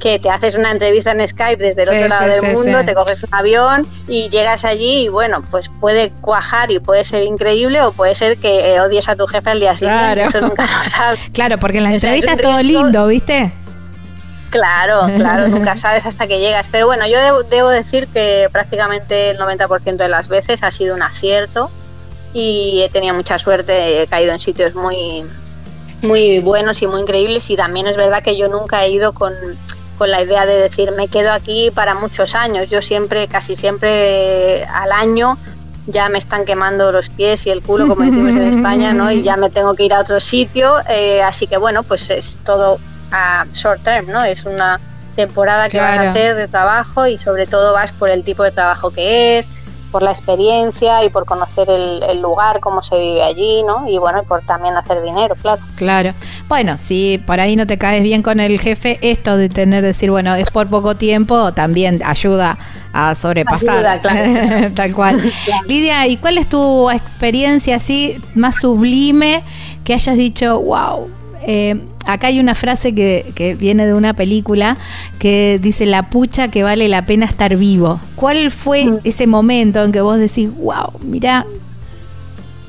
que 0.00 0.18
te 0.18 0.30
haces 0.30 0.54
una 0.56 0.72
entrevista 0.72 1.12
en 1.12 1.26
Skype 1.26 1.62
desde 1.62 1.84
el 1.84 1.90
otro 1.90 2.08
lado 2.08 2.28
del 2.28 2.54
mundo, 2.54 2.84
te 2.84 2.94
coges 2.94 3.22
un 3.22 3.32
avión 3.32 3.86
y 4.08 4.28
llegas 4.28 4.64
allí 4.64 5.04
y 5.04 5.08
bueno, 5.08 5.44
pues 5.50 5.70
puede 5.80 6.10
cuajar 6.20 6.72
y 6.72 6.80
puede 6.80 7.04
ser 7.04 7.22
increíble 7.22 7.80
o 7.82 7.92
puede 7.92 8.14
ser 8.16 8.38
que 8.38 8.74
eh, 8.74 8.80
odies 8.80 9.08
a 9.08 9.14
tu 9.14 9.26
jefe 9.26 9.50
al 9.50 9.60
día 9.60 9.76
siguiente, 9.76 10.14
claro. 10.14 10.28
eso 10.28 10.40
nunca 10.40 10.62
lo 10.62 10.84
sabes. 10.88 11.20
Claro, 11.32 11.58
porque 11.58 11.78
en 11.78 11.84
la 11.84 11.92
entrevista 11.94 12.32
es 12.32 12.40
todo 12.40 12.60
lindo, 12.62 13.06
¿viste? 13.06 13.52
Claro, 14.50 15.02
claro, 15.16 15.48
nunca 15.48 15.76
sabes 15.76 16.04
hasta 16.04 16.26
que 16.26 16.40
llegas. 16.40 16.66
Pero 16.70 16.86
bueno, 16.86 17.06
yo 17.06 17.18
debo, 17.44 17.70
decir 17.70 18.08
que 18.08 18.48
prácticamente 18.52 19.30
el 19.30 19.38
90% 19.38 19.96
de 19.96 20.08
las 20.08 20.28
veces 20.28 20.62
ha 20.62 20.70
sido 20.70 20.94
un 20.94 21.02
acierto 21.02 21.70
y 22.34 22.82
he 22.82 22.88
tenido 22.88 23.14
mucha 23.14 23.38
suerte, 23.38 24.02
he 24.02 24.06
caído 24.06 24.32
en 24.32 24.40
sitios 24.40 24.74
muy, 24.74 25.24
muy 26.02 26.40
buenos 26.40 26.82
y 26.82 26.86
muy 26.86 27.00
increíbles 27.00 27.48
y 27.50 27.56
también 27.56 27.86
es 27.86 27.96
verdad 27.96 28.22
que 28.22 28.36
yo 28.36 28.48
nunca 28.48 28.84
he 28.84 28.90
ido 28.90 29.12
con 29.12 29.32
con 30.00 30.10
la 30.10 30.22
idea 30.22 30.46
de 30.46 30.54
decir 30.54 30.92
me 30.92 31.08
quedo 31.08 31.30
aquí 31.30 31.70
para 31.70 31.94
muchos 31.94 32.34
años. 32.34 32.70
Yo 32.70 32.80
siempre, 32.80 33.28
casi 33.28 33.54
siempre 33.54 34.64
al 34.64 34.92
año 34.92 35.36
ya 35.86 36.08
me 36.08 36.16
están 36.16 36.46
quemando 36.46 36.90
los 36.90 37.10
pies 37.10 37.46
y 37.46 37.50
el 37.50 37.62
culo, 37.62 37.86
como 37.86 38.06
decimos 38.06 38.34
en 38.34 38.48
España, 38.48 38.94
¿no? 38.94 39.12
Y 39.12 39.20
ya 39.20 39.36
me 39.36 39.50
tengo 39.50 39.74
que 39.74 39.84
ir 39.84 39.92
a 39.92 40.00
otro 40.00 40.18
sitio. 40.18 40.76
Eh, 40.88 41.22
así 41.22 41.46
que 41.46 41.58
bueno, 41.58 41.82
pues 41.82 42.08
es 42.08 42.38
todo 42.44 42.78
a 43.12 43.44
short 43.52 43.82
term, 43.82 44.06
¿no? 44.06 44.24
Es 44.24 44.46
una 44.46 44.80
temporada 45.16 45.68
que 45.68 45.78
vas 45.78 45.98
a 45.98 46.10
hacer 46.12 46.34
de 46.34 46.48
trabajo 46.48 47.06
y 47.06 47.18
sobre 47.18 47.46
todo 47.46 47.74
vas 47.74 47.92
por 47.92 48.08
el 48.08 48.24
tipo 48.24 48.42
de 48.42 48.52
trabajo 48.52 48.90
que 48.92 49.36
es, 49.36 49.50
por 49.90 50.02
la 50.02 50.10
experiencia 50.10 51.04
y 51.04 51.10
por 51.10 51.24
conocer 51.24 51.68
el, 51.68 52.20
lugar, 52.20 52.60
cómo 52.60 52.82
se 52.82 52.98
vive 52.98 53.22
allí, 53.22 53.62
¿no? 53.62 53.88
Y 53.88 53.98
bueno, 53.98 54.22
por 54.24 54.42
también 54.42 54.76
hacer 54.76 55.02
dinero, 55.02 55.34
claro. 55.40 55.62
Claro. 55.76 56.12
Bueno, 56.48 56.76
si 56.78 57.22
por 57.26 57.40
ahí 57.40 57.56
no 57.56 57.66
te 57.66 57.78
caes 57.78 58.02
bien 58.02 58.22
con 58.22 58.40
el 58.40 58.58
jefe, 58.60 58.98
esto 59.02 59.36
de 59.36 59.48
tener, 59.48 59.82
decir, 59.82 60.10
bueno, 60.10 60.34
es 60.34 60.50
por 60.50 60.68
poco 60.68 60.96
tiempo, 60.96 61.52
también 61.52 62.02
ayuda 62.04 62.58
a 62.92 63.14
sobrepasar. 63.14 63.84
Ayuda, 63.86 64.00
claro. 64.00 64.72
Tal 64.74 64.94
cual. 64.94 65.32
Lidia, 65.66 66.06
¿y 66.06 66.16
cuál 66.16 66.38
es 66.38 66.48
tu 66.48 66.90
experiencia 66.90 67.76
así 67.76 68.20
más 68.34 68.56
sublime 68.56 69.42
que 69.84 69.94
hayas 69.94 70.16
dicho, 70.16 70.60
wow? 70.60 71.19
Eh, 71.42 71.80
acá 72.06 72.28
hay 72.28 72.40
una 72.40 72.54
frase 72.54 72.94
que, 72.94 73.56
viene 73.58 73.86
de 73.86 73.94
una 73.94 74.14
película 74.14 74.76
que 75.18 75.58
dice 75.60 75.86
la 75.86 76.10
pucha 76.10 76.48
que 76.48 76.62
vale 76.62 76.88
la 76.88 77.06
pena 77.06 77.26
estar 77.26 77.56
vivo. 77.56 78.00
¿Cuál 78.16 78.50
fue 78.50 78.84
mm. 78.84 79.00
ese 79.04 79.26
momento 79.26 79.84
en 79.84 79.92
que 79.92 80.00
vos 80.00 80.18
decís, 80.18 80.50
wow, 80.54 80.92
mira, 81.02 81.46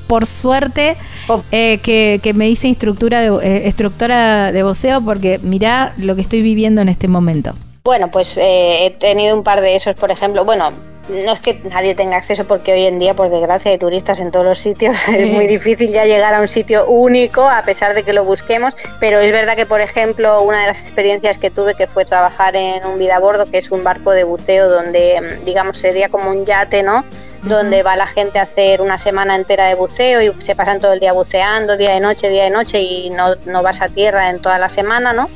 por 0.06 0.26
suerte 0.26 0.96
oh. 1.28 1.42
eh, 1.52 1.78
que, 1.78 2.32
me 2.34 2.48
hice 2.48 2.68
instructora 2.68 3.20
de, 3.20 3.28
eh, 3.42 3.62
instructora 3.66 4.52
de 4.52 4.62
voceo 4.62 5.00
porque 5.00 5.38
mira 5.42 5.94
lo 5.96 6.16
que 6.16 6.22
estoy 6.22 6.42
viviendo 6.42 6.80
en 6.82 6.88
este 6.88 7.08
momento? 7.08 7.52
Bueno, 7.84 8.10
pues 8.10 8.36
he 8.40 8.94
tenido 9.00 9.36
un 9.36 9.42
par 9.42 9.60
de 9.60 9.74
esos, 9.74 9.96
por 9.96 10.10
ejemplo, 10.10 10.44
bueno, 10.44 10.72
no 11.08 11.32
es 11.32 11.40
que 11.40 11.60
nadie 11.70 11.94
tenga 11.94 12.16
acceso 12.16 12.46
porque 12.46 12.72
hoy 12.72 12.86
en 12.86 12.98
día, 12.98 13.14
por 13.14 13.30
desgracia, 13.30 13.70
hay 13.70 13.78
turistas 13.78 14.20
en 14.20 14.30
todos 14.30 14.44
los 14.44 14.58
sitios. 14.58 14.96
Es 15.08 15.30
muy 15.30 15.46
difícil 15.46 15.92
ya 15.92 16.04
llegar 16.04 16.34
a 16.34 16.40
un 16.40 16.48
sitio 16.48 16.86
único 16.86 17.48
a 17.48 17.64
pesar 17.64 17.94
de 17.94 18.02
que 18.02 18.12
lo 18.12 18.24
busquemos. 18.24 18.74
Pero 19.00 19.18
es 19.20 19.30
verdad 19.32 19.56
que, 19.56 19.66
por 19.66 19.80
ejemplo, 19.80 20.42
una 20.42 20.60
de 20.60 20.66
las 20.66 20.80
experiencias 20.80 21.38
que 21.38 21.50
tuve 21.50 21.74
que 21.74 21.86
fue 21.86 22.04
trabajar 22.04 22.56
en 22.56 22.84
un 22.86 22.98
vida 22.98 23.16
a 23.16 23.20
bordo, 23.20 23.46
que 23.46 23.58
es 23.58 23.70
un 23.70 23.84
barco 23.84 24.12
de 24.12 24.24
buceo 24.24 24.68
donde, 24.68 25.20
mm, 25.20 25.44
digamos, 25.44 25.76
sería 25.78 26.08
como 26.08 26.30
un 26.30 26.44
yate, 26.44 26.82
¿no? 26.82 27.04
Donde 27.42 27.82
va 27.82 27.96
la 27.96 28.06
gente 28.06 28.38
a 28.38 28.42
hacer 28.42 28.80
una 28.80 28.98
semana 28.98 29.34
entera 29.34 29.66
de 29.66 29.74
buceo 29.74 30.22
y 30.22 30.40
se 30.40 30.54
pasan 30.54 30.78
todo 30.80 30.92
el 30.92 31.00
día 31.00 31.12
buceando, 31.12 31.76
día 31.76 31.94
de 31.94 32.00
noche, 32.00 32.28
día 32.28 32.44
de 32.44 32.50
noche 32.50 32.80
y 32.80 33.10
no, 33.10 33.34
no 33.46 33.62
vas 33.62 33.82
a 33.82 33.88
tierra 33.88 34.30
en 34.30 34.40
toda 34.40 34.58
la 34.58 34.68
semana, 34.68 35.12
¿no? 35.12 35.28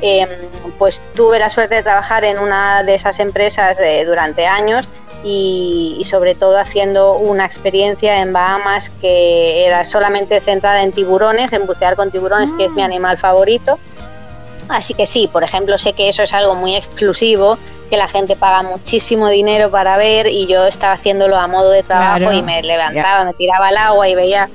Em, 0.00 0.28
pues 0.78 1.02
tuve 1.14 1.38
la 1.38 1.50
suerte 1.50 1.76
de 1.76 1.82
trabajar 1.82 2.24
en 2.24 2.38
una 2.38 2.82
de 2.82 2.94
esas 2.94 3.20
empresas 3.20 3.78
eh, 3.78 4.04
durante 4.04 4.46
años 4.46 4.88
y, 5.24 6.02
sobre 6.04 6.34
todo 6.34 6.58
haciendo 6.58 7.14
una 7.14 7.44
experiencia 7.44 8.20
en 8.20 8.32
Bahamas 8.32 8.90
que 9.00 9.64
era 9.64 9.84
solamente 9.84 10.40
centrada 10.40 10.82
en 10.82 10.92
tiburones, 10.92 11.52
en 11.52 11.66
bucear 11.66 11.96
con 11.96 12.10
tiburones, 12.10 12.52
que 12.54 12.64
es 12.66 12.72
mi 12.72 12.82
ah. 12.82 12.86
animal 12.86 13.18
favorito. 13.18 13.78
Así 14.72 14.94
que 14.94 15.06
sí, 15.06 15.28
por 15.28 15.44
ejemplo, 15.44 15.76
sé 15.78 15.92
que 15.92 16.08
eso 16.08 16.22
es 16.22 16.32
algo 16.32 16.54
muy 16.54 16.74
exclusivo, 16.74 17.58
que 17.90 17.96
la 17.96 18.08
gente 18.08 18.36
paga 18.36 18.62
muchísimo 18.62 19.28
dinero 19.28 19.70
para 19.70 19.96
ver 19.96 20.26
y 20.26 20.46
yo 20.46 20.66
estaba 20.66 20.94
haciéndolo 20.94 21.36
a 21.36 21.46
modo 21.46 21.70
de 21.70 21.82
trabajo 21.82 22.32
y 22.32 22.42
me 22.42 22.62
levantaba, 22.62 23.24
me 23.24 23.34
tiraba 23.34 23.68
al 23.68 23.76
agua 23.76 24.08
y 24.08 24.14
veía... 24.14 24.48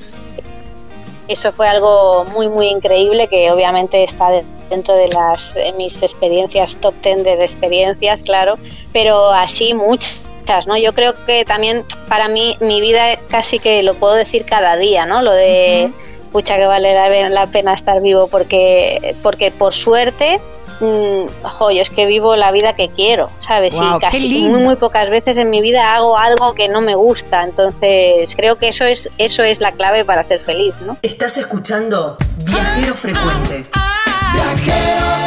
Eso 1.28 1.52
fue 1.52 1.68
algo 1.68 2.24
muy, 2.26 2.48
muy 2.48 2.68
increíble 2.68 3.28
que 3.28 3.52
obviamente 3.52 4.02
está 4.02 4.30
dentro 4.70 4.96
de 4.96 5.10
las 5.10 5.58
mis 5.78 6.02
experiencias 6.02 6.78
top 6.78 6.94
ten 7.02 7.22
de 7.24 7.34
experiencias, 7.34 8.22
claro, 8.22 8.58
pero 8.94 9.32
así 9.32 9.74
muchas 9.74 10.27
¿no? 10.68 10.78
Yo 10.78 10.94
creo 10.94 11.14
que 11.26 11.46
también 11.46 11.86
para 12.08 12.28
mí 12.28 12.58
mi 12.60 12.82
vida 12.82 13.20
casi 13.30 13.60
que 13.60 13.84
lo 13.84 13.96
puedo 13.96 14.14
decir 14.16 14.46
cada 14.46 14.78
día, 14.78 15.06
¿no? 15.06 15.22
Lo 15.22 15.32
de 15.34 15.92
pucha 16.32 16.58
que 16.58 16.66
vale 16.66 16.94
la, 17.30 17.48
pena 17.48 17.74
estar 17.74 18.02
vivo 18.02 18.28
porque 18.28 19.16
porque 19.24 19.52
por 19.52 19.74
suerte 19.74 20.42
mmm, 20.80 21.28
es 21.72 21.90
que 21.90 22.06
vivo 22.06 22.36
la 22.36 22.52
vida 22.52 22.74
que 22.76 22.90
quiero, 22.90 23.30
¿sabes? 23.40 23.76
y 23.76 24.00
casi 24.00 24.44
muy, 24.44 24.62
muy, 24.62 24.76
pocas 24.76 25.10
veces 25.10 25.38
en 25.38 25.50
mi 25.50 25.62
vida 25.62 25.96
hago 25.96 26.18
algo 26.18 26.54
que 26.54 26.70
no 26.70 26.82
me 26.82 26.96
gusta, 26.96 27.44
entonces 27.44 28.36
creo 28.36 28.58
que 28.58 28.70
eso 28.70 28.86
es 28.86 29.10
eso 29.18 29.44
es 29.44 29.62
la 29.62 29.72
clave 29.72 30.06
para 30.06 30.24
ser 30.24 30.42
feliz, 30.42 30.74
¿no? 30.86 30.98
Estás 31.02 31.38
escuchando 31.38 32.18
Viajero 32.44 32.96
Frecuente. 32.96 33.64
Viajero 34.34 35.27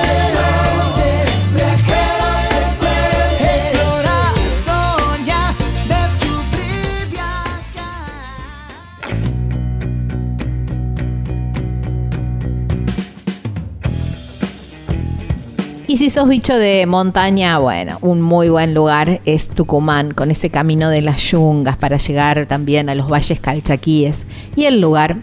Y 15.91 15.97
si 15.97 16.09
sos 16.09 16.29
bicho 16.29 16.57
de 16.57 16.87
montaña, 16.87 17.59
bueno, 17.59 17.99
un 18.01 18.23
muy 18.23 18.49
buen 18.49 18.75
lugar 18.75 19.21
es 19.25 19.49
Tucumán, 19.49 20.12
con 20.12 20.31
ese 20.31 20.49
camino 20.49 20.89
de 20.89 21.03
las 21.03 21.21
yungas 21.33 21.77
para 21.79 21.97
llegar 21.97 22.47
también 22.47 22.89
a 22.89 22.95
los 22.95 23.11
valles 23.11 23.41
calchaquíes. 23.41 24.25
Y 24.55 24.67
el 24.67 24.81
lugar 24.81 25.17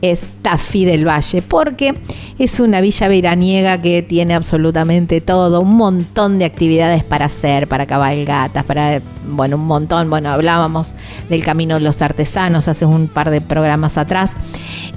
es 0.00 0.26
Tafí 0.40 0.86
del 0.86 1.06
Valle, 1.06 1.42
porque 1.42 2.00
es 2.38 2.60
una 2.60 2.80
villa 2.80 3.08
veraniega 3.08 3.82
que 3.82 4.00
tiene 4.00 4.32
absolutamente 4.32 5.20
todo, 5.20 5.60
un 5.60 5.76
montón 5.76 6.38
de 6.38 6.46
actividades 6.46 7.04
para 7.04 7.26
hacer, 7.26 7.68
para 7.68 7.84
cabalgatas, 7.84 8.64
para, 8.64 9.02
bueno, 9.28 9.56
un 9.56 9.66
montón. 9.66 10.08
Bueno, 10.08 10.30
hablábamos 10.30 10.94
del 11.28 11.44
Camino 11.44 11.74
de 11.74 11.82
los 11.82 12.00
Artesanos 12.00 12.68
hace 12.68 12.86
un 12.86 13.08
par 13.08 13.28
de 13.28 13.42
programas 13.42 13.98
atrás. 13.98 14.30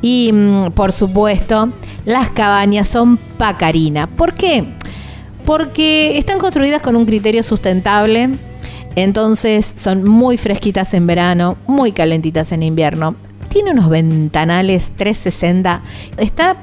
Y, 0.02 0.32
mm, 0.32 0.72
por 0.72 0.94
supuesto, 0.94 1.74
las 2.06 2.30
cabañas 2.30 2.88
son 2.88 3.18
Pacarina. 3.38 4.08
¿Por 4.08 4.34
qué? 4.34 4.80
Porque 5.50 6.20
están 6.20 6.38
construidas 6.38 6.80
con 6.80 6.96
un 6.96 7.08
criterio 7.08 7.42
sustentable, 7.42 8.30
entonces 8.96 9.74
son 9.78 10.08
muy 10.08 10.38
fresquitas 10.38 10.94
en 10.94 11.08
verano, 11.08 11.58
muy 11.66 11.92
calentitas 11.92 12.52
en 12.52 12.62
invierno. 12.62 13.16
Tiene 13.48 13.72
unos 13.72 13.90
ventanales 13.90 14.92
360, 14.96 15.82
está 16.18 16.56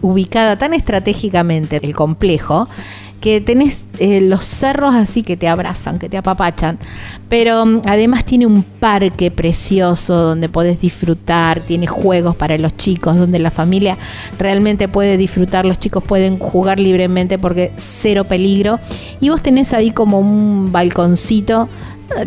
ubicada 0.00 0.56
tan 0.56 0.72
estratégicamente 0.72 1.80
el 1.82 1.94
complejo 1.94 2.66
que 3.20 3.40
tenés 3.40 3.88
eh, 3.98 4.20
los 4.22 4.44
cerros 4.44 4.94
así 4.94 5.22
que 5.22 5.36
te 5.36 5.46
abrazan, 5.46 5.98
que 5.98 6.08
te 6.08 6.16
apapachan, 6.16 6.78
pero 7.28 7.66
mm, 7.66 7.82
además 7.86 8.24
tiene 8.24 8.46
un 8.46 8.62
parque 8.62 9.30
precioso 9.30 10.14
donde 10.14 10.48
podés 10.48 10.80
disfrutar, 10.80 11.60
tiene 11.60 11.86
juegos 11.86 12.34
para 12.34 12.56
los 12.58 12.76
chicos, 12.76 13.16
donde 13.16 13.38
la 13.38 13.50
familia 13.50 13.98
realmente 14.38 14.88
puede 14.88 15.16
disfrutar, 15.16 15.66
los 15.66 15.78
chicos 15.78 16.02
pueden 16.02 16.38
jugar 16.38 16.80
libremente 16.80 17.38
porque 17.38 17.72
cero 17.76 18.24
peligro, 18.24 18.80
y 19.20 19.28
vos 19.28 19.42
tenés 19.42 19.74
ahí 19.74 19.90
como 19.90 20.18
un 20.18 20.72
balconcito 20.72 21.68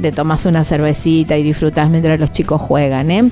te 0.02 0.12
tomas 0.12 0.46
una 0.46 0.64
cervecita 0.64 1.38
y 1.38 1.44
disfrutas 1.44 1.90
mientras 1.90 2.20
los 2.20 2.32
chicos 2.32 2.62
juegan. 2.62 3.12
¿eh? 3.12 3.30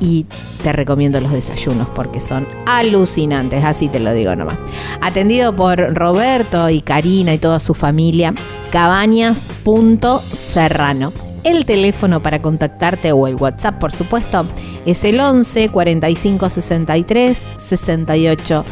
y 0.00 0.24
te 0.62 0.72
recomiendo 0.72 1.20
los 1.20 1.32
desayunos 1.32 1.90
porque 1.90 2.20
son 2.20 2.48
alucinantes, 2.64 3.62
así 3.64 3.88
te 3.88 3.98
lo 4.00 4.12
digo 4.12 4.34
nomás. 4.36 4.56
Atendido 5.00 5.56
por 5.56 5.78
Roberto 5.94 6.70
y 6.70 6.80
Karina 6.80 7.34
y 7.34 7.38
toda 7.38 7.58
su 7.58 7.74
familia, 7.74 8.32
cabañas.serrano. 8.70 11.12
El 11.42 11.66
teléfono 11.66 12.22
para 12.22 12.40
contactarte 12.40 13.10
o 13.12 13.26
el 13.26 13.34
WhatsApp, 13.34 13.78
por 13.78 13.92
supuesto, 13.92 14.46
es 14.86 15.04
el 15.04 15.20
11 15.20 15.68
45 15.70 16.48
63 16.48 17.38
68 17.58 18.64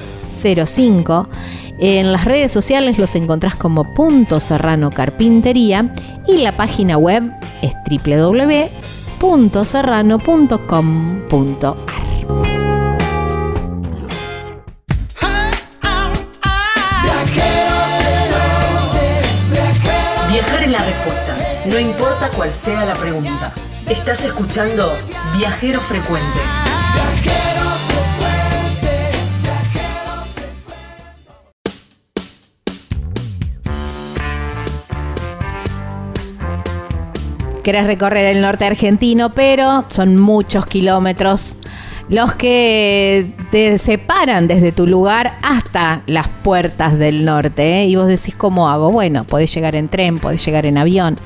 05. 0.65 1.29
En 1.85 2.13
las 2.13 2.25
redes 2.25 2.53
sociales 2.53 2.99
los 2.99 3.15
encontrás 3.17 3.57
como 3.57 3.93
Punto 3.95 4.41
Serrano 4.41 4.91
Carpintería 4.91 5.93
y 6.27 6.39
la 6.39 6.57
página 6.57 6.97
web 6.97 7.25
es 7.61 7.73
www 7.91 8.71
www.serrano.com.ar. 9.23 11.77
Viajar 20.29 20.65
es 20.65 20.71
la 20.71 20.85
respuesta, 20.85 21.37
no 21.67 21.79
importa 21.79 22.31
cuál 22.31 22.53
sea 22.53 22.85
la 22.85 22.95
pregunta. 22.95 23.53
Estás 23.89 24.25
escuchando 24.25 24.93
Viajero 25.37 25.81
Frecuente. 25.81 26.41
Querés 37.63 37.87
recorrer 37.87 38.27
el 38.27 38.43
norte 38.43 38.65
argentino, 38.65 39.33
pero 39.35 39.85
son 39.89 40.19
muchos 40.19 40.67
kilómetros 40.67 41.59
los 42.09 42.35
que 42.35 43.33
te 43.51 43.79
separan 43.79 44.49
desde 44.49 44.73
tu 44.73 44.87
lugar 44.87 45.39
hasta 45.43 46.03
las 46.07 46.29
puertas 46.29 46.99
del 46.99 47.25
norte. 47.25 47.81
¿eh? 47.81 47.87
Y 47.87 47.97
vos 47.97 48.09
decís, 48.09 48.35
¿cómo 48.37 48.69
hago? 48.69 48.91
Bueno, 48.91 49.25
podés 49.25 49.55
llegar 49.55 49.77
en 49.77 49.89
tren, 49.89 50.19
podés 50.19 50.45
llegar 50.45 50.67
en 50.67 50.77
avión, 50.77 51.17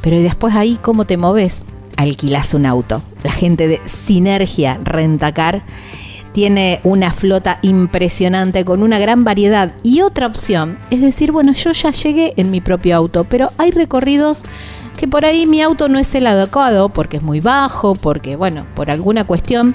pero 0.00 0.16
¿y 0.16 0.22
después 0.22 0.54
ahí 0.54 0.78
cómo 0.80 1.04
te 1.04 1.16
moves? 1.16 1.64
Alquilás 1.96 2.54
un 2.54 2.64
auto. 2.64 3.02
La 3.22 3.32
gente 3.32 3.68
de 3.68 3.80
Sinergia 3.84 4.78
Rentacar 4.82 5.62
tiene 6.32 6.80
una 6.84 7.10
flota 7.10 7.58
impresionante 7.62 8.64
con 8.64 8.82
una 8.82 8.98
gran 8.98 9.24
variedad. 9.24 9.74
Y 9.82 10.00
otra 10.00 10.26
opción 10.26 10.78
es 10.90 11.00
decir, 11.00 11.32
bueno, 11.32 11.52
yo 11.52 11.72
ya 11.72 11.90
llegué 11.90 12.32
en 12.36 12.50
mi 12.50 12.60
propio 12.60 12.96
auto, 12.96 13.24
pero 13.24 13.52
hay 13.58 13.72
recorridos 13.72 14.44
que 15.00 15.08
por 15.08 15.24
ahí 15.24 15.46
mi 15.46 15.62
auto 15.62 15.88
no 15.88 15.98
es 15.98 16.14
el 16.14 16.26
adecuado 16.26 16.90
porque 16.90 17.16
es 17.16 17.22
muy 17.22 17.40
bajo, 17.40 17.94
porque, 17.94 18.36
bueno, 18.36 18.66
por 18.74 18.90
alguna 18.90 19.24
cuestión 19.24 19.74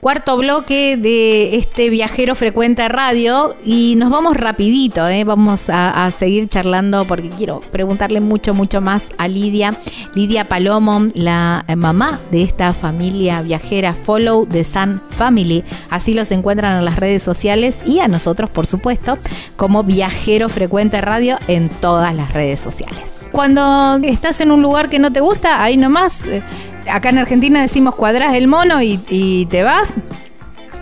Cuarto 0.00 0.36
bloque 0.36 0.98
de 0.98 1.56
este 1.56 1.88
viajero 1.88 2.34
frecuente 2.34 2.86
radio 2.86 3.56
y 3.64 3.94
nos 3.96 4.10
vamos 4.10 4.36
rapidito, 4.36 5.08
¿eh? 5.08 5.24
vamos 5.24 5.70
a, 5.70 6.08
seguir 6.16 6.50
charlando 6.50 7.06
porque 7.06 7.30
quiero 7.30 7.60
preguntarle 7.72 8.20
mucho, 8.20 8.52
mucho 8.52 8.82
más 8.82 9.04
a 9.16 9.26
Lidia. 9.26 9.74
Lidia 10.14 10.48
Palomo, 10.48 11.08
la 11.14 11.64
mamá 11.76 12.20
de 12.30 12.42
esta 12.42 12.74
familia 12.74 13.40
viajera 13.40 13.94
Follow 13.94 14.46
the 14.46 14.64
Sun 14.64 15.00
Family. 15.08 15.64
Así 15.88 16.12
los 16.12 16.30
encuentran 16.30 16.76
en 16.76 16.84
las 16.84 16.96
redes 16.96 17.22
sociales 17.22 17.78
y 17.86 18.00
a 18.00 18.08
nosotros, 18.08 18.50
por 18.50 18.66
supuesto, 18.66 19.16
como 19.56 19.82
viajero 19.82 20.50
frecuente 20.50 21.00
radio 21.00 21.38
en 21.48 21.70
todas 21.70 22.14
las 22.14 22.34
redes 22.34 22.60
sociales 22.60 23.15
cuando 23.32 23.98
estás 24.02 24.40
en 24.40 24.50
un 24.50 24.62
lugar 24.62 24.88
que 24.88 24.98
no 24.98 25.12
te 25.12 25.20
gusta, 25.20 25.62
ahí 25.62 25.76
nomás, 25.76 26.24
eh, 26.24 26.42
acá 26.90 27.10
en 27.10 27.18
Argentina 27.18 27.60
decimos 27.60 27.94
cuadrás 27.94 28.34
el 28.34 28.48
mono 28.48 28.82
y, 28.82 29.46
te 29.50 29.62
vas, 29.62 29.92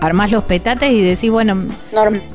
armás 0.01 0.31
los 0.31 0.45
petates 0.45 0.91
y 0.91 1.03
decís, 1.03 1.31
bueno, 1.31 1.67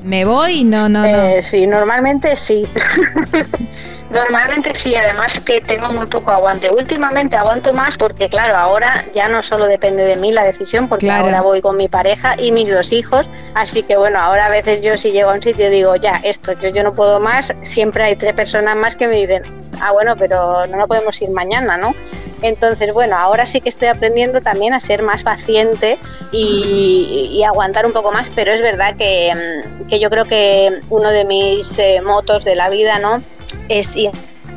me 0.03 0.25
voy, 0.25 0.63
no, 0.63 0.89
no, 0.89 1.01
no. 1.01 1.07
Eh, 1.07 1.41
sí, 1.43 1.67
normalmente 1.67 2.35
sí. 2.35 2.67
Normalmente 4.09 4.73
sí, 4.73 4.95
además 4.95 5.39
que 5.39 5.61
tengo 5.61 5.89
muy 5.89 6.07
poco 6.07 6.31
aguante. 6.31 6.69
Últimamente 6.71 7.35
aguanto 7.35 7.73
más 7.73 7.95
porque, 7.97 8.27
claro, 8.27 8.55
ahora 8.55 9.05
ya 9.13 9.27
no 9.29 9.43
solo 9.43 9.65
depende 9.65 10.03
de 10.03 10.15
mí 10.15 10.31
la 10.31 10.43
decisión, 10.43 10.89
porque 10.89 11.11
ahora 11.11 11.41
voy 11.41 11.61
con 11.61 11.77
mi 11.77 11.87
pareja 11.87 12.35
y 12.39 12.51
mis 12.51 12.69
dos 12.69 12.91
hijos. 12.91 13.27
Así 13.53 13.83
que, 13.83 13.97
bueno, 13.97 14.19
ahora 14.19 14.47
a 14.47 14.49
veces 14.49 14.81
yo 14.81 14.97
si 14.97 15.11
llego 15.11 15.29
a 15.29 15.33
un 15.33 15.43
sitio 15.43 15.69
digo, 15.69 15.95
ya, 15.95 16.19
esto, 16.23 16.53
yo, 16.53 16.69
yo 16.69 16.83
no 16.83 16.93
puedo 16.93 17.19
más. 17.19 17.53
Siempre 17.61 18.03
hay 18.03 18.15
tres 18.15 18.33
personas 18.33 18.75
más 18.75 18.95
que 18.95 19.07
me 19.07 19.15
dicen, 19.15 19.43
ah, 19.79 19.91
bueno, 19.91 20.15
pero 20.17 20.65
no, 20.65 20.77
no 20.77 20.87
podemos 20.87 21.21
ir 21.21 21.29
mañana, 21.29 21.77
¿no? 21.77 21.93
Entonces, 22.41 22.93
bueno, 22.93 23.17
ahora 23.17 23.45
sí 23.45 23.61
que 23.61 23.69
estoy 23.69 23.89
aprendiendo 23.89 24.39
también 24.39 24.73
a 24.73 24.79
ser 24.79 25.03
más 25.03 25.23
paciente 25.23 25.99
y, 26.31 27.43
aguantar 27.47 27.85
un 27.85 27.93
poco 27.93 28.11
más, 28.11 28.29
pero 28.29 28.51
es 28.51 28.61
verdad 28.61 28.95
que, 28.95 29.33
mm, 29.33 29.87
que 29.87 29.99
yo 29.99 30.09
creo 30.09 30.25
que 30.25 30.81
uno 30.89 31.09
de 31.09 31.25
mis 31.25 31.79
eh, 31.79 32.01
motos 32.01 32.45
de 32.45 32.55
la 32.55 32.69
vida, 32.69 32.99
¿no? 32.99 33.23
Es, 33.67 33.95
y 33.95 34.09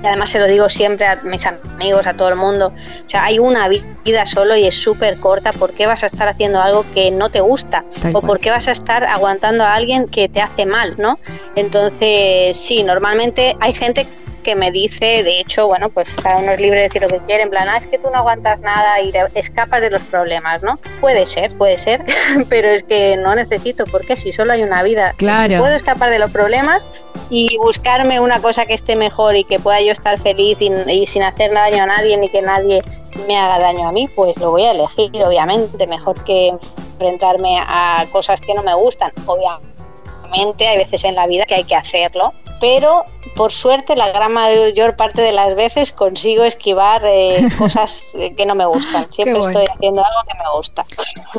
además 0.05 0.31
se 0.31 0.39
lo 0.39 0.47
digo 0.47 0.69
siempre 0.69 1.07
a 1.07 1.17
mis 1.23 1.47
amigos, 1.47 2.07
a 2.07 2.15
todo 2.15 2.29
el 2.29 2.37
mundo, 2.37 2.73
o 3.07 3.09
sea, 3.09 3.25
hay 3.25 3.39
una 3.39 3.69
vida 3.69 4.27
solo 4.27 4.57
y 4.57 4.67
es 4.67 4.75
súper 4.75 5.19
corta, 5.19 5.53
¿por 5.53 5.73
qué 5.73 5.87
vas 5.87 6.03
a 6.03 6.07
estar 6.07 6.29
haciendo 6.29 6.61
algo 6.61 6.85
que 6.93 7.11
no 7.11 7.31
te 7.31 7.41
gusta? 7.41 7.85
¿O 8.13 8.21
por 8.21 8.41
qué 8.41 8.51
vas 8.51 8.69
a 8.69 8.73
estar 8.73 9.05
aguantando 9.05 9.65
a 9.65 9.75
alguien 9.75 10.07
que 10.09 10.29
te 10.29 10.41
hace 10.41 10.67
mal, 10.67 10.95
¿no? 10.99 11.19
Entonces, 11.57 12.57
sí, 12.57 12.83
normalmente 12.83 13.57
hay 13.61 13.73
gente 13.73 14.07
que 14.43 14.57
me 14.57 14.71
dice, 14.71 15.23
de 15.23 15.41
hecho, 15.41 15.67
bueno, 15.67 15.89
pues 15.89 16.17
cada 16.17 16.39
uno 16.39 16.53
es 16.53 16.61
libre 16.61 16.81
de 16.81 16.89
decir 16.89 17.03
lo 17.03 17.09
que 17.09 17.21
quiere, 17.21 17.45
en 17.45 17.51
plan, 17.51 17.69
ah, 17.69 17.77
es 17.77 17.87
que 17.87 17.99
tú 17.99 18.09
no 18.11 18.19
aguantas 18.19 18.61
nada 18.61 19.01
y 19.01 19.13
te 19.13 19.25
escapas 19.35 19.81
de 19.81 19.91
los 19.91 20.03
problemas, 20.03 20.63
¿no? 20.63 20.79
Puede 21.01 21.27
ser, 21.27 21.57
puede 21.57 21.79
ser, 21.79 22.05
pero 22.49 22.69
es 22.69 22.85
que 22.85 23.17
no 23.17 23.35
necesito, 23.35 23.85
porque 23.85 24.17
si 24.17 24.33
solo 24.33 24.53
hay 24.53 24.63
una 24.63 24.83
vida, 24.83 25.15
claro. 25.17 25.59
puedo 25.59 25.75
escapar 25.75 26.11
de 26.11 26.19
los 26.19 26.31
problemas 26.31 26.85
y 27.31 27.57
buscarme 27.59 28.21
una 28.21 28.41
cosa 28.41 28.67
que 28.67 28.75
esté 28.75 28.97
mejor 28.97 29.37
y 29.37 29.45
que 29.45 29.59
pueda 29.59 29.81
yo 29.81 29.93
estar 29.93 30.21
feliz 30.21 30.59
y, 30.61 31.07
sin 31.07 31.23
hacer 31.23 31.53
daño 31.53 31.85
a 31.85 31.87
nadie 31.87 32.17
ni 32.19 32.29
que 32.29 32.43
nadie 32.43 32.83
me 33.27 33.39
haga 33.39 33.59
daño 33.59 33.89
a 33.89 33.93
mí, 33.93 34.09
pues 34.15 34.37
lo 34.39 34.51
voy 34.51 34.65
a 34.65 34.73
elegir, 34.73 35.11
obviamente, 35.23 35.87
mejor 35.87 36.23
que 36.25 36.53
enfrentarme 36.93 37.59
a 37.61 38.07
cosas 38.13 38.41
que 38.41 38.55
no 38.55 38.63
me 38.63 38.75
gustan, 38.75 39.13
obviamente 39.27 39.72
hay 40.35 40.77
veces 40.79 41.05
en 41.05 41.15
la 41.15 41.27
vida 41.27 41.45
que 41.47 41.55
hay 41.55 41.65
que 41.65 41.75
hacerlo, 41.75 42.33
pero 42.61 43.05
por 43.35 43.53
suerte 43.53 43.97
la 43.97 44.11
gran 44.13 44.33
mayor 44.33 44.97
parte 44.97 45.23
de 45.23 45.33
las 45.33 45.55
veces 45.55 45.93
consigo 45.93 46.45
esquivar 46.45 47.03
eh, 47.05 47.49
cosas 47.59 48.05
que 48.37 48.47
no 48.47 48.55
me 48.55 48.67
gustan. 48.67 49.07
Siempre 49.11 49.39
estoy 49.39 49.67
haciendo 49.67 50.05
algo 50.05 50.21
que 50.29 50.39
me 50.39 50.57
gusta. 50.57 50.87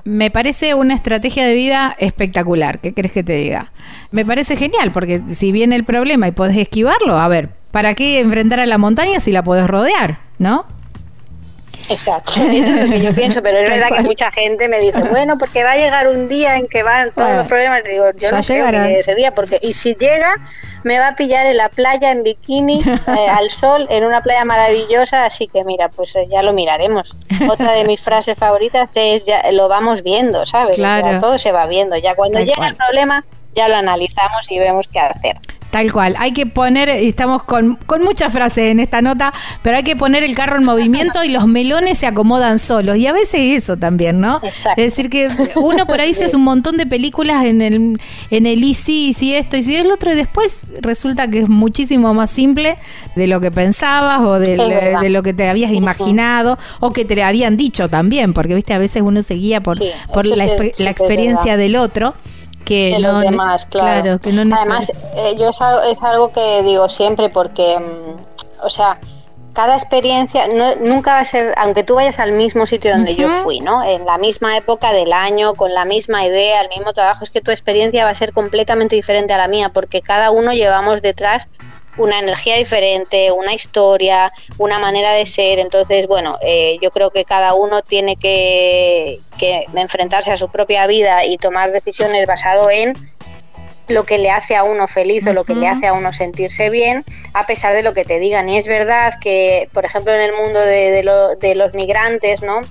Me 0.03 0.31
parece 0.31 0.73
una 0.73 0.95
estrategia 0.95 1.45
de 1.45 1.53
vida 1.53 1.95
espectacular. 1.99 2.79
¿Qué 2.79 2.93
crees 2.93 3.11
que 3.11 3.23
te 3.23 3.33
diga? 3.33 3.71
Me 4.11 4.25
parece 4.25 4.55
genial 4.55 4.91
porque 4.91 5.21
si 5.33 5.51
viene 5.51 5.75
el 5.75 5.83
problema 5.83 6.27
y 6.27 6.31
podés 6.31 6.57
esquivarlo, 6.57 7.17
a 7.17 7.27
ver, 7.27 7.49
¿para 7.71 7.93
qué 7.93 8.19
enfrentar 8.19 8.59
a 8.59 8.65
la 8.65 8.77
montaña 8.77 9.19
si 9.19 9.31
la 9.31 9.43
podés 9.43 9.67
rodear? 9.67 10.19
¿No? 10.39 10.65
Exacto, 11.89 12.33
eso 12.35 12.47
es 12.47 12.69
lo 12.69 12.89
que 12.89 13.01
yo 13.01 13.13
pienso, 13.15 13.41
pero 13.41 13.57
es 13.57 13.69
verdad 13.69 13.89
que 13.95 14.03
mucha 14.03 14.31
gente 14.31 14.67
me 14.69 14.79
dice, 14.79 14.99
bueno, 15.09 15.37
porque 15.37 15.63
va 15.63 15.71
a 15.71 15.75
llegar 15.75 16.07
un 16.07 16.27
día 16.27 16.57
en 16.57 16.67
que 16.67 16.83
van 16.83 17.11
todos 17.11 17.31
los 17.35 17.47
problemas. 17.47 17.83
Digo, 17.83 18.05
yo 18.17 18.31
no 18.31 18.43
sé 18.43 18.63
ese 18.99 19.15
día, 19.15 19.33
porque 19.33 19.59
y 19.61 19.73
si 19.73 19.95
llega, 19.95 20.35
me 20.83 20.99
va 20.99 21.09
a 21.09 21.15
pillar 21.15 21.45
en 21.45 21.57
la 21.57 21.69
playa 21.69 22.11
en 22.11 22.23
bikini, 22.23 22.81
eh, 22.85 23.29
al 23.29 23.49
sol, 23.49 23.87
en 23.89 24.03
una 24.05 24.21
playa 24.21 24.45
maravillosa, 24.45 25.25
así 25.25 25.47
que 25.47 25.63
mira, 25.63 25.89
pues 25.89 26.15
eh, 26.15 26.25
ya 26.29 26.43
lo 26.43 26.53
miraremos. 26.53 27.15
Otra 27.49 27.73
de 27.73 27.85
mis 27.85 28.01
frases 28.03 28.37
favoritas 28.37 28.93
es, 28.95 29.25
ya 29.25 29.51
lo 29.51 29.67
vamos 29.67 30.03
viendo, 30.03 30.45
¿sabes? 30.45 30.75
Claro. 30.75 31.19
todo 31.19 31.39
se 31.39 31.51
va 31.51 31.65
viendo, 31.65 31.97
ya 31.97 32.15
cuando 32.15 32.39
llega 32.39 32.67
el 32.67 32.75
problema, 32.75 33.25
ya 33.55 33.67
lo 33.67 33.75
analizamos 33.75 34.49
y 34.51 34.59
vemos 34.59 34.87
qué 34.87 34.99
hacer. 34.99 35.37
Tal 35.73 35.91
cual. 35.91 36.15
Hay 36.19 36.33
que 36.33 36.45
poner, 36.45 36.87
estamos 36.87 37.41
con, 37.41 37.77
con 37.87 38.03
muchas 38.03 38.31
frases 38.31 38.65
en 38.65 38.79
esta 38.79 39.01
nota, 39.01 39.33
pero 39.63 39.75
hay 39.77 39.81
que 39.81 39.95
poner 39.95 40.21
el 40.21 40.35
carro 40.35 40.57
en 40.59 40.65
movimiento 40.65 41.23
y 41.23 41.29
los 41.29 41.47
melones 41.47 41.97
se 41.97 42.05
acomodan 42.05 42.59
solos. 42.59 42.95
Y 42.97 43.07
a 43.07 43.11
veces 43.11 43.39
eso 43.41 43.75
también, 43.75 44.21
¿no? 44.21 44.39
Exacto. 44.43 44.79
Es 44.79 44.91
decir, 44.91 45.09
que 45.09 45.29
uno 45.55 45.87
por 45.87 45.99
ahí 45.99 46.13
se 46.13 46.25
hace 46.25 46.35
un 46.35 46.43
montón 46.43 46.77
de 46.77 46.85
películas 46.85 47.45
en 47.45 47.63
el, 47.63 47.99
en 48.29 48.45
el 48.45 48.63
y 48.63 48.75
sí, 48.75 49.07
y 49.07 49.13
si 49.13 49.33
esto, 49.33 49.57
y 49.57 49.63
si 49.63 49.75
el 49.75 49.89
otro, 49.89 50.11
y 50.11 50.15
después 50.15 50.59
resulta 50.79 51.27
que 51.27 51.39
es 51.39 51.49
muchísimo 51.49 52.13
más 52.13 52.29
simple 52.29 52.77
de 53.15 53.25
lo 53.25 53.41
que 53.41 53.49
pensabas 53.49 54.21
o 54.21 54.37
de, 54.37 55.09
lo 55.09 55.23
que 55.23 55.33
te 55.33 55.49
habías 55.49 55.71
imaginado 55.71 56.59
o 56.81 56.93
que 56.93 57.03
te 57.03 57.23
habían 57.23 57.57
dicho 57.57 57.89
también, 57.89 58.33
porque 58.33 58.53
viste, 58.53 58.75
a 58.75 58.77
veces 58.77 59.01
uno 59.01 59.23
se 59.23 59.33
guía 59.33 59.63
por, 59.63 59.79
por 60.13 60.23
la, 60.27 60.45
la 60.45 60.89
experiencia 60.91 61.57
del 61.57 61.77
otro 61.77 62.13
que 62.65 62.97
los 62.99 63.21
demás, 63.21 63.65
claro. 63.65 64.19
Además, 64.23 64.91
eh, 65.15 65.35
yo 65.39 65.49
es 65.49 65.61
algo, 65.61 65.81
es 65.83 66.03
algo, 66.03 66.31
que 66.31 66.63
digo 66.63 66.89
siempre 66.89 67.29
porque, 67.29 67.79
mm, 67.79 68.65
o 68.65 68.69
sea, 68.69 68.99
cada 69.53 69.75
experiencia 69.75 70.47
nunca 70.81 71.13
va 71.13 71.19
a 71.19 71.25
ser, 71.25 71.53
aunque 71.57 71.83
tú 71.83 71.95
vayas 71.95 72.19
al 72.19 72.31
mismo 72.31 72.65
sitio 72.65 72.91
donde 72.91 73.15
yo 73.15 73.29
fui, 73.43 73.59
¿no? 73.59 73.83
En 73.83 74.03
la 74.05 74.17
misma 74.17 74.57
época 74.57 74.91
del 74.91 75.13
año, 75.13 75.53
con 75.53 75.73
la 75.73 75.85
misma 75.85 76.25
idea, 76.25 76.61
el 76.61 76.69
mismo 76.69 76.91
trabajo, 76.93 77.23
es 77.23 77.29
que 77.29 77.41
tu 77.41 77.51
experiencia 77.51 78.03
va 78.03 78.09
a 78.09 78.15
ser 78.15 78.33
completamente 78.33 78.95
diferente 78.95 79.31
a 79.33 79.37
la 79.37 79.47
mía, 79.47 79.69
porque 79.69 80.01
cada 80.01 80.31
uno 80.31 80.53
llevamos 80.53 81.03
detrás 81.03 81.49
una 81.97 82.19
energía 82.19 82.57
diferente, 82.57 83.31
una 83.31 83.53
historia, 83.53 84.31
una 84.57 84.79
manera 84.79 85.11
de 85.13 85.25
ser. 85.25 85.59
Entonces, 85.59 86.07
bueno, 86.07 86.37
eh, 86.41 86.77
yo 86.81 86.91
creo 86.91 87.11
que 87.11 87.25
cada 87.25 87.53
uno 87.53 87.81
tiene 87.81 88.15
que, 88.15 89.19
que 89.37 89.65
enfrentarse 89.75 90.31
a 90.31 90.37
su 90.37 90.49
propia 90.49 90.87
vida 90.87 91.25
y 91.25 91.37
tomar 91.37 91.71
decisiones 91.71 92.25
basado 92.25 92.69
en 92.69 92.93
lo 93.89 94.05
que 94.05 94.17
le 94.17 94.31
hace 94.31 94.55
a 94.55 94.63
uno 94.63 94.87
feliz 94.87 95.27
o 95.27 95.33
lo 95.33 95.43
que 95.43 95.55
le 95.55 95.67
hace 95.67 95.87
a 95.87 95.93
uno 95.93 96.13
sentirse 96.13 96.69
bien, 96.69 97.03
a 97.33 97.45
pesar 97.45 97.73
de 97.73 97.83
lo 97.83 97.93
que 97.93 98.05
te 98.05 98.19
digan. 98.19 98.47
Y 98.47 98.57
es 98.57 98.67
verdad 98.67 99.15
que, 99.19 99.69
por 99.73 99.85
ejemplo, 99.85 100.13
en 100.13 100.21
el 100.21 100.33
mundo 100.33 100.59
de, 100.59 101.03
de 101.39 101.55
los 101.55 101.73
migrantes, 101.73 102.41
¿no? 102.41 102.61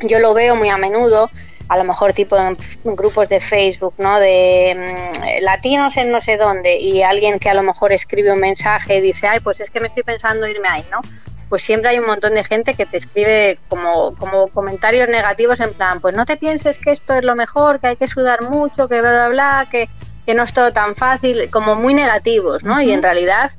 Yo 0.00 0.18
lo 0.18 0.34
veo 0.34 0.56
muy 0.56 0.68
a 0.68 0.76
menudo, 0.76 1.30
a 1.68 1.76
lo 1.76 1.84
mejor 1.84 2.12
tipo 2.12 2.36
en 2.36 2.56
grupos 2.84 3.28
de 3.28 3.40
Facebook, 3.40 3.94
¿no? 3.98 4.18
De 4.18 4.76
mm, 4.76 5.44
latinos 5.44 5.96
en 5.96 6.10
no 6.10 6.20
sé 6.20 6.36
dónde 6.36 6.78
y 6.78 7.02
alguien 7.02 7.38
que 7.38 7.50
a 7.50 7.54
lo 7.54 7.62
mejor 7.62 7.92
escribe 7.92 8.32
un 8.32 8.40
mensaje 8.40 8.96
y 8.96 9.00
dice, 9.00 9.26
ay, 9.26 9.40
pues 9.40 9.60
es 9.60 9.70
que 9.70 9.80
me 9.80 9.88
estoy 9.88 10.02
pensando 10.02 10.46
irme 10.46 10.68
ahí, 10.68 10.84
¿no? 10.90 11.00
Pues 11.48 11.62
siempre 11.62 11.90
hay 11.90 11.98
un 11.98 12.06
montón 12.06 12.34
de 12.34 12.44
gente 12.44 12.74
que 12.74 12.86
te 12.86 12.96
escribe 12.96 13.58
como, 13.68 14.16
como 14.16 14.48
comentarios 14.48 15.08
negativos 15.08 15.60
en 15.60 15.74
plan, 15.74 16.00
pues 16.00 16.16
no 16.16 16.24
te 16.24 16.36
pienses 16.36 16.78
que 16.78 16.90
esto 16.90 17.14
es 17.14 17.24
lo 17.24 17.36
mejor, 17.36 17.78
que 17.80 17.88
hay 17.88 17.96
que 17.96 18.08
sudar 18.08 18.42
mucho, 18.42 18.88
que 18.88 19.00
bla, 19.00 19.10
bla, 19.10 19.28
bla, 19.28 19.68
que 19.70 19.88
que 20.26 20.34
no 20.34 20.42
es 20.44 20.52
todo 20.52 20.72
tan 20.72 20.94
fácil, 20.94 21.50
como 21.50 21.74
muy 21.74 21.94
negativos, 21.94 22.64
¿no? 22.64 22.80
Y 22.80 22.92
en 22.92 23.02
realidad 23.02 23.50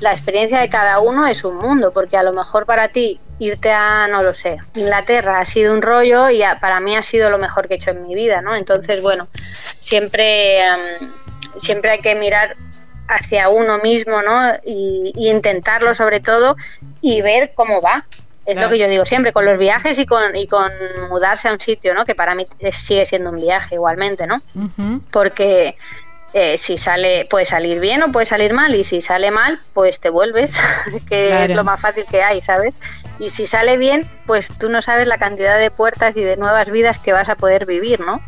la 0.00 0.10
experiencia 0.10 0.60
de 0.60 0.68
cada 0.68 0.98
uno 0.98 1.26
es 1.26 1.44
un 1.44 1.56
mundo, 1.56 1.92
porque 1.92 2.16
a 2.16 2.22
lo 2.22 2.32
mejor 2.32 2.66
para 2.66 2.88
ti 2.88 3.20
irte 3.42 3.72
a, 3.72 4.06
no 4.08 4.22
lo 4.22 4.34
sé, 4.34 4.58
Inglaterra 4.74 5.40
ha 5.40 5.44
sido 5.44 5.74
un 5.74 5.82
rollo 5.82 6.30
y 6.30 6.42
para 6.60 6.80
mí 6.80 6.94
ha 6.94 7.02
sido 7.02 7.28
lo 7.28 7.38
mejor 7.38 7.66
que 7.66 7.74
he 7.74 7.76
hecho 7.76 7.90
en 7.90 8.02
mi 8.02 8.14
vida, 8.14 8.40
¿no? 8.40 8.54
Entonces, 8.54 9.02
bueno, 9.02 9.28
siempre, 9.80 10.60
em, 10.60 11.12
siempre 11.56 11.92
hay 11.92 11.98
que 11.98 12.14
mirar 12.14 12.56
hacia 13.08 13.48
uno 13.48 13.78
mismo, 13.78 14.22
¿no? 14.22 14.52
Y, 14.64 15.12
intentarlo 15.16 15.92
sobre 15.92 16.20
todo 16.20 16.56
y 17.00 17.20
ver 17.20 17.52
cómo 17.54 17.80
va. 17.80 18.06
Es 18.44 18.56
lo 18.56 18.68
que 18.68 18.78
yo 18.78 18.88
digo 18.88 19.06
siempre, 19.06 19.32
con 19.32 19.44
los 19.44 19.56
viajes 19.56 19.98
y 19.98 20.06
con, 20.06 20.34
y 20.34 20.48
con 20.48 20.70
mudarse 21.08 21.48
a 21.48 21.52
un 21.52 21.60
sitio, 21.60 21.94
¿no? 21.94 22.04
Que 22.04 22.16
para 22.16 22.34
mí 22.34 22.46
sigue 22.72 23.06
siendo 23.06 23.30
un 23.30 23.36
viaje 23.36 23.76
igualmente, 23.76 24.26
¿no? 24.26 24.40
Porque 25.12 25.76
eh, 26.34 26.56
si 26.56 26.78
sale, 26.78 27.26
puede 27.28 27.44
salir 27.44 27.78
bien 27.78 28.02
o 28.02 28.10
puede 28.10 28.24
salir 28.24 28.54
mal, 28.54 28.74
y 28.74 28.84
si 28.84 29.02
sale 29.02 29.30
mal, 29.30 29.60
pues 29.74 30.00
te 30.00 30.08
vuelves, 30.08 30.58
que 31.08 31.44
es 31.44 31.50
lo 31.50 31.62
más 31.62 31.80
fácil 31.80 32.04
que 32.10 32.22
hay, 32.22 32.40
¿sabes? 32.40 32.74
Y 33.22 33.30
si 33.30 33.46
sale 33.46 33.76
bien, 33.76 34.10
pues 34.26 34.48
tú 34.48 34.68
no 34.68 34.82
sabes 34.82 35.06
la 35.06 35.16
cantidad 35.16 35.56
de 35.56 35.70
puertas 35.70 36.16
y 36.16 36.22
de 36.22 36.36
nuevas 36.36 36.68
vidas 36.68 36.98
que 36.98 37.12
vas 37.12 37.28
a 37.28 37.36
poder 37.36 37.66
vivir, 37.66 38.00
¿no? 38.00 38.20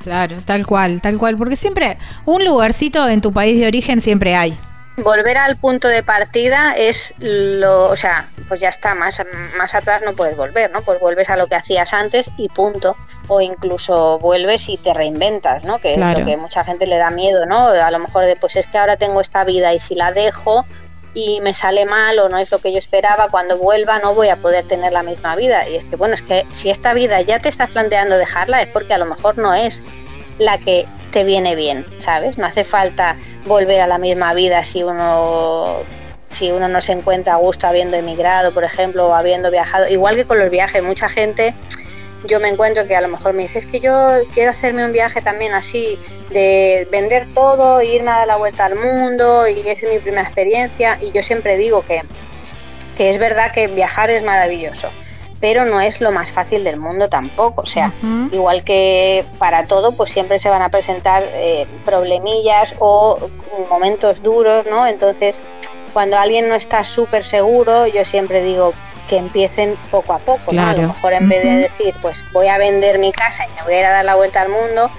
Claro, 0.00 0.36
tal 0.44 0.66
cual, 0.66 1.00
tal 1.00 1.16
cual, 1.16 1.38
porque 1.38 1.56
siempre 1.56 1.96
un 2.26 2.44
lugarcito 2.44 3.08
en 3.08 3.22
tu 3.22 3.32
país 3.32 3.58
de 3.58 3.66
origen 3.66 4.02
siempre 4.02 4.36
hay. 4.36 4.58
Volver 4.98 5.38
al 5.38 5.56
punto 5.56 5.88
de 5.88 6.02
partida 6.02 6.74
es 6.76 7.14
lo, 7.18 7.86
o 7.86 7.96
sea, 7.96 8.28
pues 8.46 8.60
ya 8.60 8.68
está, 8.68 8.94
más, 8.94 9.22
más 9.56 9.74
atrás 9.74 10.02
no 10.04 10.12
puedes 10.12 10.36
volver, 10.36 10.70
¿no? 10.70 10.82
Pues 10.82 11.00
vuelves 11.00 11.30
a 11.30 11.38
lo 11.38 11.46
que 11.46 11.54
hacías 11.54 11.94
antes 11.94 12.28
y 12.36 12.50
punto. 12.50 12.94
O 13.28 13.40
incluso 13.40 14.18
vuelves 14.18 14.68
y 14.68 14.76
te 14.76 14.92
reinventas, 14.92 15.64
¿no? 15.64 15.78
Que 15.78 15.92
es 15.92 15.98
lo 15.98 16.26
que 16.26 16.36
mucha 16.36 16.62
gente 16.62 16.86
le 16.86 16.98
da 16.98 17.08
miedo, 17.08 17.46
¿no? 17.46 17.68
A 17.68 17.90
lo 17.90 17.98
mejor 18.00 18.26
de, 18.26 18.36
pues 18.36 18.56
es 18.56 18.66
que 18.66 18.76
ahora 18.76 18.98
tengo 18.98 19.22
esta 19.22 19.44
vida 19.44 19.72
y 19.72 19.80
si 19.80 19.94
la 19.94 20.12
dejo 20.12 20.66
y 21.14 21.40
me 21.40 21.54
sale 21.54 21.84
mal 21.84 22.18
o 22.18 22.28
no 22.28 22.38
es 22.38 22.50
lo 22.50 22.58
que 22.58 22.72
yo 22.72 22.78
esperaba, 22.78 23.28
cuando 23.28 23.58
vuelva 23.58 23.98
no 23.98 24.14
voy 24.14 24.28
a 24.28 24.36
poder 24.36 24.64
tener 24.64 24.92
la 24.92 25.02
misma 25.02 25.36
vida. 25.36 25.68
Y 25.68 25.76
es 25.76 25.84
que, 25.84 25.96
bueno, 25.96 26.14
es 26.14 26.22
que 26.22 26.46
si 26.50 26.70
esta 26.70 26.94
vida 26.94 27.20
ya 27.20 27.38
te 27.40 27.48
estás 27.48 27.70
planteando 27.70 28.16
dejarla 28.16 28.62
es 28.62 28.68
porque 28.68 28.94
a 28.94 28.98
lo 28.98 29.06
mejor 29.06 29.38
no 29.38 29.54
es 29.54 29.82
la 30.38 30.58
que 30.58 30.86
te 31.10 31.24
viene 31.24 31.54
bien, 31.54 31.86
¿sabes? 31.98 32.38
No 32.38 32.46
hace 32.46 32.64
falta 32.64 33.16
volver 33.44 33.80
a 33.80 33.86
la 33.86 33.98
misma 33.98 34.32
vida 34.34 34.64
si 34.64 34.82
uno 34.82 35.80
si 36.30 36.50
uno 36.50 36.66
no 36.66 36.80
se 36.80 36.92
encuentra 36.92 37.34
a 37.34 37.36
gusto 37.36 37.66
habiendo 37.66 37.96
emigrado, 37.96 38.52
por 38.52 38.64
ejemplo, 38.64 39.06
o 39.06 39.12
habiendo 39.12 39.50
viajado. 39.50 39.86
Igual 39.88 40.16
que 40.16 40.24
con 40.24 40.38
los 40.38 40.48
viajes, 40.48 40.82
mucha 40.82 41.10
gente 41.10 41.54
yo 42.24 42.40
me 42.40 42.48
encuentro 42.48 42.86
que 42.86 42.96
a 42.96 43.00
lo 43.00 43.08
mejor 43.08 43.32
me 43.32 43.42
dice 43.42 43.58
es 43.58 43.66
que 43.66 43.80
yo 43.80 44.20
quiero 44.34 44.50
hacerme 44.50 44.84
un 44.84 44.92
viaje 44.92 45.22
también 45.22 45.54
así 45.54 45.98
de 46.30 46.86
vender 46.90 47.26
todo, 47.34 47.82
irme 47.82 48.10
a 48.10 48.18
dar 48.18 48.26
la 48.26 48.36
vuelta 48.36 48.66
al 48.66 48.76
mundo 48.76 49.46
y 49.48 49.68
es 49.68 49.82
mi 49.84 49.98
primera 49.98 50.22
experiencia 50.22 50.98
y 51.00 51.12
yo 51.12 51.22
siempre 51.22 51.56
digo 51.56 51.82
que, 51.82 52.02
que 52.96 53.10
es 53.10 53.18
verdad 53.18 53.52
que 53.52 53.66
viajar 53.66 54.10
es 54.10 54.22
maravilloso 54.22 54.90
pero 55.42 55.64
no 55.64 55.80
es 55.80 56.00
lo 56.00 56.12
más 56.12 56.30
fácil 56.30 56.62
del 56.62 56.76
mundo 56.76 57.08
tampoco. 57.08 57.62
O 57.62 57.66
sea, 57.66 57.92
igual 58.30 58.62
que 58.62 59.24
para 59.40 59.66
todo, 59.66 59.90
pues 59.90 60.12
siempre 60.12 60.38
se 60.38 60.48
van 60.48 60.62
a 60.62 60.68
presentar 60.68 61.24
eh, 61.32 61.66
problemillas 61.84 62.76
o 62.78 63.18
momentos 63.68 64.22
duros, 64.22 64.66
¿no? 64.66 64.86
Entonces, 64.86 65.42
cuando 65.92 66.16
alguien 66.16 66.48
no 66.48 66.54
está 66.54 66.84
súper 66.84 67.24
seguro, 67.24 67.88
yo 67.88 68.04
siempre 68.04 68.44
digo 68.44 68.72
que 69.08 69.16
empiecen 69.16 69.76
poco 69.90 70.12
a 70.12 70.18
poco. 70.18 70.52
A 70.58 70.72
lo 70.72 70.88
mejor 70.88 71.12
en 71.12 71.28
vez 71.28 71.42
de 71.42 71.56
decir, 71.56 71.94
pues 72.00 72.26
voy 72.32 72.48
a 72.48 72.58
vender 72.58 72.98
mi 72.98 73.12
casa 73.12 73.44
y 73.44 73.54
me 73.54 73.62
voy 73.62 73.74
a 73.74 73.78
ir 73.80 73.84
a 73.84 73.90
dar 73.90 74.04
la 74.04 74.14
vuelta 74.14 74.42
al 74.42 74.48
mundo, 74.48 74.90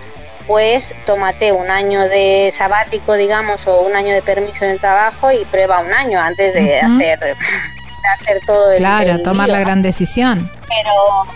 pues 0.48 0.94
tómate 1.06 1.52
un 1.52 1.70
año 1.72 2.02
de 2.02 2.50
sabático, 2.54 3.14
digamos, 3.16 3.66
o 3.68 3.82
un 3.82 3.96
año 3.96 4.14
de 4.14 4.22
permiso 4.22 4.66
en 4.66 4.72
el 4.72 4.80
trabajo 4.80 5.32
y 5.32 5.46
prueba 5.46 5.80
un 5.80 5.94
año 5.94 6.20
antes 6.20 6.54
de 6.54 6.80
hacer 6.80 7.36
hacer 8.20 8.40
todo 8.46 8.72
el 8.72 8.78
Claro, 8.78 9.22
tomar 9.22 9.50
la 9.50 9.60
gran 9.60 9.82
decisión. 9.82 10.52
Pero, 10.68 11.28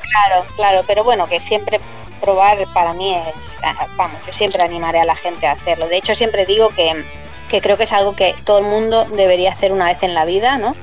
claro, 0.00 0.46
claro, 0.56 0.84
pero 0.86 1.04
bueno, 1.04 1.26
que 1.26 1.40
siempre 1.40 1.80
probar 2.20 2.58
para 2.74 2.92
mí 2.92 3.14
es, 3.14 3.58
ah, 3.62 3.86
vamos, 3.96 4.20
yo 4.26 4.32
siempre 4.32 4.62
animaré 4.62 5.00
a 5.00 5.04
la 5.04 5.16
gente 5.16 5.46
a 5.46 5.52
hacerlo. 5.52 5.88
De 5.88 5.96
hecho, 5.96 6.14
siempre 6.14 6.46
digo 6.46 6.70
que, 6.70 7.04
que 7.48 7.60
creo 7.60 7.76
que 7.76 7.84
es 7.84 7.92
algo 7.92 8.14
que 8.14 8.34
todo 8.44 8.58
el 8.58 8.64
mundo 8.64 9.06
debería 9.06 9.52
hacer 9.52 9.72
una 9.72 9.86
vez 9.86 10.02
en 10.02 10.14
la 10.14 10.24
vida, 10.24 10.58
¿no? 10.58 10.76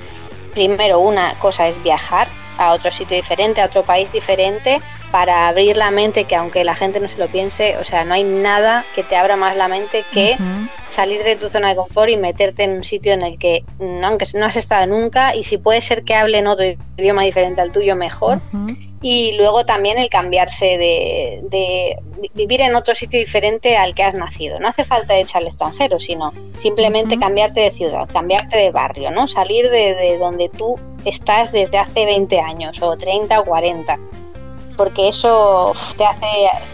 Primero, 0.55 0.99
una 0.99 1.37
cosa 1.37 1.67
es 1.67 1.83
viajar 1.83 2.27
a 2.57 2.71
otro 2.71 2.89
sitio 2.89 3.15
diferente, 3.17 3.61
a 3.61 3.65
otro 3.65 3.83
país 3.83 4.11
diferente, 4.11 4.81
para 5.15 5.47
abrir 5.47 5.77
la 5.77 5.91
mente, 5.91 6.25
que 6.25 6.35
aunque 6.35 6.65
la 6.65 6.75
gente 6.75 6.99
no 6.99 7.07
se 7.07 7.19
lo 7.19 7.29
piense, 7.29 7.77
o 7.77 7.85
sea, 7.85 8.03
no 8.03 8.15
hay 8.15 8.25
nada 8.25 8.83
que 8.93 9.01
te 9.01 9.15
abra 9.15 9.37
más 9.37 9.55
la 9.55 9.69
mente 9.69 10.03
que 10.11 10.35
salir 10.89 11.23
de 11.23 11.37
tu 11.37 11.49
zona 11.49 11.69
de 11.69 11.77
confort 11.77 12.09
y 12.09 12.17
meterte 12.17 12.63
en 12.63 12.71
un 12.71 12.83
sitio 12.83 13.13
en 13.13 13.21
el 13.21 13.39
que, 13.39 13.63
aunque 14.03 14.25
no 14.33 14.45
has 14.45 14.57
estado 14.57 14.87
nunca, 14.87 15.33
y 15.33 15.45
si 15.45 15.57
puede 15.57 15.79
ser 15.79 16.03
que 16.03 16.15
hablen 16.15 16.47
otro 16.47 16.65
idioma 16.97 17.23
diferente 17.23 17.61
al 17.61 17.71
tuyo, 17.71 17.95
mejor. 17.95 18.41
Y 19.01 19.31
luego 19.37 19.65
también 19.65 19.97
el 19.99 20.09
cambiarse 20.09 20.65
de, 20.77 21.39
de, 21.49 21.97
vivir 22.33 22.59
en 22.59 22.75
otro 22.75 22.93
sitio 22.93 23.17
diferente 23.17 23.77
al 23.77 23.95
que 23.95 24.03
has 24.03 24.15
nacido. 24.15 24.59
No 24.59 24.67
hace 24.67 24.83
falta 24.83 25.15
echar 25.15 25.43
al 25.43 25.47
extranjero, 25.47 25.97
sino 25.97 26.33
simplemente 26.57 27.17
cambiarte 27.17 27.61
de 27.61 27.71
ciudad, 27.71 28.09
cambiarte 28.11 28.57
de 28.57 28.71
barrio, 28.71 29.11
¿no? 29.11 29.29
Salir 29.29 29.69
de, 29.69 29.95
de 29.95 30.17
donde 30.17 30.49
tú 30.49 30.77
estás 31.05 31.53
desde 31.53 31.77
hace 31.77 32.05
20 32.05 32.37
años 32.41 32.81
o 32.81 32.97
30 32.97 33.39
o 33.39 33.45
40 33.45 33.97
porque 34.75 35.09
eso 35.09 35.73
te 35.97 36.05
hace, 36.05 36.25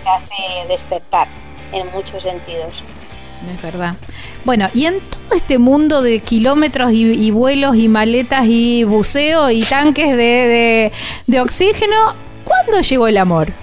te 0.03 0.09
hace 0.09 0.67
despertar 0.67 1.27
en 1.71 1.91
muchos 1.91 2.23
sentidos. 2.23 2.83
Es 3.53 3.61
verdad. 3.61 3.95
Bueno, 4.45 4.69
y 4.73 4.85
en 4.85 4.99
todo 4.99 5.35
este 5.35 5.57
mundo 5.57 6.01
de 6.01 6.19
kilómetros 6.19 6.91
y, 6.93 7.31
vuelos 7.31 7.75
y 7.75 7.87
maletas 7.87 8.45
y 8.47 8.83
buceo 8.83 9.49
y 9.49 9.63
tanques 9.63 10.15
de, 10.15 10.91
oxígeno, 11.39 12.15
¿cuándo 12.43 12.81
llegó 12.81 13.07
el 13.07 13.17
amor? 13.17 13.53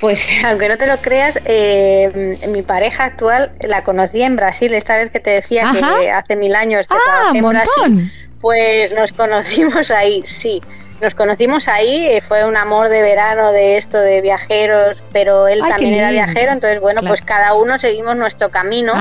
Pues 0.00 0.26
aunque 0.44 0.68
no 0.68 0.76
te 0.76 0.86
lo 0.86 0.98
creas, 0.98 1.38
eh, 1.44 2.38
mi 2.48 2.62
pareja 2.62 3.04
actual 3.04 3.52
la 3.60 3.84
conocí 3.84 4.22
en 4.22 4.36
Brasil, 4.36 4.74
esta 4.74 4.96
vez 4.96 5.10
que 5.10 5.20
te 5.20 5.30
decía 5.30 5.72
que 5.72 6.10
hace 6.10 6.36
mil 6.36 6.54
años 6.54 6.86
que 6.86 6.94
ah, 6.94 7.32
en 7.34 7.46
Brasil, 7.46 8.12
pues 8.40 8.92
nos 8.92 9.12
conocimos 9.12 9.90
ahí, 9.90 10.22
sí. 10.24 10.60
Nos 11.00 11.14
conocimos 11.14 11.68
ahí, 11.68 12.06
eh, 12.06 12.22
fue 12.26 12.44
un 12.44 12.56
amor 12.56 12.88
de 12.88 13.02
verano 13.02 13.52
de 13.52 13.76
esto 13.76 13.98
de 13.98 14.20
viajeros, 14.20 15.02
pero 15.12 15.48
él 15.48 15.60
también 15.60 15.94
era 15.94 16.10
viajero, 16.10 16.52
entonces 16.52 16.80
bueno, 16.80 17.02
pues 17.02 17.22
cada 17.22 17.54
uno 17.54 17.78
seguimos 17.78 18.16
nuestro 18.16 18.50
camino. 18.50 18.94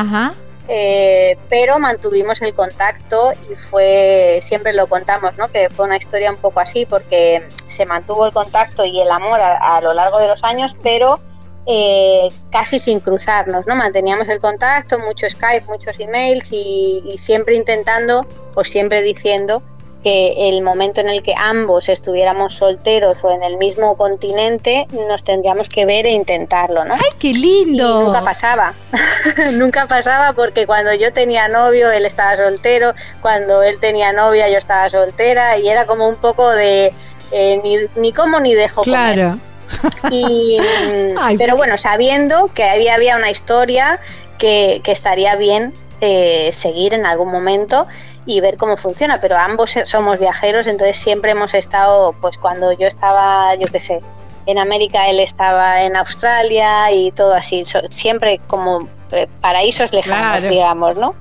Eh, 0.69 1.37
pero 1.49 1.77
mantuvimos 1.77 2.41
el 2.41 2.53
contacto 2.53 3.33
y 3.49 3.55
fue, 3.55 4.39
siempre 4.41 4.71
lo 4.71 4.87
contamos, 4.87 5.35
¿no? 5.37 5.49
Que 5.49 5.69
fue 5.69 5.85
una 5.85 5.97
historia 5.97 6.31
un 6.31 6.37
poco 6.37 6.61
así 6.61 6.85
porque 6.85 7.47
se 7.67 7.85
mantuvo 7.85 8.25
el 8.25 8.31
contacto 8.31 8.85
y 8.85 9.01
el 9.01 9.11
amor 9.11 9.41
a, 9.41 9.81
lo 9.81 9.93
largo 9.93 10.19
de 10.19 10.29
los 10.29 10.43
años, 10.45 10.77
pero 10.81 11.19
eh, 11.67 12.29
casi 12.49 12.79
sin 12.79 13.01
cruzarnos, 13.01 13.67
¿no? 13.67 13.75
Manteníamos 13.75 14.29
el 14.29 14.39
contacto, 14.39 14.99
mucho 14.99 15.29
Skype, 15.29 15.65
muchos 15.65 15.99
emails 15.99 16.53
y, 16.53 17.03
y 17.05 17.17
siempre 17.17 17.55
intentando, 17.55 18.25
o 18.55 18.63
siempre 18.63 19.01
diciendo 19.01 19.61
que 20.03 20.49
el 20.49 20.61
momento 20.61 21.01
en 21.01 21.09
el 21.09 21.23
que 21.23 21.33
ambos 21.37 21.89
estuviéramos 21.89 22.55
solteros 22.55 23.23
o 23.23 23.31
en 23.31 23.41
el 23.41 23.57
mismo 23.57 23.95
continente, 23.95 24.85
nos 25.07 25.23
tendríamos 25.23 25.69
que 25.69 25.85
ver 25.85 26.05
e 26.05 26.11
intentarlo, 26.11 26.85
¿no? 26.85 26.93
¡Ay, 26.93 27.17
qué 27.19 27.33
lindo! 27.33 28.01
Y 28.01 28.05
nunca 28.05 28.21
pasaba, 28.23 28.75
nunca 29.53 29.87
pasaba 29.87 30.33
porque 30.33 30.67
cuando 30.67 30.93
yo 30.93 31.13
tenía 31.13 31.47
novio, 31.47 31.91
él 31.91 32.05
estaba 32.05 32.35
soltero, 32.35 32.93
cuando 33.21 33.63
él 33.63 33.79
tenía 33.79 34.11
novia, 34.13 34.49
yo 34.49 34.57
estaba 34.57 34.89
soltera 34.89 35.57
y 35.57 35.69
era 35.69 35.85
como 35.87 36.07
un 36.07 36.17
poco 36.17 36.51
de 36.51 36.93
eh, 37.31 37.59
ni, 37.63 37.77
ni 37.95 38.11
como 38.11 38.39
ni 38.39 38.53
dejo 38.53 38.81
Claro. 38.81 39.39
Y, 40.11 40.59
pero 41.37 41.55
bueno, 41.55 41.77
sabiendo 41.77 42.51
que 42.53 42.63
había, 42.63 42.95
había 42.95 43.15
una 43.15 43.31
historia 43.31 43.99
que, 44.37 44.81
que 44.83 44.91
estaría 44.91 45.35
bien 45.35 45.73
eh, 46.05 46.49
seguir 46.51 46.93
en 46.93 47.05
algún 47.05 47.31
momento 47.31 47.87
y 48.25 48.39
ver 48.39 48.57
cómo 48.57 48.77
funciona, 48.77 49.19
pero 49.19 49.37
ambos 49.37 49.75
somos 49.85 50.19
viajeros, 50.19 50.67
entonces 50.67 50.97
siempre 50.97 51.31
hemos 51.31 51.53
estado, 51.53 52.13
pues 52.21 52.37
cuando 52.37 52.71
yo 52.71 52.87
estaba, 52.87 53.55
yo 53.55 53.67
qué 53.67 53.79
sé, 53.79 54.01
en 54.45 54.57
América, 54.57 55.09
él 55.09 55.19
estaba 55.19 55.83
en 55.83 55.95
Australia 55.95 56.91
y 56.91 57.11
todo 57.11 57.33
así, 57.33 57.63
siempre 57.89 58.39
como 58.47 58.87
eh, 59.11 59.27
paraísos 59.41 59.93
lejanos, 59.93 60.49
digamos, 60.49 60.95
¿no? 60.95 61.15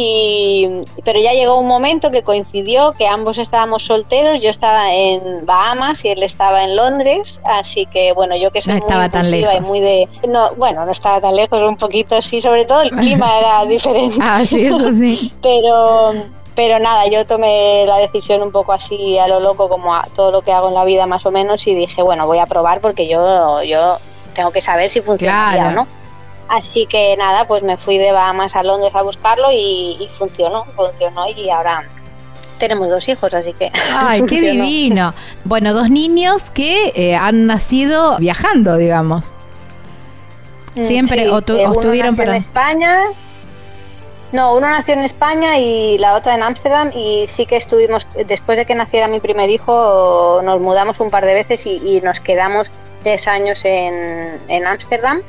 Y, 0.00 0.68
pero 1.04 1.18
ya 1.18 1.32
llegó 1.32 1.58
un 1.58 1.66
momento 1.66 2.12
que 2.12 2.22
coincidió 2.22 2.92
que 2.92 3.08
ambos 3.08 3.36
estábamos 3.36 3.82
solteros, 3.82 4.40
yo 4.40 4.48
estaba 4.48 4.94
en 4.94 5.44
Bahamas 5.44 6.04
y 6.04 6.10
él 6.10 6.22
estaba 6.22 6.62
en 6.62 6.76
Londres, 6.76 7.40
así 7.44 7.84
que 7.86 8.12
bueno, 8.12 8.36
yo 8.36 8.52
que 8.52 8.62
soy 8.62 8.74
no 8.74 8.78
estaba 8.78 9.08
tan 9.08 9.28
lejos. 9.28 9.52
y 9.56 9.60
muy 9.62 9.80
de 9.80 10.08
no, 10.28 10.54
bueno, 10.54 10.86
no 10.86 10.92
estaba 10.92 11.20
tan 11.20 11.34
lejos, 11.34 11.60
un 11.62 11.76
poquito 11.76 12.22
sí, 12.22 12.40
sobre 12.40 12.64
todo 12.64 12.82
el 12.82 12.90
clima 12.90 13.28
era 13.40 13.64
diferente. 13.64 14.18
Ah, 14.20 14.44
sí, 14.46 14.66
eso 14.66 14.92
sí. 14.92 15.32
pero 15.42 16.12
pero 16.54 16.78
nada, 16.78 17.08
yo 17.08 17.26
tomé 17.26 17.84
la 17.84 17.96
decisión 17.96 18.40
un 18.42 18.52
poco 18.52 18.72
así 18.72 19.18
a 19.18 19.26
lo 19.26 19.40
loco 19.40 19.68
como 19.68 19.96
a 19.96 20.06
todo 20.14 20.30
lo 20.30 20.42
que 20.42 20.52
hago 20.52 20.68
en 20.68 20.74
la 20.74 20.84
vida 20.84 21.06
más 21.06 21.26
o 21.26 21.32
menos 21.32 21.66
y 21.66 21.74
dije, 21.74 22.02
bueno, 22.02 22.24
voy 22.28 22.38
a 22.38 22.46
probar 22.46 22.80
porque 22.80 23.08
yo 23.08 23.64
yo 23.64 23.98
tengo 24.32 24.52
que 24.52 24.60
saber 24.60 24.90
si 24.90 25.00
funciona 25.00 25.70
o 25.70 25.72
no. 25.72 25.88
Así 26.48 26.86
que 26.86 27.14
nada, 27.16 27.46
pues 27.46 27.62
me 27.62 27.76
fui 27.76 27.98
de 27.98 28.10
Bahamas 28.10 28.56
a 28.56 28.62
Londres 28.62 28.94
a 28.94 29.02
buscarlo 29.02 29.48
y, 29.52 30.08
funcionó, 30.18 30.64
funcionó 30.76 31.26
y 31.28 31.50
ahora 31.50 31.86
tenemos 32.58 32.88
dos 32.88 33.06
hijos, 33.08 33.34
así 33.34 33.52
que. 33.52 33.70
¡Ay, 33.94 34.22
qué 34.24 34.40
divino! 34.40 35.14
Bueno, 35.44 35.74
dos 35.74 35.90
niños 35.90 36.50
que 36.50 36.92
eh, 36.94 37.14
han 37.14 37.46
nacido 37.46 38.16
viajando, 38.18 38.76
digamos. 38.76 39.32
Mm, 40.74 40.82
Siempre, 40.82 41.28
o, 41.30 41.38
eh, 41.38 41.64
estuvieron 41.70 42.16
para. 42.16 42.30
en 42.30 42.36
España. 42.38 42.98
No, 44.32 44.54
uno 44.54 44.68
nació 44.68 44.94
en 44.94 45.00
España 45.00 45.58
y 45.58 45.96
la 45.98 46.14
otra 46.14 46.34
en 46.34 46.42
Ámsterdam 46.42 46.90
y 46.94 47.24
sí 47.28 47.46
que 47.46 47.56
estuvimos, 47.56 48.06
después 48.26 48.58
de 48.58 48.66
que 48.66 48.74
naciera 48.74 49.08
mi 49.08 49.20
primer 49.20 49.48
hijo, 49.48 50.42
nos 50.44 50.60
mudamos 50.60 51.00
un 51.00 51.08
par 51.10 51.24
de 51.24 51.32
veces 51.32 51.64
y, 51.64 51.80
y 51.82 52.02
nos 52.02 52.20
quedamos 52.20 52.70
tres 53.02 53.26
años 53.26 53.64
en 53.64 54.66
Ámsterdam. 54.66 55.22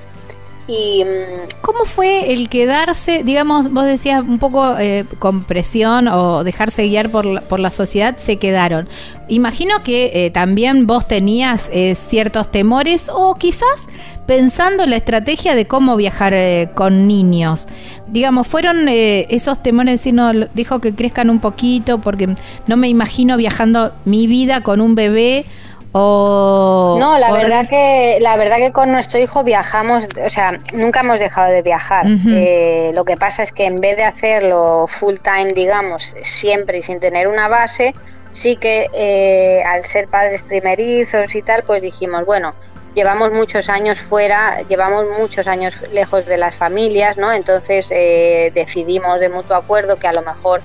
Y, 0.70 1.04
mm, 1.04 1.62
¿Cómo 1.62 1.84
fue 1.86 2.32
el 2.32 2.48
quedarse, 2.48 3.24
digamos, 3.24 3.72
vos 3.72 3.86
decías 3.86 4.24
un 4.24 4.38
poco 4.38 4.78
eh, 4.78 5.04
con 5.18 5.44
presión 5.44 6.08
o 6.08 6.44
dejarse 6.44 6.88
guiar 6.88 7.10
por 7.10 7.26
la, 7.26 7.42
por 7.42 7.60
la 7.60 7.72
sociedad, 7.72 8.18
se 8.18 8.38
quedaron? 8.38 8.88
Imagino 9.30 9.82
que 9.84 10.12
eh, 10.14 10.30
también 10.30 10.86
vos 10.86 11.08
tenías 11.08 11.72
eh, 11.74 11.96
ciertos 11.96 12.52
temores 12.52 13.06
o 13.12 13.34
quizás 13.34 13.80
pensando 14.28 14.84
en 14.84 14.92
la 14.92 14.98
estrategia 14.98 15.56
de 15.56 15.66
cómo 15.66 15.96
viajar 15.96 16.36
con 16.76 17.08
niños. 17.08 17.68
Digamos, 18.08 18.46
fueron 18.46 18.88
esos 18.88 19.60
temores, 19.60 19.94
decir, 19.96 20.14
no, 20.14 20.32
dijo 20.54 20.80
que 20.80 20.94
crezcan 20.94 21.32
un 21.32 21.40
poquito 21.40 22.00
porque 22.00 22.36
no 22.68 22.78
me 22.78 22.90
imagino 22.90 23.38
viajando 23.38 23.92
mi 24.06 24.28
vida 24.28 24.62
con 24.62 24.82
un 24.82 24.94
bebé 24.94 25.48
no, 25.94 27.18
la 27.18 27.32
verdad 27.32 27.68
que 27.68 28.20
la 28.22 28.38
verdad 28.38 28.58
que 28.58 28.72
con 28.72 28.92
nuestro 28.92 29.20
hijo 29.20 29.44
viajamos, 29.44 30.08
o 30.24 30.30
sea, 30.30 30.62
nunca 30.74 31.00
hemos 31.00 31.20
dejado 31.20 31.52
de 31.52 31.62
viajar. 31.62 32.06
Eh, 32.28 32.92
lo 32.94 33.06
que 33.06 33.18
pasa 33.18 33.42
es 33.42 33.52
que 33.52 33.66
en 33.66 33.82
vez 33.82 33.98
de 33.98 34.04
hacerlo 34.04 34.86
full 34.88 35.16
time, 35.16 35.54
digamos, 35.54 36.16
siempre 36.22 36.78
y 36.80 36.82
sin 36.82 37.00
tener 37.00 37.28
una 37.28 37.48
base, 37.48 37.96
sí 38.32 38.56
que 38.56 38.88
eh, 38.94 39.64
al 39.66 39.84
ser 39.86 40.08
padres 40.08 40.44
primerizos 40.44 41.34
y 41.36 41.42
tal, 41.42 41.64
pues 41.64 41.82
dijimos, 41.82 42.26
bueno, 42.26 42.54
llevamos 42.94 43.32
muchos 43.32 43.70
años 43.70 44.00
fuera, 44.00 44.62
llevamos 44.68 45.06
muchos 45.18 45.48
años 45.48 45.84
lejos 45.92 46.26
de 46.26 46.38
las 46.38 46.56
familias, 46.56 47.18
¿no? 47.18 47.32
Entonces 47.32 47.90
eh, 47.92 48.52
decidimos 48.54 49.20
de 49.20 49.30
mutuo 49.30 49.56
acuerdo 49.56 49.98
que 49.98 50.08
a 50.08 50.14
lo 50.14 50.22
mejor 50.22 50.62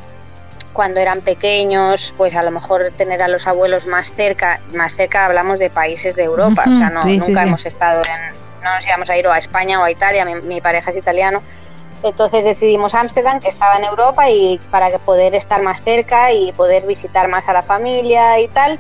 cuando 0.75 1.01
eran 1.01 1.23
pequeños, 1.23 2.13
pues 2.19 2.35
a 2.37 2.43
lo 2.43 2.51
mejor 2.51 2.93
tener 2.99 3.23
a 3.23 3.29
los 3.29 3.47
abuelos 3.47 3.87
más 3.87 4.13
cerca, 4.13 4.61
más 4.75 4.95
cerca 4.95 5.25
hablamos 5.25 5.59
de 5.59 5.71
países 5.71 6.15
de 6.15 6.25
Europa, 6.25 6.65
o 6.67 6.79
sea, 6.79 6.91
no, 6.91 7.01
nunca 7.01 7.45
hemos 7.45 7.65
estado 7.65 8.03
en, 8.03 8.35
no 8.63 8.75
nos 8.75 8.87
íbamos 8.87 9.09
a 9.09 9.17
ir 9.17 9.27
o 9.27 9.33
a 9.33 9.39
España 9.39 9.81
o 9.81 9.85
a 9.85 9.91
Italia, 9.91 10.25
mi, 10.25 10.61
pareja 10.61 10.91
es 10.91 10.97
italiano, 10.97 11.43
entonces 12.03 12.45
decidimos 12.45 12.95
Ámsterdam, 12.95 13.41
que 13.41 13.49
estaba 13.49 13.77
en 13.77 13.85
Europa, 13.85 14.29
y 14.29 14.61
para 14.71 14.91
poder 14.99 15.35
estar 15.35 15.63
más 15.63 15.83
cerca 15.83 16.33
y 16.33 16.53
poder 16.53 16.85
visitar 16.87 17.29
más 17.29 17.49
a 17.49 17.55
la 17.55 17.63
familia 17.63 18.39
y 18.41 18.49
tal, 18.49 18.79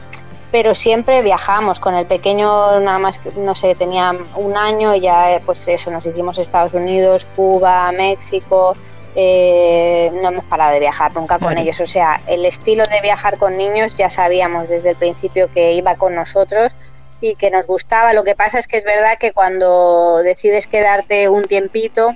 pero 0.52 0.74
siempre 0.74 1.22
viajamos. 1.22 1.80
Con 1.80 1.94
el 1.94 2.06
pequeño, 2.06 2.80
nada 2.80 2.98
más, 2.98 3.20
no 3.36 3.54
sé, 3.54 3.74
tenía 3.74 4.14
un 4.36 4.56
año 4.56 4.94
y 4.94 5.00
ya, 5.00 5.40
pues 5.46 5.66
eso, 5.68 5.90
nos 5.90 6.04
hicimos 6.04 6.38
Estados 6.38 6.74
Unidos, 6.74 7.26
Cuba, 7.34 7.90
México, 7.92 8.76
eh, 9.16 10.10
no 10.14 10.28
hemos 10.28 10.44
parado 10.44 10.72
de 10.72 10.80
viajar 10.80 11.14
nunca 11.14 11.38
con 11.38 11.56
ellos. 11.56 11.80
O 11.80 11.86
sea, 11.86 12.20
el 12.26 12.44
estilo 12.44 12.84
de 12.86 13.00
viajar 13.00 13.38
con 13.38 13.56
niños 13.56 13.94
ya 13.94 14.10
sabíamos 14.10 14.68
desde 14.68 14.90
el 14.90 14.96
principio 14.96 15.50
que 15.50 15.72
iba 15.72 15.94
con 15.94 16.14
nosotros 16.14 16.72
y 17.20 17.36
que 17.36 17.50
nos 17.50 17.66
gustaba. 17.66 18.12
Lo 18.12 18.24
que 18.24 18.34
pasa 18.34 18.58
es 18.58 18.66
que 18.66 18.78
es 18.78 18.84
verdad 18.84 19.18
que 19.18 19.32
cuando 19.32 20.18
decides 20.18 20.66
quedarte 20.66 21.28
un 21.28 21.44
tiempito 21.44 22.14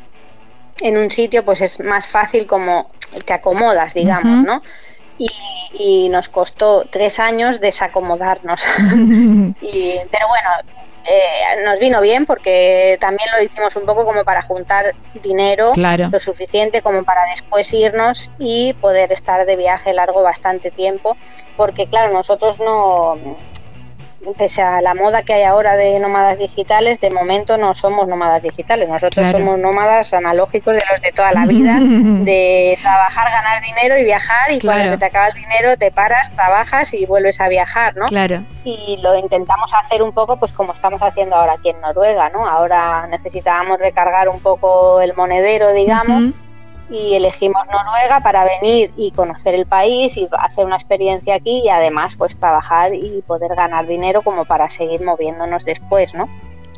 en 0.80 0.96
un 0.96 1.10
sitio, 1.10 1.44
pues 1.44 1.60
es 1.60 1.80
más 1.80 2.06
fácil 2.06 2.46
como 2.46 2.90
te 3.24 3.32
acomodas, 3.32 3.94
digamos, 3.94 4.44
¿no? 4.44 4.62
Y, 5.18 6.08
nos 6.10 6.28
costó 6.28 6.84
tres 6.88 7.18
años 7.18 7.60
desacomodarnos. 7.60 8.62
pero 8.90 10.28
bueno, 10.28 10.50
eh, 11.10 11.62
nos 11.64 11.78
vino 11.78 12.00
bien 12.02 12.26
porque 12.26 12.98
también 13.00 13.30
lo 13.34 13.42
hicimos 13.42 13.74
un 13.76 13.86
poco 13.86 14.04
como 14.04 14.24
para 14.24 14.42
juntar 14.42 14.94
dinero 15.22 15.72
lo 16.10 16.20
suficiente 16.20 16.82
como 16.82 17.02
para 17.04 17.24
después 17.26 17.72
irnos 17.72 18.30
y 18.38 18.74
poder 18.74 19.10
estar 19.12 19.46
de 19.46 19.56
viaje 19.56 19.94
largo 19.94 20.22
bastante 20.22 20.70
tiempo 20.70 21.16
porque 21.56 21.86
claro 21.86 22.12
nosotros 22.12 22.60
no 22.60 23.16
pese 24.36 24.62
a 24.62 24.80
la 24.80 24.94
moda 24.94 25.22
que 25.22 25.32
hay 25.32 25.44
ahora 25.44 25.76
de 25.76 25.98
nómadas 26.00 26.38
digitales, 26.38 27.00
de 27.00 27.10
momento 27.10 27.56
no 27.56 27.74
somos 27.74 28.08
nómadas 28.08 28.42
digitales, 28.42 28.88
nosotros 28.88 29.30
somos 29.30 29.58
nómadas 29.58 30.12
analógicos 30.12 30.74
de 30.74 30.82
los 30.90 31.00
de 31.00 31.12
toda 31.12 31.32
la 31.32 31.46
vida, 31.46 31.78
de 31.80 32.78
trabajar, 32.82 33.30
ganar 33.30 33.62
dinero 33.62 33.96
y 33.96 34.04
viajar 34.04 34.52
y 34.52 34.58
cuando 34.58 34.90
se 34.90 34.98
te 34.98 35.04
acaba 35.04 35.28
el 35.28 35.34
dinero 35.34 35.76
te 35.76 35.90
paras, 35.90 36.30
trabajas 36.32 36.92
y 36.94 37.06
vuelves 37.06 37.40
a 37.40 37.48
viajar, 37.48 37.96
¿no? 37.96 38.06
Claro. 38.06 38.44
Y 38.64 38.98
lo 39.02 39.16
intentamos 39.16 39.72
hacer 39.74 40.02
un 40.02 40.12
poco 40.12 40.38
pues 40.38 40.52
como 40.52 40.72
estamos 40.72 41.00
haciendo 41.02 41.36
ahora 41.36 41.54
aquí 41.54 41.70
en 41.70 41.80
Noruega, 41.80 42.28
¿no? 42.30 42.46
Ahora 42.46 43.06
necesitábamos 43.06 43.78
recargar 43.78 44.28
un 44.28 44.40
poco 44.40 45.00
el 45.00 45.14
monedero, 45.14 45.72
digamos 45.72 46.34
y 46.90 47.14
elegimos 47.14 47.66
Noruega 47.68 48.20
para 48.20 48.44
venir 48.44 48.92
y 48.96 49.10
conocer 49.12 49.54
el 49.54 49.66
país 49.66 50.16
y 50.16 50.28
hacer 50.38 50.64
una 50.64 50.76
experiencia 50.76 51.34
aquí 51.34 51.62
y 51.64 51.68
además 51.68 52.16
pues 52.16 52.36
trabajar 52.36 52.94
y 52.94 53.22
poder 53.26 53.54
ganar 53.54 53.86
dinero 53.86 54.22
como 54.22 54.44
para 54.44 54.68
seguir 54.68 55.02
moviéndonos 55.02 55.64
después, 55.64 56.14
¿no? 56.14 56.28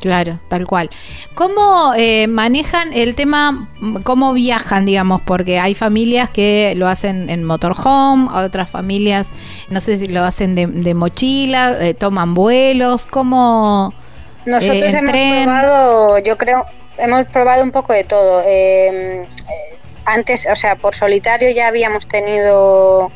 Claro, 0.01 0.39
tal 0.47 0.65
cual. 0.65 0.89
¿Cómo 1.35 1.93
eh, 1.95 2.27
manejan 2.27 2.91
el 2.91 3.13
tema, 3.13 3.69
cómo 4.03 4.33
viajan, 4.33 4.83
digamos? 4.85 5.21
Porque 5.21 5.59
hay 5.59 5.75
familias 5.75 6.31
que 6.31 6.73
lo 6.75 6.87
hacen 6.87 7.29
en 7.29 7.43
motorhome, 7.43 8.27
otras 8.33 8.67
familias, 8.67 9.29
no 9.69 9.79
sé 9.79 9.99
si 9.99 10.07
lo 10.07 10.23
hacen 10.23 10.55
de, 10.55 10.93
mochila, 10.95 11.77
eh, 11.79 11.93
toman 11.93 12.33
vuelos, 12.33 13.05
¿cómo? 13.05 13.93
Nosotros 14.45 14.81
eh, 14.81 14.97
hemos 14.97 15.43
probado, 15.43 16.17
yo 16.17 16.35
creo, 16.35 16.65
hemos 16.97 17.27
probado 17.27 17.63
un 17.63 17.71
poco 17.71 17.93
de 17.93 18.03
todo 18.03 18.41
antes, 20.05 20.47
o 20.51 20.55
sea, 20.55 20.75
por 20.75 20.95
solitario 20.95 21.51
ya 21.51 21.67
habíamos 21.67 22.07
tenido 22.07 23.11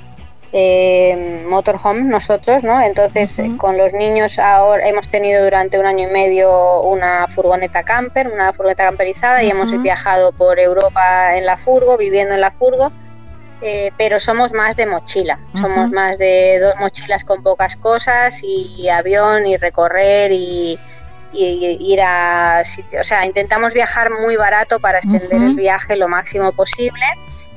eh, 0.58 1.44
motorhome 1.48 2.04
nosotros, 2.04 2.64
¿no? 2.64 2.80
Entonces, 2.80 3.42
con 3.58 3.78
los 3.78 3.92
niños 3.94 4.40
ahora 4.40 4.88
hemos 4.88 5.10
tenido 5.10 5.44
durante 5.44 5.78
un 5.80 5.86
año 5.86 6.08
y 6.08 6.12
medio 6.12 6.82
una 6.84 7.28
furgoneta 7.28 7.84
camper, 7.84 8.30
una 8.30 8.54
furgoneta 8.54 8.86
camperizada 8.86 9.44
y 9.44 9.50
hemos 9.50 9.70
viajado 9.82 10.32
por 10.32 10.60
Europa 10.60 11.36
en 11.36 11.46
la 11.46 11.58
furgo, 11.58 11.98
viviendo 11.98 12.36
en 12.36 12.42
la 12.42 12.52
furgo. 12.52 12.92
Eh, 13.62 13.92
pero 13.98 14.20
somos 14.20 14.54
más 14.54 14.76
de 14.76 14.86
mochila, 14.86 15.40
somos 15.54 15.90
más 15.90 16.18
de 16.18 16.60
dos 16.60 16.76
mochilas 16.78 17.24
con 17.24 17.42
pocas 17.42 17.78
cosas 17.78 18.42
y 18.44 18.90
avión 18.90 19.48
y 19.48 19.58
recorrer 19.58 20.32
y, 20.34 20.78
y, 21.36 21.78
ir 21.80 22.02
a 22.02 22.64
sitios. 22.66 23.02
O 23.02 23.04
sea, 23.04 23.26
intentamos 23.26 23.74
viajar 23.74 24.10
muy 24.12 24.36
barato 24.36 24.80
para 24.80 25.00
extender 25.00 25.42
el 25.42 25.56
viaje 25.56 25.96
lo 25.96 26.08
máximo 26.08 26.52
posible 26.52 27.06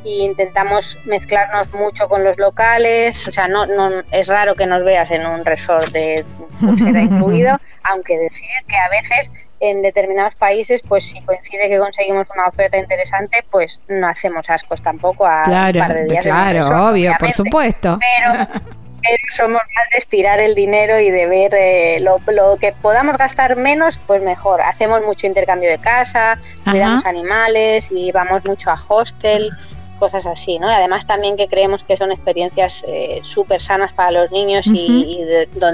y 0.04 0.22
intentamos 0.22 0.98
mezclarnos 1.04 1.72
mucho 1.72 2.08
con 2.08 2.24
los 2.24 2.38
locales, 2.38 3.26
o 3.26 3.32
sea, 3.32 3.48
no, 3.48 3.66
no 3.66 3.90
es 4.10 4.28
raro 4.28 4.54
que 4.54 4.66
nos 4.66 4.84
veas 4.84 5.10
en 5.10 5.26
un 5.26 5.44
resort 5.44 5.90
de 5.92 6.24
pulsera 6.60 7.02
incluido, 7.02 7.58
aunque 7.82 8.16
decir 8.16 8.48
que 8.68 8.76
a 8.76 8.88
veces 8.88 9.30
en 9.60 9.82
determinados 9.82 10.34
países, 10.36 10.82
pues 10.82 11.04
si 11.04 11.20
coincide 11.22 11.68
que 11.68 11.78
conseguimos 11.78 12.28
una 12.34 12.46
oferta 12.46 12.78
interesante, 12.78 13.44
pues 13.50 13.82
no 13.88 14.06
hacemos 14.06 14.48
ascos 14.50 14.80
tampoco 14.82 15.26
a 15.26 15.42
claro, 15.42 15.80
un 15.80 15.86
par 15.86 15.94
de 15.96 16.04
días. 16.06 16.24
Claro, 16.24 16.90
obvio, 16.90 17.12
por 17.18 17.32
supuesto. 17.32 17.98
Pero, 17.98 18.46
somos 19.36 19.60
más 19.74 19.90
de 19.92 19.98
estirar 19.98 20.40
el 20.40 20.54
dinero 20.54 20.98
y 20.98 21.10
de 21.10 21.26
ver 21.26 21.54
eh, 21.54 22.00
lo, 22.00 22.56
que 22.58 22.72
podamos 22.72 23.16
gastar 23.16 23.56
menos, 23.56 24.00
pues 24.06 24.22
mejor. 24.22 24.60
Hacemos 24.60 25.02
mucho 25.02 25.26
intercambio 25.26 25.70
de 25.70 25.78
casa, 25.78 26.40
cuidamos 26.64 27.04
animales 27.04 27.90
y 27.90 28.12
vamos 28.12 28.42
mucho 28.44 28.70
a 28.70 28.80
hostel 28.88 29.50
cosas 29.98 30.26
así, 30.26 30.58
¿no? 30.58 30.70
Y 30.70 30.72
además 30.72 31.06
también 31.06 31.36
que 31.36 31.48
creemos 31.48 31.82
que 31.82 31.96
son 31.96 32.12
experiencias 32.12 32.84
eh, 32.86 33.20
súper 33.22 33.60
sanas 33.60 33.92
para 33.92 34.12
los 34.12 34.30
niños 34.30 34.68
y, 34.72 35.18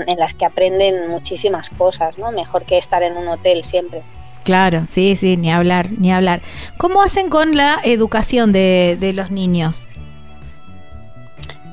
en 0.07 0.19
las 0.19 0.35
que 0.35 0.47
aprenden 0.47 1.09
muchísimas 1.09 1.71
cosas, 1.71 2.19
¿no? 2.19 2.33
Mejor 2.33 2.65
que 2.65 2.79
estar 2.79 3.03
en 3.03 3.17
un 3.17 3.29
hotel 3.29 3.65
siempre. 3.65 4.03
Claro, 4.43 4.85
sí, 4.89 5.17
sí, 5.17 5.37
ni 5.37 5.53
hablar, 5.53 5.91
ni 5.97 6.13
hablar. 6.13 6.43
¿Cómo 6.77 7.03
hacen 7.03 7.31
con 7.31 7.57
la 7.57 7.81
educación 7.83 8.53
de, 8.53 8.97
de 8.99 9.13
los 9.13 9.31
niños? 9.31 9.89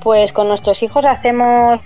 Pues 0.01 0.33
con 0.33 0.47
nuestros 0.47 0.81
hijos 0.83 1.05
hacemos 1.05 1.79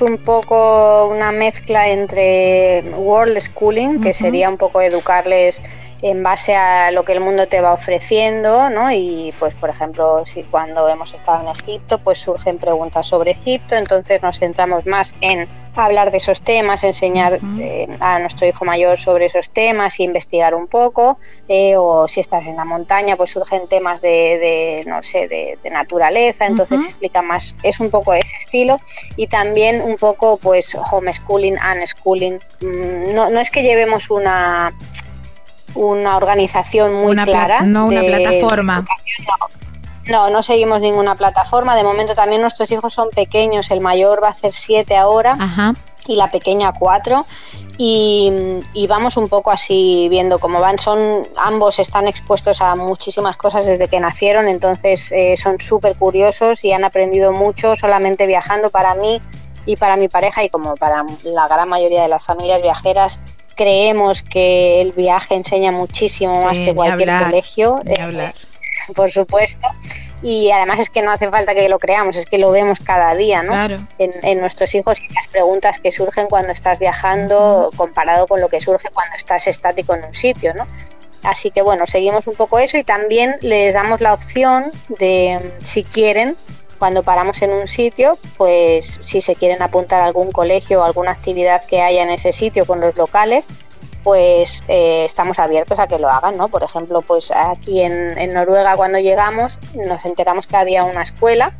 un 0.00 0.18
poco 0.18 1.06
una 1.06 1.30
mezcla 1.30 1.88
entre 1.88 2.82
world 2.96 3.38
schooling, 3.38 4.00
que 4.00 4.12
sería 4.12 4.48
un 4.48 4.56
poco 4.56 4.80
educarles 4.80 5.62
en 6.02 6.22
base 6.22 6.56
a 6.56 6.90
lo 6.90 7.04
que 7.04 7.12
el 7.12 7.20
mundo 7.20 7.46
te 7.46 7.60
va 7.60 7.72
ofreciendo, 7.72 8.70
¿no? 8.70 8.90
Y 8.90 9.34
pues 9.38 9.54
por 9.54 9.70
ejemplo, 9.70 10.24
si 10.24 10.42
cuando 10.44 10.88
hemos 10.88 11.12
estado 11.12 11.42
en 11.42 11.48
Egipto, 11.48 11.98
pues 11.98 12.18
surgen 12.18 12.58
preguntas 12.58 13.06
sobre 13.06 13.32
Egipto, 13.32 13.74
entonces 13.74 14.22
nos 14.22 14.38
centramos 14.38 14.86
más 14.86 15.14
en 15.20 15.48
hablar 15.74 16.10
de 16.10 16.18
esos 16.18 16.42
temas, 16.42 16.84
enseñar 16.84 17.38
eh, 17.60 17.86
a 18.00 18.18
nuestro 18.18 18.46
hijo 18.46 18.64
mayor 18.64 18.98
sobre 18.98 19.26
esos 19.26 19.50
temas 19.50 20.00
y 20.00 20.04
investigar 20.04 20.54
un 20.54 20.66
poco, 20.66 21.18
eh, 21.48 21.76
o 21.76 22.08
si 22.08 22.20
estás 22.20 22.46
en 22.46 22.56
la 22.56 22.64
montaña, 22.64 23.16
pues 23.16 23.30
surgen 23.30 23.68
temas 23.68 24.00
de, 24.00 24.84
no 24.86 25.02
sé, 25.02 25.28
de, 25.28 25.58
naturaleza, 25.70 26.46
entonces 26.46 26.84
explica 26.84 27.22
más, 27.22 27.54
es 27.62 27.78
un 27.78 27.90
poco 27.90 28.12
ese 28.12 28.36
estilo. 28.36 28.80
Y 29.16 29.28
también 29.28 29.80
un 29.80 29.96
poco 29.96 30.36
pues 30.36 30.76
homeschooling, 30.90 31.56
unschooling, 31.58 32.40
mm, 32.60 33.14
no, 33.14 33.30
no 33.30 33.40
es 33.40 33.50
que 33.50 33.62
llevemos 33.62 34.10
una 34.10 34.72
una 35.74 36.16
organización 36.16 36.94
muy 36.94 37.16
clara. 37.16 37.62
no 37.62 37.86
una 37.86 38.00
plataforma. 38.00 38.84
No. 40.08 40.30
no. 40.30 40.42
seguimos 40.42 40.80
ninguna 40.80 41.14
plataforma. 41.14 41.76
De 41.76 41.84
momento 41.84 42.14
también 42.14 42.40
nuestros 42.40 42.70
hijos 42.70 42.92
son 42.92 43.10
pequeños. 43.10 43.70
El 43.70 43.80
mayor 43.80 44.22
va 44.22 44.28
a 44.28 44.30
hacer 44.32 44.52
siete 44.52 44.96
ahora 44.96 45.36
y 46.06 46.16
la 46.16 46.30
pequeña 46.30 46.72
cuatro. 46.72 47.26
Y, 47.82 48.60
vamos 48.88 49.16
un 49.16 49.28
poco 49.28 49.50
así 49.50 50.08
viendo 50.10 50.38
cómo 50.38 50.60
van. 50.60 50.78
Son 50.78 51.26
ambos 51.36 51.78
están 51.78 52.08
expuestos 52.08 52.60
a 52.60 52.76
muchísimas 52.76 53.36
cosas 53.36 53.64
desde 53.64 53.88
que 53.88 54.00
nacieron, 54.00 54.48
entonces 54.48 55.12
eh, 55.12 55.36
son 55.38 55.60
súper 55.60 55.96
curiosos 55.96 56.64
y 56.64 56.72
han 56.72 56.84
aprendido 56.84 57.32
mucho 57.32 57.76
solamente 57.76 58.26
viajando. 58.26 58.70
Para 58.70 58.94
mí 58.94 59.22
y 59.64 59.76
para 59.76 59.96
mi 59.96 60.08
pareja 60.08 60.44
y 60.44 60.48
como 60.48 60.74
para 60.76 61.04
la 61.24 61.48
gran 61.48 61.68
mayoría 61.68 62.02
de 62.02 62.08
las 62.08 62.24
familias 62.24 62.60
viajeras 62.60 63.18
creemos 63.56 64.22
que 64.22 64.80
el 64.80 64.92
viaje 64.92 65.34
enseña 65.34 65.72
muchísimo 65.72 66.42
más 66.44 66.58
que 66.58 66.74
cualquier 66.74 67.10
colegio, 67.24 67.80
eh, 67.86 68.32
por 68.94 69.10
supuesto. 69.10 69.68
Y 70.22 70.50
además 70.50 70.80
es 70.80 70.90
que 70.90 71.00
no 71.00 71.10
hace 71.10 71.30
falta 71.30 71.54
que 71.54 71.68
lo 71.68 71.78
creamos, 71.78 72.16
es 72.16 72.26
que 72.26 72.36
lo 72.36 72.50
vemos 72.50 72.80
cada 72.80 73.14
día, 73.14 73.42
¿no? 73.42 73.78
En, 73.98 74.40
nuestros 74.40 74.74
hijos 74.74 75.00
y 75.00 75.12
las 75.14 75.28
preguntas 75.28 75.78
que 75.78 75.90
surgen 75.90 76.26
cuando 76.26 76.52
estás 76.52 76.78
viajando 76.78 77.70
comparado 77.74 78.26
con 78.26 78.40
lo 78.40 78.48
que 78.48 78.60
surge 78.60 78.88
cuando 78.92 79.16
estás 79.16 79.46
estático 79.46 79.94
en 79.94 80.04
un 80.04 80.14
sitio, 80.14 80.52
¿no? 80.54 80.66
Así 81.22 81.50
que 81.50 81.62
bueno, 81.62 81.86
seguimos 81.86 82.26
un 82.26 82.34
poco 82.34 82.58
eso 82.58 82.76
y 82.76 82.84
también 82.84 83.36
les 83.40 83.74
damos 83.74 84.00
la 84.00 84.12
opción 84.12 84.70
de, 84.88 85.54
si 85.62 85.84
quieren, 85.84 86.36
cuando 86.80 87.02
paramos 87.02 87.40
en 87.42 87.52
un 87.52 87.68
sitio, 87.68 88.18
pues 88.38 88.98
si 89.00 89.20
se 89.20 89.36
quieren 89.36 89.62
apuntar 89.62 90.00
a 90.00 90.06
algún 90.06 90.32
colegio 90.32 90.80
o 90.80 90.84
alguna 90.84 91.12
actividad 91.12 91.62
que 91.66 91.82
haya 91.82 92.02
en 92.02 92.08
ese 92.08 92.32
sitio 92.32 92.64
con 92.64 92.80
los 92.80 92.96
locales, 92.96 93.46
pues 94.02 94.64
eh, 94.66 95.04
estamos 95.04 95.38
abiertos 95.38 95.78
a 95.78 95.86
que 95.86 95.98
lo 95.98 96.08
hagan, 96.08 96.38
¿no? 96.38 96.48
Por 96.48 96.62
ejemplo, 96.62 97.02
pues 97.02 97.30
aquí 97.32 97.82
en, 97.82 98.16
en, 98.16 98.32
Noruega 98.32 98.76
cuando 98.76 98.98
llegamos 98.98 99.58
nos 99.74 100.06
enteramos 100.06 100.46
que 100.46 100.56
había 100.56 100.84
una 100.84 101.02
escuela 101.02 101.52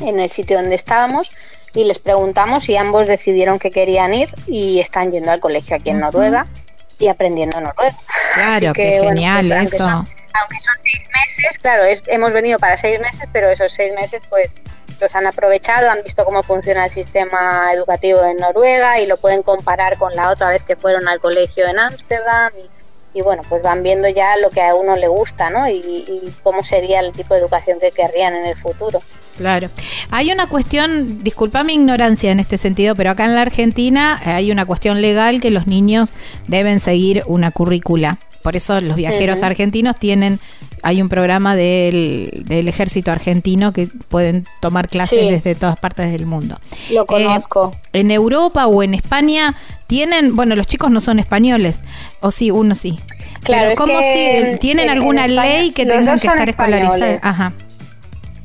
en 0.00 0.20
el 0.20 0.30
sitio 0.30 0.58
donde 0.58 0.76
estábamos 0.76 1.32
y 1.74 1.82
les 1.82 1.98
preguntamos 1.98 2.68
y 2.68 2.76
ambos 2.76 3.08
decidieron 3.08 3.58
que 3.58 3.72
querían 3.72 4.14
ir 4.14 4.32
y 4.46 4.78
están 4.78 5.10
yendo 5.10 5.32
al 5.32 5.40
colegio 5.40 5.74
aquí 5.74 5.90
en 5.90 5.98
Noruega 5.98 6.46
y 7.00 7.08
aprendiendo 7.08 7.60
noruego. 7.60 7.98
Claro, 8.34 8.72
qué 8.72 9.00
genial 9.00 9.46
pues, 9.48 9.74
eso 9.74 10.04
aunque 10.40 10.60
son 10.60 10.74
seis 10.82 11.04
meses, 11.14 11.58
claro, 11.58 11.84
hemos 12.06 12.32
venido 12.32 12.58
para 12.58 12.76
seis 12.76 12.98
meses, 13.00 13.28
pero 13.32 13.48
esos 13.48 13.72
seis 13.72 13.94
meses 13.94 14.20
pues 14.28 14.50
los 15.00 15.14
han 15.14 15.26
aprovechado, 15.26 15.90
han 15.90 16.02
visto 16.02 16.24
cómo 16.24 16.42
funciona 16.42 16.84
el 16.84 16.90
sistema 16.90 17.72
educativo 17.72 18.24
en 18.24 18.36
Noruega 18.36 19.00
y 19.00 19.06
lo 19.06 19.16
pueden 19.16 19.42
comparar 19.42 19.98
con 19.98 20.14
la 20.14 20.30
otra 20.30 20.50
vez 20.50 20.62
que 20.62 20.76
fueron 20.76 21.08
al 21.08 21.20
colegio 21.20 21.66
en 21.66 21.78
Ámsterdam 21.78 22.52
y, 23.12 23.22
bueno, 23.22 23.42
pues 23.48 23.62
van 23.62 23.84
viendo 23.84 24.08
ya 24.08 24.36
lo 24.38 24.50
que 24.50 24.60
a 24.60 24.74
uno 24.74 24.96
le 24.96 25.06
gusta, 25.06 25.48
¿no? 25.48 25.68
Y, 25.68 25.76
y, 25.76 26.34
cómo 26.42 26.64
sería 26.64 26.98
el 26.98 27.12
tipo 27.12 27.34
de 27.34 27.40
educación 27.40 27.78
que 27.78 27.92
querrían 27.92 28.34
en 28.34 28.44
el 28.44 28.56
futuro. 28.56 29.00
Claro. 29.36 29.68
Hay 30.10 30.32
una 30.32 30.48
cuestión, 30.48 31.22
disculpa 31.22 31.62
mi 31.62 31.74
ignorancia 31.74 32.32
en 32.32 32.40
este 32.40 32.58
sentido, 32.58 32.96
pero 32.96 33.10
acá 33.10 33.24
en 33.26 33.36
la 33.36 33.42
Argentina 33.42 34.20
hay 34.24 34.50
una 34.50 34.66
cuestión 34.66 35.00
legal 35.00 35.40
que 35.40 35.52
los 35.52 35.68
niños 35.68 36.12
deben 36.48 36.80
seguir 36.80 37.22
una 37.26 37.52
currícula. 37.52 38.18
Por 38.44 38.56
eso 38.56 38.78
los 38.82 38.94
viajeros 38.96 39.42
argentinos 39.42 39.96
tienen, 39.98 40.38
hay 40.82 41.00
un 41.00 41.08
programa 41.08 41.56
del, 41.56 42.44
ejército 42.50 43.10
argentino 43.10 43.72
que 43.72 43.88
pueden 44.10 44.46
tomar 44.60 44.90
clases 44.90 45.30
desde 45.30 45.54
todas 45.54 45.78
partes 45.78 46.12
del 46.12 46.26
mundo. 46.26 46.60
Lo 46.92 47.04
eh, 47.04 47.06
conozco. 47.06 47.74
en 47.94 48.10
Europa 48.10 48.66
o 48.66 48.82
en 48.82 48.92
España 48.92 49.56
tienen, 49.86 50.36
bueno, 50.36 50.56
los 50.56 50.66
chicos 50.66 50.90
no 50.90 51.00
son 51.00 51.18
españoles, 51.20 51.80
o 52.20 52.30
sí, 52.30 52.50
uno 52.50 52.74
sí. 52.74 53.00
Claro, 53.44 53.70
Pero 53.74 53.76
¿cómo 53.76 53.98
si 54.02 54.58
tienen 54.58 54.90
alguna 54.90 55.26
ley 55.26 55.70
que 55.70 55.86
tengan 55.86 56.20
que 56.20 56.26
estar 56.26 56.46
escolarizados? 56.46 57.24
Ajá. 57.24 57.54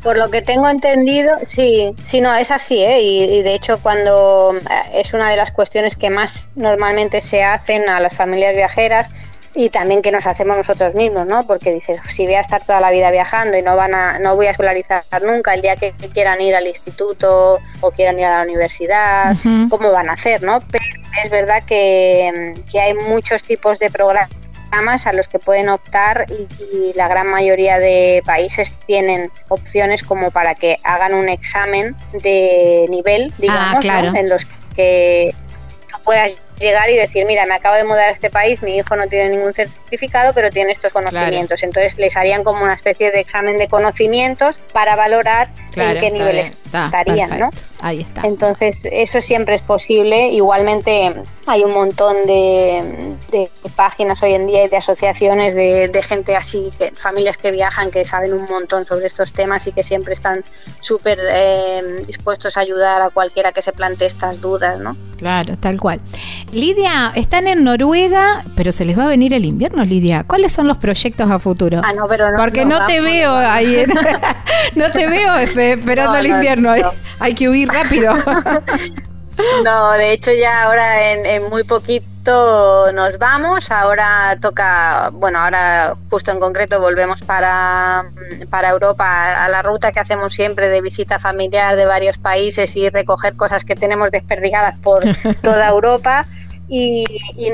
Por 0.01 0.17
lo 0.17 0.31
que 0.31 0.41
tengo 0.41 0.69
entendido, 0.69 1.30
sí, 1.41 1.93
sí, 2.03 2.21
no, 2.21 2.34
es 2.34 2.51
así, 2.51 2.77
¿eh? 2.77 3.01
y, 3.01 3.23
y, 3.23 3.41
de 3.41 3.53
hecho 3.53 3.80
cuando 3.80 4.53
eh, 4.55 5.01
es 5.01 5.13
una 5.13 5.30
de 5.30 5.35
las 5.35 5.51
cuestiones 5.51 5.97
que 5.97 6.09
más 6.09 6.51
normalmente 6.55 7.19
se 7.19 7.43
hacen 7.43 7.89
a 7.89 7.99
las 7.99 8.15
familias 8.15 8.55
viajeras, 8.55 9.09
y 9.55 9.69
también 9.69 10.01
que 10.01 10.11
nos 10.11 10.27
hacemos 10.27 10.55
nosotros 10.55 10.93
mismos, 10.93 11.26
¿no? 11.26 11.45
Porque 11.45 11.71
dices, 11.71 11.99
si 12.07 12.26
voy 12.26 12.35
a 12.35 12.39
estar 12.39 12.63
toda 12.63 12.80
la 12.80 12.91
vida 12.91 13.11
viajando 13.11 13.57
y 13.57 13.61
no 13.61 13.76
van 13.76 13.93
a, 13.93 14.19
no 14.19 14.35
voy 14.35 14.47
a 14.47 14.51
escolarizar 14.51 15.03
nunca 15.23 15.53
el 15.53 15.61
día 15.61 15.76
que, 15.76 15.93
quieran 16.13 16.41
ir 16.41 16.55
al 16.55 16.67
instituto 16.67 17.59
o 17.81 17.91
quieran 17.91 18.19
ir 18.19 18.26
a 18.26 18.38
la 18.39 18.43
universidad, 18.43 19.35
¿cómo 19.69 19.91
van 19.91 20.09
a 20.09 20.13
hacer, 20.13 20.43
no? 20.43 20.59
Pero 20.71 20.84
es 21.23 21.30
verdad 21.30 21.63
que, 21.63 22.53
hay 22.80 22.93
muchos 22.93 23.43
tipos 23.43 23.80
de 23.80 23.89
programas 23.89 25.07
a 25.07 25.13
los 25.13 25.27
que 25.27 25.39
pueden 25.39 25.69
optar 25.69 26.26
y, 26.30 26.93
la 26.95 27.07
gran 27.07 27.27
mayoría 27.27 27.80
de 27.80 28.21
países 28.26 28.76
tienen 28.85 29.31
opciones 29.47 30.03
como 30.03 30.31
para 30.31 30.55
que 30.55 30.77
hagan 30.84 31.13
un 31.13 31.30
examen 31.30 31.95
de 32.13 32.85
nivel, 32.89 33.34
digamos, 33.38 33.85
ah, 33.85 34.11
en 34.15 34.30
los 34.30 34.47
que 34.76 35.34
puedas 36.03 36.38
llegar 36.60 36.90
y 36.90 36.95
decir, 36.95 37.26
mira, 37.26 37.45
me 37.45 37.56
acabo 37.56 37.76
de 37.76 37.84
mudar 37.84 38.10
a 38.10 38.11
este 38.11 38.30
país, 38.30 38.61
mi 38.61 38.77
hijo 38.77 38.95
no 38.95 39.07
tiene 39.07 39.30
ningún 39.30 39.53
certificado, 39.53 40.34
pero 40.34 40.49
tiene 40.49 40.72
estos 40.72 40.91
conocimientos. 40.94 41.64
Entonces 41.64 41.98
les 41.98 42.15
harían 42.15 42.44
como 42.44 42.64
una 42.64 42.73
especie 42.73 43.11
de 43.11 43.19
examen 43.19 43.57
de 43.57 43.68
conocimientos 43.68 44.57
para 44.73 44.95
valorar 44.95 45.49
en 45.76 45.98
qué 45.99 46.11
nivel 46.11 46.38
estarían, 46.38 47.40
¿no? 47.40 47.49
Ahí 47.81 48.02
está. 48.02 48.22
Entonces 48.26 48.88
eso 48.91 49.22
siempre 49.22 49.56
es 49.56 49.61
posible. 49.61 50.30
Igualmente 50.30 51.14
hay 51.48 51.64
un 51.64 51.73
montón 51.73 52.26
de, 52.26 53.49
páginas 53.76 54.22
hoy 54.22 54.34
en 54.34 54.45
día 54.48 54.65
y 54.65 54.68
de 54.68 54.77
asociaciones 54.77 55.56
de, 55.56 56.03
gente 56.03 56.36
así, 56.36 56.69
que, 56.77 56.91
familias 56.91 57.38
que 57.38 57.52
viajan, 57.52 57.91
que 57.91 58.06
saben 58.06 58.34
un 58.34 58.45
montón 58.45 58.86
sobre 58.86 59.07
estos 59.07 59.34
temas 59.34 59.65
y 59.68 59.72
que 59.72 59.84
siempre 59.84 60.14
están 60.14 60.44
súper 60.80 61.19
eh, 61.22 62.03
dispuestos 62.06 62.57
a 62.57 62.61
ayudar 62.61 63.02
a 63.02 63.10
cualquiera 63.10 63.52
que 63.52 63.61
se 63.61 63.72
plantee 63.72 64.07
estas 64.07 64.40
dudas, 64.41 64.80
¿no? 64.80 64.95
Claro, 65.18 65.57
tal 65.57 65.80
cual. 65.80 65.99
Lidia, 66.51 67.11
están 67.15 67.47
en 67.47 67.63
Noruega, 67.63 68.43
pero 68.55 68.71
se 68.71 68.85
les 68.85 68.97
va 68.97 69.03
a 69.03 69.07
venir 69.07 69.34
el 69.34 69.45
invierno, 69.45 69.85
Lidia. 69.85 70.23
¿Cuáles 70.23 70.51
son 70.51 70.67
los 70.67 70.77
proyectos 70.77 71.30
a 71.30 71.39
futuro? 71.39 71.81
Ah, 71.84 71.93
no, 71.93 72.07
pero 72.07 72.31
no. 72.31 72.38
Porque 72.38 72.65
no, 72.65 72.85
te 72.85 73.01
veo 73.01 73.35
ahí. 73.35 73.85
no 74.76 74.89
te 74.91 75.07
veo 75.07 75.38
esperando 75.38 76.17
el 76.17 76.27
invierno. 76.27 76.71
Hay, 76.71 76.81
hay, 77.19 77.34
que 77.34 77.49
huir 77.49 77.69
rápido. 77.69 78.13
No, 79.64 79.91
de 79.94 80.11
hecho 80.11 80.32
ya 80.32 80.64
ahora 80.64 81.11
en, 81.11 81.49
muy 81.49 81.64
poquito 81.64 82.91
nos 82.94 83.18
vamos. 83.18 83.72
Ahora 83.72 84.38
toca, 84.41 85.10
bueno, 85.14 85.40
ahora 85.40 85.95
justo 86.10 86.32
en 86.32 86.40
concreto 86.40 86.80
volvemos 86.80 87.22
para, 87.22 88.11
para 88.49 88.70
Europa 88.70 89.44
a 89.44 89.49
la 89.49 89.61
ruta 89.61 89.91
que 89.91 89.99
hacemos 89.99 90.34
siempre 90.34 90.70
de 90.70 90.82
visita 90.82 91.20
familiar 91.20 91.76
de 91.76 91.86
varios 91.86 92.18
países 92.18 92.76
y 92.76 92.90
recoger 92.90 93.36
cosas 93.36 93.64
que 93.64 93.76
tenemos 93.76 94.11
desperdigadas 94.11 94.78
por 94.80 95.03
toda 95.41 95.68
Europa. 95.70 96.26
Y, 96.72 97.06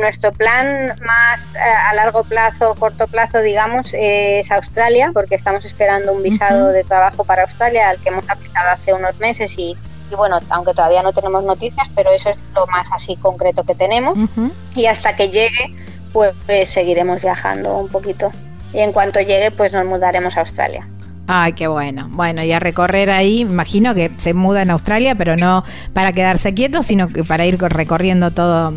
nuestro 0.02 0.34
plan 0.34 0.94
más 1.02 1.56
eh, 1.56 1.60
a 1.60 1.94
largo 1.94 2.26
plazo, 2.26 2.76
corto 2.76 3.07
plazo, 3.07 3.40
digamos, 3.40 3.94
es 3.94 4.52
Australia, 4.52 5.12
porque 5.14 5.36
estamos 5.36 5.64
esperando 5.64 6.12
un 6.12 6.22
visado 6.22 6.68
de 6.68 6.84
trabajo 6.84 7.24
para 7.24 7.44
Australia 7.44 7.91
al 7.91 7.99
que 8.02 8.10
hemos 8.10 8.30
aplicado 8.30 8.72
hace 8.72 8.94
unos 8.94 9.18
meses 9.20 9.57
y, 9.57 9.78
bueno, 10.16 10.40
aunque 10.50 10.74
todavía 10.74 11.04
no 11.04 11.14
tenemos 11.14 11.44
noticias, 11.44 11.88
pero 11.96 12.12
eso 12.12 12.30
es 12.30 12.38
lo 12.54 12.66
más 12.68 12.90
así 12.92 13.16
concreto 13.16 13.64
que 13.64 13.76
tenemos. 13.76 14.18
Y 14.76 14.86
hasta 14.86 15.16
que 15.16 15.30
llegue, 15.30 15.76
pues, 16.14 16.34
pues, 16.46 16.70
seguiremos 16.70 17.22
viajando 17.22 17.78
un 17.78 17.90
poquito. 17.90 18.32
Y 18.74 18.80
en 18.80 18.92
cuanto 18.92 19.20
llegue, 19.20 19.52
pues 19.52 19.72
nos 19.74 19.86
mudaremos 19.86 20.36
a 20.38 20.42
Australia. 20.42 20.88
Ay, 21.28 21.54
qué 21.54 21.68
bueno. 21.68 22.08
Bueno, 22.12 22.44
y 22.44 22.52
a 22.52 22.60
recorrer 22.60 23.10
ahí, 23.10 23.42
imagino 23.42 23.96
que 23.96 24.12
se 24.18 24.34
muda 24.34 24.62
en 24.62 24.70
Australia, 24.70 25.16
pero 25.16 25.36
no 25.36 25.64
para 25.94 26.14
quedarse 26.14 26.54
quieto, 26.54 26.84
sino 26.84 27.08
que 27.08 27.24
para 27.24 27.46
ir 27.46 27.60
recorriendo 27.60 28.32
todo 28.32 28.74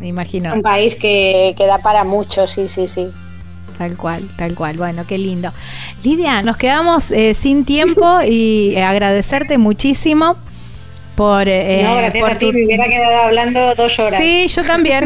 imagino. 0.00 0.54
Un 0.54 0.62
país 0.62 0.94
que, 0.94 1.54
que 1.56 1.66
da 1.66 1.78
para 1.78 2.04
mucho, 2.04 2.46
sí, 2.46 2.66
sí, 2.66 2.88
sí. 2.88 3.10
Tal 3.80 3.96
cual, 3.96 4.28
tal 4.36 4.54
cual. 4.56 4.76
Bueno, 4.76 5.06
qué 5.06 5.16
lindo. 5.16 5.54
Lidia, 6.04 6.42
nos 6.42 6.58
quedamos 6.58 7.10
eh, 7.12 7.32
sin 7.32 7.64
tiempo 7.64 8.20
y 8.20 8.74
eh, 8.76 8.84
agradecerte 8.84 9.56
muchísimo 9.56 10.36
por... 11.20 11.46
Eh, 11.50 11.82
no, 11.84 11.96
gracias 11.96 12.30
a 12.30 12.38
ti, 12.38 12.50
me 12.50 12.64
hubiera 12.64 12.84
quedado 12.84 13.24
hablando 13.24 13.74
dos 13.74 13.98
horas. 13.98 14.18
Sí, 14.18 14.46
yo 14.48 14.64
también. 14.64 15.04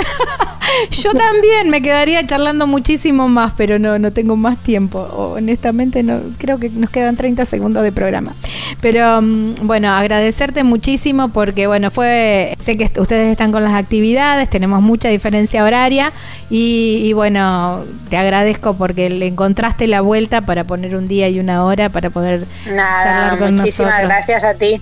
yo 0.93 1.13
también 1.13 1.71
me 1.71 1.83
quedaría 1.83 2.25
charlando 2.25 2.69
muchísimo 2.69 3.29
más, 3.29 3.53
pero 3.57 3.81
no, 3.81 3.99
no 3.99 4.13
tengo 4.13 4.37
más 4.37 4.63
tiempo. 4.63 5.01
Honestamente, 5.01 6.05
no 6.05 6.21
creo 6.39 6.61
que 6.61 6.71
nos 6.71 6.91
quedan 6.91 7.17
30 7.17 7.47
segundos 7.47 7.83
de 7.83 7.91
programa. 7.91 8.37
Pero 8.81 9.23
mm, 9.23 9.67
bueno, 9.67 9.91
agradecerte 9.91 10.63
muchísimo 10.63 11.31
porque, 11.31 11.67
bueno, 11.67 11.91
fue... 11.91 12.57
Sé 12.65 12.77
que 12.77 12.85
ustedes 13.01 13.33
están 13.33 13.51
con 13.51 13.65
las 13.65 13.75
actividades, 13.75 14.49
tenemos 14.49 14.83
mucha 14.83 15.09
diferencia 15.09 15.65
horaria 15.65 16.13
y, 16.49 17.13
bueno, 17.15 17.83
te 18.09 18.17
agradezco 18.17 18.75
porque 18.75 19.11
le 19.11 19.27
encontraste 19.27 19.89
la 19.89 20.01
vuelta 20.01 20.43
para 20.43 20.63
poner 20.63 20.95
un 20.95 21.09
día 21.09 21.29
y 21.29 21.41
una 21.41 21.65
hora 21.65 21.89
para 21.89 22.11
poder 22.11 22.47
charlar 22.67 23.37
con 23.37 23.57
muchísimas 23.57 24.01
gracias 24.05 24.45
a 24.45 24.55
ti 24.55 24.81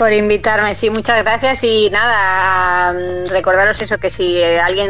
por 0.00 0.14
invitarme, 0.14 0.74
sí, 0.74 0.88
muchas 0.88 1.22
gracias 1.22 1.62
y 1.62 1.90
nada, 1.90 2.94
recordaros 3.28 3.82
eso, 3.82 3.98
que 3.98 4.08
si 4.08 4.42
alguien 4.42 4.88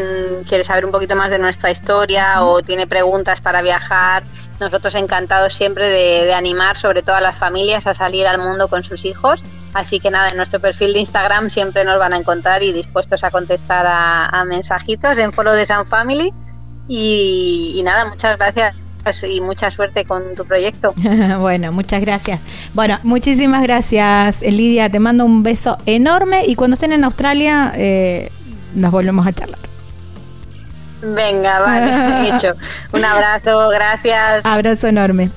quiere 0.49 0.63
saber 0.63 0.85
un 0.85 0.93
poquito 0.93 1.17
más 1.17 1.33
de 1.33 1.41
nuestra 1.41 1.69
historia 1.73 2.45
o 2.45 2.63
tiene 2.63 2.87
preguntas 2.87 3.41
para 3.41 3.61
viajar, 3.61 4.23
nosotros 4.61 4.95
encantados 4.95 5.53
siempre 5.53 5.89
de, 5.89 6.33
animar 6.33 6.77
sobre 6.77 7.03
todo 7.03 7.17
a 7.17 7.21
las 7.21 7.37
familias 7.37 7.89
a 7.89 7.95
salir 7.95 8.25
al 8.29 8.39
mundo 8.39 8.69
con 8.69 8.85
sus 8.85 9.05
hijos. 9.05 9.43
Así 9.75 9.99
que 9.99 10.13
nada, 10.13 10.29
en 10.29 10.37
nuestro 10.37 10.61
perfil 10.61 10.93
de 10.93 11.01
Instagram 11.01 11.51
siempre 11.51 11.83
nos 11.83 11.99
van 11.99 12.13
a 12.13 12.17
encontrar 12.17 12.63
y 12.63 12.71
dispuestos 12.71 13.25
a 13.25 13.33
contestar 13.33 13.87
a, 13.89 14.45
mensajitos 14.45 15.19
en 15.19 15.33
Follow 15.33 15.55
de 15.55 15.67
San 15.67 15.89
Family. 15.89 16.33
y 16.87 17.81
nada, 17.85 18.05
muchas 18.05 18.39
gracias 18.39 18.77
y 19.29 19.41
mucha 19.41 19.71
suerte 19.71 20.05
con 20.05 20.35
tu 20.35 20.45
proyecto. 20.45 20.95
bueno, 21.41 21.73
muchas 21.73 22.01
gracias. 22.01 22.41
Bueno, 22.75 22.99
muchísimas 23.03 23.63
gracias, 23.63 24.43
Lidia. 24.43 24.91
Te 24.91 25.01
mando 25.01 25.25
un 25.25 25.43
beso 25.43 25.79
enorme 25.87 26.45
y 26.47 26.55
cuando 26.55 26.75
estén 26.75 26.93
en 26.93 27.05
Australia 27.05 27.73
eh, 27.77 28.31
nos 28.75 28.91
volvemos 28.91 29.27
a 29.27 29.33
charlar. 29.33 29.59
Venga, 31.03 31.61
vale, 31.61 32.29
hecho. 32.37 32.55
Un 32.93 33.05
abrazo, 33.05 33.69
gracias. 33.71 34.45
Abrazo 34.45 34.89
enorme. 34.89 35.31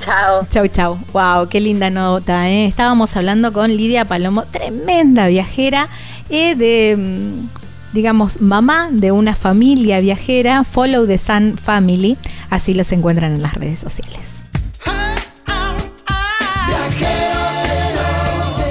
Chao. 0.00 0.46
Chau, 0.48 0.66
chau. 0.68 0.98
Wow, 1.12 1.48
qué 1.48 1.60
linda 1.60 1.90
nota. 1.90 2.48
¿eh? 2.48 2.66
Estábamos 2.66 3.16
hablando 3.16 3.52
con 3.52 3.68
Lidia 3.76 4.04
Palomo, 4.04 4.44
tremenda 4.44 5.26
viajera 5.26 5.88
eh, 6.28 6.54
de 6.54 6.96
mm, 6.96 7.48
digamos, 7.92 8.40
mamá 8.40 8.88
de 8.90 9.12
una 9.12 9.34
familia 9.34 10.00
viajera, 10.00 10.64
Follow 10.64 11.06
the 11.06 11.18
Sun 11.18 11.58
Family, 11.58 12.16
así 12.50 12.74
los 12.74 12.92
encuentran 12.92 13.32
en 13.32 13.42
las 13.42 13.54
redes 13.54 13.78
sociales. 13.78 14.38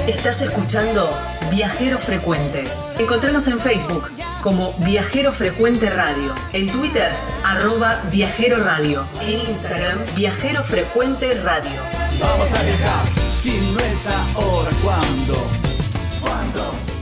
Estás 0.06 0.42
escuchando 0.42 1.08
Viajero 1.50 1.98
Frecuente. 1.98 2.64
Encontranos 2.98 3.46
en 3.48 3.58
Facebook 3.58 4.10
como 4.42 4.72
Viajero 4.84 5.32
Frecuente 5.32 5.90
Radio, 5.90 6.34
en 6.52 6.70
Twitter 6.70 7.10
arroba 7.44 8.00
Viajero 8.10 8.62
Radio, 8.62 9.04
en 9.22 9.40
Instagram 9.40 9.98
Viajero 10.16 10.62
Frecuente 10.64 11.34
Radio. 11.42 11.80
Vamos 12.20 12.52
a 12.52 12.62
viajar, 12.62 13.30
si 13.30 13.58
no 13.72 13.80
es 13.80 14.08
ahora, 14.34 14.70
¿cuándo? 14.82 15.34
¿Cuándo? 16.20 16.97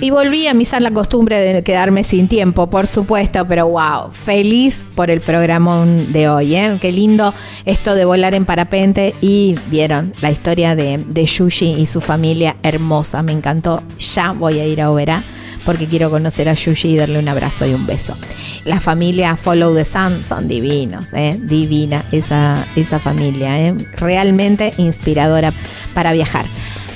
Y 0.00 0.10
volví 0.10 0.46
a 0.46 0.54
misar 0.54 0.80
la 0.80 0.92
costumbre 0.92 1.40
de 1.40 1.64
quedarme 1.64 2.04
sin 2.04 2.28
tiempo, 2.28 2.70
por 2.70 2.86
supuesto, 2.86 3.44
pero 3.48 3.66
wow, 3.66 4.12
feliz 4.12 4.86
por 4.94 5.10
el 5.10 5.20
programa 5.20 5.84
de 5.84 6.28
hoy. 6.28 6.54
¿eh? 6.54 6.78
Qué 6.80 6.92
lindo 6.92 7.34
esto 7.64 7.96
de 7.96 8.04
volar 8.04 8.34
en 8.34 8.44
parapente 8.44 9.16
y 9.20 9.56
vieron 9.70 10.14
la 10.20 10.30
historia 10.30 10.76
de, 10.76 10.98
de 10.98 11.24
Yushi 11.24 11.72
y 11.72 11.86
su 11.86 12.00
familia 12.00 12.56
hermosa, 12.62 13.22
me 13.22 13.32
encantó. 13.32 13.82
Ya 13.98 14.30
voy 14.30 14.60
a 14.60 14.66
ir 14.66 14.80
a 14.80 14.90
Oberá 14.90 15.24
porque 15.64 15.88
quiero 15.88 16.10
conocer 16.10 16.48
a 16.48 16.54
Yushi 16.54 16.90
y 16.90 16.96
darle 16.96 17.18
un 17.18 17.28
abrazo 17.28 17.66
y 17.66 17.74
un 17.74 17.84
beso. 17.84 18.14
La 18.64 18.80
familia 18.80 19.36
Follow 19.36 19.74
the 19.74 19.84
Sun 19.84 20.24
son 20.24 20.46
divinos, 20.46 21.12
¿eh? 21.12 21.38
divina 21.42 22.04
esa, 22.12 22.66
esa 22.76 23.00
familia, 23.00 23.58
¿eh? 23.60 23.74
realmente 23.96 24.72
inspiradora 24.78 25.52
para 25.92 26.12
viajar. 26.12 26.46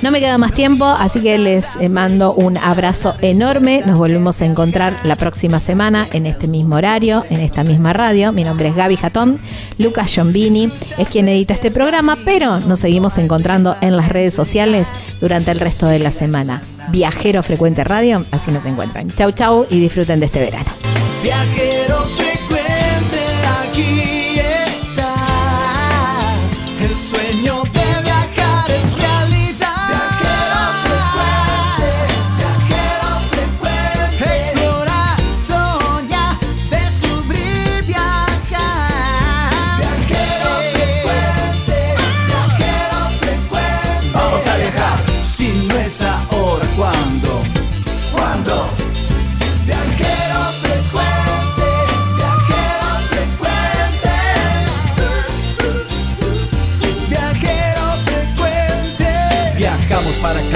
No 0.02 0.10
me 0.10 0.18
queda 0.18 0.36
más 0.36 0.52
tiempo, 0.52 0.84
así 0.84 1.20
que 1.20 1.38
les 1.38 1.76
eh, 1.76 1.88
mando 1.88 2.34
un 2.34 2.58
abrazo 2.58 3.14
enorme. 3.20 3.82
Nos 3.86 3.98
volvemos 3.98 4.40
a 4.40 4.46
encontrar 4.46 4.98
la 5.04 5.14
próxima 5.14 5.60
semana 5.60 6.08
en 6.12 6.26
este 6.26 6.48
mismo 6.48 6.74
horario, 6.74 7.24
en 7.30 7.38
esta 7.38 7.62
misma 7.62 7.92
radio. 7.92 8.32
Mi 8.32 8.42
nombre 8.42 8.68
es 8.68 8.74
Gaby 8.74 8.96
Jatón. 8.96 9.38
Lucas 9.78 10.12
Giombini 10.12 10.72
es 10.98 11.06
quien 11.06 11.28
edita 11.28 11.54
este 11.54 11.70
programa, 11.70 12.18
pero 12.24 12.58
nos 12.58 12.80
seguimos 12.80 13.16
encontrando 13.16 13.76
en 13.80 13.96
las 13.96 14.08
redes 14.08 14.34
sociales 14.34 14.88
durante 15.20 15.52
el 15.52 15.60
resto 15.60 15.86
de 15.86 16.00
la 16.00 16.10
semana. 16.10 16.62
Viajero 16.90 17.44
Frecuente 17.44 17.84
Radio, 17.84 18.24
así 18.32 18.50
nos 18.50 18.66
encuentran. 18.66 19.08
Chau, 19.12 19.30
chau 19.30 19.66
y 19.70 19.78
disfruten 19.78 20.18
de 20.18 20.26
este 20.26 20.40
verano. 20.40 20.70
Viajero 21.22 22.31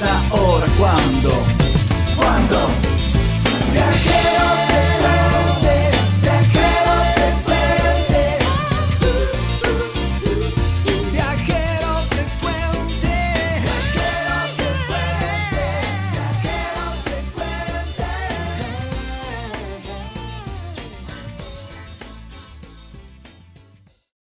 viajero 0.00 0.60
frecuente. 0.60 1.28
Vamos 1.28 1.47